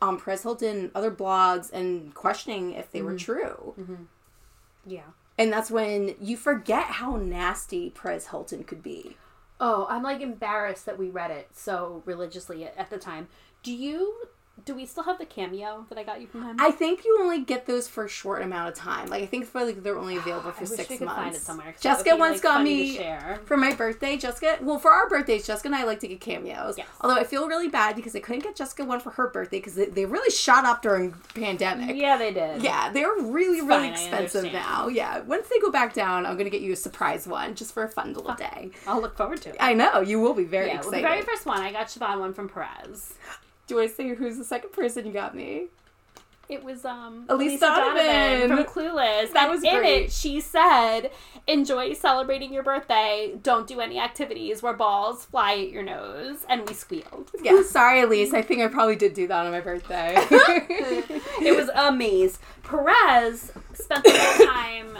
on 0.00 0.20
Perez 0.20 0.42
Hilton, 0.42 0.90
other 0.94 1.10
blogs, 1.10 1.72
and 1.72 2.14
questioning 2.14 2.72
if 2.72 2.90
they 2.92 3.02
were 3.02 3.12
mm-hmm. 3.12 3.32
true. 3.32 3.74
Mm-hmm. 3.78 4.02
Yeah. 4.86 5.00
And 5.38 5.52
that's 5.52 5.70
when 5.70 6.14
you 6.20 6.36
forget 6.36 6.84
how 6.84 7.16
nasty 7.16 7.90
Perez 7.90 8.28
Hilton 8.28 8.64
could 8.64 8.82
be. 8.82 9.16
Oh, 9.58 9.86
I'm 9.88 10.02
like 10.02 10.20
embarrassed 10.20 10.86
that 10.86 10.98
we 10.98 11.08
read 11.08 11.30
it 11.30 11.48
so 11.52 12.02
religiously 12.04 12.64
at, 12.64 12.90
the 12.90 12.98
time. 12.98 13.28
Do 13.62 13.72
you 13.72 14.28
Do 14.64 14.74
we 14.74 14.86
still 14.86 15.04
have 15.04 15.18
the 15.18 15.26
cameo 15.26 15.84
that 15.90 15.98
I 15.98 16.02
got 16.02 16.20
you 16.20 16.26
from 16.26 16.42
him? 16.42 16.56
I 16.58 16.70
think 16.70 17.04
you 17.04 17.18
only 17.20 17.40
get 17.42 17.66
those 17.66 17.86
for 17.88 18.06
a 18.06 18.08
short 18.08 18.40
amount 18.40 18.70
of 18.70 18.74
time. 18.74 19.08
Like 19.08 19.22
I 19.22 19.26
think 19.26 19.44
for 19.46 19.62
like 19.64 19.82
they're 19.82 19.98
only 19.98 20.16
available 20.16 20.50
for 20.52 20.64
I 20.64 20.68
wish 20.68 20.70
six 20.70 20.88
could 20.88 21.00
months. 21.02 21.20
find 21.22 21.34
it 21.36 21.40
somewhere. 21.42 21.72
'cause 21.72 21.82
that 21.82 21.90
would 21.98 22.04
Jessica 22.04 22.16
once 22.16 22.34
like, 22.36 22.42
got 22.42 22.62
me 22.62 22.96
share. 22.96 23.40
for 23.44 23.56
my 23.58 23.74
birthday. 23.74 24.16
Jessica, 24.16 24.58
well, 24.62 24.78
for 24.78 24.90
our 24.90 25.08
birthdays, 25.10 25.46
Jessica 25.46 25.68
and 25.68 25.76
I 25.76 25.84
like 25.84 26.00
to 26.00 26.08
get 26.08 26.20
cameos. 26.22 26.78
Yes. 26.78 26.86
Although 27.02 27.16
I 27.20 27.24
feel 27.24 27.46
really 27.46 27.68
bad 27.68 27.96
because 27.96 28.16
I 28.16 28.20
couldn't 28.20 28.44
get 28.44 28.56
Jessica 28.56 28.84
one 28.84 28.98
for 28.98 29.10
her 29.10 29.28
birthday 29.28 29.58
because 29.58 29.74
they, 29.74 29.86
they 29.86 30.06
really 30.06 30.30
shot 30.30 30.64
up 30.64 30.80
during 30.80 31.12
pandemic. 31.34 31.94
Yeah, 31.94 32.16
they 32.16 32.32
did. 32.32 32.62
Yeah, 32.62 32.90
they're 32.90 33.12
really, 33.20 33.60
really 33.60 33.90
fine, 33.90 33.92
expensive 33.92 34.52
now. 34.54 34.88
Yeah, 34.88 35.20
once 35.20 35.48
they 35.48 35.58
go 35.60 35.70
back 35.70 35.92
down, 35.92 36.24
I'm 36.24 36.38
gonna 36.38 36.48
get 36.50 36.62
you 36.62 36.72
a 36.72 36.76
surprise 36.76 37.28
one 37.28 37.54
just 37.54 37.74
for 37.74 37.84
a 37.84 37.88
fun 37.88 38.14
little 38.14 38.34
day. 38.34 38.70
I'll 38.86 39.02
look 39.02 39.16
forward 39.18 39.42
to 39.42 39.50
it. 39.50 39.56
I 39.60 39.74
know 39.74 40.00
you 40.00 40.18
will 40.18 40.34
be 40.34 40.44
very 40.44 40.68
yeah, 40.68 40.72
well, 40.80 40.80
excited. 40.88 41.04
the 41.04 41.08
very 41.08 41.22
first 41.22 41.44
one, 41.44 41.60
I 41.60 41.72
got 41.72 41.88
Siobhan 41.88 42.20
one 42.20 42.32
from 42.32 42.48
Perez. 42.48 43.14
Do 43.66 43.74
you 43.74 43.80
want 43.80 43.90
to 43.90 43.96
say 43.96 44.14
who's 44.14 44.38
the 44.38 44.44
second 44.44 44.72
person 44.72 45.06
you 45.06 45.12
got 45.12 45.34
me? 45.34 45.66
It 46.48 46.62
was 46.62 46.84
um 46.84 47.24
Elisa 47.28 47.58
Donovan 47.58 48.48
Donovan. 48.48 48.64
from 48.64 48.74
Clueless. 48.84 49.32
That 49.32 49.44
and 49.44 49.50
was 49.50 49.64
in 49.64 49.78
great. 49.78 50.04
it 50.04 50.12
she 50.12 50.40
said, 50.40 51.10
"Enjoy 51.48 51.92
celebrating 51.92 52.52
your 52.52 52.62
birthday. 52.62 53.36
Don't 53.42 53.66
do 53.66 53.80
any 53.80 53.98
activities 53.98 54.62
where 54.62 54.72
balls 54.72 55.24
fly 55.24 55.54
at 55.54 55.70
your 55.70 55.82
nose." 55.82 56.44
And 56.48 56.68
we 56.68 56.74
squealed. 56.74 57.32
Yeah, 57.42 57.62
sorry, 57.64 58.02
Elise. 58.02 58.32
I 58.32 58.42
think 58.42 58.62
I 58.62 58.68
probably 58.68 58.94
did 58.94 59.12
do 59.14 59.26
that 59.26 59.44
on 59.44 59.50
my 59.50 59.60
birthday. 59.60 60.14
it 60.20 61.56
was 61.56 61.68
amazing. 61.74 62.38
Perez 62.62 63.50
spent 63.74 64.04
the 64.04 64.12
whole 64.12 64.46
time 64.54 64.98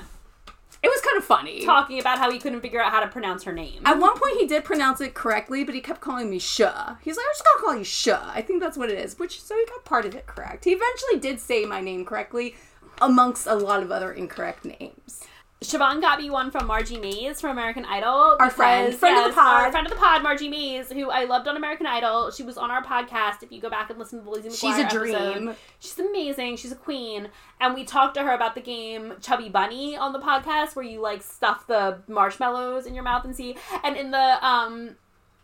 it 0.87 0.91
was 0.91 1.01
kind 1.01 1.19
of 1.19 1.25
funny. 1.25 1.65
talking 1.65 1.99
about 1.99 2.19
how 2.19 2.31
he 2.31 2.39
couldn't 2.39 2.61
figure 2.61 2.81
out 2.81 2.93
how 2.93 3.01
to 3.01 3.09
pronounce 3.09 3.43
her 3.43 3.53
name. 3.53 3.83
At 3.85 3.99
one 3.99 4.17
point, 4.19 4.39
he 4.39 4.47
did 4.47 4.65
pronounce 4.65 5.01
it 5.01 5.15
correctly, 5.15 5.65
but 5.65 5.75
he 5.75 5.81
kept 5.81 6.01
calling 6.01 6.31
me 6.31 6.39
Sha. 6.39 6.97
He's 7.03 7.17
like, 7.17 7.27
I'm 7.27 7.33
just 7.33 7.45
gonna 7.45 7.65
call 7.65 7.77
you 7.77 7.85
Sha. 7.85 8.31
I 8.33 8.41
think 8.43 8.63
that's 8.63 8.77
what 8.77 8.91
it 8.91 8.99
is. 8.99 9.19
Which 9.19 9.43
so 9.43 9.57
he 9.57 9.67
got 9.67 9.85
part 9.85 10.05
of 10.07 10.15
it 10.15 10.27
correct. 10.27 10.65
He 10.65 10.71
eventually 10.73 11.19
did 11.19 11.41
say 11.41 11.65
my 11.65 11.81
name 11.81 12.05
correctly, 12.05 12.55
amongst 13.01 13.47
a 13.47 13.55
lot 13.55 13.83
of 13.83 13.91
other 13.91 14.13
incorrect 14.13 14.65
names. 14.65 15.25
Siobhan 15.63 16.03
got 16.03 16.21
me 16.21 16.29
one 16.29 16.51
from 16.51 16.67
Margie 16.67 16.99
Mays 16.99 17.41
from 17.41 17.51
American 17.51 17.87
Idol. 17.87 18.37
Our 18.39 18.51
friend. 18.51 18.95
Friend 18.95 19.17
of 19.19 19.25
the 19.25 19.31
yes, 19.31 19.39
our 19.39 19.63
pod. 19.63 19.71
friend 19.73 19.87
of 19.87 19.93
the 19.93 19.99
pod, 19.99 20.23
Margie 20.23 20.51
Mays, 20.51 20.93
who 20.93 21.09
I 21.11 21.25
loved 21.25 21.49
on 21.49 21.57
American 21.57 21.87
Idol. 21.87 22.31
She 22.31 22.43
was 22.43 22.59
on 22.59 22.71
our 22.71 22.85
podcast. 22.85 23.43
If 23.43 23.51
you 23.51 23.61
go 23.61 23.71
back 23.71 23.89
and 23.89 23.99
listen 23.99 24.19
to 24.19 24.25
the 24.27 24.31
Lizzie 24.31 24.51
McGuire 24.51 24.61
She's 24.61 24.79
a 24.79 24.83
episode. 24.83 25.33
dream. 25.35 25.55
She's 25.79 25.99
amazing. 25.99 26.57
She's 26.59 26.73
a 26.73 26.77
queen. 26.77 27.31
And 27.59 27.75
we 27.75 27.85
talked 27.85 28.15
to 28.17 28.23
her 28.23 28.33
about 28.33 28.55
the 28.55 28.61
game 28.61 29.15
Chubby 29.23 29.49
Bunny 29.49 29.97
on 29.97 30.13
the 30.13 30.19
podcast, 30.21 30.77
where 30.77 30.85
you 30.85 31.01
like 31.01 31.23
stuff 31.23 31.67
the 31.67 32.01
marshmallows 32.07 32.85
in 32.85 32.95
your 32.95 33.05
mouth 33.05 33.25
and 33.25 33.35
see. 33.35 33.57
And 33.83 33.97
in 33.97 34.11
the 34.11 34.47
um 34.47 34.97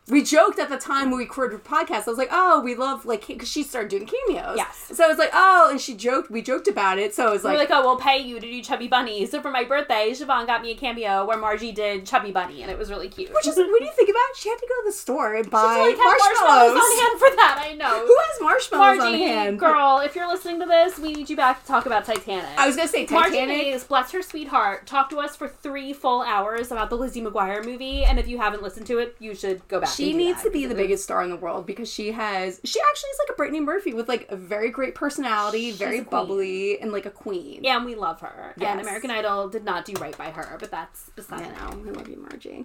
We 0.09 0.25
joked 0.25 0.59
at 0.59 0.69
the 0.69 0.79
time 0.79 1.11
when 1.11 1.19
we 1.19 1.25
recorded 1.25 1.63
podcast. 1.63 2.09
I 2.09 2.11
was 2.11 2.19
like, 2.19 2.31
"Oh, 2.33 2.61
we 2.61 2.75
love 2.75 3.07
like," 3.07 3.25
because 3.25 3.49
she 3.49 3.63
started 3.63 3.89
doing 3.89 4.07
cameos. 4.07 4.57
Yes. 4.57 4.91
So 4.93 5.05
I 5.05 5.07
was 5.07 5.17
like, 5.17 5.31
"Oh," 5.33 5.69
and 5.71 5.81
she 5.81 5.95
joked. 5.95 6.29
We 6.29 6.43
joked 6.43 6.67
about 6.67 6.99
it. 6.99 7.15
So 7.15 7.29
I 7.29 7.31
was 7.31 7.45
we 7.45 7.51
like, 7.51 7.55
were 7.69 7.75
like, 7.77 7.85
oh, 7.85 7.87
we'll 7.87 7.99
pay 7.99 8.19
you 8.19 8.41
to 8.41 8.47
do 8.47 8.63
Chubby 8.63 8.89
Bunny. 8.89 9.25
So 9.27 9.41
for 9.41 9.53
my 9.53 9.63
birthday, 9.63 10.11
Siobhan 10.11 10.47
got 10.47 10.61
me 10.61 10.73
a 10.73 10.75
cameo 10.75 11.25
where 11.25 11.39
Margie 11.39 11.71
did 11.71 12.05
Chubby 12.05 12.33
Bunny, 12.33 12.63
and 12.63 12.71
it 12.71 12.77
was 12.77 12.91
really 12.91 13.09
cute. 13.09 13.33
Which 13.33 13.47
is, 13.47 13.57
when 13.57 13.69
you 13.69 13.93
think 13.95 14.09
about 14.09 14.23
it, 14.31 14.37
she 14.39 14.49
had 14.49 14.59
to 14.59 14.67
go 14.69 14.83
to 14.83 14.87
the 14.87 14.93
store 14.93 15.35
and 15.37 15.49
buy 15.49 15.61
like 15.79 15.97
marshmallows. 15.97 16.75
marshmallows 16.75 16.77
on 16.77 16.99
hand 16.99 17.19
for 17.21 17.37
that. 17.37 17.65
I 17.65 17.75
know. 17.75 18.05
Who 18.05 18.19
has 18.27 18.41
marshmallows 18.41 18.99
on 18.99 19.11
Margie, 19.13 19.23
hand? 19.23 19.59
girl, 19.61 20.01
if 20.05 20.17
you're 20.17 20.29
listening 20.29 20.59
to 20.61 20.67
this, 20.67 20.99
we 20.99 21.13
need 21.13 21.31
you 21.31 21.37
back 21.37 21.61
to 21.63 21.67
talk 21.69 21.87
about 21.87 22.05
Titanic. 22.05 22.51
I 22.59 22.67
was 22.67 22.75
gonna 22.75 22.89
say 22.89 23.07
Margie 23.09 23.37
Titanic. 23.37 23.57
Mays, 23.57 23.85
bless 23.85 24.11
her 24.11 24.21
sweetheart, 24.23 24.85
talked 24.89 25.11
to 25.11 25.21
us 25.21 25.37
for 25.37 25.47
three 25.47 25.93
full 25.93 26.23
hours 26.23 26.73
about 26.73 26.91
the 26.91 26.97
Lizzie 26.97 27.23
McGuire 27.23 27.65
movie, 27.65 28.05
and 28.05 28.19
if 28.19 28.27
you 28.27 28.39
haven't 28.39 28.65
listened 28.65 28.89
to 28.89 28.99
it, 28.99 29.15
you 29.21 29.35
should 29.37 29.67
go 29.69 29.79
back. 29.79 29.92
She 29.95 30.13
needs 30.13 30.43
to 30.43 30.51
be 30.51 30.67
the 30.67 30.75
biggest 30.75 31.05
star 31.05 31.23
in 31.23 31.31
the 31.31 31.37
world 31.37 31.67
because 31.67 31.93
she 31.93 32.13
has. 32.13 32.61
She 32.65 32.81
actually 32.81 33.11
is 33.11 33.19
like 33.21 33.31
a 33.31 33.37
Brittany 33.37 33.61
Murphy 33.61 33.93
with 33.95 34.09
like 34.09 34.27
a 34.31 34.37
very 34.37 34.71
great 34.71 34.95
personality, 34.95 35.71
She's 35.71 35.79
very 35.79 36.01
bubbly, 36.01 36.81
and 36.81 36.93
like 36.93 37.07
a 37.07 37.11
queen. 37.11 37.63
Yeah, 37.63 37.77
and 37.77 37.85
we 37.85 37.95
love 37.95 38.21
her. 38.21 38.55
Yes. 38.57 38.73
And 38.73 38.81
American 38.81 39.11
Idol 39.11 39.49
did 39.49 39.65
not 39.65 39.85
do 39.85 39.95
right 39.95 40.17
by 40.17 40.31
her, 40.31 40.57
but 40.59 40.71
that's 40.71 41.11
beside 41.11 41.43
I 41.43 41.49
the 41.49 41.55
know. 41.55 41.91
I 41.91 41.93
love 41.93 42.09
you, 42.09 42.17
Margie. 42.17 42.65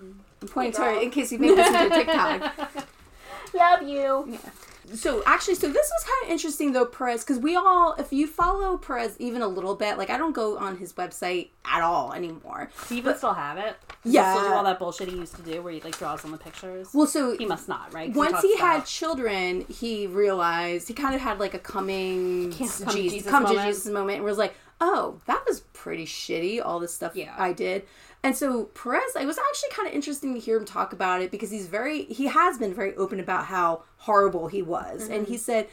Mm. 0.00 0.14
I'm 0.42 0.48
pointing 0.48 0.72
to 0.74 0.82
her 0.82 1.00
in 1.00 1.10
case 1.10 1.32
you 1.32 1.38
may 1.38 1.50
listen 1.50 1.88
to 1.88 1.94
TikTok. 1.94 2.86
Love 3.54 3.82
you. 3.82 4.38
So 4.94 5.22
actually, 5.26 5.54
so 5.54 5.68
this 5.68 5.90
was 5.90 6.04
kind 6.04 6.24
of 6.24 6.30
interesting 6.30 6.72
though, 6.72 6.84
Perez, 6.84 7.24
because 7.24 7.38
we 7.38 7.56
all, 7.56 7.94
if 7.98 8.12
you 8.12 8.26
follow 8.26 8.76
Perez 8.76 9.16
even 9.18 9.42
a 9.42 9.48
little 9.48 9.74
bit, 9.74 9.98
like 9.98 10.10
I 10.10 10.16
don't 10.16 10.32
go 10.32 10.58
on 10.58 10.76
his 10.76 10.92
website 10.94 11.50
at 11.64 11.82
all 11.82 12.12
anymore. 12.12 12.70
Do 12.88 12.94
you 12.94 13.00
even 13.00 13.16
still 13.16 13.34
have 13.34 13.58
it? 13.58 13.76
Does 14.04 14.12
Yeah. 14.12 14.34
Still 14.34 14.48
do 14.48 14.54
all 14.54 14.64
that 14.64 14.78
bullshit 14.78 15.08
he 15.08 15.16
used 15.16 15.36
to 15.36 15.42
do 15.42 15.62
where 15.62 15.72
he 15.72 15.80
like 15.80 15.98
draws 15.98 16.24
on 16.24 16.32
the 16.32 16.38
pictures. 16.38 16.88
Well, 16.92 17.06
so 17.06 17.36
he 17.36 17.46
must 17.46 17.68
not, 17.68 17.92
right? 17.92 18.12
once 18.14 18.32
talks 18.32 18.44
he 18.44 18.56
had 18.56 18.84
children, 18.84 19.64
he 19.68 20.06
realized 20.06 20.88
he 20.88 20.94
kind 20.94 21.14
of 21.14 21.20
had 21.20 21.38
like 21.38 21.54
a 21.54 21.58
coming, 21.58 22.52
Come 22.52 22.68
to 22.68 22.84
to 22.86 22.92
Jesus, 22.92 23.12
Jesus 23.18 23.30
come 23.30 23.44
to 23.44 23.52
moment. 23.52 23.66
Jesus 23.68 23.86
moment, 23.86 24.16
and 24.16 24.24
was 24.24 24.38
like, 24.38 24.54
"Oh, 24.80 25.20
that 25.26 25.44
was 25.46 25.60
pretty 25.72 26.06
shitty." 26.06 26.64
All 26.64 26.80
this 26.80 26.94
stuff 26.94 27.14
Yeah. 27.14 27.34
I 27.38 27.52
did, 27.52 27.84
and 28.22 28.36
so 28.36 28.64
Perez, 28.64 29.14
it 29.20 29.26
was 29.26 29.38
actually 29.38 29.70
kind 29.70 29.88
of 29.88 29.94
interesting 29.94 30.34
to 30.34 30.40
hear 30.40 30.56
him 30.56 30.64
talk 30.64 30.92
about 30.92 31.22
it 31.22 31.30
because 31.30 31.50
he's 31.50 31.66
very, 31.66 32.04
he 32.04 32.26
has 32.26 32.58
been 32.58 32.72
very 32.74 32.94
open 32.96 33.20
about 33.20 33.46
how 33.46 33.82
horrible 33.98 34.48
he 34.48 34.62
was, 34.62 35.02
and 35.08 35.22
Mm-hmm. 35.22 35.32
he 35.32 35.36
said. 35.38 35.68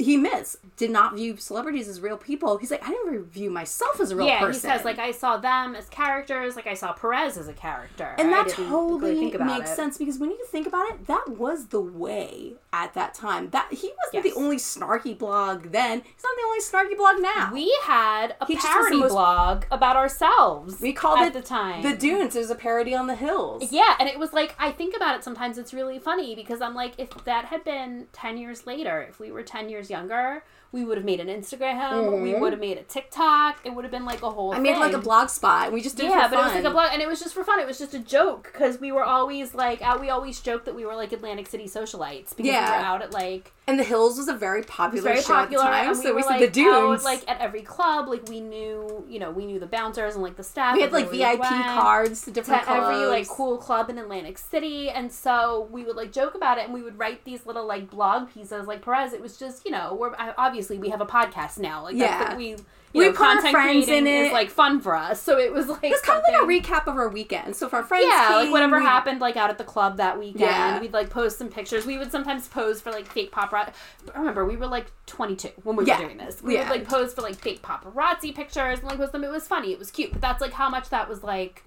He 0.00 0.16
missed, 0.16 0.56
did 0.76 0.90
not 0.90 1.14
view 1.14 1.36
celebrities 1.36 1.86
as 1.88 2.00
real 2.00 2.16
people. 2.16 2.56
He's 2.58 2.70
like, 2.70 2.82
I 2.86 2.90
never 3.04 3.20
view 3.22 3.50
myself 3.50 4.00
as 4.00 4.10
a 4.10 4.16
real 4.16 4.26
yeah, 4.26 4.40
person. 4.40 4.70
he 4.70 4.76
says 4.76 4.84
like 4.84 4.98
I 4.98 5.10
saw 5.10 5.36
them 5.36 5.74
as 5.76 5.88
characters, 5.88 6.56
like 6.56 6.66
I 6.66 6.74
saw 6.74 6.92
Perez 6.92 7.36
as 7.36 7.48
a 7.48 7.52
character, 7.52 8.14
And 8.18 8.32
that 8.32 8.48
totally 8.48 9.30
really 9.30 9.44
makes 9.44 9.70
it. 9.72 9.76
sense 9.76 9.98
because 9.98 10.18
when 10.18 10.30
you 10.30 10.44
think 10.46 10.66
about 10.66 10.88
it, 10.90 11.06
that 11.06 11.24
was 11.28 11.66
the 11.66 11.80
way 11.80 12.54
at 12.72 12.94
that 12.94 13.12
time. 13.14 13.50
That 13.50 13.68
he 13.72 13.92
wasn't 14.04 14.24
Yes. 14.24 14.34
the 14.34 14.40
only 14.40 14.56
snarky 14.56 15.16
blog 15.16 15.70
then. 15.72 16.00
He's 16.02 16.24
not 16.24 16.36
the 16.36 16.44
only 16.46 16.60
snarky 16.60 16.96
blog 16.96 17.20
now. 17.20 17.50
We 17.52 17.76
had 17.84 18.34
a 18.40 18.46
He 18.46 18.54
was 18.54 18.64
parody 18.64 18.96
most- 19.00 19.12
blog 19.12 19.64
about 19.70 19.96
ourselves. 19.96 20.80
We 20.80 20.92
called 20.92 21.18
at 21.20 21.28
it 21.28 21.32
the 21.34 21.42
time 21.42 21.82
the 21.82 21.94
Dunes. 21.96 22.34
There's 22.34 22.50
a 22.50 22.54
parody 22.54 22.94
on 22.94 23.06
the 23.06 23.14
hills. 23.16 23.70
Yeah, 23.70 23.96
and 24.00 24.08
it 24.08 24.18
was 24.18 24.32
like 24.32 24.54
I 24.58 24.70
think 24.72 24.96
about 24.96 25.16
it 25.16 25.24
sometimes. 25.24 25.58
It's 25.58 25.74
really 25.74 25.98
funny 25.98 26.34
because 26.34 26.60
I'm 26.60 26.74
like, 26.74 26.94
if 26.98 27.10
that 27.24 27.46
had 27.46 27.64
been 27.64 28.06
ten 28.12 28.38
years 28.38 28.66
later, 28.66 29.02
if 29.08 29.20
we 29.20 29.30
were 29.30 29.42
ten 29.42 29.68
years 29.68 29.89
younger, 29.90 30.44
we 30.72 30.84
would 30.84 30.96
have 30.96 31.04
made 31.04 31.18
an 31.20 31.26
Instagram. 31.26 32.22
We 32.22 32.32
would 32.32 32.52
have 32.52 32.60
made 32.60 32.78
a 32.78 32.82
TikTok. 32.84 33.60
It 33.64 33.74
would 33.74 33.84
have 33.84 33.90
been 33.90 34.04
like 34.04 34.22
a 34.22 34.30
whole. 34.30 34.50
Mm-hmm. 34.52 34.60
I 34.60 34.62
made 34.62 34.78
like 34.78 34.92
a 34.92 34.98
blog 34.98 35.28
spot. 35.28 35.72
We 35.72 35.82
just 35.82 35.96
did 35.96 36.06
it 36.06 36.10
Yeah, 36.10 36.28
for 36.28 36.36
but 36.36 36.40
it 36.40 36.44
was 36.44 36.54
like 36.54 36.64
a 36.64 36.70
blog, 36.70 36.90
and 36.92 37.02
it 37.02 37.08
was 37.08 37.18
just 37.20 37.34
for 37.34 37.42
fun. 37.42 37.58
It 37.58 37.66
was 37.66 37.78
just 37.78 37.92
a 37.92 37.98
joke 37.98 38.50
because 38.52 38.78
we 38.80 38.92
were 38.92 39.02
always 39.04 39.52
like, 39.54 39.82
uh, 39.82 39.98
we 40.00 40.10
always 40.10 40.38
joked 40.40 40.66
that 40.66 40.74
we 40.76 40.86
were 40.86 40.94
like 40.94 41.12
Atlantic 41.12 41.48
City 41.48 41.64
socialites 41.66 42.30
because 42.36 42.46
Yeah. 42.52 42.70
we 42.70 42.78
were 42.78 42.84
out 42.84 43.02
at 43.02 43.12
like 43.12 43.52
And 43.70 43.78
the 43.78 43.84
Hills 43.84 44.18
was 44.18 44.28
a 44.28 44.34
very 44.34 44.62
popular 44.62 45.10
very 45.10 45.22
show 45.22 45.34
popular, 45.34 45.64
at 45.64 45.70
the 45.70 45.76
time. 45.76 45.88
and 45.88 45.96
so 45.96 46.10
we 46.10 46.16
we 46.16 46.22
said 46.22 46.28
like 46.30 46.40
the 46.40 46.48
Dunes. 46.48 47.00
out 47.00 47.04
like 47.04 47.22
at 47.30 47.40
every 47.40 47.62
club. 47.62 48.08
Like 48.08 48.28
we 48.28 48.40
knew, 48.40 49.04
you 49.08 49.18
know, 49.18 49.30
we 49.30 49.46
knew 49.46 49.58
the 49.60 49.66
bouncers 49.66 50.14
and 50.14 50.22
like 50.22 50.36
the 50.36 50.42
staff. 50.42 50.74
we 50.74 50.82
had 50.82 50.92
like 50.92 51.10
VIP 51.10 51.42
cards 51.42 52.22
to 52.22 52.30
different 52.30 52.64
to 52.64 52.70
every 52.70 53.06
like 53.06 53.28
cool 53.28 53.56
club 53.58 53.88
in 53.90 53.98
Atlantic 53.98 54.38
City, 54.38 54.90
and 54.90 55.12
so 55.12 55.68
we 55.70 55.84
would 55.84 55.96
like 55.96 56.12
joke 56.12 56.34
about 56.34 56.58
it, 56.58 56.64
and 56.64 56.74
we 56.74 56.82
would 56.82 56.98
write 56.98 57.24
these 57.24 57.46
little 57.46 57.66
like 57.66 57.88
blog 57.90 58.28
pieces. 58.32 58.66
Like 58.66 58.82
Perez, 58.82 59.12
it 59.12 59.20
was 59.22 59.36
just 59.36 59.64
you 59.64 59.70
know 59.70 59.94
we're 59.98 60.12
obviously 60.36 60.76
we 60.78 60.90
have 60.90 61.00
a 61.00 61.06
podcast 61.06 61.58
now. 61.58 61.84
Like 61.84 61.96
that's 61.96 62.30
Yeah. 62.32 62.36
we 62.36 62.56
you 62.92 63.00
We 63.02 63.06
know, 63.06 63.12
put 63.12 63.20
our 63.20 63.34
content 63.34 63.52
friends 63.52 63.84
creating 63.86 64.06
in 64.08 64.26
is 64.26 64.32
like 64.32 64.50
fun 64.50 64.80
for 64.80 64.94
us. 64.96 65.22
So 65.22 65.38
it 65.38 65.52
was 65.52 65.68
like 65.68 65.84
It 65.84 65.90
was 65.92 66.00
kind 66.00 66.18
of 66.18 66.24
like 66.28 66.42
a 66.42 66.46
recap 66.68 66.86
of 66.88 66.96
our 66.96 67.08
weekend. 67.08 67.54
So 67.54 67.66
if 67.66 67.74
our 67.74 67.84
friends 67.84 68.06
yeah, 68.08 68.28
came, 68.28 68.36
like 68.36 68.50
whatever 68.50 68.78
we- 68.78 68.84
happened 68.84 69.20
like 69.20 69.36
out 69.36 69.48
at 69.50 69.58
the 69.58 69.64
club 69.64 69.96
that 69.98 70.18
weekend. 70.18 70.40
Yeah. 70.40 70.80
We'd 70.80 70.92
like 70.92 71.08
post 71.10 71.38
some 71.38 71.48
pictures. 71.48 71.86
We 71.86 71.98
would 71.98 72.10
sometimes 72.10 72.48
pose 72.48 72.80
for 72.80 72.90
like 72.90 73.06
fake 73.06 73.30
paparazzi. 73.30 73.72
Remember, 74.16 74.44
we 74.44 74.56
were 74.56 74.66
like 74.66 74.90
22 75.06 75.50
when 75.62 75.76
we 75.76 75.84
Yeah. 75.86 75.98
were 76.00 76.04
doing 76.06 76.16
this. 76.18 76.42
We 76.42 76.54
Yeah. 76.54 76.68
would 76.68 76.80
like 76.80 76.88
pose 76.88 77.14
for 77.14 77.22
like 77.22 77.36
fake 77.36 77.62
paparazzi 77.62 78.34
pictures 78.34 78.80
and 78.80 78.88
like 78.88 78.98
post 78.98 79.12
them. 79.12 79.22
It 79.24 79.30
was 79.30 79.46
funny. 79.46 79.72
It 79.72 79.78
was 79.78 79.90
cute. 79.90 80.12
But 80.12 80.20
that's 80.20 80.40
like 80.40 80.52
how 80.52 80.68
much 80.68 80.88
that 80.90 81.08
was 81.08 81.22
like 81.22 81.62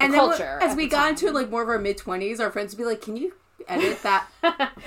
and 0.00 0.12
then 0.12 0.20
culture. 0.20 0.58
as 0.62 0.76
we 0.76 0.86
got 0.86 1.10
into 1.10 1.30
like 1.32 1.50
more 1.50 1.62
of 1.62 1.68
our 1.68 1.78
mid 1.78 1.96
twenties, 1.98 2.38
our 2.40 2.50
friends 2.50 2.72
would 2.72 2.78
be 2.78 2.84
like, 2.84 3.00
"Can 3.02 3.16
you 3.16 3.34
edit 3.68 4.00
that 4.04 4.26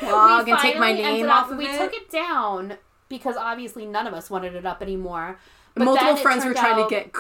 blog 0.02 0.48
and 0.48 0.58
take 0.60 0.78
my 0.80 0.94
name 0.94 1.30
off 1.30 1.46
up- 1.46 1.52
of 1.52 1.58
we 1.58 1.68
it?" 1.68 1.78
took 1.78 1.94
it 1.94 2.10
down 2.10 2.78
because 3.08 3.36
obviously 3.38 3.86
none 3.86 4.08
of 4.08 4.14
us 4.14 4.30
wanted 4.30 4.56
it 4.56 4.66
up 4.66 4.82
anymore. 4.82 5.38
But 5.76 5.86
Multiple 5.86 6.16
friends 6.16 6.46
were 6.46 6.54
trying 6.54 6.84
to 6.84 6.90
get. 6.90 7.12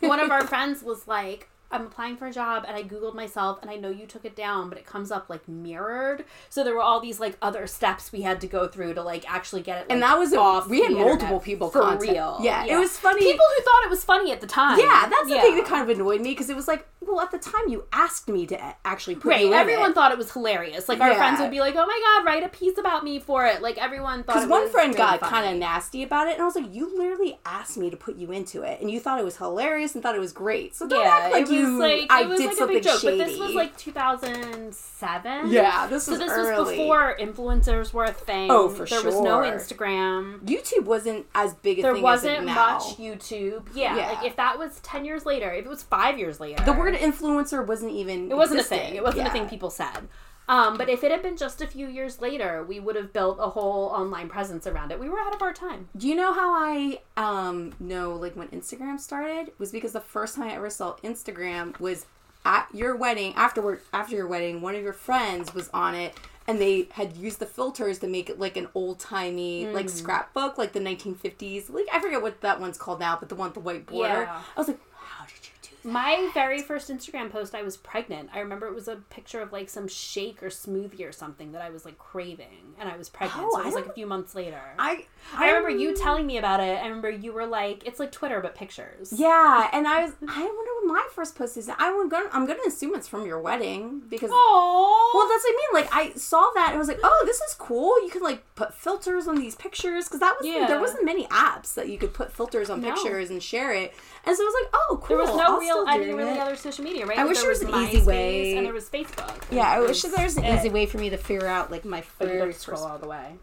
one 0.08 0.20
of 0.20 0.30
our 0.30 0.46
friends 0.46 0.82
was 0.82 1.08
like, 1.08 1.48
I'm 1.74 1.86
applying 1.86 2.16
for 2.16 2.26
a 2.26 2.32
job 2.32 2.64
and 2.66 2.76
I 2.76 2.82
Googled 2.82 3.14
myself 3.14 3.58
and 3.62 3.70
I 3.70 3.76
know 3.76 3.90
you 3.90 4.06
took 4.06 4.24
it 4.24 4.36
down, 4.36 4.68
but 4.68 4.78
it 4.78 4.86
comes 4.86 5.10
up 5.10 5.28
like 5.28 5.46
mirrored. 5.48 6.24
So 6.48 6.62
there 6.64 6.74
were 6.74 6.82
all 6.82 7.00
these 7.00 7.20
like 7.20 7.36
other 7.42 7.66
steps 7.66 8.12
we 8.12 8.22
had 8.22 8.40
to 8.42 8.46
go 8.46 8.68
through 8.68 8.94
to 8.94 9.02
like 9.02 9.30
actually 9.30 9.62
get 9.62 9.78
it. 9.82 9.86
and 9.90 10.02
that 10.02 10.18
was 10.18 10.32
a, 10.32 10.38
off 10.38 10.68
we 10.68 10.82
had 10.82 10.92
multiple 10.92 11.40
people 11.40 11.70
for 11.70 11.80
contact- 11.82 12.02
real. 12.12 12.38
Yeah, 12.42 12.64
it 12.64 12.76
was 12.78 12.96
funny. 12.96 13.20
People 13.20 13.44
who 13.56 13.62
thought 13.64 13.82
it 13.84 13.90
was 13.90 14.04
funny 14.04 14.32
at 14.32 14.40
the 14.40 14.46
time. 14.46 14.78
yeah, 14.78 15.08
that's 15.08 15.28
the 15.28 15.34
Yeah. 15.34 15.42
thing 15.42 15.56
that 15.56 15.66
kind 15.66 15.82
of 15.88 15.94
annoyed 15.94 16.20
me 16.20 16.30
because 16.30 16.48
it 16.50 16.56
was 16.56 16.68
like, 16.68 16.86
well, 17.00 17.20
at 17.20 17.30
the 17.30 17.38
time 17.38 17.68
you 17.68 17.84
asked 17.92 18.28
me 18.28 18.46
to 18.46 18.58
actually 18.84 19.14
put 19.16 19.28
Right, 19.30 19.40
you 19.42 19.48
in 19.48 19.52
everyone 19.54 19.90
it. 19.90 19.94
thought 19.94 20.10
it 20.12 20.16
was 20.18 20.32
hilarious. 20.32 20.88
Like 20.88 21.00
our 21.00 21.10
Yeah. 21.10 21.16
friends 21.18 21.40
would 21.40 21.50
be 21.50 21.60
like, 21.60 21.74
"Oh 21.76 21.84
my 21.86 22.00
god, 22.02 22.24
write 22.26 22.42
a 22.42 22.48
piece 22.48 22.78
about 22.78 23.04
me 23.04 23.18
for 23.18 23.44
it." 23.46 23.60
Like 23.60 23.76
everyone 23.76 24.22
thought. 24.24 24.34
Because 24.36 24.48
one 24.48 24.62
was 24.62 24.70
friend 24.72 24.96
got 24.96 25.20
kind 25.20 25.46
of 25.52 25.58
nasty 25.58 26.02
about 26.02 26.28
it, 26.28 26.34
and 26.34 26.42
I 26.42 26.44
was 26.46 26.54
like, 26.54 26.72
"You 26.74 26.96
literally 26.96 27.38
asked 27.44 27.76
me 27.76 27.90
to 27.90 27.96
put 27.96 28.16
you 28.16 28.32
into 28.32 28.62
it, 28.62 28.80
and 28.80 28.90
you 28.90 29.00
thought 29.00 29.18
it 29.18 29.24
was 29.24 29.36
hilarious 29.36 29.94
and 29.94 30.02
thought 30.02 30.14
it 30.14 30.20
was 30.20 30.32
great. 30.32 30.74
So 30.74 30.88
don't 30.88 31.02
Yeah, 31.04 31.10
act 31.24 31.32
like 31.32 31.50
you 31.50 31.63
was 31.70 31.80
like 31.80 32.06
I 32.12 32.22
it 32.22 32.28
was 32.28 32.38
did 32.40 32.48
like 32.48 32.60
a 32.60 32.66
big 32.66 32.82
joke, 32.82 33.00
shady. 33.00 33.18
but 33.18 33.26
this 33.26 33.38
was 33.38 33.54
like 33.54 33.76
2007. 33.76 35.50
Yeah, 35.50 35.86
this 35.86 36.06
was 36.06 36.18
so 36.18 36.24
this 36.24 36.32
early. 36.32 36.58
was 36.58 36.70
before 36.70 37.16
influencers 37.18 37.92
were 37.92 38.04
a 38.04 38.12
thing. 38.12 38.50
Oh, 38.50 38.68
for 38.68 38.84
there 38.86 39.02
was 39.02 39.20
no. 39.20 39.38
Instagram. 39.40 40.40
YouTube 40.40 40.84
wasn't 40.84 41.26
as 41.34 41.54
big 41.54 41.78
a 41.78 41.82
There 41.82 41.94
thing 41.94 42.02
wasn't 42.02 42.36
as 42.36 42.42
it 42.42 42.46
now. 42.46 42.54
much 42.78 42.82
YouTube. 42.98 43.66
Yeah, 43.74 43.96
Yeah. 43.96 44.08
like 44.12 44.24
if 44.24 44.36
that 44.36 44.58
was 44.58 44.78
10 44.80 45.04
years 45.04 45.26
later, 45.26 45.50
if 45.52 45.64
it 45.64 45.68
was 45.68 45.82
5 45.82 46.18
years 46.18 46.40
later. 46.40 46.64
The 46.64 46.72
word 46.72 46.94
influencer 46.94 47.66
wasn't 47.66 47.92
even. 47.92 48.30
It 48.30 48.36
wasn't 48.36 48.60
a 48.60 48.64
thing. 48.64 48.94
It 48.94 49.02
wasn't 49.02 49.24
Yeah. 49.24 49.28
a 49.28 49.32
thing 49.32 49.48
people 49.48 49.70
said. 49.70 50.08
Um, 50.48 50.76
but 50.76 50.88
if 50.90 51.02
it 51.02 51.10
had 51.10 51.22
been 51.22 51.36
just 51.36 51.62
a 51.62 51.66
few 51.66 51.86
years 51.88 52.20
later, 52.20 52.62
we 52.62 52.78
would 52.80 52.96
have 52.96 53.12
built 53.12 53.38
a 53.40 53.48
whole 53.50 53.86
online 53.86 54.28
presence 54.28 54.66
around 54.66 54.92
it. 54.92 55.00
We 55.00 55.08
were 55.08 55.18
out 55.18 55.34
of 55.34 55.40
our 55.42 55.52
time. 55.54 55.88
Do 55.96 56.06
you 56.08 56.14
know 56.14 56.32
how 56.34 56.52
I 56.52 57.00
um 57.16 57.72
know 57.80 58.12
like 58.14 58.36
when 58.36 58.48
Instagram 58.48 59.00
started 59.00 59.52
was 59.58 59.72
because 59.72 59.92
the 59.92 60.00
first 60.00 60.36
time 60.36 60.48
I 60.50 60.54
ever 60.54 60.68
saw 60.70 60.96
Instagram 60.96 61.78
was 61.80 62.06
at 62.44 62.68
your 62.74 62.94
wedding 62.94 63.32
afterward 63.36 63.80
after 63.94 64.14
your 64.16 64.26
wedding 64.26 64.60
one 64.60 64.74
of 64.74 64.82
your 64.82 64.92
friends 64.92 65.54
was 65.54 65.70
on 65.72 65.94
it 65.94 66.14
and 66.46 66.60
they 66.60 66.88
had 66.92 67.16
used 67.16 67.38
the 67.38 67.46
filters 67.46 67.98
to 68.00 68.06
make 68.06 68.28
it 68.28 68.38
like 68.38 68.58
an 68.58 68.68
old 68.74 69.00
timey 69.00 69.66
like 69.68 69.88
scrapbook 69.88 70.58
like 70.58 70.74
the 70.74 70.78
1950s 70.80 71.70
like 71.70 71.86
I 71.90 71.98
forget 72.00 72.20
what 72.20 72.42
that 72.42 72.60
one's 72.60 72.76
called 72.76 73.00
now 73.00 73.16
but 73.18 73.30
the 73.30 73.34
one 73.34 73.46
with 73.48 73.54
the 73.54 73.60
white 73.60 73.86
border 73.86 74.24
Yeah. 74.24 74.42
I 74.54 74.60
was 74.60 74.68
like 74.68 74.78
how 74.94 75.24
did 75.24 75.36
you 75.42 75.53
My 75.84 76.30
very 76.34 76.60
first 76.60 76.90
Instagram 76.90 77.30
post, 77.30 77.54
I 77.54 77.62
was 77.62 77.76
pregnant. 77.76 78.30
I 78.32 78.40
remember 78.40 78.66
it 78.66 78.74
was 78.74 78.88
a 78.88 78.96
picture 78.96 79.40
of 79.40 79.52
like 79.52 79.68
some 79.68 79.86
shake 79.88 80.42
or 80.42 80.48
smoothie 80.48 81.06
or 81.06 81.12
something 81.12 81.52
that 81.52 81.62
I 81.62 81.70
was 81.70 81.84
like 81.84 81.98
craving, 81.98 82.74
and 82.78 82.88
I 82.88 82.96
was 82.96 83.08
pregnant. 83.08 83.46
Oh, 83.46 83.50
so 83.52 83.58
it 83.60 83.62
I 83.62 83.66
was 83.66 83.74
like 83.74 83.86
a 83.86 83.92
few 83.92 84.06
months 84.06 84.34
later. 84.34 84.60
I 84.78 85.06
I 85.34 85.48
remember 85.48 85.70
you 85.70 85.94
telling 85.94 86.26
me 86.26 86.38
about 86.38 86.60
it. 86.60 86.78
I 86.82 86.86
remember 86.86 87.10
you 87.10 87.32
were 87.32 87.46
like, 87.46 87.86
"It's 87.86 88.00
like 88.00 88.12
Twitter 88.12 88.40
but 88.40 88.54
pictures." 88.54 89.12
yeah 89.12 89.68
and 89.72 89.86
I 89.86 90.04
was 90.04 90.12
I 90.28 90.40
wonder 90.42 90.70
what 90.80 90.86
my 90.86 91.08
first 91.12 91.36
post 91.36 91.56
is 91.56 91.68
I'm 91.78 92.08
gonna 92.08 92.28
I'm 92.32 92.46
gonna 92.46 92.60
assume 92.66 92.94
it's 92.94 93.08
from 93.08 93.26
your 93.26 93.40
wedding 93.40 94.02
because 94.08 94.30
Oh. 94.32 95.10
Well, 95.14 95.28
that's 95.28 95.44
what 95.44 95.52
I 95.52 95.56
mean. 95.56 95.82
Like, 95.84 96.14
I 96.14 96.18
saw 96.18 96.50
that 96.54 96.68
and 96.68 96.76
I 96.76 96.78
was 96.78 96.88
like, 96.88 97.00
"Oh, 97.04 97.22
this 97.26 97.40
is 97.40 97.54
cool. 97.54 98.02
You 98.04 98.10
can 98.10 98.22
like 98.22 98.42
put 98.54 98.74
filters 98.74 99.28
on 99.28 99.36
these 99.36 99.54
pictures 99.54 100.04
because 100.06 100.20
that 100.20 100.34
was 100.38 100.46
Yeah. 100.46 100.66
there 100.66 100.80
wasn't 100.80 101.04
many 101.04 101.26
apps 101.28 101.74
that 101.74 101.88
you 101.88 101.98
could 101.98 102.14
put 102.14 102.32
filters 102.32 102.70
on 102.70 102.80
No. 102.80 102.92
pictures 102.92 103.30
and 103.30 103.42
share 103.42 103.72
it." 103.72 103.92
And 104.26 104.36
so 104.36 104.42
I 104.42 104.46
was 104.46 104.54
like, 104.62 104.70
"Oh, 104.74 104.98
cool." 105.02 105.16
There 105.16 105.26
was 105.26 105.36
no 105.36 105.54
I'll 105.54 105.58
real 105.58 105.84
any 105.88 106.04
do 106.06 106.16
really 106.16 106.32
it." 106.32 106.38
other 106.38 106.56
social 106.56 106.84
media, 106.84 107.06
right? 107.06 107.18
I 107.18 107.24
wish 107.24 107.40
there 107.40 107.48
was 107.48 107.62
an 107.62 107.74
easy 107.74 108.02
way- 108.06 108.56
and 108.56 108.64
there 108.64 108.72
was 108.72 108.88
Facebook. 108.88 109.42
Yeah, 109.50 109.68
I 109.68 109.80
wish 109.80 110.02
there 110.02 110.24
was 110.24 110.36
an 110.36 110.44
it. 110.44 110.58
easy 110.58 110.70
way 110.70 110.86
for 110.86 110.98
me 110.98 111.10
to 111.10 111.16
figure 111.16 111.46
out 111.46 111.70
like 111.70 111.84
my 111.84 112.02
very 112.18 112.52
scroll 112.52 112.84
all 112.84 112.98
the 112.98 113.08
way. 113.08 113.36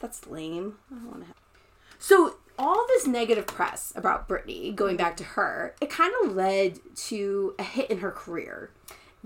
That's 0.00 0.26
lame. 0.26 0.76
I 0.90 0.94
don't 0.96 1.06
want 1.06 1.20
to. 1.20 1.26
Have... 1.26 1.36
So 1.98 2.36
all 2.58 2.84
this 2.88 3.06
negative 3.06 3.46
press 3.46 3.92
about 3.96 4.28
Brittany 4.28 4.72
going 4.72 4.96
mm-hmm. 4.96 5.04
back 5.04 5.16
to 5.18 5.24
her, 5.24 5.74
it 5.80 5.90
kind 5.90 6.12
of 6.22 6.34
led 6.34 6.78
to 6.96 7.54
a 7.58 7.62
hit 7.62 7.90
in 7.90 7.98
her 7.98 8.10
career. 8.10 8.70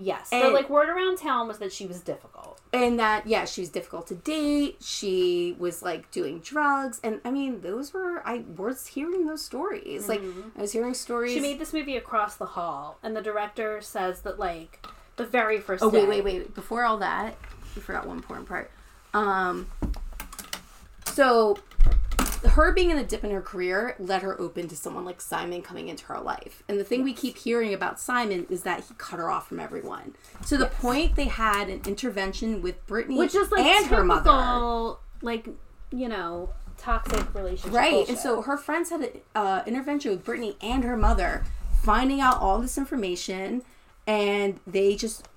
Yes, 0.00 0.28
And- 0.30 0.44
the 0.44 0.50
like 0.50 0.70
word 0.70 0.88
around 0.88 1.18
town 1.18 1.48
was 1.48 1.58
that 1.58 1.72
she 1.72 1.84
was 1.86 2.00
difficult. 2.00 2.60
and 2.72 3.00
that 3.00 3.26
yeah 3.26 3.44
she 3.46 3.62
was 3.62 3.68
difficult 3.70 4.06
to 4.08 4.14
date. 4.14 4.76
She 4.80 5.56
was 5.58 5.82
like 5.82 6.08
doing 6.12 6.38
drugs. 6.38 7.00
And 7.02 7.20
i 7.24 7.30
mean 7.32 7.60
those 7.62 7.92
were 7.92 8.22
i 8.24 8.44
was 8.56 8.86
hearing 8.86 9.26
those 9.26 9.42
stories. 9.44 10.08
Like 10.08 10.22
i 10.56 10.60
was 10.60 10.70
hearing 10.72 10.94
stories 10.94 11.32
She 11.32 11.40
made 11.40 11.58
this 11.58 11.72
movie 11.72 11.96
Across 11.96 12.36
the 12.36 12.46
Hall, 12.46 12.98
and 13.02 13.16
the 13.16 13.22
director 13.22 13.80
says 13.80 14.20
that 14.20 14.38
like 14.38 14.86
the 15.16 15.24
very 15.26 15.58
first. 15.58 15.82
oh 15.82 15.88
wait 15.88 16.06
wait 16.08 16.22
wait. 16.24 16.54
Before 16.54 16.84
all 16.84 16.98
that 16.98 17.36
you 17.74 17.82
forgot 17.82 18.06
one 18.06 18.18
important 18.18 18.46
part. 18.48 18.70
Um 19.14 19.66
so 21.12 21.58
her 22.44 22.72
being 22.72 22.90
in 22.90 22.98
a 22.98 23.04
dip 23.04 23.24
in 23.24 23.30
her 23.30 23.42
career 23.42 23.96
led 23.98 24.22
her 24.22 24.40
open 24.40 24.68
to 24.68 24.76
someone 24.76 25.04
like 25.04 25.20
Simon 25.20 25.62
coming 25.62 25.88
into 25.88 26.04
her 26.06 26.20
life. 26.20 26.62
And 26.68 26.78
the 26.78 26.84
thing 26.84 27.02
we 27.02 27.12
keep 27.12 27.36
hearing 27.36 27.74
about 27.74 27.98
Simon 27.98 28.46
is 28.48 28.62
that 28.62 28.84
he 28.84 28.94
cut 28.98 29.18
her 29.18 29.30
off 29.30 29.48
from 29.48 29.60
everyone. 29.60 30.14
To 30.46 30.56
the 30.56 30.66
point 30.66 31.16
they 31.16 31.24
had 31.24 31.68
an 31.68 31.82
intervention 31.86 32.62
with 32.62 32.84
Brittany 32.86 33.16
which 33.18 33.34
is 33.34 33.50
like 33.50 33.64
and 33.64 33.86
her 33.86 34.04
mother. 34.04 34.30
typical, 34.30 35.00
like 35.22 35.48
you 35.90 36.08
know, 36.08 36.50
toxic 36.76 37.34
relationship. 37.34 37.72
Right. 37.72 37.92
bullshit. 37.92 38.08
And 38.10 38.18
so 38.18 38.42
her 38.42 38.56
friends 38.56 38.90
had 38.90 39.00
an 39.00 39.10
uh, 39.34 39.62
intervention 39.66 40.10
with 40.12 40.24
Brittany 40.24 40.56
and 40.60 40.84
her 40.84 40.96
mother, 40.96 41.44
finding 41.82 42.20
out 42.20 42.40
all 42.40 42.60
this 42.60 42.78
information, 42.78 43.62
and 44.06 44.60
they 44.66 44.96
just 44.96 45.28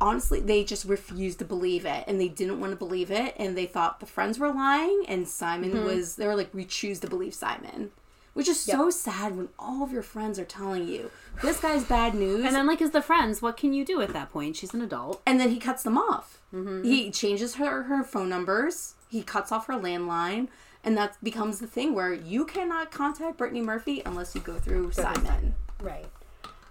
honestly 0.00 0.40
they 0.40 0.62
just 0.64 0.84
refused 0.84 1.38
to 1.40 1.44
believe 1.44 1.84
it 1.84 2.04
and 2.06 2.20
they 2.20 2.28
didn't 2.28 2.60
want 2.60 2.72
to 2.72 2.76
believe 2.76 3.10
it 3.10 3.34
and 3.38 3.56
they 3.56 3.66
thought 3.66 4.00
the 4.00 4.06
friends 4.06 4.38
were 4.38 4.52
lying 4.52 5.04
and 5.08 5.26
simon 5.28 5.72
Mm-hmm. 5.72 5.84
was 5.86 6.16
they 6.16 6.26
were 6.26 6.36
like 6.36 6.52
we 6.54 6.64
choose 6.64 7.00
to 7.00 7.08
believe 7.08 7.34
simon 7.34 7.90
which 8.34 8.46
is 8.48 8.60
so 8.60 8.88
sad 8.90 9.36
when 9.36 9.48
all 9.58 9.82
of 9.82 9.90
your 9.90 10.02
friends 10.02 10.38
are 10.38 10.44
telling 10.44 10.86
you 10.86 11.10
this 11.42 11.58
guy's 11.60 11.82
bad 11.84 12.14
news 12.14 12.44
and 12.44 12.54
then 12.54 12.66
like 12.68 12.80
as 12.80 12.90
the 12.92 13.02
friends, 13.02 13.42
what 13.42 13.56
can 13.56 13.72
you 13.72 13.84
do 13.84 14.00
at 14.00 14.12
that 14.12 14.30
point? 14.30 14.54
She's 14.56 14.72
an 14.74 14.80
adult. 14.82 15.20
and 15.26 15.40
then 15.40 15.50
he 15.50 15.58
cuts 15.58 15.82
them 15.82 15.98
off. 15.98 16.40
Mm-hmm. 16.54 16.84
He 16.84 17.10
changes 17.10 17.56
her 17.56 17.84
her 17.84 18.04
phone 18.04 18.28
numbers. 18.28 18.94
He 19.08 19.22
cuts 19.22 19.50
off 19.50 19.66
her 19.66 19.74
landline, 19.74 20.48
and 20.84 20.96
that 20.96 21.16
becomes 21.22 21.58
the 21.58 21.66
thing 21.66 21.94
where 21.94 22.12
you 22.12 22.44
cannot 22.44 22.90
contact 22.92 23.38
Brittany 23.38 23.60
Murphy 23.60 24.02
unless 24.06 24.34
you 24.36 24.40
go 24.40 24.54
through 24.58 24.92
Simon. 24.92 25.54
Right. 25.80 26.06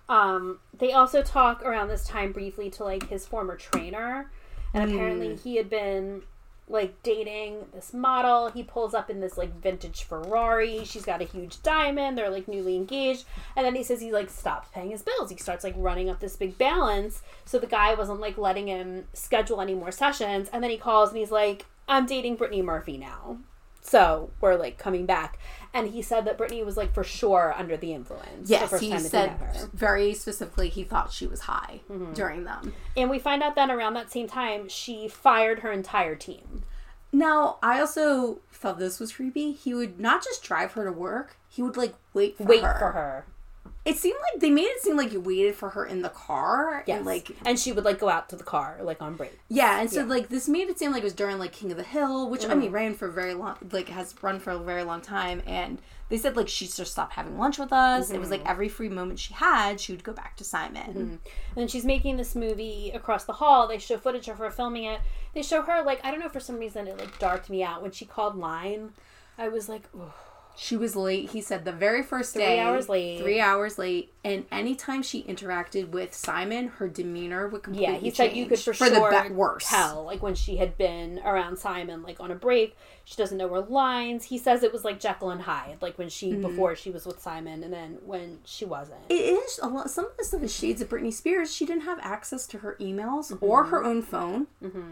Um, 0.09 0.59
they 0.77 0.93
also 0.93 1.21
talk 1.21 1.63
around 1.63 1.89
this 1.89 2.05
time 2.05 2.31
briefly 2.31 2.69
to 2.71 2.83
like 2.83 3.09
his 3.09 3.25
former 3.25 3.55
trainer, 3.55 4.31
and 4.73 4.89
apparently 4.89 5.35
he 5.35 5.57
had 5.57 5.69
been 5.69 6.23
like 6.69 7.01
dating 7.01 7.65
this 7.73 7.93
model. 7.93 8.49
He 8.49 8.63
pulls 8.63 8.93
up 8.93 9.09
in 9.09 9.19
this 9.21 9.37
like 9.37 9.53
vintage 9.61 10.03
Ferrari. 10.03 10.83
She's 10.85 11.05
got 11.05 11.21
a 11.21 11.25
huge 11.25 11.61
diamond. 11.61 12.17
They're 12.17 12.29
like 12.29 12.47
newly 12.47 12.75
engaged, 12.75 13.25
and 13.55 13.65
then 13.65 13.75
he 13.75 13.83
says 13.83 14.01
he 14.01 14.11
like 14.11 14.29
stops 14.29 14.69
paying 14.73 14.91
his 14.91 15.01
bills. 15.01 15.29
He 15.29 15.37
starts 15.37 15.63
like 15.63 15.75
running 15.77 16.09
up 16.09 16.19
this 16.19 16.35
big 16.35 16.57
balance. 16.57 17.21
So 17.45 17.59
the 17.59 17.67
guy 17.67 17.93
wasn't 17.93 18.19
like 18.19 18.37
letting 18.37 18.67
him 18.67 19.07
schedule 19.13 19.61
any 19.61 19.75
more 19.75 19.91
sessions, 19.91 20.49
and 20.51 20.63
then 20.63 20.71
he 20.71 20.77
calls 20.77 21.09
and 21.09 21.17
he's 21.17 21.31
like, 21.31 21.65
"I'm 21.87 22.05
dating 22.05 22.35
Brittany 22.35 22.61
Murphy 22.61 22.97
now." 22.97 23.37
So 23.81 24.31
we're 24.41 24.55
like 24.55 24.77
coming 24.77 25.05
back, 25.05 25.39
and 25.73 25.89
he 25.89 26.01
said 26.01 26.25
that 26.25 26.37
Brittany 26.37 26.63
was 26.63 26.77
like 26.77 26.93
for 26.93 27.03
sure 27.03 27.53
under 27.57 27.77
the 27.77 27.93
influence. 27.93 28.47
the 28.47 28.53
Yes, 28.55 28.69
first 28.69 28.83
he 28.83 28.89
time 28.89 29.03
that 29.03 29.09
said 29.11 29.69
very 29.73 30.13
specifically 30.13 30.69
he 30.69 30.83
thought 30.83 31.11
she 31.11 31.27
was 31.27 31.41
high 31.41 31.81
Mm-hmm. 31.91 32.13
during 32.13 32.43
them. 32.43 32.73
And 32.95 33.09
we 33.09 33.19
find 33.19 33.43
out 33.43 33.55
then 33.55 33.69
around 33.71 33.93
that 33.95 34.11
same 34.11 34.27
time 34.27 34.67
she 34.69 35.07
fired 35.07 35.59
her 35.59 35.71
entire 35.71 36.15
team. 36.15 36.63
Now, 37.13 37.57
I 37.63 37.79
also 37.79 38.39
thought 38.51 38.79
this 38.79 38.99
was 38.99 39.13
creepy. 39.13 39.53
He 39.53 39.73
would 39.73 39.99
not 39.99 40.23
just 40.23 40.43
drive 40.43 40.73
her 40.73 40.83
to 40.83 40.91
work; 40.91 41.37
he 41.47 41.61
would 41.63 41.77
like 41.77 41.95
wait 42.13 42.35
for 42.37 42.43
Wait 42.43 42.63
her. 42.63 42.75
for 42.77 42.91
her. 42.91 43.25
It 43.87 43.97
seemed 43.97 44.17
like 44.31 44.41
they 44.41 44.49
made 44.51 44.63
it 44.65 44.81
seem 44.81 44.97
like 44.97 45.13
you 45.13 45.21
waited 45.21 45.55
for 45.55 45.69
her 45.69 45.85
in 45.85 46.01
the 46.01 46.09
car. 46.09 46.83
Yes. 46.85 46.97
And 46.97 47.05
like 47.05 47.31
and 47.45 47.57
she 47.57 47.71
would 47.71 47.85
like 47.85 47.99
go 47.99 48.09
out 48.09 48.27
to 48.29 48.35
the 48.35 48.43
car 48.43 48.77
like 48.81 49.01
on 49.01 49.15
break. 49.15 49.39
Yeah, 49.49 49.79
and 49.79 49.89
so 49.89 50.03
like 50.03 50.29
this 50.29 50.47
made 50.49 50.67
it 50.69 50.77
seem 50.77 50.91
like 50.91 51.01
it 51.01 51.05
was 51.05 51.13
during 51.13 51.39
like 51.39 51.53
King 51.53 51.71
of 51.71 51.77
the 51.77 51.83
Hill, 51.83 52.29
which 52.29 52.45
I 52.45 52.49
Mm. 52.53 52.59
mean 52.59 52.71
ran 52.71 52.93
for 52.95 53.07
very 53.07 53.33
long, 53.33 53.55
like 53.71 53.87
has 53.89 54.13
run 54.21 54.39
for 54.39 54.51
a 54.51 54.59
very 54.59 54.83
long 54.83 55.01
time, 55.01 55.41
and 55.47 55.79
they 56.09 56.17
said 56.17 56.35
like 56.35 56.47
she 56.49 56.65
just 56.67 56.91
stopped 56.91 57.13
having 57.13 57.37
lunch 57.37 57.57
with 57.59 57.71
us. 57.73 58.09
It 58.11 58.19
was 58.19 58.29
Mm-hmm. 58.29 58.43
like 58.43 58.49
every 58.49 58.69
free 58.69 58.89
moment 58.89 59.19
she 59.19 59.33
had, 59.33 59.79
she 59.79 59.93
would 59.93 60.03
go 60.03 60.13
back 60.13 60.35
to 60.37 60.43
Simon. 60.43 60.83
And 60.85 61.19
then 61.55 61.67
she's 61.67 61.85
making 61.85 62.17
this 62.17 62.35
movie 62.35 62.91
across 62.93 63.23
the 63.25 63.33
hall. 63.33 63.67
They 63.67 63.77
show 63.77 63.97
footage 63.97 64.27
of 64.27 64.37
her 64.37 64.51
filming 64.51 64.83
it. 64.85 64.99
They 65.33 65.41
show 65.41 65.61
her 65.61 65.81
like 65.83 65.99
I 66.05 66.11
don't 66.11 66.19
know 66.19 66.29
for 66.29 66.39
some 66.39 66.57
reason 66.59 66.87
it 66.87 66.97
like 66.97 67.17
darked 67.19 67.49
me 67.49 67.63
out 67.63 67.81
when 67.81 67.91
she 67.91 68.05
called 68.05 68.35
line. 68.35 68.91
I 69.37 69.47
was 69.49 69.69
like, 69.69 69.83
Ugh. 69.95 70.11
She 70.59 70.75
was 70.75 70.95
late. 70.95 71.29
He 71.29 71.41
said 71.41 71.65
the 71.65 71.71
very 71.71 72.01
first 72.01 72.33
Three 72.33 72.41
day, 72.41 72.59
hours 72.59 72.89
late. 72.89 73.21
three 73.21 73.39
hours 73.39 73.77
late, 73.77 74.11
and 74.25 74.45
anytime 74.51 75.03
she 75.03 75.21
interacted 75.23 75.89
with 75.89 76.15
Simon, 76.15 76.67
her 76.69 76.87
demeanor 76.87 77.47
would 77.47 77.61
completely 77.63 77.93
yeah. 77.93 77.99
He 77.99 78.09
said 78.09 78.35
you 78.35 78.47
could 78.47 78.57
for, 78.59 78.73
change 78.73 78.91
sure 78.91 79.23
the 79.23 79.29
be- 79.29 79.33
worse. 79.35 79.67
tell 79.69 80.03
like 80.03 80.23
when 80.23 80.33
she 80.35 80.57
had 80.57 80.75
been 80.77 81.19
around 81.23 81.57
Simon 81.57 82.01
like 82.01 82.19
on 82.19 82.31
a 82.31 82.35
break. 82.35 82.75
She 83.09 83.15
doesn't 83.15 83.37
know 83.37 83.47
her 83.47 83.61
lines. 83.61 84.25
He 84.25 84.37
says 84.37 84.63
it 84.63 84.73
was 84.73 84.83
like 84.83 84.99
Jekyll 84.99 85.29
and 85.29 85.43
Hyde, 85.43 85.77
like 85.79 85.97
when 85.97 86.09
she 86.09 86.33
before 86.33 86.75
she 86.75 86.91
was 86.91 87.05
with 87.05 87.21
Simon 87.21 87.63
and 87.63 87.71
then 87.71 87.99
when 88.05 88.39
she 88.43 88.65
wasn't. 88.65 88.99
It 89.07 89.13
is 89.13 89.59
a 89.63 89.67
lot. 89.69 89.89
Some 89.89 90.07
of 90.07 90.17
the 90.17 90.25
stuff 90.25 90.43
is 90.43 90.53
shades 90.53 90.81
of 90.81 90.89
Britney 90.89 91.13
Spears. 91.13 91.53
She 91.55 91.65
didn't 91.65 91.83
have 91.83 91.99
access 92.01 92.45
to 92.47 92.57
her 92.57 92.75
emails 92.81 93.35
or 93.41 93.63
her 93.63 93.77
Mm-hmm. 93.77 93.87
own 93.87 94.01
phone, 94.01 94.47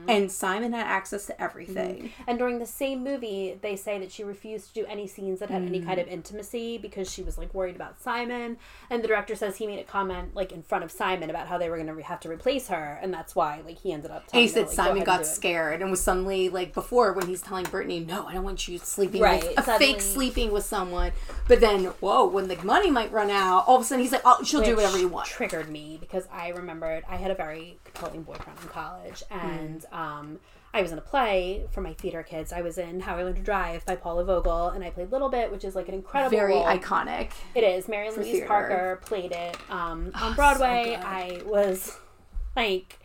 and 0.07 0.31
Simon 0.31 0.71
had 0.71 0.87
access 0.87 1.25
to 1.25 1.41
everything. 1.41 2.11
And 2.25 2.37
during 2.39 2.59
the 2.59 2.65
same 2.65 3.03
movie, 3.03 3.59
they 3.61 3.75
say 3.75 3.99
that 3.99 4.13
she 4.13 4.23
refused 4.23 4.69
to 4.69 4.73
do 4.81 4.85
any 4.87 5.07
scenes 5.07 5.39
that 5.41 5.49
had 5.49 5.63
any 5.63 5.81
kind 5.81 5.99
Mm. 5.99 6.03
of 6.03 6.07
intimacy 6.07 6.77
because 6.77 7.11
she 7.11 7.21
was 7.21 7.37
like 7.37 7.53
worried 7.53 7.75
about 7.75 8.01
Simon. 8.01 8.55
And 8.89 9.03
the 9.03 9.07
director 9.09 9.35
says 9.35 9.57
he 9.57 9.67
made 9.67 9.79
a 9.79 9.83
comment 9.83 10.35
like 10.35 10.53
in 10.53 10.61
front 10.63 10.85
of 10.85 10.91
Simon 10.91 11.29
about 11.29 11.47
how 11.47 11.57
they 11.57 11.69
were 11.69 11.75
going 11.75 11.87
to 11.87 11.93
re- 11.93 12.03
have 12.03 12.21
to 12.21 12.29
replace 12.29 12.69
her, 12.69 12.97
and 13.01 13.13
that's 13.13 13.35
why 13.35 13.61
like 13.65 13.79
he 13.79 13.91
ended 13.91 14.11
up. 14.11 14.23
He 14.31 14.47
said 14.47 14.61
her, 14.61 14.61
like, 14.67 14.69
go 14.69 14.75
Simon 14.75 14.95
ahead 14.97 15.05
got 15.05 15.15
and 15.17 15.25
do 15.25 15.29
it. 15.31 15.33
scared 15.35 15.81
and 15.81 15.91
was 15.91 15.99
suddenly 16.01 16.47
like 16.47 16.73
before 16.73 17.11
when 17.11 17.27
he's 17.27 17.41
telling 17.41 17.65
Brittany, 17.65 18.04
"No, 18.05 18.27
I 18.27 18.33
don't 18.33 18.43
want 18.43 18.67
you 18.67 18.77
sleeping 18.77 19.21
Right, 19.21 19.41
with 19.43 19.57
a 19.59 19.63
suddenly- 19.63 19.93
fake 19.93 20.01
sleeping 20.01 20.51
with 20.51 20.63
someone." 20.65 21.11
But 21.47 21.59
then, 21.59 21.85
whoa, 21.99 22.25
when 22.25 22.47
the 22.47 22.55
money 22.63 22.89
might 22.91 23.11
run 23.11 23.29
out, 23.29 23.65
all 23.67 23.75
of 23.75 23.81
a 23.81 23.85
sudden 23.85 24.03
he's 24.03 24.11
like, 24.11 24.21
"Oh, 24.25 24.43
she'll 24.43 24.61
do 24.61 24.75
whatever 24.75 24.97
you 24.97 25.07
want." 25.07 25.27
Triggered 25.27 25.69
me 25.69 25.97
because 25.99 26.27
I 26.31 26.49
remembered 26.49 27.03
I 27.09 27.15
had 27.17 27.31
a 27.31 27.35
very 27.35 27.79
controlling 27.83 28.23
boyfriend 28.23 28.59
in 28.61 28.67
college, 28.69 29.23
and 29.31 29.85
um, 29.91 30.39
I 30.73 30.81
was 30.81 30.91
in 30.91 30.97
a 30.97 31.01
play 31.01 31.65
for 31.71 31.79
my 31.81 31.93
theater 31.93 32.21
kids. 32.21 32.51
I 32.51 32.61
was 32.61 32.77
in 32.77 32.99
How 32.99 33.15
I 33.15 33.23
Learned 33.23 33.37
to 33.37 33.41
Drive 33.41 33.85
by 33.85 33.95
Paula 33.95 34.25
Vogel, 34.25 34.69
and 34.69 34.83
I 34.83 34.89
played 34.89 35.09
Little 35.11 35.29
Bit, 35.29 35.49
which 35.51 35.63
is 35.63 35.73
like 35.75 35.87
an 35.87 35.93
incredible 35.93 36.37
Very 36.37 36.53
role. 36.55 36.65
iconic. 36.65 37.31
It 37.53 37.63
is. 37.63 37.87
Mary 37.87 38.09
Louise 38.11 38.25
theater. 38.25 38.45
Parker 38.47 39.01
played 39.05 39.31
it 39.31 39.55
um, 39.69 40.11
on 40.15 40.31
Oh, 40.31 40.33
Broadway. 40.35 40.97
so. 41.01 41.07
I 41.07 41.41
was 41.45 41.97
like, 42.57 42.99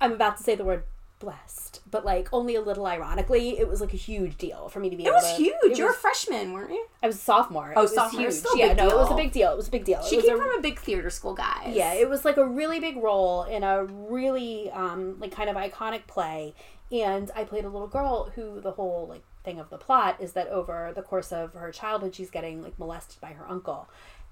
I'm 0.00 0.12
about 0.12 0.38
to 0.38 0.42
say 0.42 0.56
the 0.56 0.64
word 0.64 0.82
blessed, 1.20 1.67
but 1.90 2.04
like 2.04 2.28
only 2.32 2.54
a 2.54 2.60
little 2.60 2.86
ironically, 2.86 3.58
it 3.58 3.68
was 3.68 3.80
like 3.80 3.92
a 3.94 3.96
huge 3.96 4.36
deal 4.38 4.68
for 4.68 4.80
me 4.80 4.90
to 4.90 4.96
be 4.96 5.04
It 5.06 5.12
was 5.12 5.28
to. 5.36 5.42
huge. 5.42 5.54
it 5.64 5.78
you 5.78 5.84
were 5.84 5.90
a 5.90 5.94
freshman, 5.94 6.52
weren't 6.52 6.70
you? 6.70 6.86
I 7.02 7.06
was 7.06 7.16
a 7.16 7.20
sophomore. 7.20 7.72
Oh, 7.76 7.80
it 7.80 7.82
was 7.82 7.94
sophomore. 7.94 8.22
Huge. 8.22 8.34
Still 8.34 8.56
yeah, 8.56 8.68
big 8.68 8.76
no, 8.78 8.88
it 8.88 8.96
was 8.96 9.06
a 9.06 9.08
deal. 9.10 9.16
big 9.16 9.32
deal. 9.32 9.50
It 9.52 9.56
was 9.56 9.68
a 9.68 9.70
big 9.70 9.84
deal. 9.84 10.02
She 10.04 10.20
came 10.22 10.34
a, 10.34 10.42
from 10.42 10.58
a 10.58 10.60
big 10.60 10.78
theater 10.78 11.10
school, 11.10 11.34
guys. 11.34 11.74
yeah, 11.74 11.92
it 11.94 12.08
was 12.08 12.24
like 12.24 12.36
a 12.36 12.46
really 12.46 12.80
big 12.80 12.96
role 12.96 13.44
in 13.44 13.62
a 13.64 13.84
really 13.84 14.70
um, 14.70 15.18
like 15.20 15.32
kind 15.32 15.48
of 15.50 15.56
iconic 15.56 16.06
play, 16.06 16.54
and 16.90 17.30
I 17.36 17.44
played 17.44 17.64
a 17.64 17.68
little 17.68 17.88
girl 17.88 18.30
who 18.34 18.60
the 18.60 18.72
whole 18.72 19.06
like 19.08 19.22
thing 19.44 19.58
of 19.60 19.70
the 19.70 19.78
plot 19.78 20.16
is 20.20 20.32
that 20.32 20.48
over 20.48 20.92
the 20.94 21.02
course 21.02 21.32
of 21.32 21.54
her 21.54 21.70
childhood, 21.72 22.14
she's 22.14 22.30
getting 22.30 22.62
like 22.62 22.78
molested 22.78 23.20
by 23.20 23.28
her 23.28 23.46
uncle. 23.48 23.88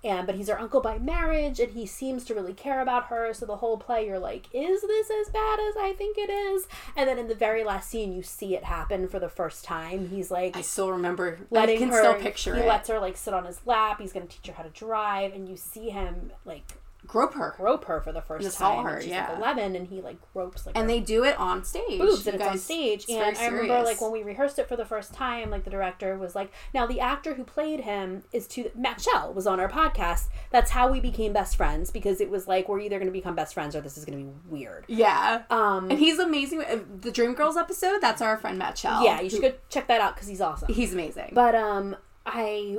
And 0.07 0.27
but 0.27 0.37
he's 0.37 0.49
her 0.49 0.59
uncle 0.59 0.81
by 0.81 0.99
marriage, 0.99 1.59
and 1.61 1.73
he 1.73 1.85
seems 1.87 2.25
to 2.25 2.35
really 2.35 2.55
care 2.55 2.81
about 2.81 3.07
her. 3.07 3.35
So 3.35 3.45
the 3.47 3.57
whole 3.57 3.77
play, 3.77 4.07
you're 4.07 4.19
like, 4.19 4.47
is 4.53 4.83
this 4.83 5.11
as 5.11 5.33
bad 5.33 5.59
as 5.61 5.77
I 5.77 5.95
think 5.97 6.17
it 6.19 6.31
is? 6.31 6.67
And 6.97 7.09
then 7.09 7.19
in 7.19 7.29
the 7.29 7.35
very 7.35 7.65
last 7.65 7.91
scene, 7.91 8.13
you 8.13 8.23
see 8.23 8.55
it 8.55 8.65
happen 8.65 9.09
for 9.09 9.19
the 9.19 9.29
first 9.29 9.65
time. 9.65 10.09
He's 10.09 10.31
like, 10.31 10.57
I 10.57 10.63
still 10.63 10.91
remember. 10.93 11.39
letting 11.51 11.77
I 11.77 11.79
can 11.79 11.89
her 11.91 11.99
still 11.99 12.15
picture 12.15 12.55
he 12.55 12.63
it. 12.63 12.67
lets 12.69 12.89
her 12.89 12.99
like 12.99 13.17
sit 13.17 13.35
on 13.35 13.45
his 13.45 13.61
lap 13.67 14.01
he's 14.01 14.13
going 14.13 14.27
to 14.27 14.33
teach 14.35 14.47
her 14.47 14.53
how 14.53 14.63
to 14.63 14.71
drive 14.71 15.33
and 15.35 15.49
you 15.49 15.57
see 15.57 15.91
him 15.91 16.31
like 16.45 16.63
Grope 17.07 17.35
her. 17.35 17.55
grope 17.57 17.85
her 17.87 18.01
for 18.01 18.13
the 18.13 18.21
first 18.23 18.57
time 18.59 18.85
her, 18.85 19.01
she's 19.01 19.11
yeah. 19.11 19.29
like 19.31 19.39
11 19.39 19.77
and 19.77 19.87
he 19.89 20.01
like 20.01 20.17
gropes 20.33 20.67
like 20.67 20.77
And 20.77 20.89
they 20.91 21.01
do 21.01 21.25
it 21.25 21.39
on 21.39 21.65
stage. 21.65 21.99
boobs 22.01 22.27
and 22.27 22.37
it's 22.37 22.45
on 22.47 22.59
stage 22.59 23.03
it's 23.05 23.11
and 23.11 23.37
i 23.37 23.47
remember 23.47 23.67
serious. 23.69 23.85
like 23.87 24.01
when 24.01 24.13
we 24.13 24.23
rehearsed 24.23 24.59
it 24.59 24.69
for 24.69 24.77
the 24.77 24.85
first 24.85 25.13
time 25.15 25.51
like 25.51 25.65
the 25.65 25.71
director 25.71 26.19
was 26.19 26.35
like 26.35 26.53
now 26.75 26.87
the 26.87 27.01
actor 27.01 27.35
who 27.35 27.45
played 27.45 27.81
him 27.81 28.23
is 28.33 28.47
to 28.49 28.71
matt 28.75 29.01
shell 29.01 29.33
was 29.33 29.47
on 29.47 29.61
our 29.61 29.69
podcast 29.69 30.25
that's 30.51 30.71
how 30.71 30.91
we 30.91 31.01
became 31.01 31.33
best 31.33 31.57
friends 31.57 31.91
because 31.91 32.21
it 32.21 32.31
was 32.31 32.47
like 32.49 32.69
we're 32.69 32.81
either 32.81 32.99
going 32.99 33.07
to 33.09 33.13
become 33.13 33.35
best 33.35 33.55
friends 33.55 33.75
or 33.77 33.81
this 33.81 33.97
is 33.97 34.05
going 34.05 34.19
to 34.19 34.25
be 34.25 34.31
weird 34.49 34.85
Yeah. 34.89 35.43
um 35.51 35.91
And 35.91 35.99
he's 35.99 36.19
amazing. 36.19 36.63
The 37.01 37.11
Dream 37.13 37.35
Girls 37.35 37.57
episode, 37.57 38.01
that's 38.01 38.21
our 38.23 38.37
friend 38.37 38.59
Matt 38.59 38.79
Shell. 38.79 39.05
yeah 39.05 39.21
you 39.21 39.31
should 39.31 39.43
go 39.43 39.53
check 39.69 39.87
that 39.89 40.01
out 40.01 40.15
because 40.15 40.29
he's 40.29 40.41
awesome 40.41 40.73
He's 40.73 40.93
amazing. 40.93 41.31
But 41.33 41.55
um 41.55 41.97
I 42.25 42.79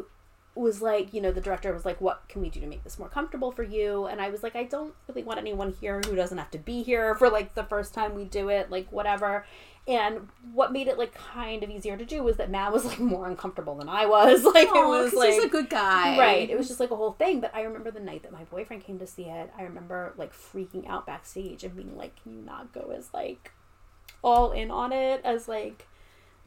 was 0.57 0.81
like, 0.81 1.13
you 1.13 1.21
know, 1.21 1.31
the 1.31 1.41
director 1.41 1.73
was 1.73 1.85
like, 1.85 2.01
"What 2.01 2.23
can 2.27 2.41
we 2.41 2.49
do 2.49 2.59
to 2.59 2.67
make 2.67 2.84
this 2.84 2.99
more 2.99 3.09
comfortable 3.09 3.51
for 3.51 3.63
you?" 3.63 4.05
And 4.05 4.21
I 4.21 4.29
was 4.29 4.43
like, 4.43 4.55
"I 4.55 4.63
don't 4.63 4.93
really 5.07 5.23
want 5.23 5.39
anyone 5.39 5.73
here 5.79 6.01
who 6.05 6.15
doesn't 6.15 6.38
have 6.38 6.51
to 6.51 6.57
be 6.57 6.84
here 6.84 7.15
for 7.15 7.29
like 7.29 7.55
the 7.55 7.63
first 7.63 7.93
time 7.93 8.15
we 8.15 8.25
do 8.25 8.49
it, 8.49 8.69
like 8.69 8.91
whatever." 8.91 9.45
And 9.88 10.27
what 10.51 10.73
made 10.73 10.89
it 10.89 10.97
like 10.97 11.13
kind 11.13 11.63
of 11.63 11.69
easier 11.69 11.95
to 11.95 12.03
do 12.03 12.21
was 12.21 12.35
that 12.38 12.49
Matt 12.49 12.73
was 12.73 12.84
like 12.84 12.99
more 12.99 13.25
uncomfortable 13.25 13.75
than 13.75 13.88
I 13.88 14.05
was. 14.05 14.43
Like 14.57 14.69
Aw, 14.69 14.84
it 14.84 15.03
was 15.03 15.13
like 15.13 15.34
he's 15.34 15.43
a 15.43 15.49
good 15.49 15.69
guy. 15.69 16.17
Right. 16.17 16.49
It 16.49 16.57
was 16.57 16.67
just 16.67 16.79
like 16.79 16.91
a 16.91 16.95
whole 16.95 17.11
thing. 17.13 17.39
But 17.39 17.53
I 17.53 17.61
remember 17.61 17.91
the 17.91 17.99
night 17.99 18.23
that 18.23 18.31
my 18.31 18.43
boyfriend 18.45 18.84
came 18.84 18.97
to 18.99 19.07
see 19.07 19.25
it, 19.25 19.51
I 19.57 19.63
remember 19.63 20.13
like 20.17 20.34
freaking 20.34 20.88
out 20.89 21.05
backstage 21.05 21.63
and 21.63 21.75
being 21.75 21.95
like, 21.95 22.21
Can 22.21 22.34
you 22.34 22.41
not 22.41 22.73
go 22.73 22.91
as 22.95 23.13
like 23.13 23.51
all 24.23 24.51
in 24.51 24.71
on 24.71 24.91
it 24.91 25.21
as 25.23 25.47
like 25.47 25.88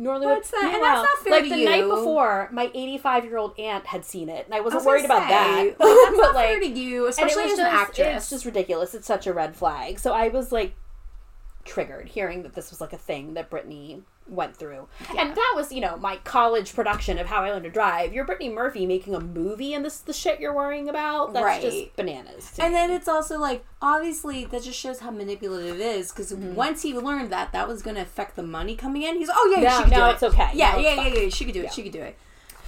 normally 0.00 0.26
What's 0.26 0.50
that? 0.50 0.64
And 0.64 0.82
that's 0.82 1.02
not 1.02 1.18
fair 1.18 1.32
like 1.32 1.44
to 1.44 1.50
the 1.50 1.64
night 1.64 1.86
before, 1.88 2.48
my 2.52 2.70
85 2.74 3.24
year 3.24 3.36
old 3.36 3.58
aunt 3.58 3.86
had 3.86 4.04
seen 4.04 4.28
it, 4.28 4.46
and 4.46 4.54
I 4.54 4.58
I 4.58 4.60
wasn't 4.60 4.80
was 4.80 4.86
worried 4.86 5.04
about 5.04 5.28
that. 5.28 5.56
like, 5.56 5.78
that's 5.78 6.10
but 6.10 6.10
not 6.10 6.34
like, 6.34 6.46
fair 6.48 6.60
to 6.60 6.66
you, 6.66 7.06
especially 7.06 7.44
as 7.44 7.50
just, 7.50 7.60
an 7.60 7.66
actress. 7.66 8.16
It's 8.16 8.30
just 8.30 8.44
ridiculous. 8.44 8.94
It's 8.94 9.06
such 9.06 9.26
a 9.26 9.32
red 9.32 9.54
flag. 9.54 9.98
So 9.98 10.12
I 10.12 10.28
was 10.28 10.50
like 10.50 10.74
triggered 11.64 12.08
hearing 12.08 12.42
that 12.42 12.54
this 12.54 12.70
was 12.70 12.80
like 12.80 12.92
a 12.92 12.98
thing 12.98 13.34
that 13.34 13.50
Brittany 13.50 14.02
went 14.30 14.56
through. 14.56 14.86
Yeah. 15.12 15.22
And 15.22 15.34
that 15.36 15.52
was, 15.56 15.72
you 15.72 15.80
know, 15.80 15.96
my 15.96 16.16
college 16.24 16.74
production 16.74 17.18
of 17.18 17.26
How 17.26 17.42
I 17.44 17.50
Learned 17.50 17.64
to 17.64 17.70
Drive. 17.70 18.12
You're 18.12 18.24
Brittany 18.24 18.48
Murphy 18.48 18.86
making 18.86 19.14
a 19.14 19.20
movie 19.20 19.74
and 19.74 19.84
this 19.84 19.96
is 19.96 20.00
the 20.02 20.12
shit 20.12 20.40
you're 20.40 20.54
worrying 20.54 20.88
about. 20.88 21.32
That's 21.32 21.44
Right. 21.44 21.60
just 21.62 21.96
bananas. 21.96 22.52
And 22.58 22.72
me. 22.72 22.78
then 22.80 22.90
it's 22.90 23.08
also 23.08 23.38
like 23.38 23.64
obviously 23.82 24.44
that 24.46 24.62
just 24.62 24.78
shows 24.78 25.00
how 25.00 25.10
manipulative 25.10 25.76
it 25.80 25.82
is 25.82 26.10
because 26.12 26.30
Mm-hmm. 26.32 26.54
once 26.54 26.82
he 26.82 26.94
learned 26.94 27.30
that 27.32 27.50
that 27.52 27.66
was 27.66 27.82
going 27.82 27.96
to 27.96 28.02
affect 28.02 28.36
the 28.36 28.42
money 28.44 28.76
coming 28.76 29.02
in, 29.02 29.16
he's 29.16 29.28
like, 29.28 29.36
oh 29.38 29.54
yeah, 29.56 29.62
No, 29.68 29.76
she 29.78 29.82
could 29.84 29.92
no, 29.92 30.06
do 30.06 30.12
it's 30.14 30.22
it. 30.22 30.26
okay. 30.26 30.50
Yeah, 30.54 30.72
No, 30.72 30.78
it's 30.78 30.84
yeah, 30.84 31.06
yeah, 31.06 31.20
yeah, 31.22 31.28
She 31.30 31.44
could 31.44 31.54
do 31.54 31.60
it. 31.60 31.64
Yeah. 31.64 31.70
She 31.70 31.82
could 31.82 31.92
do 31.92 32.02
it. 32.02 32.16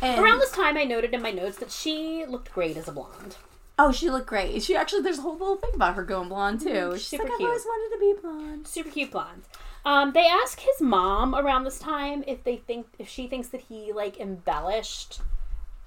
And 0.00 0.20
Around 0.20 0.40
this 0.40 0.50
time, 0.50 0.76
I 0.76 0.82
noted 0.82 1.14
in 1.14 1.22
my 1.22 1.30
notes 1.30 1.58
that 1.58 1.70
she 1.70 2.24
looked 2.26 2.52
great 2.52 2.76
as 2.76 2.88
a 2.88 2.92
blonde. 2.92 3.36
Oh, 3.78 3.92
she 3.92 4.10
looked 4.10 4.26
great. 4.26 4.62
She 4.62 4.76
actually 4.76 5.02
there's 5.02 5.18
a 5.18 5.22
whole 5.22 5.32
little 5.32 5.56
thing 5.56 5.74
about 5.74 5.94
her 5.94 6.04
going 6.04 6.28
blonde 6.28 6.60
too. 6.60 6.92
She's 6.94 7.06
super 7.06 7.24
like, 7.24 7.36
cute. 7.36 7.42
I've 7.42 7.46
always 7.48 7.64
wanted 7.64 7.94
to 7.94 8.00
be 8.00 8.20
blonde. 8.20 8.66
super 8.66 8.90
cute 8.90 9.10
blonde. 9.10 9.42
Um, 9.84 10.12
they 10.12 10.26
ask 10.26 10.60
his 10.60 10.80
mom 10.80 11.34
around 11.34 11.64
this 11.64 11.78
time 11.78 12.22
if 12.26 12.44
they 12.44 12.56
think 12.56 12.86
if 12.98 13.08
she 13.08 13.26
thinks 13.26 13.48
that 13.48 13.62
he 13.62 13.92
like 13.92 14.20
embellished 14.20 15.20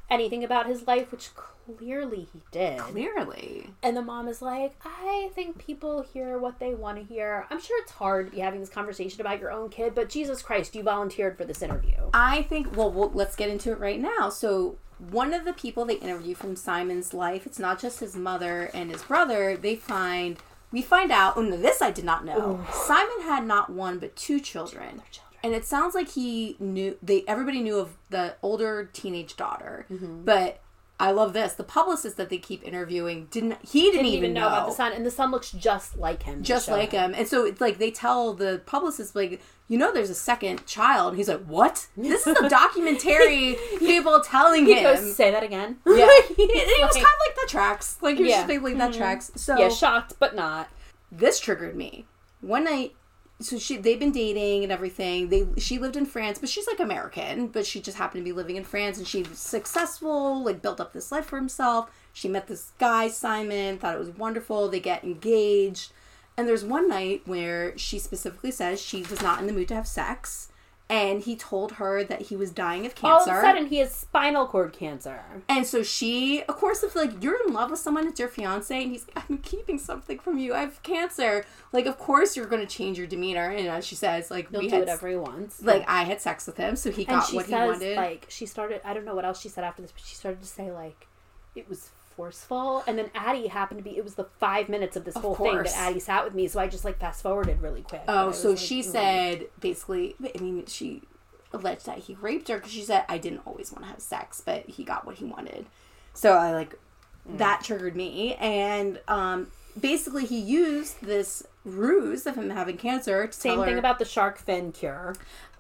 anything 0.10 0.44
about 0.44 0.68
his 0.68 0.86
life, 0.86 1.12
which 1.12 1.30
clearly 1.66 2.28
he 2.32 2.42
did. 2.52 2.80
Clearly. 2.80 3.70
And 3.84 3.96
the 3.96 4.02
mom 4.02 4.28
is 4.28 4.42
like, 4.42 4.76
I 4.84 5.30
think 5.34 5.58
people 5.58 6.02
hear 6.02 6.38
what 6.38 6.60
they 6.60 6.74
want 6.74 6.98
to 6.98 7.04
hear. 7.04 7.46
I'm 7.50 7.62
sure 7.62 7.82
it's 7.82 7.92
hard 7.92 8.28
to 8.28 8.32
be 8.32 8.42
having 8.42 8.60
this 8.60 8.70
conversation 8.70 9.22
about 9.22 9.40
your 9.40 9.52
own 9.52 9.70
kid, 9.70 9.96
but 9.96 10.10
Jesus 10.10 10.42
Christ, 10.42 10.76
you 10.76 10.84
volunteered 10.84 11.38
for 11.38 11.46
this 11.46 11.62
interview. 11.62 11.96
I 12.14 12.44
think, 12.44 12.76
well, 12.76 12.92
well, 12.92 13.12
let's 13.14 13.36
get 13.36 13.50
into 13.50 13.72
it 13.72 13.80
right 13.80 14.00
now. 14.00 14.30
So, 14.30 14.78
one 14.98 15.34
of 15.34 15.44
the 15.44 15.54
people 15.54 15.86
they 15.86 15.96
interview 15.96 16.36
from 16.36 16.56
Simon's 16.56 17.14
life, 17.14 17.46
it's 17.46 17.60
not 17.60 17.82
just 17.82 18.00
his 18.00 18.16
mother 18.16 18.70
and 18.74 18.90
his 18.90 19.04
brother. 19.04 19.58
They 19.58 19.76
find, 19.76 20.38
we 20.72 20.82
find 20.82 21.12
out, 21.12 21.34
oh 21.36 21.42
no, 21.42 21.58
this 21.58 21.82
I 21.82 21.92
did 21.92 22.06
not 22.06 22.24
know. 22.24 22.66
Simon 22.72 23.22
had 23.24 23.46
not 23.46 23.70
one 23.70 24.00
but 24.00 24.16
two 24.16 24.40
children. 24.40 25.02
And 25.44 25.54
it 25.54 25.66
sounds 25.66 25.94
like 25.94 26.10
he 26.12 26.56
knew, 26.60 26.98
they 27.04 27.24
everybody 27.28 27.62
knew 27.62 27.78
of 27.78 27.98
the 28.10 28.36
older 28.42 28.90
teenage 28.94 29.36
daughter. 29.36 29.86
Mm-hmm. 29.92 30.24
But 30.24 30.62
I 30.98 31.12
love 31.12 31.34
this. 31.34 31.54
The 31.54 31.64
publicist 31.66 32.16
that 32.18 32.30
they 32.30 32.38
keep 32.38 32.64
interviewing 32.64 33.28
didn't, 33.30 33.58
he 33.66 33.82
didn't, 33.82 33.94
Didn't 33.96 34.06
even, 34.08 34.18
even 34.20 34.34
know 34.34 34.48
about 34.48 34.68
the 34.68 34.74
son, 34.74 34.94
and 34.94 35.06
the 35.06 35.12
son 35.12 35.30
looks 35.30 35.52
just 35.52 35.98
like 35.98 36.24
him. 36.24 36.42
just 36.42 36.70
like 36.70 36.94
him. 36.94 37.14
And 37.14 37.28
so 37.28 37.46
it's 37.46 37.60
like 37.60 37.80
they 37.80 37.92
tell 37.92 38.34
the 38.34 38.62
publicist 38.66 39.14
like, 39.14 39.42
you 39.68 39.78
know, 39.78 39.92
there's 39.92 40.10
a 40.10 40.16
second 40.16 40.66
child. 40.66 41.10
And 41.10 41.18
he's 41.18 41.28
like, 41.28 41.44
what? 41.44 41.88
This 41.98 42.26
is 42.28 42.38
a 42.38 42.48
documentary. 42.90 43.58
people 43.80 44.22
telling 44.22 44.62
him. 44.62 44.68
He 44.68 44.74
him. 44.76 44.84
goes, 44.96 45.16
say 45.18 45.32
that 45.32 45.44
again. 45.44 45.78
yeah, 45.86 46.06
Like, 46.06 46.30
it, 46.32 46.34
it 46.40 46.86
was 46.86 46.96
like- 46.96 47.04
kind 47.04 47.14
of 47.14 47.28
like 47.28 47.36
that 47.36 47.48
tracks. 47.50 47.98
Like 48.02 48.16
he 48.18 48.24
was 48.24 48.30
Yeah. 48.30 48.38
just 48.38 48.48
basically 48.48 48.74
that 48.76 48.94
tracks. 48.94 49.32
So 49.36 49.58
yeah, 49.58 49.70
shocked 49.70 50.14
but 50.20 50.34
not. 50.34 50.70
this 51.12 51.40
triggered 51.42 51.76
me 51.76 52.06
one 52.42 52.64
night. 52.64 52.96
So 53.42 53.60
she 53.60 53.76
they've 53.76 54.00
been 54.00 54.14
dating 54.14 54.64
and 54.64 54.72
everything. 54.72 55.28
They 55.30 55.46
she 55.58 55.78
lived 55.78 55.98
in 55.98 56.06
France, 56.06 56.40
but 56.40 56.48
she's 56.48 56.68
like 56.68 56.80
American, 56.80 57.48
but 57.48 57.66
she 57.66 57.82
just 57.82 57.98
happened 57.98 58.22
to 58.22 58.30
be 58.30 58.32
living 58.32 58.56
in 58.56 58.64
France 58.64 58.98
and 58.98 59.06
she 59.06 59.26
successful, 59.34 60.44
like 60.44 60.62
built 60.62 60.80
up 60.80 60.94
this 60.94 61.12
life 61.12 61.26
for 61.26 61.36
himself. 61.36 61.90
She 62.14 62.30
met 62.30 62.48
this 62.48 62.72
guy, 62.80 63.10
Simon, 63.10 63.78
thought 63.78 63.96
it 63.96 64.00
was 64.00 64.10
wonderful. 64.12 64.70
They 64.70 64.80
get 64.80 65.04
engaged. 65.04 65.92
And 66.38 66.48
there's 66.48 66.64
one 66.64 66.88
night 66.88 67.24
where 67.26 67.78
she 67.78 68.00
specifically 68.00 68.52
says 68.52 68.82
she 68.82 69.04
was 69.04 69.22
not 69.22 69.40
in 69.40 69.48
the 69.48 69.54
mood 69.54 69.68
to 69.70 69.76
have 69.76 69.88
sex. 69.88 70.50
And 70.88 71.24
he 71.24 71.36
told 71.36 71.74
her 71.74 72.04
that 72.04 72.22
he 72.24 72.36
was 72.36 72.52
dying 72.52 72.86
of 72.86 72.94
cancer. 72.94 73.32
All 73.32 73.38
of 73.38 73.44
a 73.44 73.48
sudden, 73.48 73.66
he 73.68 73.78
has 73.78 73.92
spinal 73.92 74.46
cord 74.46 74.72
cancer. 74.72 75.24
And 75.50 75.66
so 75.66 75.82
she, 75.82 76.44
of 76.44 76.58
course, 76.58 76.84
if 76.84 76.96
like 76.96 77.24
you're 77.24 77.40
in 77.48 77.54
love 77.54 77.72
with 77.72 77.80
someone, 77.80 78.08
it's 78.08 78.20
your 78.20 78.30
fiance, 78.30 78.84
and 78.84 78.92
he's, 78.92 79.08
I'm 79.16 79.40
keeping 79.40 79.80
something 79.80 80.20
from 80.20 80.38
you. 80.38 80.54
I 80.54 80.60
have 80.60 80.84
cancer. 80.84 81.44
Like, 81.72 81.88
of 81.88 81.98
course, 81.98 82.38
you're 82.38 82.46
going 82.46 82.62
to 82.62 82.72
change 82.72 83.00
your 83.00 83.08
demeanor. 83.08 83.50
And 83.50 83.68
as 83.68 83.84
she 83.84 83.96
says, 83.96 84.30
like 84.30 84.52
He'll 84.52 84.60
we 84.60 84.68
do 84.68 84.76
had, 84.76 84.80
whatever 84.82 85.08
he 85.08 85.16
wants. 85.16 85.64
like 85.64 85.84
I 85.88 86.04
had 86.04 86.22
sex 86.22 86.46
with 86.46 86.58
him, 86.58 86.76
so 86.76 86.92
he 86.92 87.02
and 87.08 87.18
got 87.18 87.28
she 87.30 87.36
what 87.36 87.48
he 87.48 87.54
wanted. 87.54 87.98
like, 87.98 88.28
she 88.30 88.46
started, 88.46 88.82
I 88.86 88.94
don't 88.94 89.06
know 89.06 89.16
what 89.16 89.26
else 89.26 89.42
she 89.42 89.50
said 89.50 89.64
after 89.64 89.82
this, 89.82 89.92
but 89.92 90.04
she 90.06 90.14
started 90.16 90.42
to 90.42 90.48
say, 90.48 90.72
like, 90.72 91.08
it 91.56 91.68
was 91.68 91.90
forceful. 92.16 92.84
And 92.88 92.98
then 92.98 93.10
Addie 93.14 93.48
happened 93.48 93.80
to 93.80 93.84
be, 93.84 93.98
it 93.98 94.04
was 94.04 94.16
the 94.16 94.28
five 94.40 94.70
minutes 94.70 94.96
of 94.96 95.04
this 95.06 95.16
whole 95.16 95.36
thing 95.36 95.58
that 95.58 95.76
Addie 95.76 96.00
sat 96.00 96.24
with 96.24 96.34
me. 96.34 96.48
So 96.48 96.60
I 96.60 96.68
just, 96.68 96.86
like, 96.86 97.00
fast 97.00 97.22
forwarded 97.22 97.62
really 97.62 97.82
quick. 97.82 98.04
Oh, 98.08 98.32
so 98.32 98.50
like, 98.52 98.58
she 98.58 98.82
mm. 98.82 98.86
said 98.86 99.48
basically. 99.60 100.16
I 100.22 100.42
mean, 100.42 100.66
she 100.66 101.02
alleged 101.54 101.86
that 101.86 102.00
he 102.00 102.16
raped 102.16 102.48
her 102.50 102.56
because 102.56 102.72
she 102.72 102.82
said 102.82 103.06
I 103.08 103.18
didn't 103.18 103.42
always 103.46 103.72
want 103.72 103.86
to 103.86 103.90
have 103.92 104.02
sex, 104.02 104.42
but 104.46 104.66
he 104.68 104.84
got 104.84 105.06
what 105.06 105.16
he 105.16 105.26
wanted. 105.26 105.66
So 106.14 106.34
I 106.34 106.52
like 106.54 106.78
Mm. 107.28 107.40
that 107.40 107.64
triggered 107.64 107.96
me, 107.96 108.36
and 108.36 109.00
um, 109.08 109.48
basically 109.80 110.26
he 110.28 110.40
used 110.40 111.02
this 111.02 111.42
ruse 111.64 112.28
of 112.28 112.36
him 112.36 112.52
having 112.52 112.78
cancer 112.78 113.26
to 113.26 113.34
Same 113.34 113.56
tell 113.56 113.64
thing 113.64 113.74
her- 113.74 113.80
about 113.80 113.98
the 113.98 114.06
shark 114.06 114.38
fin 114.38 114.72
cure. 114.72 115.16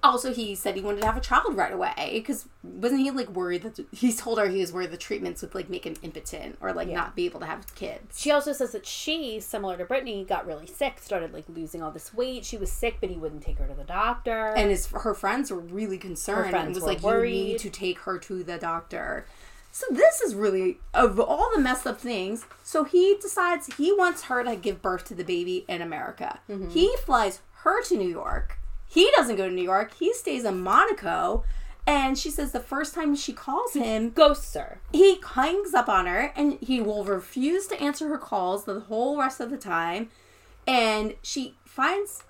Also, 0.05 0.33
he 0.33 0.55
said 0.55 0.75
he 0.75 0.81
wanted 0.81 1.01
to 1.01 1.05
have 1.05 1.17
a 1.17 1.21
child 1.21 1.55
right 1.57 1.73
away 1.73 2.11
because 2.13 2.45
wasn't 2.63 3.01
he 3.01 3.11
like 3.11 3.29
worried 3.29 3.63
that 3.63 3.85
he 3.91 4.13
told 4.13 4.37
her 4.37 4.47
he 4.47 4.61
was 4.61 4.71
worried 4.71 4.91
the 4.91 4.97
treatments 4.97 5.41
would 5.41 5.53
like 5.55 5.69
make 5.69 5.85
him 5.85 5.95
impotent 6.01 6.57
or 6.61 6.73
like 6.73 6.87
Yeah. 6.87 6.95
not 6.95 7.15
be 7.15 7.25
able 7.25 7.39
to 7.39 7.45
have 7.45 7.73
kids. 7.75 8.19
She 8.19 8.31
also 8.31 8.53
says 8.53 8.71
that 8.73 8.85
she, 8.85 9.39
similar 9.39 9.77
to 9.77 9.85
Brittany, 9.85 10.23
got 10.23 10.45
really 10.45 10.67
sick, 10.67 10.99
started 11.01 11.33
like 11.33 11.45
losing 11.49 11.81
all 11.81 11.91
this 11.91 12.13
weight. 12.13 12.45
She 12.45 12.57
was 12.57 12.71
sick, 12.71 12.97
but 13.01 13.09
he 13.09 13.17
wouldn't 13.17 13.43
take 13.43 13.57
her 13.57 13.67
to 13.67 13.73
the 13.73 13.83
doctor. 13.83 14.53
And 14.55 14.69
his 14.69 14.87
her 14.87 15.13
friends 15.13 15.51
were 15.51 15.59
really 15.59 15.97
concerned 15.97 16.51
friends 16.51 16.65
and 16.67 16.75
was 16.75 16.83
were 16.83 16.89
like, 16.89 17.01
"You 17.01 17.07
worried. 17.07 17.31
need 17.45 17.59
to 17.59 17.69
take 17.69 17.99
her 17.99 18.17
to 18.19 18.43
the 18.43 18.57
doctor." 18.57 19.25
So 19.71 19.85
this 19.91 20.21
is 20.21 20.35
really 20.35 20.79
of 20.93 21.19
all 21.19 21.49
the 21.53 21.59
messed 21.61 21.85
up 21.85 21.99
things. 21.99 22.45
So 22.63 22.83
he 22.85 23.17
decides 23.21 23.75
he 23.75 23.91
wants 23.91 24.23
her 24.23 24.43
to 24.43 24.55
give 24.55 24.81
birth 24.81 25.03
to 25.05 25.13
the 25.15 25.23
baby 25.25 25.65
in 25.67 25.81
America. 25.81 26.39
Mm-hmm. 26.49 26.69
He 26.69 26.95
flies 27.05 27.41
her 27.63 27.81
to 27.83 27.97
New 27.97 28.07
York. 28.07 28.57
He 28.95 29.11
doesn't 29.15 29.35
go 29.35 29.47
to 29.47 29.53
New 29.53 29.61
York. 29.61 29.93
He 29.99 30.13
stays 30.13 30.45
in 30.45 30.61
Monaco. 30.61 31.43
And 31.85 32.17
she 32.17 32.31
says 32.31 32.51
the 32.51 32.59
first 32.59 32.95
time 32.95 33.15
she 33.15 33.31
calls 33.31 33.73
him, 33.73 34.09
Ghosts 34.09 34.55
her. 34.55 34.79
he 34.91 35.21
hangs 35.35 35.75
up 35.75 35.87
on 35.87 36.07
her 36.07 36.33
and 36.35 36.57
he 36.59 36.81
will 36.81 37.03
refuse 37.03 37.67
to 37.67 37.79
answer 37.79 38.07
her 38.07 38.17
calls 38.17 38.63
the 38.63 38.79
whole 38.79 39.19
rest 39.19 39.39
of 39.39 39.51
the 39.51 39.57
time. 39.57 40.09
And 40.65 41.13
she 41.21 41.55
finds 41.63 42.23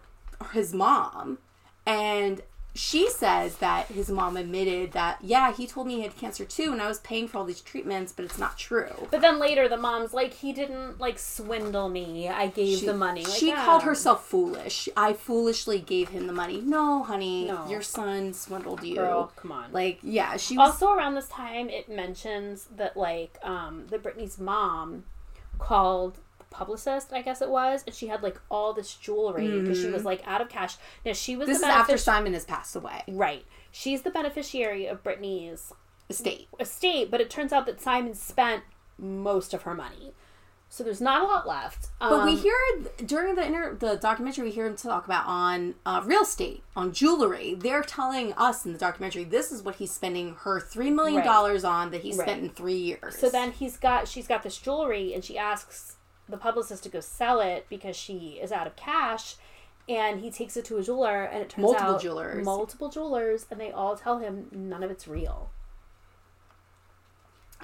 his 0.52 0.74
mom 0.74 1.38
and 1.86 2.42
she 2.76 3.10
says 3.10 3.56
that 3.58 3.88
his 3.88 4.10
mom 4.10 4.36
admitted 4.36 4.92
that, 4.92 5.18
yeah, 5.22 5.54
he 5.54 5.66
told 5.66 5.88
me 5.88 5.96
he 5.96 6.02
had 6.02 6.16
cancer 6.18 6.44
too, 6.44 6.74
and 6.74 6.82
I 6.82 6.88
was 6.88 7.00
paying 7.00 7.28
for 7.28 7.38
all 7.38 7.46
these 7.46 7.62
treatments, 7.62 8.12
but 8.12 8.26
it's 8.26 8.38
not 8.38 8.58
true. 8.58 9.08
But 9.10 9.22
then 9.22 9.40
later, 9.40 9.70
the 9.70 9.78
mom's 9.78 10.14
like, 10.14 10.34
he 10.34 10.52
didn't 10.52 11.00
like 11.00 11.18
swindle 11.18 11.88
me. 11.88 12.28
I 12.28 12.48
gave 12.48 12.80
She, 12.80 12.86
the 12.86 12.94
money. 12.94 13.24
Like, 13.24 13.34
she 13.34 13.48
yeah. 13.48 13.64
called 13.64 13.84
herself 13.84 14.26
foolish. 14.28 14.90
I 14.98 15.14
foolishly 15.14 15.80
gave 15.80 16.10
him 16.10 16.28
the 16.28 16.34
money. 16.34 16.60
No, 16.62 17.04
honey, 17.04 17.46
No. 17.46 17.68
your 17.70 17.82
son 17.82 18.34
swindled 18.34 18.84
you. 18.84 18.96
Girl, 18.96 19.32
come 19.38 19.54
on. 19.54 19.72
Like, 19.72 20.00
yeah, 20.04 20.36
she 20.36 20.58
was. 20.58 20.72
Also, 20.72 20.92
around 20.92 21.16
this 21.16 21.30
time, 21.30 21.70
it 21.70 21.88
mentions 21.88 22.68
that 22.76 22.98
like 22.98 23.38
um, 23.42 23.86
that 23.90 24.04
Brittany's 24.04 24.38
mom 24.38 25.06
called 25.60 26.18
publicist, 26.56 27.12
I 27.14 27.22
guess 27.22 27.42
it 27.42 27.50
was, 27.50 27.84
and 27.86 27.94
she 27.96 28.08
had 28.08 28.24
like 28.24 28.40
all 28.50 28.74
this 28.74 28.94
jewelry 28.96 29.60
because 29.62 29.80
she 29.82 29.90
was 29.90 30.04
like 30.06 30.22
out 30.26 30.42
of 30.42 30.50
cash. 30.50 30.78
Now 31.06 31.14
she 31.14 31.36
was 31.36 31.48
this 31.48 31.58
is 31.58 31.64
the 31.64 31.68
after 31.68 31.98
Simon 31.98 32.34
has 32.34 32.46
passed 32.46 32.76
away. 32.76 33.04
right. 33.08 33.46
She's 33.72 34.04
the 34.04 34.10
beneficiary 34.12 34.86
of 34.88 35.04
Brittany's 35.04 35.74
Estate. 36.10 36.48
estate, 36.60 37.12
but 37.12 37.20
it 37.20 37.30
turns 37.30 37.52
out 37.52 37.66
that 37.66 37.82
Simon 37.82 38.14
spent 38.14 38.64
most 38.98 39.54
of 39.54 39.64
her 39.64 39.74
money, 39.74 40.14
so 40.70 40.82
there's 40.84 41.02
not 41.02 41.22
a 41.22 41.26
lot 41.26 41.46
left. 41.46 41.90
But 42.00 42.24
we 42.26 42.32
Um, 42.32 42.38
hear 42.38 42.56
during 43.06 43.36
the 43.36 43.46
inter- 43.46 43.76
the 43.76 43.96
documentary, 43.98 44.46
we 44.46 44.52
hear 44.52 44.66
him 44.66 44.78
talk 44.78 45.04
about 45.06 45.26
on 45.26 45.76
uh, 45.86 46.02
real 46.06 46.22
estate, 46.22 46.64
on 46.76 46.94
jewelry. 46.94 47.54
They're 47.56 47.82
telling 47.84 48.32
us 48.34 48.66
in 48.66 48.72
the 48.72 48.80
documentary 48.80 49.26
this 49.26 49.52
is 49.52 49.62
what 49.62 49.76
he's 49.76 49.92
spending 49.92 50.36
her 50.42 50.60
three 50.62 50.90
million 50.92 51.24
dollars 51.26 51.66
on 51.66 51.92
that 51.92 52.02
he 52.02 52.14
spent 52.14 52.42
in 52.44 52.50
three 52.52 52.78
years. 52.78 53.18
So 53.18 53.30
then 53.30 53.52
he's 53.52 53.76
got 53.76 54.08
she's 54.08 54.28
got 54.28 54.44
this 54.44 54.58
jewelry 54.58 55.14
and 55.14 55.24
she 55.26 55.38
asks 55.38 55.95
the 56.30 56.38
publicist 56.38 56.84
to 56.84 56.90
go 56.90 57.00
sell 57.00 57.40
it 57.40 57.66
because 57.70 57.96
she 57.96 58.40
is 58.42 58.52
out 58.52 58.68
of 58.68 58.76
cash 58.76 59.36
and 59.88 60.22
he 60.22 60.32
takes 60.32 60.58
it 60.58 60.66
to 60.66 60.78
a 60.78 60.84
jeweler 60.84 61.24
and 61.24 61.42
it 61.44 61.50
turns 61.50 61.64
Multiple 61.66 61.94
out 61.96 62.02
jewelers. 62.02 62.44
multiple 62.46 62.90
jewelers 62.90 63.46
and 63.52 63.60
they 63.60 63.72
all 63.72 63.96
tell 63.96 64.18
him 64.20 64.48
none 64.52 64.82
of 64.84 64.90
it's 64.90 65.08
real. 65.08 65.52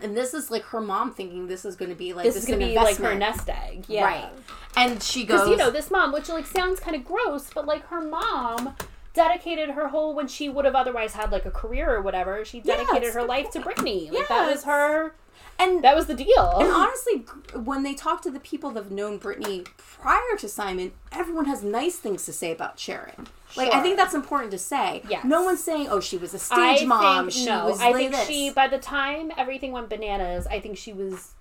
and 0.01 0.15
this 0.15 0.33
is 0.33 0.49
like 0.51 0.63
her 0.65 0.81
mom 0.81 1.11
thinking 1.13 1.47
this 1.47 1.65
is 1.65 1.75
going 1.75 1.89
to 1.89 1.95
be 1.97 2.13
like 2.13 2.25
This, 2.25 2.35
this, 2.35 2.43
is 2.43 2.49
gonna 2.49 2.63
an 2.65 2.69
be 2.71 2.75
like 2.75 2.97
her 2.97 3.15
nest 3.15 3.49
egg. 3.49 3.85
Yeah. 3.87 4.05
right? 4.05 4.29
And 4.75 5.01
she 5.03 5.25
goes, 5.25 5.49
you 5.49 5.57
know, 5.57 5.69
this 5.69 5.91
mom, 5.91 6.11
which 6.13 6.29
like 6.29 6.45
sounds 6.45 6.79
kind 6.79 6.95
of 6.95 7.03
gross, 7.05 7.49
but 7.53 7.65
like 7.65 7.85
her 7.87 8.01
mom 8.01 8.75
dedicated 9.13 9.71
her 9.71 9.89
whole 9.89 10.15
when 10.15 10.27
she 10.27 10.47
would 10.49 10.63
have 10.65 10.75
otherwise 10.75 11.13
had 11.13 11.31
like 11.31 11.45
a 11.45 11.51
career 11.51 11.93
or 11.93 12.01
whatever, 12.01 12.45
she 12.45 12.61
dedicated 12.61 13.03
Yes. 13.03 13.13
her 13.15 13.23
life 13.23 13.51
to 13.51 13.59
Brittany. 13.59 14.09
Like 14.11 14.27
that 14.29 14.49
was 14.49 14.63
her 14.63 15.13
and 15.61 15.83
that 15.83 15.95
was 15.95 16.07
the 16.07 16.13
deal. 16.15 16.57
And 16.59 16.69
honestly, 16.71 17.25
when 17.59 17.83
they 17.83 17.93
talk 17.93 18.21
to 18.23 18.31
the 18.31 18.39
people 18.39 18.71
that 18.71 18.83
have 18.83 18.91
known 18.91 19.17
Brittany 19.17 19.63
prior 19.77 20.35
to 20.39 20.47
Simon, 20.47 20.93
everyone 21.11 21.45
has 21.45 21.63
nice 21.63 21.97
things 21.97 22.25
to 22.25 22.33
say 22.33 22.51
about 22.51 22.79
Sharon. 22.79 23.27
Like 23.55 23.73
I 23.73 23.81
think 23.81 23.97
that's 23.97 24.13
important 24.13 24.51
to 24.51 24.57
say. 24.57 25.03
Yes. 25.09 25.25
No 25.25 25.43
one's 25.43 25.63
saying, 25.63 25.87
"Oh, 25.89 25.99
she 25.99 26.17
was 26.17 26.33
a 26.33 26.39
stage 26.39 26.85
mom." 26.85 27.25
think 27.25 27.33
she 27.33 27.45
no. 27.45 27.65
was 27.67 27.81
I 27.81 27.91
think 27.93 28.11
this. 28.13 28.27
she 28.27 28.49
by 28.49 28.67
the 28.67 28.77
time 28.79 29.31
everything 29.37 29.71
went 29.71 29.89
bananas, 29.89 30.47
I 30.47 30.59
think 30.61 30.77
she 30.77 30.93
was 30.93 31.31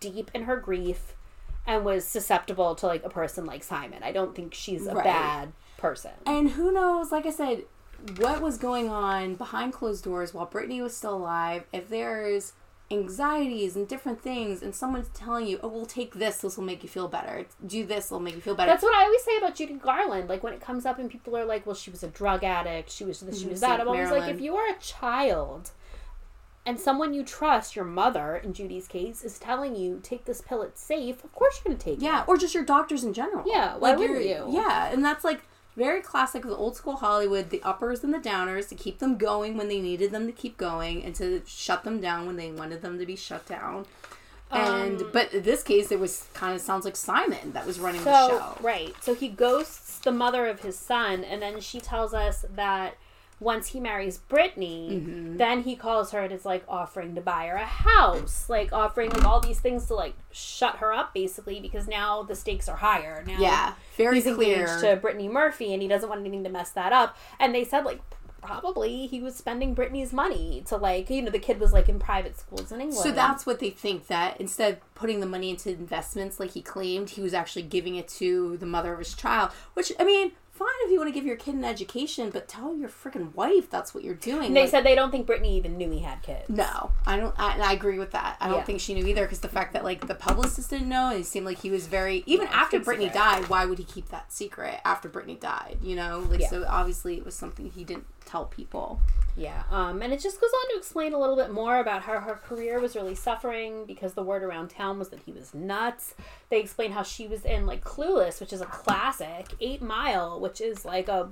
deep 0.00 0.30
in 0.34 0.42
her 0.44 0.56
grief 0.56 1.14
and 1.66 1.84
was 1.84 2.04
susceptible 2.04 2.74
to 2.76 2.86
like 2.86 3.04
a 3.04 3.08
person 3.08 3.44
like 3.46 3.62
Simon. 3.62 4.02
I 4.02 4.10
don't 4.12 4.34
think 4.34 4.54
she's 4.54 4.86
a 4.86 4.94
Right. 4.94 5.04
bad 5.04 5.52
person. 5.78 6.10
And 6.26 6.50
who 6.50 6.72
knows? 6.72 7.12
Like 7.12 7.26
I 7.26 7.30
said, 7.30 7.64
what 8.16 8.40
was 8.40 8.58
going 8.58 8.88
on 8.88 9.36
behind 9.36 9.72
closed 9.72 10.02
doors 10.02 10.34
while 10.34 10.46
Brittany 10.46 10.82
was 10.82 10.96
still 10.96 11.14
alive? 11.14 11.64
If 11.72 11.88
there's 11.88 12.52
anxieties 12.92 13.74
and 13.76 13.88
different 13.88 14.20
things, 14.20 14.62
and 14.62 14.74
someone's 14.74 15.08
telling 15.08 15.46
you, 15.46 15.58
"Oh, 15.62 15.68
we'll 15.68 15.86
take 15.86 16.14
this. 16.14 16.38
This 16.38 16.56
will 16.56 16.64
make 16.64 16.82
you 16.82 16.88
feel 16.88 17.08
better. 17.08 17.46
Do 17.66 17.84
this. 17.84 18.06
It'll 18.06 18.20
make 18.20 18.34
you 18.34 18.40
feel 18.40 18.54
better." 18.54 18.70
That's 18.70 18.82
what 18.82 18.94
I 18.94 19.04
always 19.04 19.22
say 19.24 19.36
about 19.38 19.54
Judy 19.54 19.74
Garland. 19.74 20.28
Like 20.28 20.42
when 20.42 20.52
it 20.52 20.60
comes 20.60 20.86
up 20.86 20.98
and 20.98 21.10
people 21.10 21.36
are 21.36 21.44
like, 21.44 21.66
"Well, 21.66 21.74
she 21.74 21.90
was 21.90 22.02
a 22.02 22.08
drug 22.08 22.44
addict. 22.44 22.90
She 22.90 23.04
was 23.04 23.20
this. 23.20 23.40
She 23.40 23.46
was 23.46 23.60
mm-hmm. 23.60 23.70
that." 23.70 23.80
I'm 23.80 23.88
always 23.88 24.10
like, 24.10 24.32
if 24.32 24.40
you 24.40 24.54
are 24.56 24.68
a 24.68 24.78
child 24.78 25.70
and 26.64 26.78
someone 26.78 27.12
you 27.12 27.24
trust, 27.24 27.74
your 27.74 27.84
mother 27.84 28.36
in 28.36 28.52
Judy's 28.52 28.86
case, 28.86 29.24
is 29.24 29.38
telling 29.38 29.74
you 29.74 30.00
take 30.02 30.24
this 30.26 30.40
pill, 30.40 30.62
it's 30.62 30.80
safe. 30.80 31.24
Of 31.24 31.32
course 31.32 31.60
you're 31.64 31.72
gonna 31.72 31.82
take 31.82 32.00
Yeah, 32.00 32.08
it. 32.08 32.12
Yeah, 32.12 32.24
or 32.28 32.36
just 32.36 32.54
your 32.54 32.64
doctors 32.64 33.02
in 33.02 33.12
general. 33.12 33.44
Yeah, 33.46 33.76
why 33.78 33.90
you're- 33.90 34.08
wouldn't 34.08 34.26
you? 34.26 34.46
Yeah, 34.48 34.90
and 34.92 35.04
that's 35.04 35.24
like 35.24 35.42
very 35.76 36.02
classic 36.02 36.44
of 36.44 36.50
the 36.50 36.56
old 36.56 36.76
school 36.76 36.96
Hollywood, 36.96 37.50
the 37.50 37.62
uppers 37.62 38.04
and 38.04 38.12
the 38.12 38.18
downers 38.18 38.68
to 38.68 38.74
keep 38.74 38.98
them 38.98 39.16
going 39.16 39.56
when 39.56 39.68
they 39.68 39.80
needed 39.80 40.10
them 40.10 40.26
to 40.26 40.32
keep 40.32 40.56
going 40.56 41.02
and 41.02 41.14
to 41.16 41.42
shut 41.46 41.84
them 41.84 42.00
down 42.00 42.26
when 42.26 42.36
they 42.36 42.50
wanted 42.50 42.82
them 42.82 42.98
to 42.98 43.06
be 43.06 43.16
shut 43.16 43.46
down. 43.46 43.86
And 44.50 45.00
Um, 45.00 45.10
but 45.14 45.32
in 45.32 45.44
this 45.44 45.62
case, 45.62 45.90
it 45.90 45.98
was 45.98 46.26
kind 46.34 46.54
of 46.54 46.60
sounds 46.60 46.84
like 46.84 46.96
Simon 46.96 47.52
that 47.52 47.66
was 47.66 47.80
running 47.80 48.04
the 48.04 48.28
show. 48.28 48.56
right, 48.60 48.94
so 49.00 49.14
he 49.14 49.28
ghosts 49.28 49.98
the 49.98 50.12
mother 50.12 50.46
of 50.46 50.60
his 50.60 50.78
son, 50.78 51.24
and 51.24 51.40
then 51.40 51.60
she 51.60 51.80
tells 51.80 52.12
us 52.12 52.44
that 52.54 52.96
once 53.42 53.68
he 53.68 53.80
marries 53.80 54.18
Brittany, 54.18 54.88
Mm-hmm. 54.92 55.36
then 55.36 55.62
he 55.62 55.74
calls 55.76 56.12
her 56.12 56.20
and 56.20 56.32
is 56.32 56.44
like 56.44 56.64
offering 56.68 57.14
to 57.16 57.20
buy 57.20 57.46
her 57.48 57.56
a 57.56 57.64
house, 57.66 58.48
like 58.48 58.72
offering 58.72 59.10
like 59.10 59.24
all 59.24 59.40
these 59.40 59.60
things 59.60 59.86
to 59.86 59.94
like 59.94 60.14
shut 60.30 60.76
her 60.76 60.92
up, 60.92 61.12
basically, 61.14 61.60
because 61.60 61.88
now 61.88 62.22
the 62.22 62.34
stakes 62.36 62.68
are 62.68 62.76
higher. 62.76 63.24
Now 63.26 63.38
Yeah, 63.40 63.74
very 63.96 64.20
he's 64.20 64.34
clear. 64.34 64.60
engaged 64.60 64.80
to 64.80 64.96
Brittany 64.96 65.28
Murphy, 65.28 65.72
and 65.72 65.82
he 65.82 65.88
doesn't 65.88 66.08
want 66.08 66.20
anything 66.20 66.44
to 66.44 66.50
mess 66.50 66.70
that 66.70 66.92
up. 66.92 67.16
And 67.40 67.54
they 67.54 67.64
said 67.64 67.84
like 67.84 68.00
probably 68.40 69.06
he 69.06 69.20
was 69.20 69.36
spending 69.36 69.72
Brittany's 69.72 70.12
money 70.12 70.64
to 70.66 70.76
like 70.76 71.08
you 71.08 71.22
know 71.22 71.30
the 71.30 71.38
kid 71.38 71.60
was 71.60 71.72
like 71.72 71.88
in 71.88 71.98
private 72.00 72.36
schools 72.38 72.72
in 72.72 72.80
England. 72.80 73.02
So 73.02 73.12
that's 73.12 73.46
what 73.46 73.60
they 73.60 73.70
think 73.70 74.08
that 74.08 74.40
instead 74.40 74.72
of 74.74 74.94
putting 74.96 75.20
the 75.20 75.26
money 75.26 75.50
into 75.50 75.70
investments 75.70 76.40
like 76.40 76.50
he 76.50 76.60
claimed, 76.62 77.10
he 77.10 77.20
was 77.20 77.34
actually 77.34 77.62
giving 77.62 77.94
it 77.96 78.08
to 78.08 78.56
the 78.56 78.66
mother 78.66 78.92
of 78.92 78.98
his 78.98 79.14
child. 79.14 79.50
Which 79.74 79.92
I 80.00 80.04
mean, 80.04 80.32
fine 80.64 80.86
if 80.86 80.90
you 80.90 80.98
want 80.98 81.08
to 81.08 81.12
give 81.14 81.24
your 81.26 81.36
kid 81.36 81.54
an 81.54 81.64
education, 81.64 82.30
but 82.30 82.48
tell 82.48 82.74
your 82.76 82.88
freaking 82.88 83.34
wife 83.34 83.68
that's 83.70 83.94
what 83.94 84.04
you're 84.04 84.14
doing. 84.14 84.46
And 84.46 84.56
they 84.56 84.62
Like, 84.62 84.70
said 84.70 84.84
they 84.84 84.94
don't 84.94 85.10
think 85.10 85.26
Brittany 85.26 85.56
even 85.56 85.76
knew 85.76 85.90
he 85.90 86.00
had 86.00 86.22
kids. 86.22 86.48
no, 86.48 86.90
I 87.06 87.16
don't. 87.16 87.34
I, 87.38 87.54
and 87.54 87.62
I 87.62 87.72
agree 87.72 87.98
with 87.98 88.12
that. 88.12 88.36
I 88.40 88.48
don't 88.48 88.64
think 88.64 88.80
she 88.80 88.94
knew 88.94 89.06
either 89.06 89.22
because 89.24 89.40
the 89.40 89.48
fact 89.48 89.72
that 89.74 89.84
like 89.84 90.06
the 90.06 90.14
publicist 90.14 90.70
didn't 90.70 90.88
know, 90.88 91.10
it 91.10 91.24
seemed 91.26 91.46
like 91.46 91.58
he 91.58 91.70
was 91.70 91.86
very 91.86 92.22
even 92.26 92.46
Yeah, 92.46 92.54
after 92.60 92.78
Brittany 92.80 93.06
secret. 93.08 93.18
died. 93.22 93.48
Why 93.48 93.64
would 93.66 93.78
he 93.78 93.84
keep 93.84 94.08
that 94.10 94.32
secret 94.32 94.80
after 94.84 95.08
Brittany 95.08 95.36
died? 95.36 95.78
You 95.82 95.96
know, 95.96 96.26
like 96.30 96.40
Yeah. 96.40 96.48
so 96.50 96.64
obviously 96.68 97.16
it 97.16 97.24
was 97.24 97.34
something 97.34 97.70
he 97.70 97.84
didn't 97.84 98.06
tell 98.32 98.46
people. 98.46 99.00
Yeah, 99.36 99.62
um, 99.70 100.02
and 100.02 100.12
it 100.12 100.20
just 100.20 100.40
goes 100.40 100.50
on 100.52 100.70
to 100.72 100.76
explain 100.78 101.14
a 101.14 101.18
little 101.18 101.36
bit 101.36 101.50
more 101.50 101.78
about 101.78 102.02
how 102.02 102.18
her 102.20 102.34
career 102.34 102.80
was 102.80 102.94
really 102.96 103.14
suffering 103.14 103.86
because 103.86 104.12
the 104.12 104.22
word 104.22 104.42
around 104.42 104.68
town 104.68 104.98
was 104.98 105.08
that 105.08 105.20
he 105.24 105.32
was 105.32 105.54
nuts. 105.54 106.14
They 106.50 106.60
explain 106.60 106.92
how 106.92 107.02
she 107.02 107.26
was 107.28 107.44
in 107.46 107.64
like 107.64 107.82
Clueless, 107.82 108.40
which 108.40 108.52
is 108.52 108.60
a 108.60 108.66
classic, 108.66 109.46
Eight 109.60 109.80
Mile, 109.80 110.38
which 110.38 110.60
is 110.60 110.84
like 110.84 111.08
a 111.08 111.30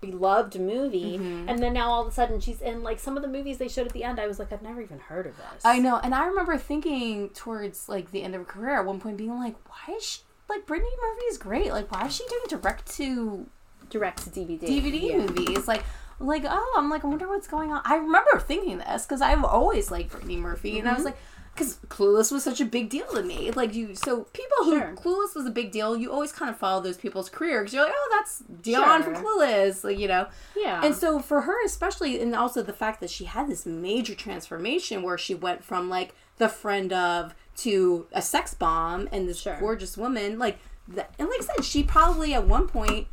beloved 0.00 0.58
movie, 0.60 1.18
Mm-hmm. 1.18 1.48
and 1.48 1.62
then 1.62 1.72
now 1.72 1.90
all 1.90 2.02
of 2.02 2.08
a 2.08 2.10
sudden 2.10 2.38
she's 2.40 2.60
in 2.60 2.82
like 2.82 2.98
some 2.98 3.16
of 3.16 3.22
the 3.22 3.28
movies 3.28 3.58
they 3.58 3.68
showed 3.68 3.86
at 3.86 3.92
the 3.92 4.04
end. 4.04 4.18
I 4.20 4.26
was 4.26 4.38
like, 4.38 4.52
I've 4.52 4.62
never 4.62 4.80
even 4.82 4.98
heard 4.98 5.26
of 5.26 5.36
this. 5.36 5.64
I 5.64 5.78
know, 5.78 6.00
and 6.02 6.14
I 6.14 6.26
remember 6.26 6.58
thinking 6.58 7.30
towards 7.30 7.88
like 7.88 8.10
the 8.10 8.22
end 8.22 8.34
of 8.34 8.40
her 8.42 8.44
career 8.44 8.78
at 8.78 8.84
one 8.84 9.00
point, 9.00 9.16
being 9.16 9.38
like, 9.38 9.56
"Why 9.68 9.94
is 9.96 10.04
she 10.04 10.20
like 10.50 10.66
Brittany 10.66 10.90
Murphy 11.00 11.24
is 11.26 11.38
great? 11.38 11.70
Like, 11.72 11.90
why 11.90 12.06
is 12.06 12.14
she 12.16 12.24
doing 12.28 12.42
direct 12.48 12.90
to 12.96 13.46
direct 13.90 14.24
to 14.24 14.30
DVD. 14.30 14.60
DVD 14.60 15.02
Yeah. 15.10 15.16
movies? 15.18 15.68
Like, 15.68 15.84
like 16.22 16.44
oh, 16.48 16.74
I'm 16.78 16.88
like, 16.90 17.04
I 17.04 17.08
wonder 17.08 17.28
what's 17.28 17.48
going 17.48 17.72
on. 17.72 17.82
I 17.84 17.96
remember 17.96 18.38
thinking 18.38 18.78
this 18.78 19.04
because 19.04 19.20
I've 19.20 19.44
always 19.44 19.90
liked 19.90 20.10
Brittany 20.10 20.36
Murphy, 20.36 20.78
and 20.78 20.88
I 20.88 20.92
Mm-hmm. 20.92 20.98
was 20.98 21.04
like. 21.04 21.16
Because 21.54 21.76
Clueless 21.88 22.32
was 22.32 22.42
such 22.42 22.62
a 22.62 22.64
big 22.64 22.88
deal 22.88 23.06
to 23.08 23.22
me, 23.22 23.50
like 23.50 23.74
you. 23.74 23.94
So 23.94 24.22
people 24.32 24.56
who 24.64 24.78
Sure. 24.78 24.94
Clueless 24.96 25.36
was 25.36 25.44
a 25.44 25.50
big 25.50 25.70
deal, 25.70 25.94
you 25.94 26.10
always 26.10 26.32
kind 26.32 26.50
of 26.50 26.56
follow 26.56 26.80
those 26.80 26.96
people's 26.96 27.28
career 27.28 27.60
because 27.60 27.74
you're 27.74 27.84
like, 27.84 27.92
oh, 27.94 28.08
that's 28.18 28.42
Dionne 28.62 29.04
from 29.04 29.16
Sure. 29.16 29.22
Clueless, 29.22 29.84
like 29.84 29.98
you 29.98 30.08
know. 30.08 30.28
Yeah. 30.56 30.80
And 30.82 30.94
so 30.94 31.18
for 31.20 31.42
her 31.42 31.62
especially 31.66 32.22
and 32.22 32.34
also 32.34 32.62
the 32.62 32.72
fact 32.72 33.00
that 33.00 33.10
she 33.10 33.26
had 33.26 33.48
this 33.50 33.66
major 33.66 34.14
transformation 34.14 35.02
where 35.02 35.18
she 35.18 35.34
went 35.34 35.62
from 35.62 35.90
like 35.90 36.14
the 36.38 36.48
friend 36.48 36.90
of 36.90 37.34
to 37.56 38.06
a 38.12 38.22
sex 38.22 38.54
bomb 38.54 39.06
and 39.12 39.28
this 39.28 39.42
Sure. 39.42 39.58
gorgeous 39.60 39.98
woman 39.98 40.38
like 40.38 40.58
that, 40.88 41.12
and 41.18 41.28
like 41.28 41.42
I 41.42 41.56
said 41.56 41.64
she 41.66 41.82
probably 41.82 42.32
at 42.32 42.48
one 42.48 42.66
point 42.66 43.08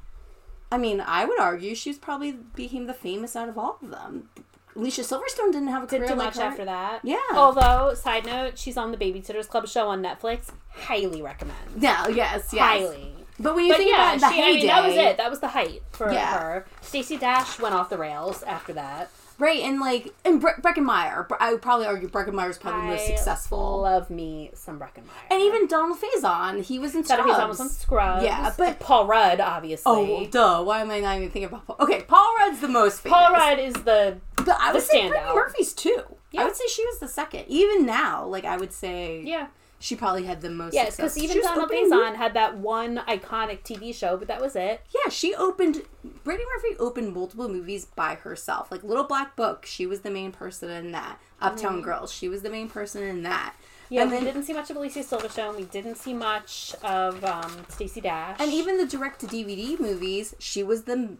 I 0.71 0.77
mean 0.77 1.01
I 1.01 1.25
would 1.25 1.39
argue 1.39 1.75
she's 1.75 1.97
probably 1.97 2.31
became 2.33 2.85
the 2.85 2.93
famous 2.93 3.35
out 3.35 3.49
of 3.49 3.57
all 3.57 3.77
of 3.81 3.89
them. 3.89 4.29
Alicia 4.75 5.01
Silverstone 5.01 5.51
didn't 5.51 5.67
have 5.69 5.83
a 5.83 5.87
Didn't 5.87 6.07
career 6.07 6.15
do 6.15 6.19
like 6.23 6.25
much 6.27 6.37
her. 6.37 6.43
after 6.43 6.63
that. 6.65 6.99
Yeah. 7.03 7.17
Although, 7.33 7.95
side 7.95 8.25
note, 8.25 8.57
she's 8.57 8.77
on 8.77 8.91
the 8.91 8.97
Babysitters 8.97 9.47
Club 9.49 9.67
show 9.67 9.89
on 9.89 10.01
Netflix. 10.01 10.51
Highly 10.69 11.21
recommend. 11.21 11.57
No, 11.81 12.07
yes, 12.07 12.49
yes. 12.53 12.59
Highly. 12.61 13.13
But 13.39 13.55
when 13.55 13.65
you 13.65 13.71
But 13.73 13.77
think 13.79 13.91
yeah, 13.91 14.13
about 14.15 14.29
the 14.29 14.35
she, 14.35 14.41
I 14.41 14.45
mean, 14.53 14.67
that 14.67 14.85
was 14.85 14.95
it. 14.95 15.17
That 15.17 15.29
was 15.29 15.39
the 15.39 15.47
height 15.49 15.81
for 15.91 16.11
Yeah. 16.13 16.39
her. 16.39 16.65
Stacey 16.81 17.17
Dash 17.17 17.59
went 17.59 17.73
off 17.73 17.89
the 17.89 17.97
rails 17.97 18.43
after 18.43 18.71
that. 18.73 19.09
Right, 19.39 19.61
and 19.61 19.79
like, 19.79 20.13
and 20.25 20.41
Bre- 20.41 20.59
Breckin 20.61 20.83
Meyer, 20.83 21.25
I 21.39 21.51
would 21.53 21.61
probably 21.61 21.85
argue 21.87 22.09
Breckin 22.09 22.33
Meyer's 22.33 22.57
probably 22.57 22.81
the 22.81 22.87
most 22.87 23.07
successful. 23.07 23.81
Love 23.81 24.09
me 24.09 24.51
some 24.53 24.77
Breckin 24.77 25.05
Meyer. 25.07 25.27
and 25.31 25.41
even 25.41 25.65
Donald 25.67 25.97
Faison, 25.99 26.61
he 26.63 26.77
was 26.77 26.93
in 26.93 27.03
Scrubs. 27.05 27.25
was 27.47 27.59
on 27.61 27.69
Scrubs. 27.69 28.23
Yeah, 28.23 28.53
but- 28.57 28.79
Paul 28.79 29.07
Rudd, 29.07 29.39
obviously. 29.39 29.91
Oh, 29.91 30.25
duh. 30.29 30.61
Why 30.63 30.81
am 30.81 30.91
I 30.91 30.99
not 30.99 31.15
even 31.17 31.29
thinking 31.31 31.45
about 31.45 31.65
Paul? 31.65 31.77
Okay, 31.79 32.01
Paul 32.01 32.35
Rudd's 32.39 32.59
the 32.59 32.67
most 32.67 33.01
famous. 33.01 33.17
Paul 33.17 33.31
Rudd 33.31 33.59
is 33.59 33.73
the 33.75 34.17
But 34.35 34.57
I 34.59 34.73
would 34.73 34.81
the 34.81 34.85
say 34.85 35.07
Brittany. 35.07 35.33
Murphy's 35.33 35.73
too. 35.73 36.03
Yeah. 36.31 36.41
I 36.41 36.43
would 36.45 36.55
say 36.55 36.65
she 36.67 36.85
was 36.85 36.99
the 36.99 37.07
second. 37.07 37.45
Even 37.47 37.85
now, 37.85 38.25
like 38.25 38.43
I 38.45 38.57
would 38.57 38.73
say 38.73 39.21
yeah 39.25 39.47
she 39.79 39.95
probably 39.95 40.25
had 40.25 40.41
the 40.41 40.49
most 40.49 40.73
yes 40.73 40.97
because 40.97 41.17
even 41.17 41.41
Donald 41.41 41.69
Faison 41.69 42.15
had 42.15 42.33
that 42.33 42.57
one 42.57 42.97
iconic 43.07 43.63
TV 43.63 43.95
show, 43.95 44.17
but 44.17 44.27
that 44.27 44.41
was 44.41 44.55
it. 44.55 44.81
Yeah, 44.93 45.09
she 45.09 45.33
opened 45.33 45.83
Brittany 46.23 46.45
Murphy 46.55 46.77
opened 46.79 47.13
multiple 47.13 47.47
movies 47.47 47.85
by 47.85 48.15
herself. 48.15 48.71
Like 48.71 48.83
Little 48.83 49.05
Black 49.05 49.35
Book, 49.35 49.65
she 49.65 49.85
was 49.85 50.01
the 50.01 50.11
main 50.11 50.31
person 50.31 50.69
in 50.69 50.91
that. 50.91 51.19
Uptown 51.41 51.81
Girls, 51.81 52.11
she 52.11 52.27
was 52.27 52.41
the 52.41 52.49
main 52.49 52.67
person 52.67 53.03
in 53.03 53.23
that. 53.23 53.55
Yeah, 53.89 54.03
and 54.03 54.11
we 54.11 54.17
then 54.17 54.25
didn't 54.25 54.43
see 54.43 54.53
much 54.53 54.69
of 54.69 54.75
Alicia 54.75 54.99
Silverstone. 54.99 55.55
We 55.55 55.63
didn't 55.63 55.95
see 55.95 56.13
much 56.13 56.75
of 56.83 57.23
um, 57.23 57.65
Stacey 57.69 58.01
Dash. 58.01 58.37
and 58.39 58.51
even 58.51 58.77
the 58.77 58.85
direct 58.85 59.21
to 59.21 59.27
DVD 59.27 59.79
movies, 59.79 60.35
she 60.37 60.61
was 60.61 60.83
the 60.83 61.17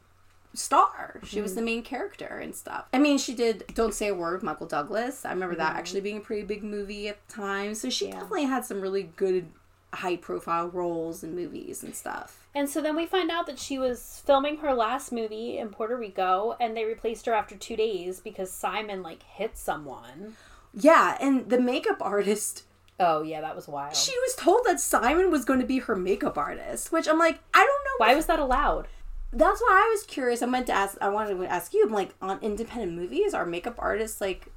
star. 0.53 1.19
She 1.23 1.35
Mm-hmm. 1.37 1.43
was 1.43 1.55
the 1.55 1.61
main 1.61 1.83
character 1.83 2.39
and 2.41 2.55
stuff. 2.55 2.87
I 2.93 2.97
mean, 2.99 3.17
she 3.17 3.33
did 3.33 3.65
Don't 3.73 3.93
Say 3.93 4.07
a 4.09 4.15
Word, 4.15 4.43
Michael 4.43 4.67
Douglas. 4.67 5.25
I 5.25 5.31
remember 5.31 5.55
that 5.55 5.75
actually 5.75 6.01
being 6.01 6.17
a 6.17 6.21
pretty 6.21 6.43
big 6.43 6.63
movie 6.63 7.07
at 7.07 7.17
the 7.27 7.33
time. 7.33 7.75
So 7.75 7.89
she 7.89 8.05
Mm-hmm. 8.05 8.13
Yeah. 8.13 8.19
definitely 8.19 8.43
had 8.45 8.65
some 8.65 8.81
really 8.81 9.03
good 9.15 9.47
high 9.93 10.17
profile 10.17 10.67
roles 10.67 11.23
in 11.23 11.35
movies 11.35 11.83
and 11.83 11.95
stuff. 11.95 12.35
And 12.55 12.67
so 12.69 12.81
then 12.81 12.95
we 12.95 13.05
find 13.05 13.29
out 13.31 13.45
that 13.47 13.59
she 13.59 13.77
was 13.77 14.21
filming 14.25 14.57
her 14.57 14.73
last 14.73 15.11
movie 15.11 15.57
in 15.59 15.69
Puerto 15.69 15.95
Rico, 15.95 16.55
and 16.59 16.75
they 16.75 16.83
replaced 16.85 17.25
her 17.27 17.33
after 17.33 17.55
two 17.55 17.75
days 17.75 18.19
because 18.19 18.51
Simon 18.51 19.01
like 19.03 19.21
hit 19.23 19.57
someone. 19.57 20.35
Yeah, 20.73 21.17
and 21.21 21.49
the 21.49 21.59
makeup 21.59 21.97
artist 22.01 22.63
Oh 22.99 23.21
yeah, 23.21 23.39
that 23.41 23.55
was 23.55 23.67
wild. 23.67 23.95
she 23.95 24.11
was 24.19 24.35
told 24.35 24.61
that 24.65 24.79
Simon 24.81 25.31
was 25.31 25.45
going 25.45 25.61
to 25.61 25.65
be 25.65 25.79
her 25.79 25.95
makeup 25.95 26.37
artist, 26.37 26.91
which 26.91 27.07
I'm 27.07 27.17
like, 27.17 27.39
I 27.53 27.59
don't 27.59 27.85
know. 27.85 28.05
Why 28.05 28.13
was 28.15 28.25
that 28.25 28.39
allowed? 28.39 28.87
That's 29.31 29.61
why 29.61 29.85
I 29.85 29.89
was 29.93 30.03
curious. 30.03 30.41
I 30.41 30.47
meant 30.47 30.67
to 30.67 30.73
ask. 30.73 30.97
I 31.01 31.09
wanted 31.09 31.37
to 31.37 31.45
ask 31.45 31.73
you. 31.73 31.83
I'm 31.85 31.91
like, 31.93 32.15
on 32.21 32.39
independent 32.41 32.93
movies, 32.93 33.33
are 33.33 33.45
makeup 33.45 33.75
artists 33.77 34.19
like 34.21 34.47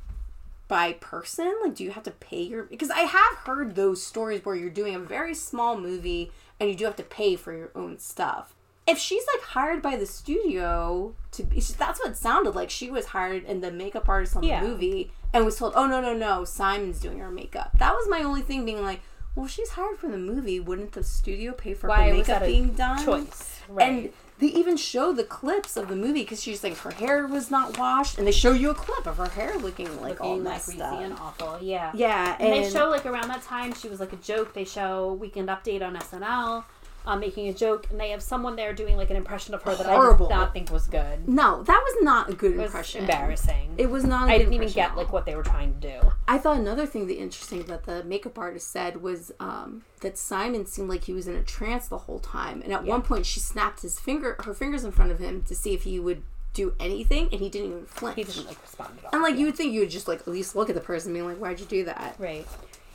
by 0.68 0.94
person? 0.94 1.52
Like, 1.62 1.74
do 1.74 1.84
you 1.84 1.90
have 1.90 2.04
to 2.04 2.10
pay 2.10 2.42
your? 2.42 2.64
Because 2.64 2.90
I 2.90 3.00
have 3.00 3.34
heard 3.44 3.74
those 3.74 4.02
stories 4.02 4.44
where 4.44 4.54
you're 4.54 4.70
doing 4.70 4.94
a 4.94 4.98
very 5.00 5.34
small 5.34 5.78
movie 5.78 6.32
and 6.58 6.70
you 6.70 6.76
do 6.76 6.84
have 6.86 6.96
to 6.96 7.02
pay 7.02 7.36
for 7.36 7.52
your 7.54 7.70
own 7.74 7.98
stuff. 7.98 8.54
If 8.86 8.98
she's 8.98 9.22
like 9.34 9.44
hired 9.44 9.80
by 9.82 9.96
the 9.96 10.06
studio 10.06 11.14
to 11.32 11.42
be, 11.44 11.60
that's 11.60 12.00
what 12.00 12.10
it 12.10 12.16
sounded 12.16 12.54
like. 12.54 12.70
She 12.70 12.90
was 12.90 13.06
hired 13.06 13.44
and 13.44 13.62
the 13.62 13.70
makeup 13.70 14.08
artist 14.08 14.34
on 14.36 14.42
Yeah. 14.42 14.60
the 14.60 14.68
movie 14.68 15.12
and 15.32 15.44
was 15.44 15.56
told, 15.56 15.74
"Oh 15.76 15.86
no, 15.86 16.00
no, 16.00 16.14
no, 16.14 16.44
Simon's 16.44 16.98
doing 16.98 17.18
her 17.18 17.30
makeup." 17.30 17.70
That 17.78 17.94
was 17.94 18.08
my 18.08 18.22
only 18.22 18.42
thing, 18.42 18.64
being 18.64 18.82
like, 18.82 19.00
"Well, 19.36 19.46
she's 19.46 19.70
hired 19.70 19.98
for 19.98 20.08
the 20.08 20.18
movie. 20.18 20.58
Wouldn't 20.58 20.92
the 20.92 21.04
studio 21.04 21.52
pay 21.52 21.74
for 21.74 21.88
Why 21.88 22.08
her 22.08 22.14
makeup 22.14 22.42
being 22.42 22.72
done?" 22.72 23.04
Choice, 23.04 23.60
right? 23.68 23.88
And 23.88 24.12
they 24.38 24.48
even 24.48 24.76
show 24.76 25.12
the 25.12 25.22
clips 25.24 25.76
of 25.76 25.88
the 25.88 25.94
movie 25.96 26.22
because 26.22 26.42
she's 26.42 26.64
like 26.64 26.76
her 26.78 26.90
hair 26.90 27.26
was 27.26 27.50
not 27.50 27.78
washed, 27.78 28.18
and 28.18 28.26
they 28.26 28.32
show 28.32 28.52
you 28.52 28.70
a 28.70 28.74
clip 28.74 29.06
of 29.06 29.16
her 29.18 29.28
hair 29.28 29.56
looking 29.58 29.86
like 30.00 30.20
all 30.20 30.30
Looking 30.30 30.44
like 30.44 30.54
messed 30.54 30.66
greasy 30.66 30.82
up. 30.82 31.00
and 31.00 31.12
awful. 31.14 31.58
Yeah. 31.60 31.92
Yeah, 31.94 32.36
And 32.40 32.52
and, 32.52 32.64
they 32.64 32.70
show 32.70 32.88
like 32.88 33.06
around 33.06 33.28
that 33.28 33.42
time 33.42 33.72
she 33.74 33.88
was 33.88 34.00
like 34.00 34.12
a 34.12 34.16
joke. 34.16 34.52
They 34.54 34.64
show 34.64 35.12
Weekend 35.14 35.48
Update 35.48 35.82
on 35.82 35.94
SNL, 35.96 36.64
um, 37.04 37.20
making 37.20 37.48
a 37.48 37.52
joke, 37.52 37.86
and 37.90 37.98
they 38.00 38.10
have 38.10 38.22
someone 38.22 38.56
there 38.56 38.72
doing 38.72 38.96
like 38.96 39.10
an 39.10 39.16
impression 39.16 39.54
of 39.54 39.62
her 39.62 39.74
that 39.74 39.86
Horrible. 39.86 40.26
I 40.26 40.28
did 40.28 40.34
not 40.34 40.52
think 40.52 40.70
was 40.70 40.86
good. 40.86 41.28
no, 41.28 41.62
that 41.64 41.80
was 41.84 42.02
not 42.04 42.30
a 42.30 42.34
good 42.34 42.52
It 42.52 42.56
was 42.58 42.66
impression. 42.66 43.00
embarrassing. 43.02 43.74
It 43.78 43.90
was 43.90 44.04
not. 44.04 44.28
I 44.28 44.34
I 44.34 44.38
didn't 44.38 44.54
even 44.54 44.68
get 44.68 44.96
like 44.96 45.12
what 45.12 45.26
they 45.26 45.34
were 45.34 45.42
trying 45.42 45.74
to 45.74 45.80
do. 45.80 46.12
I 46.28 46.38
thought 46.38 46.58
another 46.58 46.86
thing 46.86 47.06
that 47.08 47.16
interesting 47.18 47.62
that 47.64 47.84
the 47.84 48.04
makeup 48.04 48.38
artist 48.38 48.70
said 48.70 49.02
was 49.02 49.32
um, 49.40 49.82
that 50.00 50.16
Simon 50.18 50.66
seemed 50.66 50.88
like 50.88 51.04
he 51.04 51.12
was 51.12 51.26
in 51.26 51.34
a 51.36 51.42
trance 51.42 51.88
the 51.88 51.98
whole 51.98 52.18
time, 52.20 52.62
and 52.62 52.72
at 52.72 52.84
one 52.84 53.02
point 53.02 53.26
she 53.26 53.40
snapped 53.40 53.82
his 53.82 53.98
finger, 53.98 54.36
her 54.44 54.54
fingers 54.54 54.84
in 54.84 54.92
front 54.92 55.10
of 55.10 55.18
him 55.18 55.42
to 55.42 55.54
see 55.54 55.74
if 55.74 55.82
he 55.82 55.98
would 55.98 56.22
do 56.54 56.74
anything, 56.78 57.28
and 57.32 57.40
he 57.40 57.48
didn't 57.48 57.68
even 57.70 57.86
flinch. 57.86 58.16
He 58.16 58.24
didn't 58.24 58.46
like 58.46 58.60
respond 58.62 58.98
at 58.98 59.04
all. 59.06 59.10
and 59.14 59.22
like 59.22 59.36
you 59.36 59.46
would 59.46 59.56
think 59.56 59.72
you 59.72 59.80
would 59.80 59.90
just 59.90 60.06
like 60.06 60.20
at 60.20 60.28
least 60.28 60.54
look 60.54 60.68
at 60.68 60.74
the 60.74 60.80
person, 60.82 61.10
and 61.10 61.18
be 61.18 61.22
like, 61.22 61.38
"Why'd 61.38 61.58
you 61.60 61.66
do 61.66 61.84
that?" 61.86 62.14
Right. 62.18 62.46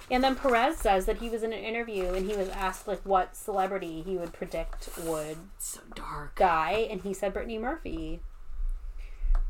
And 0.09 0.23
then 0.23 0.35
Perez 0.35 0.77
says 0.77 1.05
that 1.05 1.17
he 1.17 1.29
was 1.29 1.43
in 1.43 1.51
an 1.51 1.59
interview 1.59 2.13
and 2.13 2.29
he 2.29 2.35
was 2.37 2.47
asked 2.49 2.87
like 2.87 3.01
what 3.03 3.35
celebrity 3.35 4.01
he 4.03 4.15
would 4.17 4.31
predict 4.33 4.89
would 5.03 5.37
so 5.59 5.81
dark. 5.95 6.35
die, 6.37 6.87
and 6.89 7.01
he 7.01 7.13
said 7.13 7.33
Brittany 7.33 7.57
Murphy, 7.57 8.21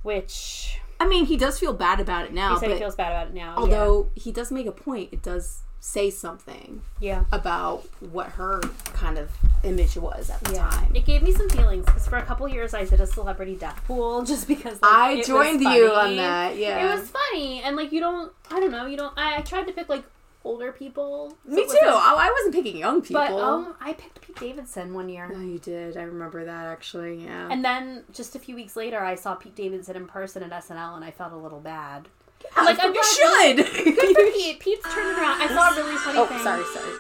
which 0.04 0.80
I 1.00 1.08
mean, 1.08 1.26
he 1.26 1.38
does 1.38 1.60
feel 1.60 1.74
bad 1.74 2.00
about 2.00 2.26
it 2.26 2.34
now, 2.34 2.56
he 2.56 2.60
said 2.60 2.72
he 2.72 2.78
feels 2.78 2.96
bad 2.96 3.12
about 3.12 3.28
it 3.28 3.34
now. 3.34 3.54
although 3.58 4.10
he 4.16 4.32
does 4.32 4.52
make 4.52 4.66
a 4.66 4.72
point, 4.72 5.10
it 5.12 5.22
does 5.22 5.62
say 5.80 6.10
something 6.10 6.82
yeah. 7.00 7.24
about 7.32 7.88
what 8.00 8.30
her 8.30 8.60
kind 8.94 9.18
of 9.18 9.30
image 9.64 9.96
was 9.96 10.30
at 10.30 10.44
the 10.44 10.54
Yeah. 10.54 10.70
time. 10.70 10.96
It 10.96 11.06
gave 11.06 11.22
me 11.22 11.32
some 11.32 11.48
feelings 11.50 11.86
because 11.86 12.08
for 12.08 12.18
a 12.18 12.24
couple 12.24 12.48
years 12.48 12.74
I 12.74 12.84
did 12.84 13.00
a 13.00 13.06
celebrity 13.08 13.56
death 13.56 13.80
pool 13.86 14.24
just 14.26 14.48
because 14.48 14.82
like, 14.82 14.92
I 14.92 15.22
joined 15.22 15.62
you 15.62 15.92
on 15.92 16.16
that. 16.18 16.58
Yeah, 16.58 16.84
It 16.92 17.00
was 17.00 17.10
funny 17.10 17.62
and 17.62 17.76
like 17.76 17.92
you 17.92 18.00
don't 18.00 18.34
I 18.52 18.60
don't 18.60 18.72
know 18.72 18.88
you 18.88 18.98
don't 18.98 19.14
I, 19.18 19.38
I 19.38 19.42
tried 19.42 19.68
to 19.68 19.72
pick 19.72 19.88
like 19.88 20.04
older 20.48 20.72
people. 20.72 21.38
so 21.48 21.56
me 21.56 21.66
too. 21.66 21.78
I, 21.84 22.16
I 22.18 22.32
wasn't 22.32 22.56
picking 22.56 22.78
young 22.78 23.02
people. 23.02 23.22
But 23.22 23.34
um, 23.34 23.76
I 23.82 23.94
picked 23.94 24.22
Pete 24.22 24.40
Davidson 24.40 24.94
one 24.94 25.10
year. 25.10 25.30
Oh, 25.34 25.42
you 25.42 25.60
did. 25.60 25.98
I 25.98 26.04
remember 26.04 26.46
that 26.46 26.66
actually. 26.66 27.26
Yeah. 27.26 27.50
And 27.52 27.64
then 27.64 28.04
just 28.14 28.36
a 28.36 28.40
few 28.40 28.56
weeks 28.56 28.76
later, 28.76 29.00
I 29.00 29.16
saw 29.16 29.36
Pete 29.36 29.56
Davidson 29.56 29.96
in 29.96 30.08
person 30.08 30.44
at 30.44 30.52
SNL, 30.52 30.96
and 30.96 31.04
I 31.04 31.12
felt 31.12 31.34
a 31.34 31.38
little 31.38 31.60
bad. 31.60 32.08
Yeah, 32.56 32.64
like, 32.64 32.80
I'm 32.82 32.94
you 32.96 33.04
should. 33.04 33.58
Good 33.58 34.16
for 34.16 34.32
Pete. 34.32 34.60
Pete's 34.60 34.94
turning 34.94 35.20
around. 35.20 35.42
I 35.42 35.48
saw 35.48 35.74
a 35.74 35.76
really 35.76 35.98
funny 35.98 36.20
oh, 36.20 36.26
thing. 36.26 36.40
sorry, 36.40 36.64
sorry. 36.74 37.00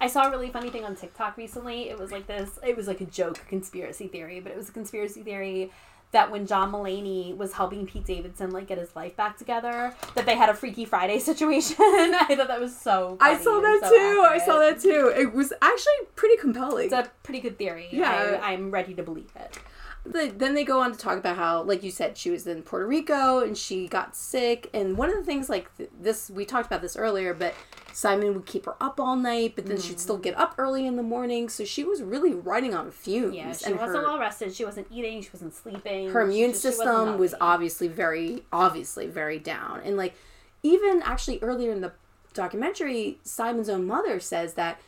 I 0.00 0.06
saw 0.06 0.28
a 0.28 0.30
really 0.30 0.50
funny 0.50 0.70
thing 0.70 0.84
on 0.84 0.96
TikTok 0.96 1.36
recently. 1.36 1.90
It 1.90 1.98
was 1.98 2.12
like 2.12 2.26
this. 2.26 2.58
It 2.66 2.76
was 2.76 2.86
like 2.86 3.00
a 3.00 3.06
joke, 3.06 3.40
conspiracy 3.48 4.06
theory, 4.06 4.40
but 4.40 4.52
it 4.52 4.56
was 4.56 4.68
a 4.68 4.72
conspiracy 4.72 5.22
theory 5.22 5.72
that 6.12 6.30
when 6.30 6.46
John 6.46 6.72
Mulaney 6.72 7.36
was 7.36 7.52
helping 7.52 7.86
Pete 7.86 8.04
Davidson 8.04 8.50
like 8.50 8.66
get 8.68 8.78
his 8.78 8.94
life 8.96 9.14
back 9.16 9.36
together, 9.36 9.94
that 10.14 10.24
they 10.26 10.36
had 10.36 10.48
a 10.48 10.54
Freaky 10.54 10.84
Friday 10.84 11.18
situation. 11.30 11.76
I 11.78 12.34
thought 12.36 12.48
that 12.48 12.60
was 12.60 12.76
so. 12.76 13.16
I 13.20 13.36
saw 13.36 13.60
that 13.60 13.80
so 13.82 13.90
too. 13.90 14.26
I 14.28 14.38
saw 14.38 14.58
that 14.58 14.80
too. 14.80 15.12
It 15.14 15.32
was 15.32 15.52
actually 15.60 16.06
pretty 16.16 16.36
compelling. 16.38 16.86
It's 16.86 16.94
a 16.94 17.10
pretty 17.22 17.40
good 17.40 17.58
theory. 17.58 17.88
Yeah. 17.90 18.40
I, 18.42 18.52
I'm 18.52 18.70
ready 18.70 18.94
to 18.94 19.02
believe 19.02 19.30
it. 19.36 19.58
the, 20.06 20.32
then 20.34 20.54
they 20.54 20.64
go 20.64 20.80
on 20.80 20.92
to 20.92 20.98
talk 20.98 21.18
about 21.18 21.36
how, 21.36 21.62
like 21.62 21.82
you 21.82 21.90
said, 21.90 22.16
she 22.16 22.30
was 22.30 22.46
in 22.46 22.62
Puerto 22.62 22.86
Rico 22.86 23.40
and 23.42 23.56
she 23.56 23.86
got 23.88 24.16
sick. 24.16 24.70
And 24.72 24.96
one 24.96 25.10
of 25.10 25.16
the 25.16 25.24
things, 25.24 25.48
like 25.50 25.74
th- 25.76 25.90
this, 26.00 26.30
we 26.30 26.44
talked 26.46 26.66
about 26.66 26.80
this 26.80 26.96
earlier, 26.96 27.34
but 27.34 27.54
Simon 27.92 28.34
would 28.34 28.46
keep 28.46 28.66
her 28.66 28.76
up 28.80 29.00
all 29.00 29.16
night, 29.16 29.54
but 29.56 29.66
then 29.66 29.80
she'd 29.80 29.98
still 29.98 30.18
mm. 30.18 30.22
get 30.22 30.38
up 30.38 30.54
early 30.58 30.86
in 30.86 30.96
the 30.96 31.02
morning. 31.02 31.48
So 31.48 31.64
she 31.64 31.84
was 31.84 32.02
really 32.02 32.34
riding 32.34 32.74
on 32.74 32.90
fumes. 32.90 33.34
Yeah, 33.34 33.52
she 33.52 33.66
and 33.66 33.78
wasn't 33.78 33.98
her, 33.98 34.04
well 34.04 34.18
rested. 34.18 34.54
She 34.54 34.64
wasn't 34.64 34.86
eating. 34.90 35.22
She 35.22 35.30
wasn't 35.32 35.54
sleeping. 35.54 36.10
her 36.10 36.20
immune 36.22 36.50
she 36.50 36.52
just- 36.52 36.62
she 36.62 36.70
system 36.72 37.18
was 37.18 37.34
obviously 37.40 37.88
very, 37.88 38.44
obviously 38.52 39.06
very 39.06 39.38
down. 39.38 39.80
And 39.84 39.96
like, 39.96 40.14
even 40.62 41.02
actually 41.04 41.38
earlier 41.40 41.72
in 41.72 41.80
the 41.80 41.92
documentary, 42.34 43.18
Simon's 43.22 43.68
own 43.68 43.86
mother 43.86 44.20
says 44.20 44.54
that. 44.54 44.80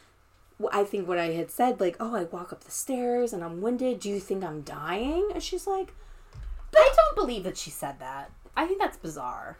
I 0.73 0.85
think 0.85 1.09
what 1.09 1.17
I 1.17 1.29
had 1.29 1.51
said, 1.51 1.81
like, 1.81 1.97
oh, 1.99 2.15
I 2.15 2.25
walk 2.25 2.53
up 2.53 2.65
the 2.65 2.71
stairs 2.71 3.33
and 3.33 3.43
I'm 3.43 3.63
winded. 3.63 3.99
Do 3.99 4.11
you 4.11 4.21
think 4.21 4.45
I'm 4.45 4.61
dying? 4.61 5.31
And 5.33 5.43
she's 5.43 5.67
like, 5.67 5.95
I 6.77 6.93
don't 6.95 7.17
believe 7.17 7.45
that 7.45 7.57
she 7.57 7.71
said 7.71 7.99
that. 7.99 8.31
I 8.55 8.67
think 8.67 8.79
that's 8.79 8.99
bizarre. 8.99 9.57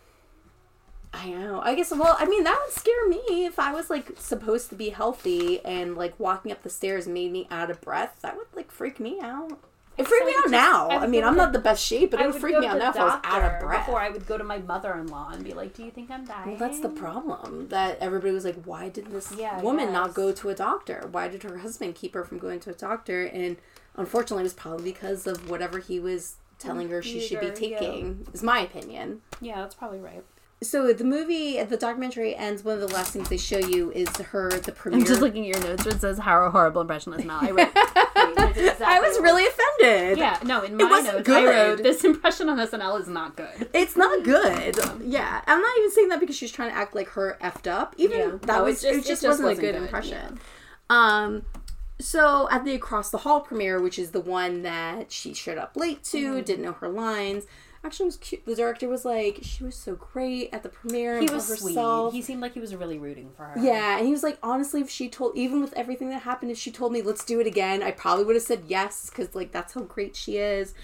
I 1.13 1.29
know. 1.31 1.61
I 1.63 1.75
guess. 1.75 1.91
Well, 1.91 2.17
I 2.19 2.25
mean, 2.27 2.45
that 2.45 2.59
would 2.65 2.73
scare 2.73 3.09
me 3.09 3.45
if 3.45 3.59
I 3.59 3.73
was 3.73 3.91
like 3.91 4.13
supposed 4.19 4.69
to 4.71 4.75
be 4.77 4.91
healthy 4.91 5.65
and 5.65 5.97
like 5.97 6.19
walking 6.19 6.53
up 6.53 6.63
the 6.63 6.71
stairs 6.71 7.07
made 7.09 7.33
me 7.33 7.49
out 7.51 7.71
of 7.71 7.81
breath. 7.81 8.19
That 8.23 8.37
would 8.37 8.47
like 8.55 8.71
freak 8.71 9.01
me 9.01 9.19
out. 9.21 9.59
It 9.99 10.07
freaked 10.07 10.25
me 10.25 10.33
out 10.33 10.45
just- 10.45 10.53
now. 10.53 10.89
I 10.89 10.97
I, 10.99 11.07
mean, 11.09 11.25
I'm 11.25 11.35
to- 11.35 11.39
not 11.39 11.53
the 11.53 11.59
best 11.59 11.85
shape, 11.85 12.13
but 12.13 12.21
it 12.21 12.27
would 12.27 12.35
would 12.35 12.41
freak 12.41 12.59
me 12.59 12.67
out 12.67 12.79
now 12.79 12.91
if 12.91 12.97
I 12.97 13.05
was 13.05 13.21
out 13.25 13.43
of 13.55 13.61
breath. 13.61 13.85
Before 13.87 14.01
I 14.01 14.09
would 14.09 14.27
go 14.27 14.39
to 14.39 14.45
my 14.45 14.59
mother-in-law 14.59 15.31
and 15.35 15.45
be 15.45 15.53
like, 15.53 15.75
"Do 15.75 15.85
you 15.85 15.91
think 15.91 16.11
I'm 16.11 16.25
dying?" 16.25 16.51
Well, 16.51 16.57
that's 16.59 16.81
the 16.81 16.89
problem. 16.89 17.69
That 17.69 17.99
everybody 18.01 18.33
was 18.33 18.45
like, 18.47 18.63
"Why 18.65 18.89
did 18.89 19.07
this 19.09 19.33
Yeah, 19.37 19.61
woman 19.61 19.93
not 19.93 20.15
go 20.15 20.33
to 20.33 20.49
a 20.49 20.55
doctor? 20.55 21.07
Why 21.11 21.29
did 21.29 21.43
her 21.43 21.59
husband 21.59 21.97
keep 21.97 22.15
her 22.15 22.25
from 22.25 22.39
going 22.39 22.61
to 22.61 22.71
a 22.71 22.75
doctor?" 22.75 23.25
And 23.25 23.57
unfortunately, 23.97 24.43
it 24.43 24.45
was 24.45 24.55
probably 24.55 24.85
because 24.93 25.27
of 25.27 25.51
whatever 25.51 25.81
he 25.81 26.01
was 26.01 26.37
telling 26.59 26.89
her 26.89 27.03
she 27.03 27.21
should 27.21 27.41
be 27.41 27.47
Either, 27.49 27.65
yeah. 27.67 27.79
taking. 27.79 28.27
Is 28.33 28.43
my 28.43 28.61
opinion. 28.61 29.21
Yeah, 29.41 29.57
that's 29.57 29.75
probably 29.75 29.99
right. 30.01 30.23
So 30.63 30.93
the 30.93 31.05
movie, 31.05 31.63
the 31.63 31.79
documentary 31.79 32.37
ends. 32.37 32.63
One 32.63 32.75
of 32.75 32.87
the 32.87 32.95
last 32.95 33.13
things 33.15 33.31
they 33.31 33.39
show 33.39 33.57
you 33.59 33.91
is 33.93 34.09
her 34.19 34.51
the 34.51 34.73
premiere. 34.73 35.01
I'm 35.01 35.07
just 35.07 35.23
looking 35.23 35.45
at 35.51 35.57
your 35.57 35.67
notes 35.67 35.87
where 35.87 35.95
it 35.95 36.03
says 36.03 36.19
"How 36.19 36.45
a 36.45 36.51
horrible 36.51 36.83
impression 36.83 37.15
is 37.15 37.25
Mel." 37.25 37.39
I 37.41 37.51
wrote. 37.51 37.69
I 37.75 39.01
was 39.01 39.19
really 39.21 39.47
offended. 39.47 40.19
Yeah, 40.19 40.39
no. 40.45 40.63
In 40.63 40.77
my 40.77 41.01
notes, 41.01 41.27
I 41.29 41.45
wrote 41.47 41.83
this 41.83 42.05
impression 42.05 42.51
on 42.51 42.59
SNL 42.59 43.01
is 43.01 43.09
not 43.09 43.37
good. 43.37 43.71
It's 43.73 43.97
not 43.97 44.23
good. 44.25 44.77
Yeah, 45.03 45.41
I'm 45.47 45.61
not 45.63 45.79
even 45.79 45.91
saying 45.93 46.09
that 46.11 46.21
because 46.21 46.37
she's 46.37 46.53
trying 46.53 46.71
to 46.71 46.77
act 46.77 46.95
like 46.95 47.09
her 47.11 47.39
effed 47.41 47.67
up. 47.67 47.95
Even 47.97 48.19
Yeah. 48.19 48.27
that 48.43 48.47
No, 48.47 48.65
was 48.65 48.85
it 48.85 48.89
it 48.89 48.95
just- 48.97 49.09
just, 49.09 49.23
it 49.23 49.27
just 49.27 49.41
wasn't, 49.43 49.49
wasn't 49.49 49.59
a 49.59 49.61
good, 49.73 49.73
good, 49.79 49.83
impression. 49.83 50.41
Um, 50.91 51.43
so 51.99 52.49
at 52.51 52.65
the 52.67 52.75
Across 52.75 53.11
the 53.11 53.19
Hall 53.19 53.41
premiere, 53.41 53.81
which 53.81 53.99
is 53.99 54.11
the 54.11 54.21
one 54.21 54.63
that 54.63 55.11
she 55.13 55.33
showed 55.33 55.57
up 55.59 55.75
late 55.77 56.03
to, 56.05 56.19
Mm-hmm. 56.35 56.43
didn't 56.43 56.65
know 56.65 56.73
her 56.73 56.89
lines. 56.89 57.45
Actually 57.85 58.07
was 58.07 58.17
cute. 58.19 58.45
The 58.45 58.55
director 58.55 58.89
was 58.89 59.05
like, 59.05 59.39
she 59.43 59.65
was 59.65 59.75
so 59.75 59.95
great 59.95 60.51
at 60.53 60.63
the 60.63 60.69
premiere. 60.69 61.21
He 61.21 61.27
was 61.27 61.49
for 61.49 61.57
sweet. 61.57 62.13
He 62.13 62.23
seemed 62.23 62.41
like 62.41 62.55
he 62.55 62.61
was 62.61 62.75
really 62.75 62.99
rooting 62.99 63.31
for 63.37 63.45
her. 63.45 63.61
Yeah, 63.61 63.97
and 63.97 64.07
he 64.07 64.13
was 64.13 64.23
like, 64.23 64.39
honestly, 64.43 64.81
if 64.81 64.91
she 64.91 65.09
told, 65.09 65.37
even 65.37 65.61
with 65.61 65.73
everything 65.75 66.11
that 66.11 66.23
happened, 66.23 66.51
if 66.51 66.59
she 66.59 66.71
told 66.71 66.93
me, 66.93 67.01
let's 67.01 67.25
do 67.25 67.41
it 67.41 67.47
again, 67.47 67.83
I 67.83 67.91
probably 67.91 68.25
would 68.25 68.37
have 68.37 68.43
said 68.43 68.65
yes, 68.67 69.09
because, 69.09 69.35
like, 69.35 69.53
that's 69.53 69.75
how 69.75 69.81
great 69.81 70.15
she 70.15 70.37
is. 70.37 70.75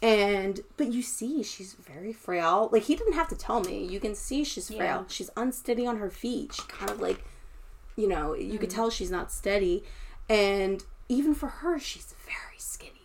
And, 0.00 0.60
but 0.76 0.92
you 0.92 1.02
see, 1.02 1.42
she's 1.42 1.74
very 1.74 2.12
frail. 2.12 2.68
Like, 2.70 2.82
he 2.84 2.94
didn't 2.94 3.14
have 3.14 3.28
to 3.28 3.36
tell 3.36 3.60
me. 3.60 3.84
You 3.84 3.98
can 3.98 4.14
see 4.14 4.44
she's 4.44 4.68
frail. 4.68 4.78
Yeah. 4.80 5.04
She's 5.08 5.30
unsteady 5.36 5.86
on 5.86 5.96
her 5.96 6.10
feet. 6.10 6.54
She 6.54 6.62
kind 6.68 6.90
of, 6.90 7.00
like, 7.00 7.24
you 7.96 8.06
know, 8.06 8.34
you 8.34 8.58
could 8.58 8.70
mm. 8.70 8.74
tell 8.74 8.90
she's 8.90 9.10
not 9.10 9.32
steady. 9.32 9.82
And 10.28 10.84
even 11.08 11.34
for 11.34 11.48
her, 11.48 11.78
she's 11.78 12.14
very 12.26 12.58
skinny. 12.58 13.03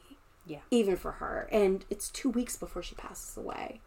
Yeah. 0.49 0.59
Even 0.71 0.97
for 0.97 1.13
her. 1.13 1.47
And 1.51 1.85
it's 1.89 2.09
two 2.09 2.29
weeks 2.29 2.57
before 2.57 2.81
she 2.83 2.95
passes 2.95 3.37
away. 3.37 3.79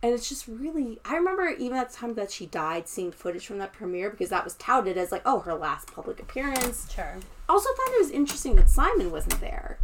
And 0.00 0.14
it's 0.14 0.28
just 0.28 0.46
really, 0.46 1.00
I 1.04 1.16
remember 1.16 1.48
even 1.48 1.76
at 1.76 1.90
the 1.90 1.96
time 1.96 2.14
that 2.14 2.30
she 2.30 2.46
died, 2.46 2.86
seeing 2.86 3.10
footage 3.10 3.44
from 3.44 3.58
that 3.58 3.72
premiere 3.72 4.10
because 4.10 4.28
that 4.30 4.44
was 4.44 4.54
touted 4.54 4.96
as 4.96 5.10
like, 5.10 5.22
oh, 5.26 5.40
her 5.40 5.54
last 5.54 5.92
public 5.92 6.20
appearance. 6.20 6.90
Sure. 6.94 7.16
Also 7.48 7.68
thought 7.70 7.94
it 7.94 8.00
was 8.02 8.10
interesting 8.12 8.54
that 8.56 8.70
Simon 8.70 9.10
wasn't 9.10 9.40
there 9.40 9.80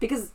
because 0.00 0.32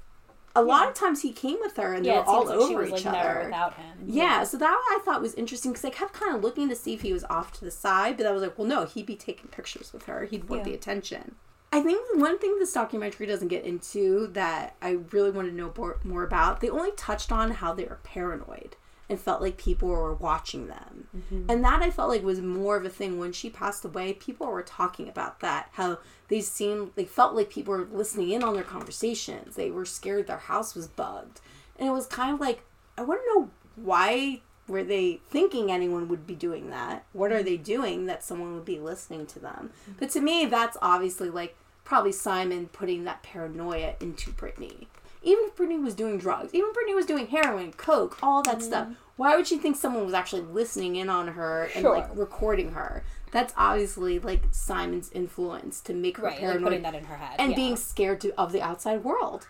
a 0.55 0.63
lot 0.63 0.87
of 0.87 0.93
times 0.93 1.21
he 1.21 1.33
came 1.33 1.57
with 1.59 1.75
her 1.75 1.93
and 1.93 2.05
they 2.05 2.11
were 2.11 2.23
all 2.23 2.45
like 2.45 2.55
over 2.55 2.85
each 2.85 2.91
like 2.91 3.05
other. 3.07 3.41
without 3.45 3.73
him. 3.75 3.97
Yeah, 4.07 4.43
so 4.45 4.57
that 4.57 4.65
I 4.73 4.99
thought 5.03 5.21
was 5.21 5.33
interesting 5.35 5.71
because 5.73 5.85
I 5.85 5.89
kept 5.89 6.13
kind 6.13 6.33
of 6.33 6.41
looking 6.41 6.69
to 6.69 6.75
see 6.75 6.93
if 6.93 7.01
he 7.01 7.11
was 7.11 7.25
off 7.25 7.51
to 7.59 7.65
the 7.65 7.71
side, 7.71 8.15
but 8.17 8.25
I 8.25 8.31
was 8.31 8.41
like, 8.41 8.57
well, 8.57 8.67
no, 8.67 8.85
he'd 8.85 9.05
be 9.05 9.15
taking 9.17 9.49
pictures 9.49 9.91
with 9.93 10.03
her. 10.05 10.25
He'd 10.25 10.49
want 10.49 10.61
Yeah. 10.61 10.69
the 10.69 10.73
attention. 10.75 11.35
I 11.71 11.81
think 11.81 12.19
one 12.19 12.39
thing 12.39 12.57
this 12.57 12.73
documentary 12.73 13.27
doesn't 13.27 13.47
get 13.47 13.63
into 13.63 14.27
that 14.33 14.75
I 14.81 14.97
really 15.11 15.31
want 15.31 15.49
to 15.49 15.53
know 15.53 15.71
more, 15.77 15.99
more 16.03 16.23
about, 16.23 16.61
they 16.61 16.69
only 16.69 16.91
touched 16.93 17.31
on 17.31 17.51
how 17.51 17.73
they 17.73 17.85
were 17.85 17.99
paranoid 18.03 18.75
and 19.07 19.19
felt 19.19 19.41
like 19.41 19.57
people 19.57 19.89
were 19.89 20.13
watching 20.13 20.67
them. 20.67 21.07
Mm-hmm. 21.15 21.49
And 21.49 21.63
that 21.63 21.81
I 21.81 21.89
felt 21.89 22.09
like 22.09 22.23
was 22.23 22.41
more 22.41 22.77
of 22.77 22.85
a 22.85 22.89
thing 22.89 23.19
when 23.19 23.31
she 23.31 23.49
passed 23.49 23.83
away. 23.83 24.13
People 24.13 24.47
were 24.47 24.61
talking 24.61 25.09
about 25.09 25.39
that, 25.39 25.69
how 25.73 25.99
they 26.27 26.41
seemed, 26.41 26.91
they 26.95 27.05
felt 27.05 27.35
like 27.35 27.49
people 27.49 27.73
were 27.73 27.87
listening 27.91 28.31
in 28.31 28.43
on 28.43 28.53
their 28.53 28.63
conversations. 28.63 29.55
They 29.55 29.71
were 29.71 29.85
scared 29.85 30.27
their 30.27 30.37
house 30.37 30.75
was 30.75 30.87
bugged. 30.87 31.41
And 31.77 31.87
it 31.87 31.91
was 31.91 32.05
kind 32.05 32.33
of 32.33 32.39
like, 32.39 32.63
I 32.97 33.01
want 33.01 33.21
to 33.21 33.33
know 33.33 33.49
why 33.75 34.41
were 34.69 34.83
they 34.83 35.19
thinking 35.29 35.71
anyone 35.71 36.07
would 36.07 36.25
be 36.27 36.35
doing 36.35 36.69
that? 36.69 37.03
What 37.11 37.31
are 37.31 37.43
they 37.43 37.57
mm. 37.57 37.63
doing 37.63 38.05
that 38.05 38.23
someone 38.23 38.53
would 38.53 38.65
be 38.65 38.79
listening 38.79 39.25
to 39.27 39.39
them? 39.39 39.71
Mm. 39.89 39.93
But 39.99 40.09
to 40.11 40.21
me, 40.21 40.45
that's 40.45 40.77
obviously 40.81 41.29
like 41.29 41.55
probably 41.83 42.11
Simon 42.11 42.67
putting 42.67 43.03
that 43.05 43.23
paranoia 43.23 43.95
into 43.99 44.31
Brittany. 44.31 44.87
Even 45.21 45.45
if 45.45 45.55
Brittany 45.55 45.79
was 45.79 45.95
doing 45.95 46.17
drugs, 46.17 46.53
even 46.53 46.69
if 46.69 46.73
Brittany 46.73 46.95
was 46.95 47.05
doing 47.05 47.27
heroin, 47.27 47.73
coke, 47.73 48.17
all 48.23 48.41
that 48.43 48.61
stuff, 48.61 48.87
mm. 48.87 48.95
why 49.17 49.35
would 49.35 49.47
she 49.47 49.57
think 49.57 49.75
someone 49.75 50.05
was 50.05 50.13
actually 50.13 50.43
listening 50.43 50.95
in 50.95 51.09
on 51.09 51.29
her 51.29 51.63
and 51.75 51.81
Sure. 51.81 51.97
like 51.97 52.15
recording 52.15 52.71
her? 52.71 53.03
That's 53.31 53.53
obviously 53.57 54.17
like 54.19 54.43
Simon's 54.51 55.11
influence 55.11 55.81
to 55.81 55.93
make 55.93 56.17
her 56.17 56.23
Right. 56.23 56.31
Like 56.33 56.39
paranoid 56.39 56.63
putting 56.63 56.81
that 56.83 56.95
in 56.95 57.03
her 57.05 57.17
head. 57.17 57.35
and 57.37 57.51
yeah. 57.51 57.55
being 57.55 57.75
scared 57.75 58.21
to, 58.21 58.39
of 58.39 58.51
the 58.51 58.61
outside 58.61 59.03
world. 59.03 59.47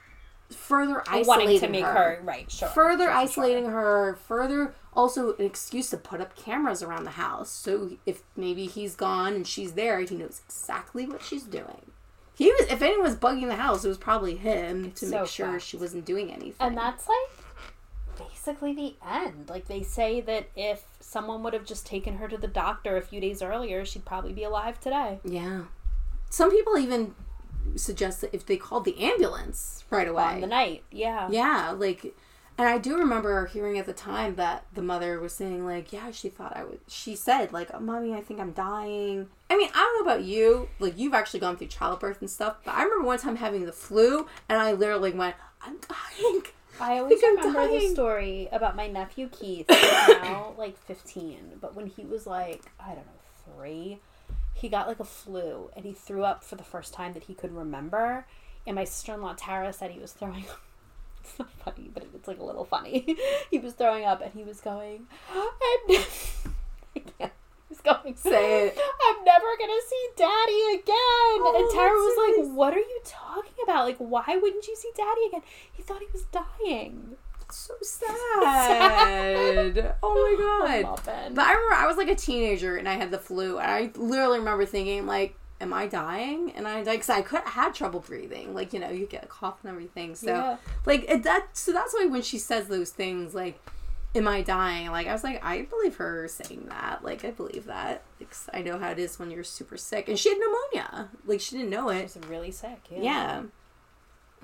Further 0.52 1.04
isolating 1.08 1.28
wanting 1.28 1.60
to 1.60 1.68
make 1.68 1.84
her 1.86 1.94
her, 1.94 2.22
right. 2.24 2.50
Sure. 2.52 2.70
further 2.70 3.04
sure, 3.06 3.12
sure, 3.12 3.18
isolating 3.18 3.66
her 3.66 4.18
further 4.28 4.74
also 4.94 5.36
an 5.36 5.46
excuse 5.46 5.90
to 5.92 5.98
put 5.98 6.20
up 6.20 6.36
cameras 6.36 6.82
around 6.82 7.04
the 7.04 7.12
house 7.12 7.50
so 7.52 7.92
if 8.08 8.24
maybe 8.36 8.66
he's 8.66 8.96
gone 8.96 9.34
and 9.34 9.46
she's 9.48 9.74
there 9.74 10.00
he 10.00 10.16
knows 10.16 10.42
exactly 10.48 11.06
what 11.06 11.22
she's 11.22 11.44
doing 11.44 11.92
he 12.36 12.48
was 12.52 12.62
if 12.72 12.82
anyone 12.82 13.04
was 13.04 13.16
bugging 13.16 13.48
the 13.48 13.56
house 13.58 13.86
it 13.86 13.88
was 13.88 13.98
probably 14.00 14.36
him 14.38 14.92
to 14.94 15.06
so 15.06 15.20
make 15.22 15.30
sure 15.30 15.52
fucked. 15.54 15.64
she 15.64 15.78
wasn't 15.78 16.04
doing 16.06 16.32
anything 16.32 16.56
And 16.60 16.76
that's 16.76 17.08
like 17.08 18.28
basically 18.30 18.74
the 18.74 18.96
end. 19.08 19.50
Like 19.50 19.68
they 19.68 19.84
say 19.84 20.20
that 20.22 20.48
if 20.56 20.84
someone 21.00 21.44
would 21.44 21.54
have 21.54 21.66
just 21.66 21.86
taken 21.86 22.18
her 22.18 22.28
to 22.28 22.38
the 22.38 22.48
doctor 22.48 22.98
a 22.98 23.02
few 23.02 23.22
days 23.22 23.42
earlier, 23.42 23.86
she'd 23.86 24.04
probably 24.06 24.34
be 24.34 24.44
alive 24.44 24.80
today. 24.80 25.20
yeah 25.24 25.62
some 26.32 26.52
people 26.52 26.78
even 26.78 27.14
suggest 27.76 28.22
that 28.22 28.34
if 28.34 28.46
they 28.46 28.58
called 28.58 28.86
the 28.86 29.00
ambulance 29.00 29.84
right 29.90 30.08
away 30.08 30.24
On 30.24 30.42
the 30.42 30.48
night. 30.48 30.84
Yeah. 30.92 31.28
Yeah, 31.32 31.72
like, 31.78 32.16
and 32.58 32.68
I 32.68 32.78
do 32.78 32.98
remember 32.98 33.46
hearing 33.48 33.78
at 33.78 33.86
the 33.86 33.94
time 33.94 34.36
that 34.36 34.66
the 34.74 34.82
mother 34.82 35.20
was 35.20 35.34
saying, 35.34 35.66
like, 35.66 35.94
yeah, 35.94 36.12
she 36.12 36.30
thought 36.30 36.56
I 36.56 36.64
would. 36.64 36.80
She 36.88 37.16
said, 37.16 37.54
like, 37.54 37.70
oh, 37.74 37.80
mommy, 37.80 38.14
I 38.14 38.22
think 38.22 38.40
I'm 38.40 38.52
dying. 38.52 39.28
I 39.50 39.58
mean, 39.58 39.70
I 39.74 39.78
don't 39.78 40.06
know 40.06 40.12
about 40.12 40.26
you, 40.26 40.70
like, 40.80 40.98
you've 40.98 41.14
actually 41.14 41.40
gone 41.40 41.58
through 41.58 41.68
childbirth 41.68 42.22
and 42.22 42.30
stuff, 42.30 42.58
but 42.66 42.74
I 42.76 42.84
remember 42.84 43.06
one 43.06 43.20
time 43.20 43.38
having 43.38 43.66
the 43.66 43.72
flu, 43.72 44.28
and 44.48 44.60
I 44.60 44.74
literally 44.74 45.12
went, 45.12 45.36
I'm 45.62 45.78
dying. 45.78 46.44
I 46.82 47.00
always 47.00 47.20
think 47.20 47.40
I'm 47.40 47.48
remember 47.54 47.74
the 47.74 47.80
dying. 47.80 47.94
story 47.94 48.50
about 48.52 48.76
my 48.76 48.88
nephew 48.88 49.28
Keith, 49.30 49.66
now 49.70 50.54
like 50.58 50.78
15, 50.86 51.58
but 51.60 51.76
when 51.76 51.88
he 51.88 52.06
was 52.06 52.26
like, 52.26 52.64
I 52.80 52.88
don't 52.90 53.06
know, 53.06 53.54
three, 53.58 54.00
he 54.60 54.70
got 54.70 54.88
like 54.88 55.00
a 55.00 55.06
flu 55.06 55.70
and 55.76 55.86
he 55.86 55.94
threw 55.94 56.24
up 56.24 56.44
for 56.44 56.56
the 56.56 56.64
first 56.64 56.94
time 56.94 57.14
that 57.14 57.24
he 57.24 57.34
could 57.34 57.54
remember. 57.56 58.26
And 58.68 58.76
my 58.76 58.84
sister 58.84 59.14
in 59.14 59.22
law 59.22 59.34
Tara 59.38 59.72
said 59.74 59.92
he 59.92 60.00
was 60.00 60.12
throwing 60.14 60.46
up. 60.50 60.60
It's 61.22 61.38
not 61.38 61.52
funny, 61.52 61.90
but 61.94 62.08
it's 62.16 62.28
like 62.30 62.40
a 62.40 62.44
little 62.44 62.64
funny. 62.66 63.18
he 63.52 63.60
was 63.60 63.74
throwing 63.74 64.06
up 64.06 64.22
and 64.22 64.34
he 64.34 64.44
was 64.44 64.62
going, 64.62 65.06
I'm. 65.30 65.50
I 66.96 67.00
can't. 67.00 67.32
He 67.68 67.70
was 67.70 67.82
going, 67.82 68.16
Say 68.16 68.68
it. 68.68 68.80
I'm 69.10 69.24
never 69.26 69.46
gonna 69.60 69.82
see 69.88 70.08
daddy 70.16 70.80
again. 70.80 70.96
Oh, 70.96 71.54
and 71.56 71.66
Oh, 71.68 71.76
Tara 71.76 71.92
was 71.92 72.48
like. 72.48 72.58
What 72.58 72.74
are 72.74 72.80
you 72.80 73.02
talking 73.04 73.54
about? 73.64 73.86
Like, 73.86 73.98
why 73.98 74.40
wouldn't 74.42 74.66
you 74.66 74.76
see 74.78 74.92
daddy 74.96 75.26
again? 75.28 75.42
He 75.74 75.84
thought 75.84 76.00
he 76.00 76.08
was 76.12 76.24
dying. 76.32 77.18
So 77.52 77.74
sad. 77.82 79.96
oh 80.04 80.14
my 80.14 80.36
god. 80.84 80.84
Muffin. 80.84 81.34
But 81.34 81.46
I 81.46 81.54
remember 81.54 81.76
I 81.76 81.88
was 81.88 81.98
like 81.98 82.10
a 82.10 82.16
teenager 82.16 82.78
and 82.78 82.88
I 82.88 82.94
had 82.94 83.12
the 83.12 83.20
flu, 83.20 83.58
and 83.60 83.70
I 83.72 83.92
literally 83.96 84.40
remember 84.40 84.66
thinking, 84.66 85.06
like, 85.06 85.36
am 85.62 85.74
I 85.74 85.88
dying? 85.88 86.52
And 86.56 86.68
I 86.68 86.82
like, 86.84 87.02
cause 87.02 87.10
I 87.10 87.22
could 87.22 87.42
I 87.46 87.50
had 87.50 87.74
trouble 87.74 88.00
breathing, 88.02 88.54
like 88.54 88.74
you 88.74 88.80
know, 88.80 88.90
you 88.90 89.06
get 89.06 89.24
a 89.24 89.28
cough 89.28 89.58
and 89.64 89.72
everything. 89.72 90.16
So 90.16 90.28
Yeah. 90.28 90.58
like 90.86 91.06
it, 91.10 91.24
that, 91.24 91.58
so 91.58 91.72
that's 91.74 91.94
why 91.94 92.06
when 92.06 92.22
she 92.22 92.38
says 92.38 92.68
those 92.68 92.92
things, 92.92 93.34
like, 93.36 93.60
am 94.16 94.28
I 94.28 94.42
dying? 94.42 94.92
Like 94.92 95.08
I 95.08 95.14
was 95.14 95.24
like, 95.24 95.44
I 95.44 95.64
believe 95.64 95.96
her 95.98 96.28
saying 96.28 96.68
that. 96.70 97.04
Like 97.04 97.26
I 97.26 97.32
believe 97.32 97.66
that. 97.66 98.04
Like, 98.20 98.34
I 98.54 98.62
know 98.62 98.78
how 98.80 98.92
it 98.92 99.00
is 99.00 99.20
when 99.20 99.32
you're 99.32 99.44
super 99.44 99.76
sick, 99.78 100.08
and 100.08 100.18
she 100.18 100.30
had 100.30 100.38
pneumonia. 100.38 101.10
Like 101.26 101.42
she 101.42 101.58
didn't 101.58 101.72
know 101.72 101.90
it. 101.90 102.04
was 102.04 102.18
really 102.30 102.52
sick. 102.52 102.86
Yeah. 102.92 103.02
Yeah. 103.02 103.42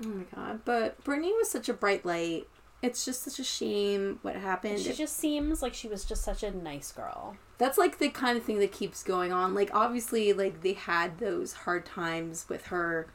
Oh 0.04 0.08
my 0.08 0.24
god. 0.34 0.60
But 0.66 1.02
Brittany 1.04 1.32
was 1.32 1.48
such 1.50 1.70
a 1.70 1.72
bright 1.72 2.04
light. 2.04 2.46
It's 2.82 3.04
just 3.04 3.22
such 3.24 3.38
a 3.38 3.44
shame 3.44 4.18
what 4.22 4.36
happened. 4.36 4.80
She 4.80 4.92
just 4.92 5.16
seems 5.16 5.62
like 5.62 5.74
she 5.74 5.88
was 5.88 6.04
just 6.04 6.22
such 6.22 6.42
a 6.42 6.50
nice 6.50 6.92
girl. 6.92 7.36
That's 7.58 7.78
like 7.78 7.98
the 7.98 8.10
kind 8.10 8.36
of 8.36 8.44
thing 8.44 8.58
that 8.60 8.70
keeps 8.72 9.02
going 9.02 9.32
on. 9.32 9.54
Like 9.54 9.70
obviously 9.74 10.32
like 10.32 10.62
they 10.62 10.74
had 10.74 11.18
those 11.18 11.52
hard 11.54 11.86
times 11.86 12.46
with 12.48 12.66
her 12.66 13.06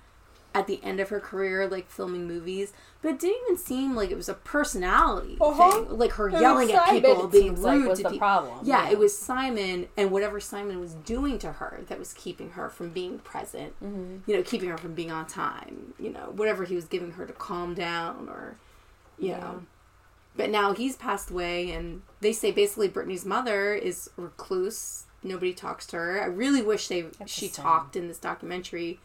at 0.53 0.67
the 0.67 0.83
end 0.83 0.99
of 0.99 1.07
her 1.07 1.19
career, 1.21 1.65
like 1.67 1.89
filming 1.89 2.27
movies, 2.27 2.73
but 3.01 3.09
it 3.09 3.19
didn't 3.19 3.41
even 3.45 3.57
seem 3.57 3.95
like 3.95 4.11
it 4.11 4.17
was 4.17 4.27
a 4.27 4.33
personality 4.33 5.37
Uh-huh. 5.39 5.71
thing. 5.85 5.97
Like 5.97 6.11
her 6.13 6.27
It 6.27 6.41
yelling 6.41 6.69
at 6.71 6.87
Simon, 6.87 7.01
people, 7.03 7.27
being 7.27 7.55
rude 7.55 7.59
like, 7.61 7.87
was 7.87 7.99
to 7.99 8.03
the 8.03 8.09
people. 8.09 8.19
problem, 8.27 8.59
Yeah, 8.63 8.83
yeah. 8.85 8.91
it 8.91 8.99
was 8.99 9.17
Simon 9.17 9.87
and 9.95 10.11
whatever 10.11 10.41
Simon 10.41 10.81
was 10.81 10.95
doing 10.95 11.39
to 11.39 11.53
her 11.53 11.81
that 11.87 11.97
was 11.99 12.13
keeping 12.13 12.49
her 12.51 12.67
from 12.67 12.89
being 12.89 13.19
present. 13.19 13.73
Mm-hmm. 13.81 14.29
You 14.29 14.35
know, 14.37 14.43
keeping 14.43 14.67
her 14.69 14.77
from 14.77 14.93
being 14.93 15.11
on 15.11 15.25
time. 15.27 15.93
You 15.97 16.09
know, 16.11 16.33
whatever 16.35 16.65
he 16.65 16.75
was 16.75 16.83
giving 16.85 17.11
her 17.11 17.25
to 17.25 17.31
calm 17.33 17.73
down 17.73 18.27
or, 18.27 18.57
you 19.17 19.29
Yeah. 19.29 19.39
know. 19.39 19.63
But 20.35 20.49
now 20.49 20.73
he's 20.73 20.95
passed 20.95 21.29
away, 21.29 21.71
and 21.71 22.01
they 22.21 22.31
say 22.31 22.51
basically 22.51 22.87
Brittany's 22.87 23.25
mother 23.25 23.73
is 23.73 24.09
recluse. 24.15 25.05
Nobody 25.23 25.53
talks 25.53 25.85
to 25.87 25.97
her. 25.97 26.21
I 26.21 26.25
really 26.25 26.61
wish 26.61 26.87
they 26.87 27.01
That's 27.01 27.31
she 27.31 27.49
talked 27.49 27.95
in 27.95 28.07
this 28.07 28.17
documentary, 28.17 28.99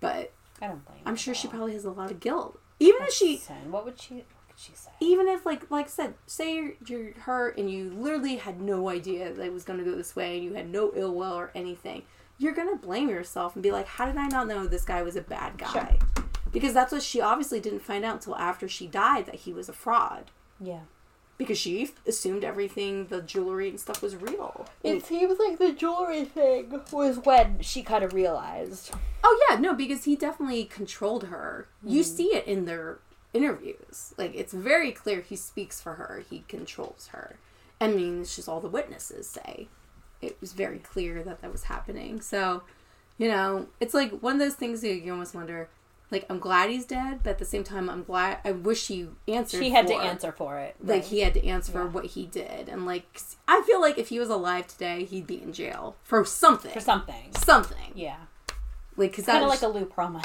but 0.00 0.32
I 0.60 0.66
don't 0.68 0.84
blame. 0.84 1.00
I'm 1.04 1.16
sure 1.16 1.34
she 1.34 1.48
probably 1.48 1.74
has 1.74 1.84
a 1.84 1.90
lot 1.90 2.10
of 2.10 2.18
guilt. 2.20 2.58
Even 2.80 3.02
if 3.02 3.12
she. 3.12 3.36
What 3.68 3.84
would 3.84 4.00
she? 4.00 4.14
What 4.14 4.24
could 4.48 4.58
she 4.58 4.72
say? 4.74 4.90
even 5.00 5.28
if 5.28 5.44
like 5.44 5.70
like 5.70 5.86
I 5.86 5.88
said, 5.90 6.14
say 6.26 6.54
you're, 6.54 6.72
you're 6.86 7.12
her 7.20 7.50
and 7.50 7.70
you 7.70 7.90
literally 7.90 8.36
had 8.36 8.60
no 8.60 8.88
idea 8.88 9.32
that 9.32 9.44
it 9.44 9.52
was 9.52 9.64
going 9.64 9.78
to 9.78 9.84
go 9.84 9.94
this 9.94 10.16
way, 10.16 10.36
and 10.36 10.44
you 10.44 10.54
had 10.54 10.70
no 10.70 10.92
ill 10.94 11.14
will 11.14 11.34
or 11.34 11.50
anything, 11.54 12.02
you're 12.38 12.54
gonna 12.54 12.76
blame 12.76 13.10
yourself 13.10 13.54
and 13.54 13.62
be 13.62 13.70
like, 13.70 13.86
how 13.86 14.06
did 14.06 14.16
I 14.16 14.26
not 14.28 14.48
know 14.48 14.66
this 14.66 14.84
guy 14.86 15.02
was 15.02 15.14
a 15.16 15.20
bad 15.20 15.58
guy? 15.58 15.98
Because 16.52 16.74
that's 16.74 16.92
what 16.92 17.02
she 17.02 17.20
obviously 17.20 17.60
didn't 17.60 17.80
find 17.80 18.04
out 18.04 18.16
until 18.16 18.36
after 18.36 18.68
she 18.68 18.86
died 18.86 19.26
that 19.26 19.36
he 19.36 19.52
was 19.52 19.68
a 19.68 19.72
fraud. 19.72 20.30
Yeah. 20.60 20.80
because 21.38 21.56
she 21.56 21.84
f- 21.84 21.92
assumed 22.06 22.44
everything, 22.44 23.06
the 23.06 23.22
jewelry 23.22 23.70
and 23.70 23.80
stuff 23.80 24.02
was 24.02 24.14
real. 24.14 24.66
It 24.84 25.06
seems 25.06 25.38
like 25.38 25.58
the 25.58 25.72
jewelry 25.72 26.24
thing 26.26 26.70
was 26.92 27.18
when 27.18 27.60
she 27.62 27.82
kind 27.82 28.04
of 28.04 28.12
realized. 28.12 28.92
oh 29.24 29.46
yeah, 29.48 29.56
no, 29.58 29.72
because 29.72 30.04
he 30.04 30.16
definitely 30.16 30.64
controlled 30.64 31.24
her. 31.28 31.66
You 31.82 32.02
mm-hmm. 32.02 32.16
see 32.16 32.26
it 32.34 32.46
in 32.46 32.66
their 32.66 32.98
interviews. 33.32 34.12
Like 34.18 34.34
it's 34.34 34.52
very 34.52 34.92
clear 34.92 35.22
he 35.22 35.36
speaks 35.36 35.80
for 35.80 35.94
her. 35.94 36.22
He 36.28 36.44
controls 36.46 37.08
her. 37.12 37.36
I 37.80 37.88
mean, 37.88 38.20
it's 38.20 38.36
just 38.36 38.48
all 38.48 38.60
the 38.60 38.68
witnesses 38.68 39.26
say. 39.26 39.68
It 40.20 40.36
was 40.42 40.52
very 40.52 40.78
clear 40.78 41.22
that 41.22 41.40
that 41.40 41.50
was 41.50 41.64
happening. 41.64 42.20
So, 42.20 42.64
you 43.16 43.28
know, 43.28 43.68
it's 43.80 43.94
like 43.94 44.20
one 44.20 44.34
of 44.34 44.40
those 44.40 44.56
things 44.56 44.82
that 44.82 44.94
you 44.94 45.10
almost 45.12 45.34
wonder, 45.34 45.70
like 46.10 46.26
I'm 46.28 46.38
glad 46.38 46.70
he's 46.70 46.84
dead, 46.84 47.20
but 47.22 47.30
at 47.30 47.38
the 47.38 47.44
same 47.44 47.62
time, 47.64 47.88
I'm 47.88 48.02
glad. 48.02 48.38
I 48.44 48.52
wish 48.52 48.88
he 48.88 49.08
answered. 49.28 49.58
She 49.62 49.70
had 49.70 49.86
to 49.86 49.94
answer 49.94 50.32
for 50.32 50.58
it. 50.58 50.76
Like 50.82 51.04
he 51.04 51.20
had 51.20 51.34
to 51.34 51.46
answer 51.46 51.72
for 51.72 51.86
what 51.86 52.06
he 52.06 52.26
did, 52.26 52.68
and 52.68 52.84
like 52.86 53.20
I 53.46 53.62
feel 53.66 53.80
like 53.80 53.98
if 53.98 54.08
he 54.08 54.18
was 54.18 54.28
alive 54.28 54.66
today, 54.66 55.04
he'd 55.04 55.26
be 55.26 55.40
in 55.42 55.52
jail 55.52 55.96
for 56.02 56.24
something. 56.24 56.72
for 56.72 56.80
something. 56.80 57.32
something. 57.34 57.92
Yeah, 57.94 58.16
Like 58.96 59.12
because 59.12 59.26
that's. 59.26 59.38
kind 59.40 59.44
of 59.44 59.50
like 59.50 59.62
a 59.62 59.68
Lou 59.68 59.86
Pearlman. 59.86 60.24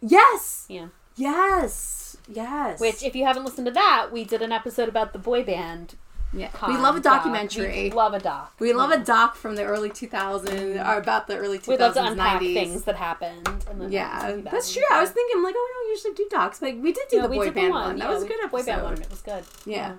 yes, 0.00 0.66
Yeah. 0.68 0.88
yes, 1.16 2.16
yes. 2.28 2.80
Which, 2.80 3.02
if 3.02 3.14
you 3.16 3.24
haven't 3.24 3.44
listened 3.44 3.66
to 3.66 3.72
that, 3.72 4.08
we 4.12 4.24
did 4.24 4.42
an 4.42 4.52
episode 4.52 4.88
about 4.88 5.12
the 5.12 5.18
boy 5.18 5.42
band. 5.44 5.96
Yeah, 6.36 6.48
con 6.50 6.72
we 6.72 6.78
love 6.78 6.96
a 6.96 7.00
doc. 7.00 7.24
documentary. 7.24 7.84
We 7.84 7.90
love 7.90 8.14
a 8.14 8.18
doc. 8.18 8.52
We 8.58 8.72
love 8.72 8.90
a 8.90 8.98
doc 8.98 9.34
from 9.36 9.56
the 9.56 9.64
early 9.64 9.90
2000s, 9.90 10.44
mm. 10.44 10.88
or 10.88 10.98
about 10.98 11.26
the 11.26 11.36
early 11.36 11.58
2000s, 11.58 11.68
We 11.68 11.76
love 11.78 11.94
to 11.94 12.04
unpack 12.04 12.40
90s. 12.42 12.54
things 12.54 12.84
that 12.84 12.96
happened. 12.96 13.48
Yeah, 13.88 14.36
that's 14.44 14.72
true. 14.72 14.82
I 14.90 15.00
was 15.00 15.10
thinking, 15.10 15.42
like, 15.42 15.54
oh, 15.56 15.68
we 15.68 15.82
don't 15.82 15.90
usually 15.90 16.14
do 16.14 16.28
docs, 16.30 16.60
but 16.60 16.76
we 16.76 16.92
did 16.92 17.08
do 17.10 17.16
No, 17.18 17.22
the 17.28 17.34
boy 17.34 17.50
band 17.50 17.72
one. 17.72 17.98
That 17.98 18.04
Yeah, 18.04 18.14
was 18.14 18.22
a 18.22 18.26
good 18.26 18.38
episode. 18.44 18.50
Boy 18.58 18.62
band 18.64 18.82
one. 18.82 19.02
It 19.02 19.10
was 19.10 19.22
good. 19.22 19.44
Yeah. 19.64 19.94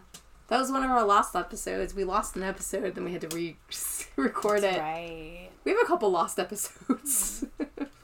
That 0.50 0.60
was 0.60 0.72
one 0.72 0.84
of 0.84 0.90
our 0.92 1.04
lost 1.04 1.36
episodes. 1.36 1.94
We 1.94 2.06
lost 2.06 2.36
an 2.38 2.44
episode, 2.44 2.96
then 2.96 3.04
we 3.04 3.12
had 3.12 3.22
to 3.30 3.36
re 3.36 3.58
record 4.16 4.64
it. 4.64 4.80
Right. 4.80 5.50
We 5.66 5.72
have 5.72 5.82
a 5.82 5.86
couple 5.86 6.10
lost 6.10 6.40
episodes. 6.40 7.46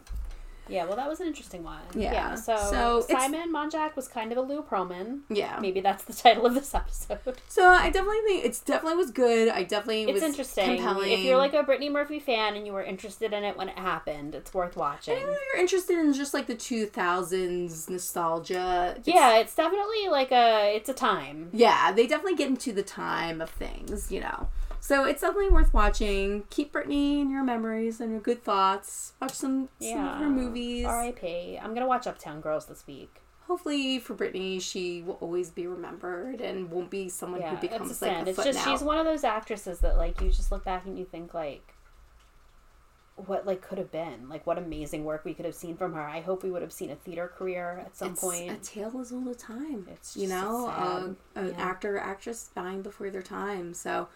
Yeah, 0.69 0.85
well, 0.85 0.95
that 0.95 1.09
was 1.09 1.19
an 1.19 1.27
interesting 1.27 1.63
one. 1.63 1.81
Yeah, 1.93 2.35
so, 2.35 2.55
so 2.55 3.05
Simon 3.07 3.51
Monjack 3.53 3.95
was 3.95 4.07
kind 4.07 4.31
of 4.31 4.37
a 4.37 4.41
Lou 4.41 4.61
Pearlman. 4.63 5.19
yeah. 5.29 5.59
Maybe 5.59 5.81
that's 5.81 6.03
the 6.05 6.13
title 6.23 6.45
of 6.45 6.53
this 6.55 6.73
episode. 6.73 7.19
So 7.47 7.67
I 7.69 7.89
definitely 7.89 8.21
think 8.27 8.45
it's 8.45 8.59
definitely 8.59 8.97
was 8.97 9.11
good. 9.11 9.49
I 9.49 9.63
definitely 9.63 10.03
It's 10.03 10.13
was 10.13 10.23
interesting. 10.23 10.77
compelling. 10.77 11.11
If 11.11 11.19
you're 11.19 11.37
like 11.37 11.53
a 11.53 11.63
Brittany 11.63 11.89
Murphy 11.89 12.19
fan 12.19 12.55
and 12.55 12.65
you 12.65 12.73
were 12.73 12.83
interested 12.83 13.33
in 13.33 13.43
it 13.43 13.57
when 13.57 13.69
it 13.69 13.77
happened, 13.77 14.35
it's 14.35 14.53
worth 14.53 14.75
watching. 14.77 15.17
And 15.17 15.29
if 15.29 15.37
you're 15.53 15.61
interested 15.61 15.99
in 15.99 16.13
just 16.13 16.33
like 16.33 16.47
the 16.47 16.55
2000s 16.55 17.89
nostalgia. 17.89 18.95
it's- 18.97 19.07
Yeah, 19.07 19.37
it's 19.37 19.55
definitely 19.55 20.07
like 20.09 20.31
a 20.31 20.75
it's 20.75 20.89
a 20.89 20.93
time. 20.93 21.49
Yeah, 21.53 21.91
they 21.91 22.07
definitely 22.07 22.35
get 22.35 22.47
into 22.49 22.71
the 22.71 22.83
time 22.83 23.41
of 23.41 23.49
things, 23.49 24.11
you 24.11 24.21
know. 24.21 24.47
So 24.83 25.05
it's 25.05 25.21
definitely 25.21 25.49
worth 25.49 25.73
watching. 25.73 26.43
Keep 26.49 26.73
Brittany 26.73 27.21
in 27.21 27.29
your 27.29 27.41
memories 27.41 28.01
and 28.01 28.11
your 28.11 28.19
good 28.19 28.43
thoughts. 28.43 29.13
Watch 29.21 29.31
some, 29.31 29.69
some 29.79 29.87
Yeah. 29.89 30.15
of 30.15 30.19
her 30.19 30.29
movies. 30.29 30.85
R.I.P. 30.85 31.57
I'm 31.57 31.73
gonna 31.73 31.87
watch 31.87 32.05
Uptown 32.05 32.41
Girls 32.41 32.65
this 32.65 32.85
week. 32.85 33.21
Hopefully 33.47 33.97
for 33.99 34.13
Brittany, 34.13 34.59
she 34.59 35.01
will 35.01 35.13
always 35.21 35.51
be 35.51 35.67
remembered 35.67 36.41
and 36.41 36.69
won't 36.69 36.89
be 36.89 37.07
someone 37.07 37.39
Yeah, 37.39 37.51
who 37.51 37.55
it's 37.55 37.63
a 37.63 37.67
becomes 37.69 38.01
like 38.01 38.11
a 38.11 38.29
It's 38.29 38.43
just 38.43 38.59
footnote. 38.59 38.71
she's 38.77 38.83
one 38.83 38.97
of 38.97 39.05
those 39.05 39.23
actresses 39.23 39.79
that 39.79 39.95
like 39.95 40.19
you 40.19 40.29
just 40.29 40.51
look 40.51 40.65
back 40.65 40.85
and 40.85 40.99
you 40.99 41.05
think 41.05 41.33
like 41.33 41.73
what 43.15 43.45
like 43.47 43.61
could 43.61 43.77
have 43.77 43.91
been 43.91 44.27
like 44.27 44.45
what 44.45 44.57
amazing 44.57 45.05
work 45.05 45.23
we 45.23 45.33
could 45.33 45.45
have 45.45 45.55
seen 45.55 45.77
from 45.77 45.93
her. 45.93 46.01
I 46.01 46.19
hope 46.19 46.43
we 46.43 46.51
would 46.51 46.61
have 46.61 46.73
seen 46.73 46.89
a 46.89 46.95
theater 46.95 47.31
career 47.33 47.81
at 47.85 47.95
some 47.95 48.11
it's 48.11 48.21
point. 48.21 48.51
a 48.51 48.55
tale 48.57 48.99
is 48.99 49.13
all 49.13 49.21
the 49.21 49.33
time. 49.35 49.87
It's 49.89 50.17
you 50.17 50.27
know, 50.27 51.15
an 51.35 51.47
Yeah. 51.47 51.53
actor, 51.57 51.97
actress 51.97 52.49
dying 52.53 52.81
before 52.81 53.09
their 53.11 53.21
time. 53.21 53.73
So, 53.73 54.09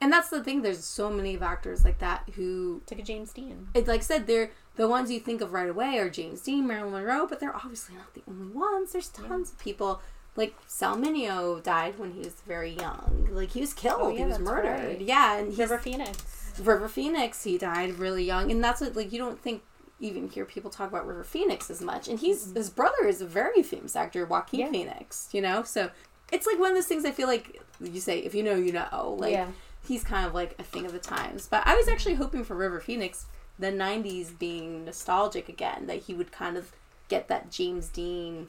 and 0.00 0.12
that's 0.12 0.28
the 0.30 0.42
thing. 0.42 0.62
There's 0.62 0.84
so 0.84 1.10
many 1.10 1.34
of 1.34 1.42
actors 1.42 1.84
like 1.84 1.98
that 1.98 2.28
who 2.36 2.82
Took 2.86 2.98
a 2.98 3.02
James 3.02 3.32
Dean. 3.32 3.68
it, 3.74 3.86
like 3.88 4.00
I 4.00 4.04
said, 4.04 4.26
they're 4.26 4.50
the 4.76 4.88
ones 4.88 5.10
you 5.10 5.20
think 5.20 5.40
of 5.40 5.52
right 5.52 5.68
away 5.68 5.98
are 5.98 6.10
James 6.10 6.40
Dean, 6.42 6.66
Marilyn 6.66 6.92
Monroe, 6.92 7.26
but 7.26 7.38
they're 7.40 7.54
obviously 7.54 7.94
not 7.96 8.12
the 8.14 8.22
only 8.28 8.48
ones. 8.52 8.92
There's 8.92 9.08
tons 9.08 9.52
of 9.52 9.58
people. 9.58 10.00
Like 10.36 10.56
Sal 10.66 10.96
Mineo 10.96 11.62
died 11.62 11.96
when 11.98 12.10
he 12.10 12.18
was 12.18 12.34
very 12.46 12.72
young. 12.72 13.28
Like 13.30 13.50
he 13.52 13.60
was 13.60 13.72
killed. 13.72 14.00
Oh, 14.02 14.08
yeah, 14.08 14.18
he 14.18 14.24
was 14.24 14.38
murdered. 14.40 14.84
right. 14.88 15.00
Yeah, 15.00 15.36
and 15.38 15.56
River 15.56 15.78
Phoenix. 15.78 16.52
River 16.60 16.88
Phoenix. 16.88 17.44
He 17.44 17.56
died 17.56 17.98
really 18.00 18.24
young, 18.24 18.50
and 18.50 18.62
that's 18.62 18.80
what 18.80 18.96
like 18.96 19.12
you 19.12 19.18
don't 19.18 19.40
think 19.40 19.62
even 20.00 20.28
hear 20.28 20.44
people 20.44 20.70
talk 20.72 20.88
about 20.88 21.06
River 21.06 21.22
Phoenix 21.22 21.70
as 21.70 21.80
much. 21.80 22.08
And 22.08 22.18
he's 22.18 22.52
his 22.52 22.68
brother 22.68 23.06
is 23.06 23.20
a 23.20 23.26
very 23.26 23.62
famous 23.62 23.94
actor, 23.94 24.26
Joaquin 24.26 24.58
Yeah. 24.60 24.70
Phoenix. 24.72 25.28
You 25.30 25.40
know, 25.40 25.62
so 25.62 25.90
it's 26.32 26.48
like 26.48 26.58
one 26.58 26.70
of 26.70 26.74
those 26.76 26.86
things. 26.86 27.04
I 27.04 27.12
feel 27.12 27.28
like 27.28 27.62
you 27.80 28.00
say 28.00 28.18
if 28.18 28.34
you 28.34 28.42
know, 28.42 28.56
you 28.56 28.72
know. 28.72 29.16
Like 29.16 29.30
Yeah. 29.32 29.46
He's 29.86 30.02
kind 30.04 30.26
of 30.26 30.34
like 30.34 30.54
a 30.58 30.62
thing 30.62 30.86
of 30.86 30.92
the 30.92 30.98
times. 30.98 31.46
But 31.48 31.66
I 31.66 31.74
was 31.74 31.88
actually 31.88 32.14
hoping 32.14 32.44
for 32.44 32.54
River 32.54 32.80
Phoenix, 32.80 33.26
the 33.58 33.70
'90s 33.72 34.38
being 34.38 34.84
nostalgic 34.84 35.48
again, 35.48 35.86
that 35.86 36.02
he 36.04 36.14
would 36.14 36.32
kind 36.32 36.56
of 36.56 36.72
get 37.08 37.28
that 37.28 37.50
James 37.50 37.88
Dean. 37.88 38.48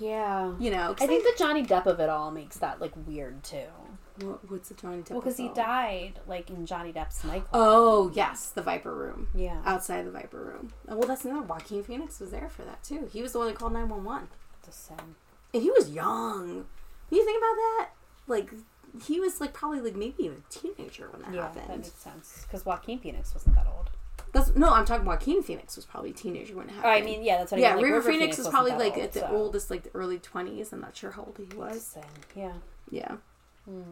Yeah. 0.00 0.52
You 0.58 0.70
know, 0.72 0.96
I 1.00 1.06
think 1.06 1.22
the 1.22 1.32
Johnny 1.38 1.64
Depp 1.64 1.86
of 1.86 2.00
it 2.00 2.08
all 2.08 2.30
makes 2.32 2.56
that 2.58 2.80
like 2.80 2.92
weird 3.06 3.44
too. 3.44 3.66
what, 4.20 4.50
what's 4.50 4.68
the 4.68 4.74
Johnny 4.74 4.98
Depp? 5.02 5.10
Well, 5.10 5.20
because 5.20 5.36
he 5.36 5.48
died 5.50 6.14
like 6.26 6.50
in 6.50 6.66
Johnny 6.66 6.92
Depp's 6.92 7.22
nightclub. 7.22 7.50
Oh 7.52 8.10
yes, 8.12 8.50
the 8.50 8.62
Viper 8.62 8.92
Room. 8.94 9.28
yeah. 9.34 9.62
outside 9.64 10.04
the 10.04 10.10
Viper 10.10 10.38
Room. 10.42 10.72
Oh, 10.88 10.96
well, 10.96 11.06
that's 11.06 11.24
another. 11.24 11.42
Joaquin 11.46 11.84
Phoenix 11.84 12.18
was 12.18 12.30
there 12.32 12.48
for 12.48 12.62
that 12.62 12.82
too. 12.82 13.08
He 13.12 13.22
was 13.22 13.32
the 13.32 13.38
one 13.38 13.46
that 13.46 13.56
called 13.56 13.74
nine 13.74 13.88
one 13.88 14.02
one, 14.02 14.26
The 14.64 14.72
same. 14.72 15.14
and 15.54 15.62
he 15.62 15.70
was 15.70 15.90
young. 15.90 16.66
When 17.08 17.20
you 17.20 17.24
think 17.24 17.38
about 17.38 17.54
that, 17.54 17.88
like 18.26 18.50
he 19.06 19.20
was 19.20 19.40
like 19.40 19.52
probably 19.52 19.80
like 19.80 19.94
maybe 19.96 20.28
a 20.28 20.32
teenager 20.50 21.08
when 21.10 21.22
that 21.22 21.34
happened. 21.34 21.62
Yeah, 21.62 21.68
that 21.68 21.78
makes 21.78 21.92
sense. 21.92 22.42
Because 22.42 22.64
Joaquin 22.66 22.98
Phoenix 22.98 23.34
wasn't 23.34 23.54
that 23.56 23.66
old. 23.76 23.90
That's 24.32 24.54
no, 24.56 24.70
I'm 24.70 24.84
talking. 24.84 25.04
Joaquin 25.06 25.42
Phoenix 25.42 25.76
was 25.76 25.84
probably 25.84 26.10
a 26.10 26.14
teenager 26.14 26.56
when 26.56 26.68
it 26.68 26.72
Oh, 26.78 26.82
happened. 26.82 26.92
I 26.94 27.06
mean, 27.06 27.22
yeah, 27.24 27.38
that's 27.38 27.52
what 27.52 27.58
I 27.58 27.62
yeah, 27.62 27.74
mean. 27.76 27.84
Like, 27.84 27.92
River, 27.92 28.10
Phoenix, 28.10 28.36
was 28.38 28.46
wasn't 28.46 28.54
probably 28.54 28.72
like 28.84 28.96
old, 28.96 29.04
at 29.04 29.12
the 29.12 29.20
so- 29.20 29.28
oldest, 29.32 29.70
like 29.70 29.82
the 29.84 29.90
early 29.94 30.18
twenties. 30.18 30.72
I'm 30.72 30.80
not 30.80 30.96
sure 30.96 31.10
how 31.12 31.22
old 31.22 31.38
he 31.38 31.56
was. 31.56 31.96
Yeah. 32.34 32.52
Yeah. 32.90 33.12
Hmm. 33.64 33.82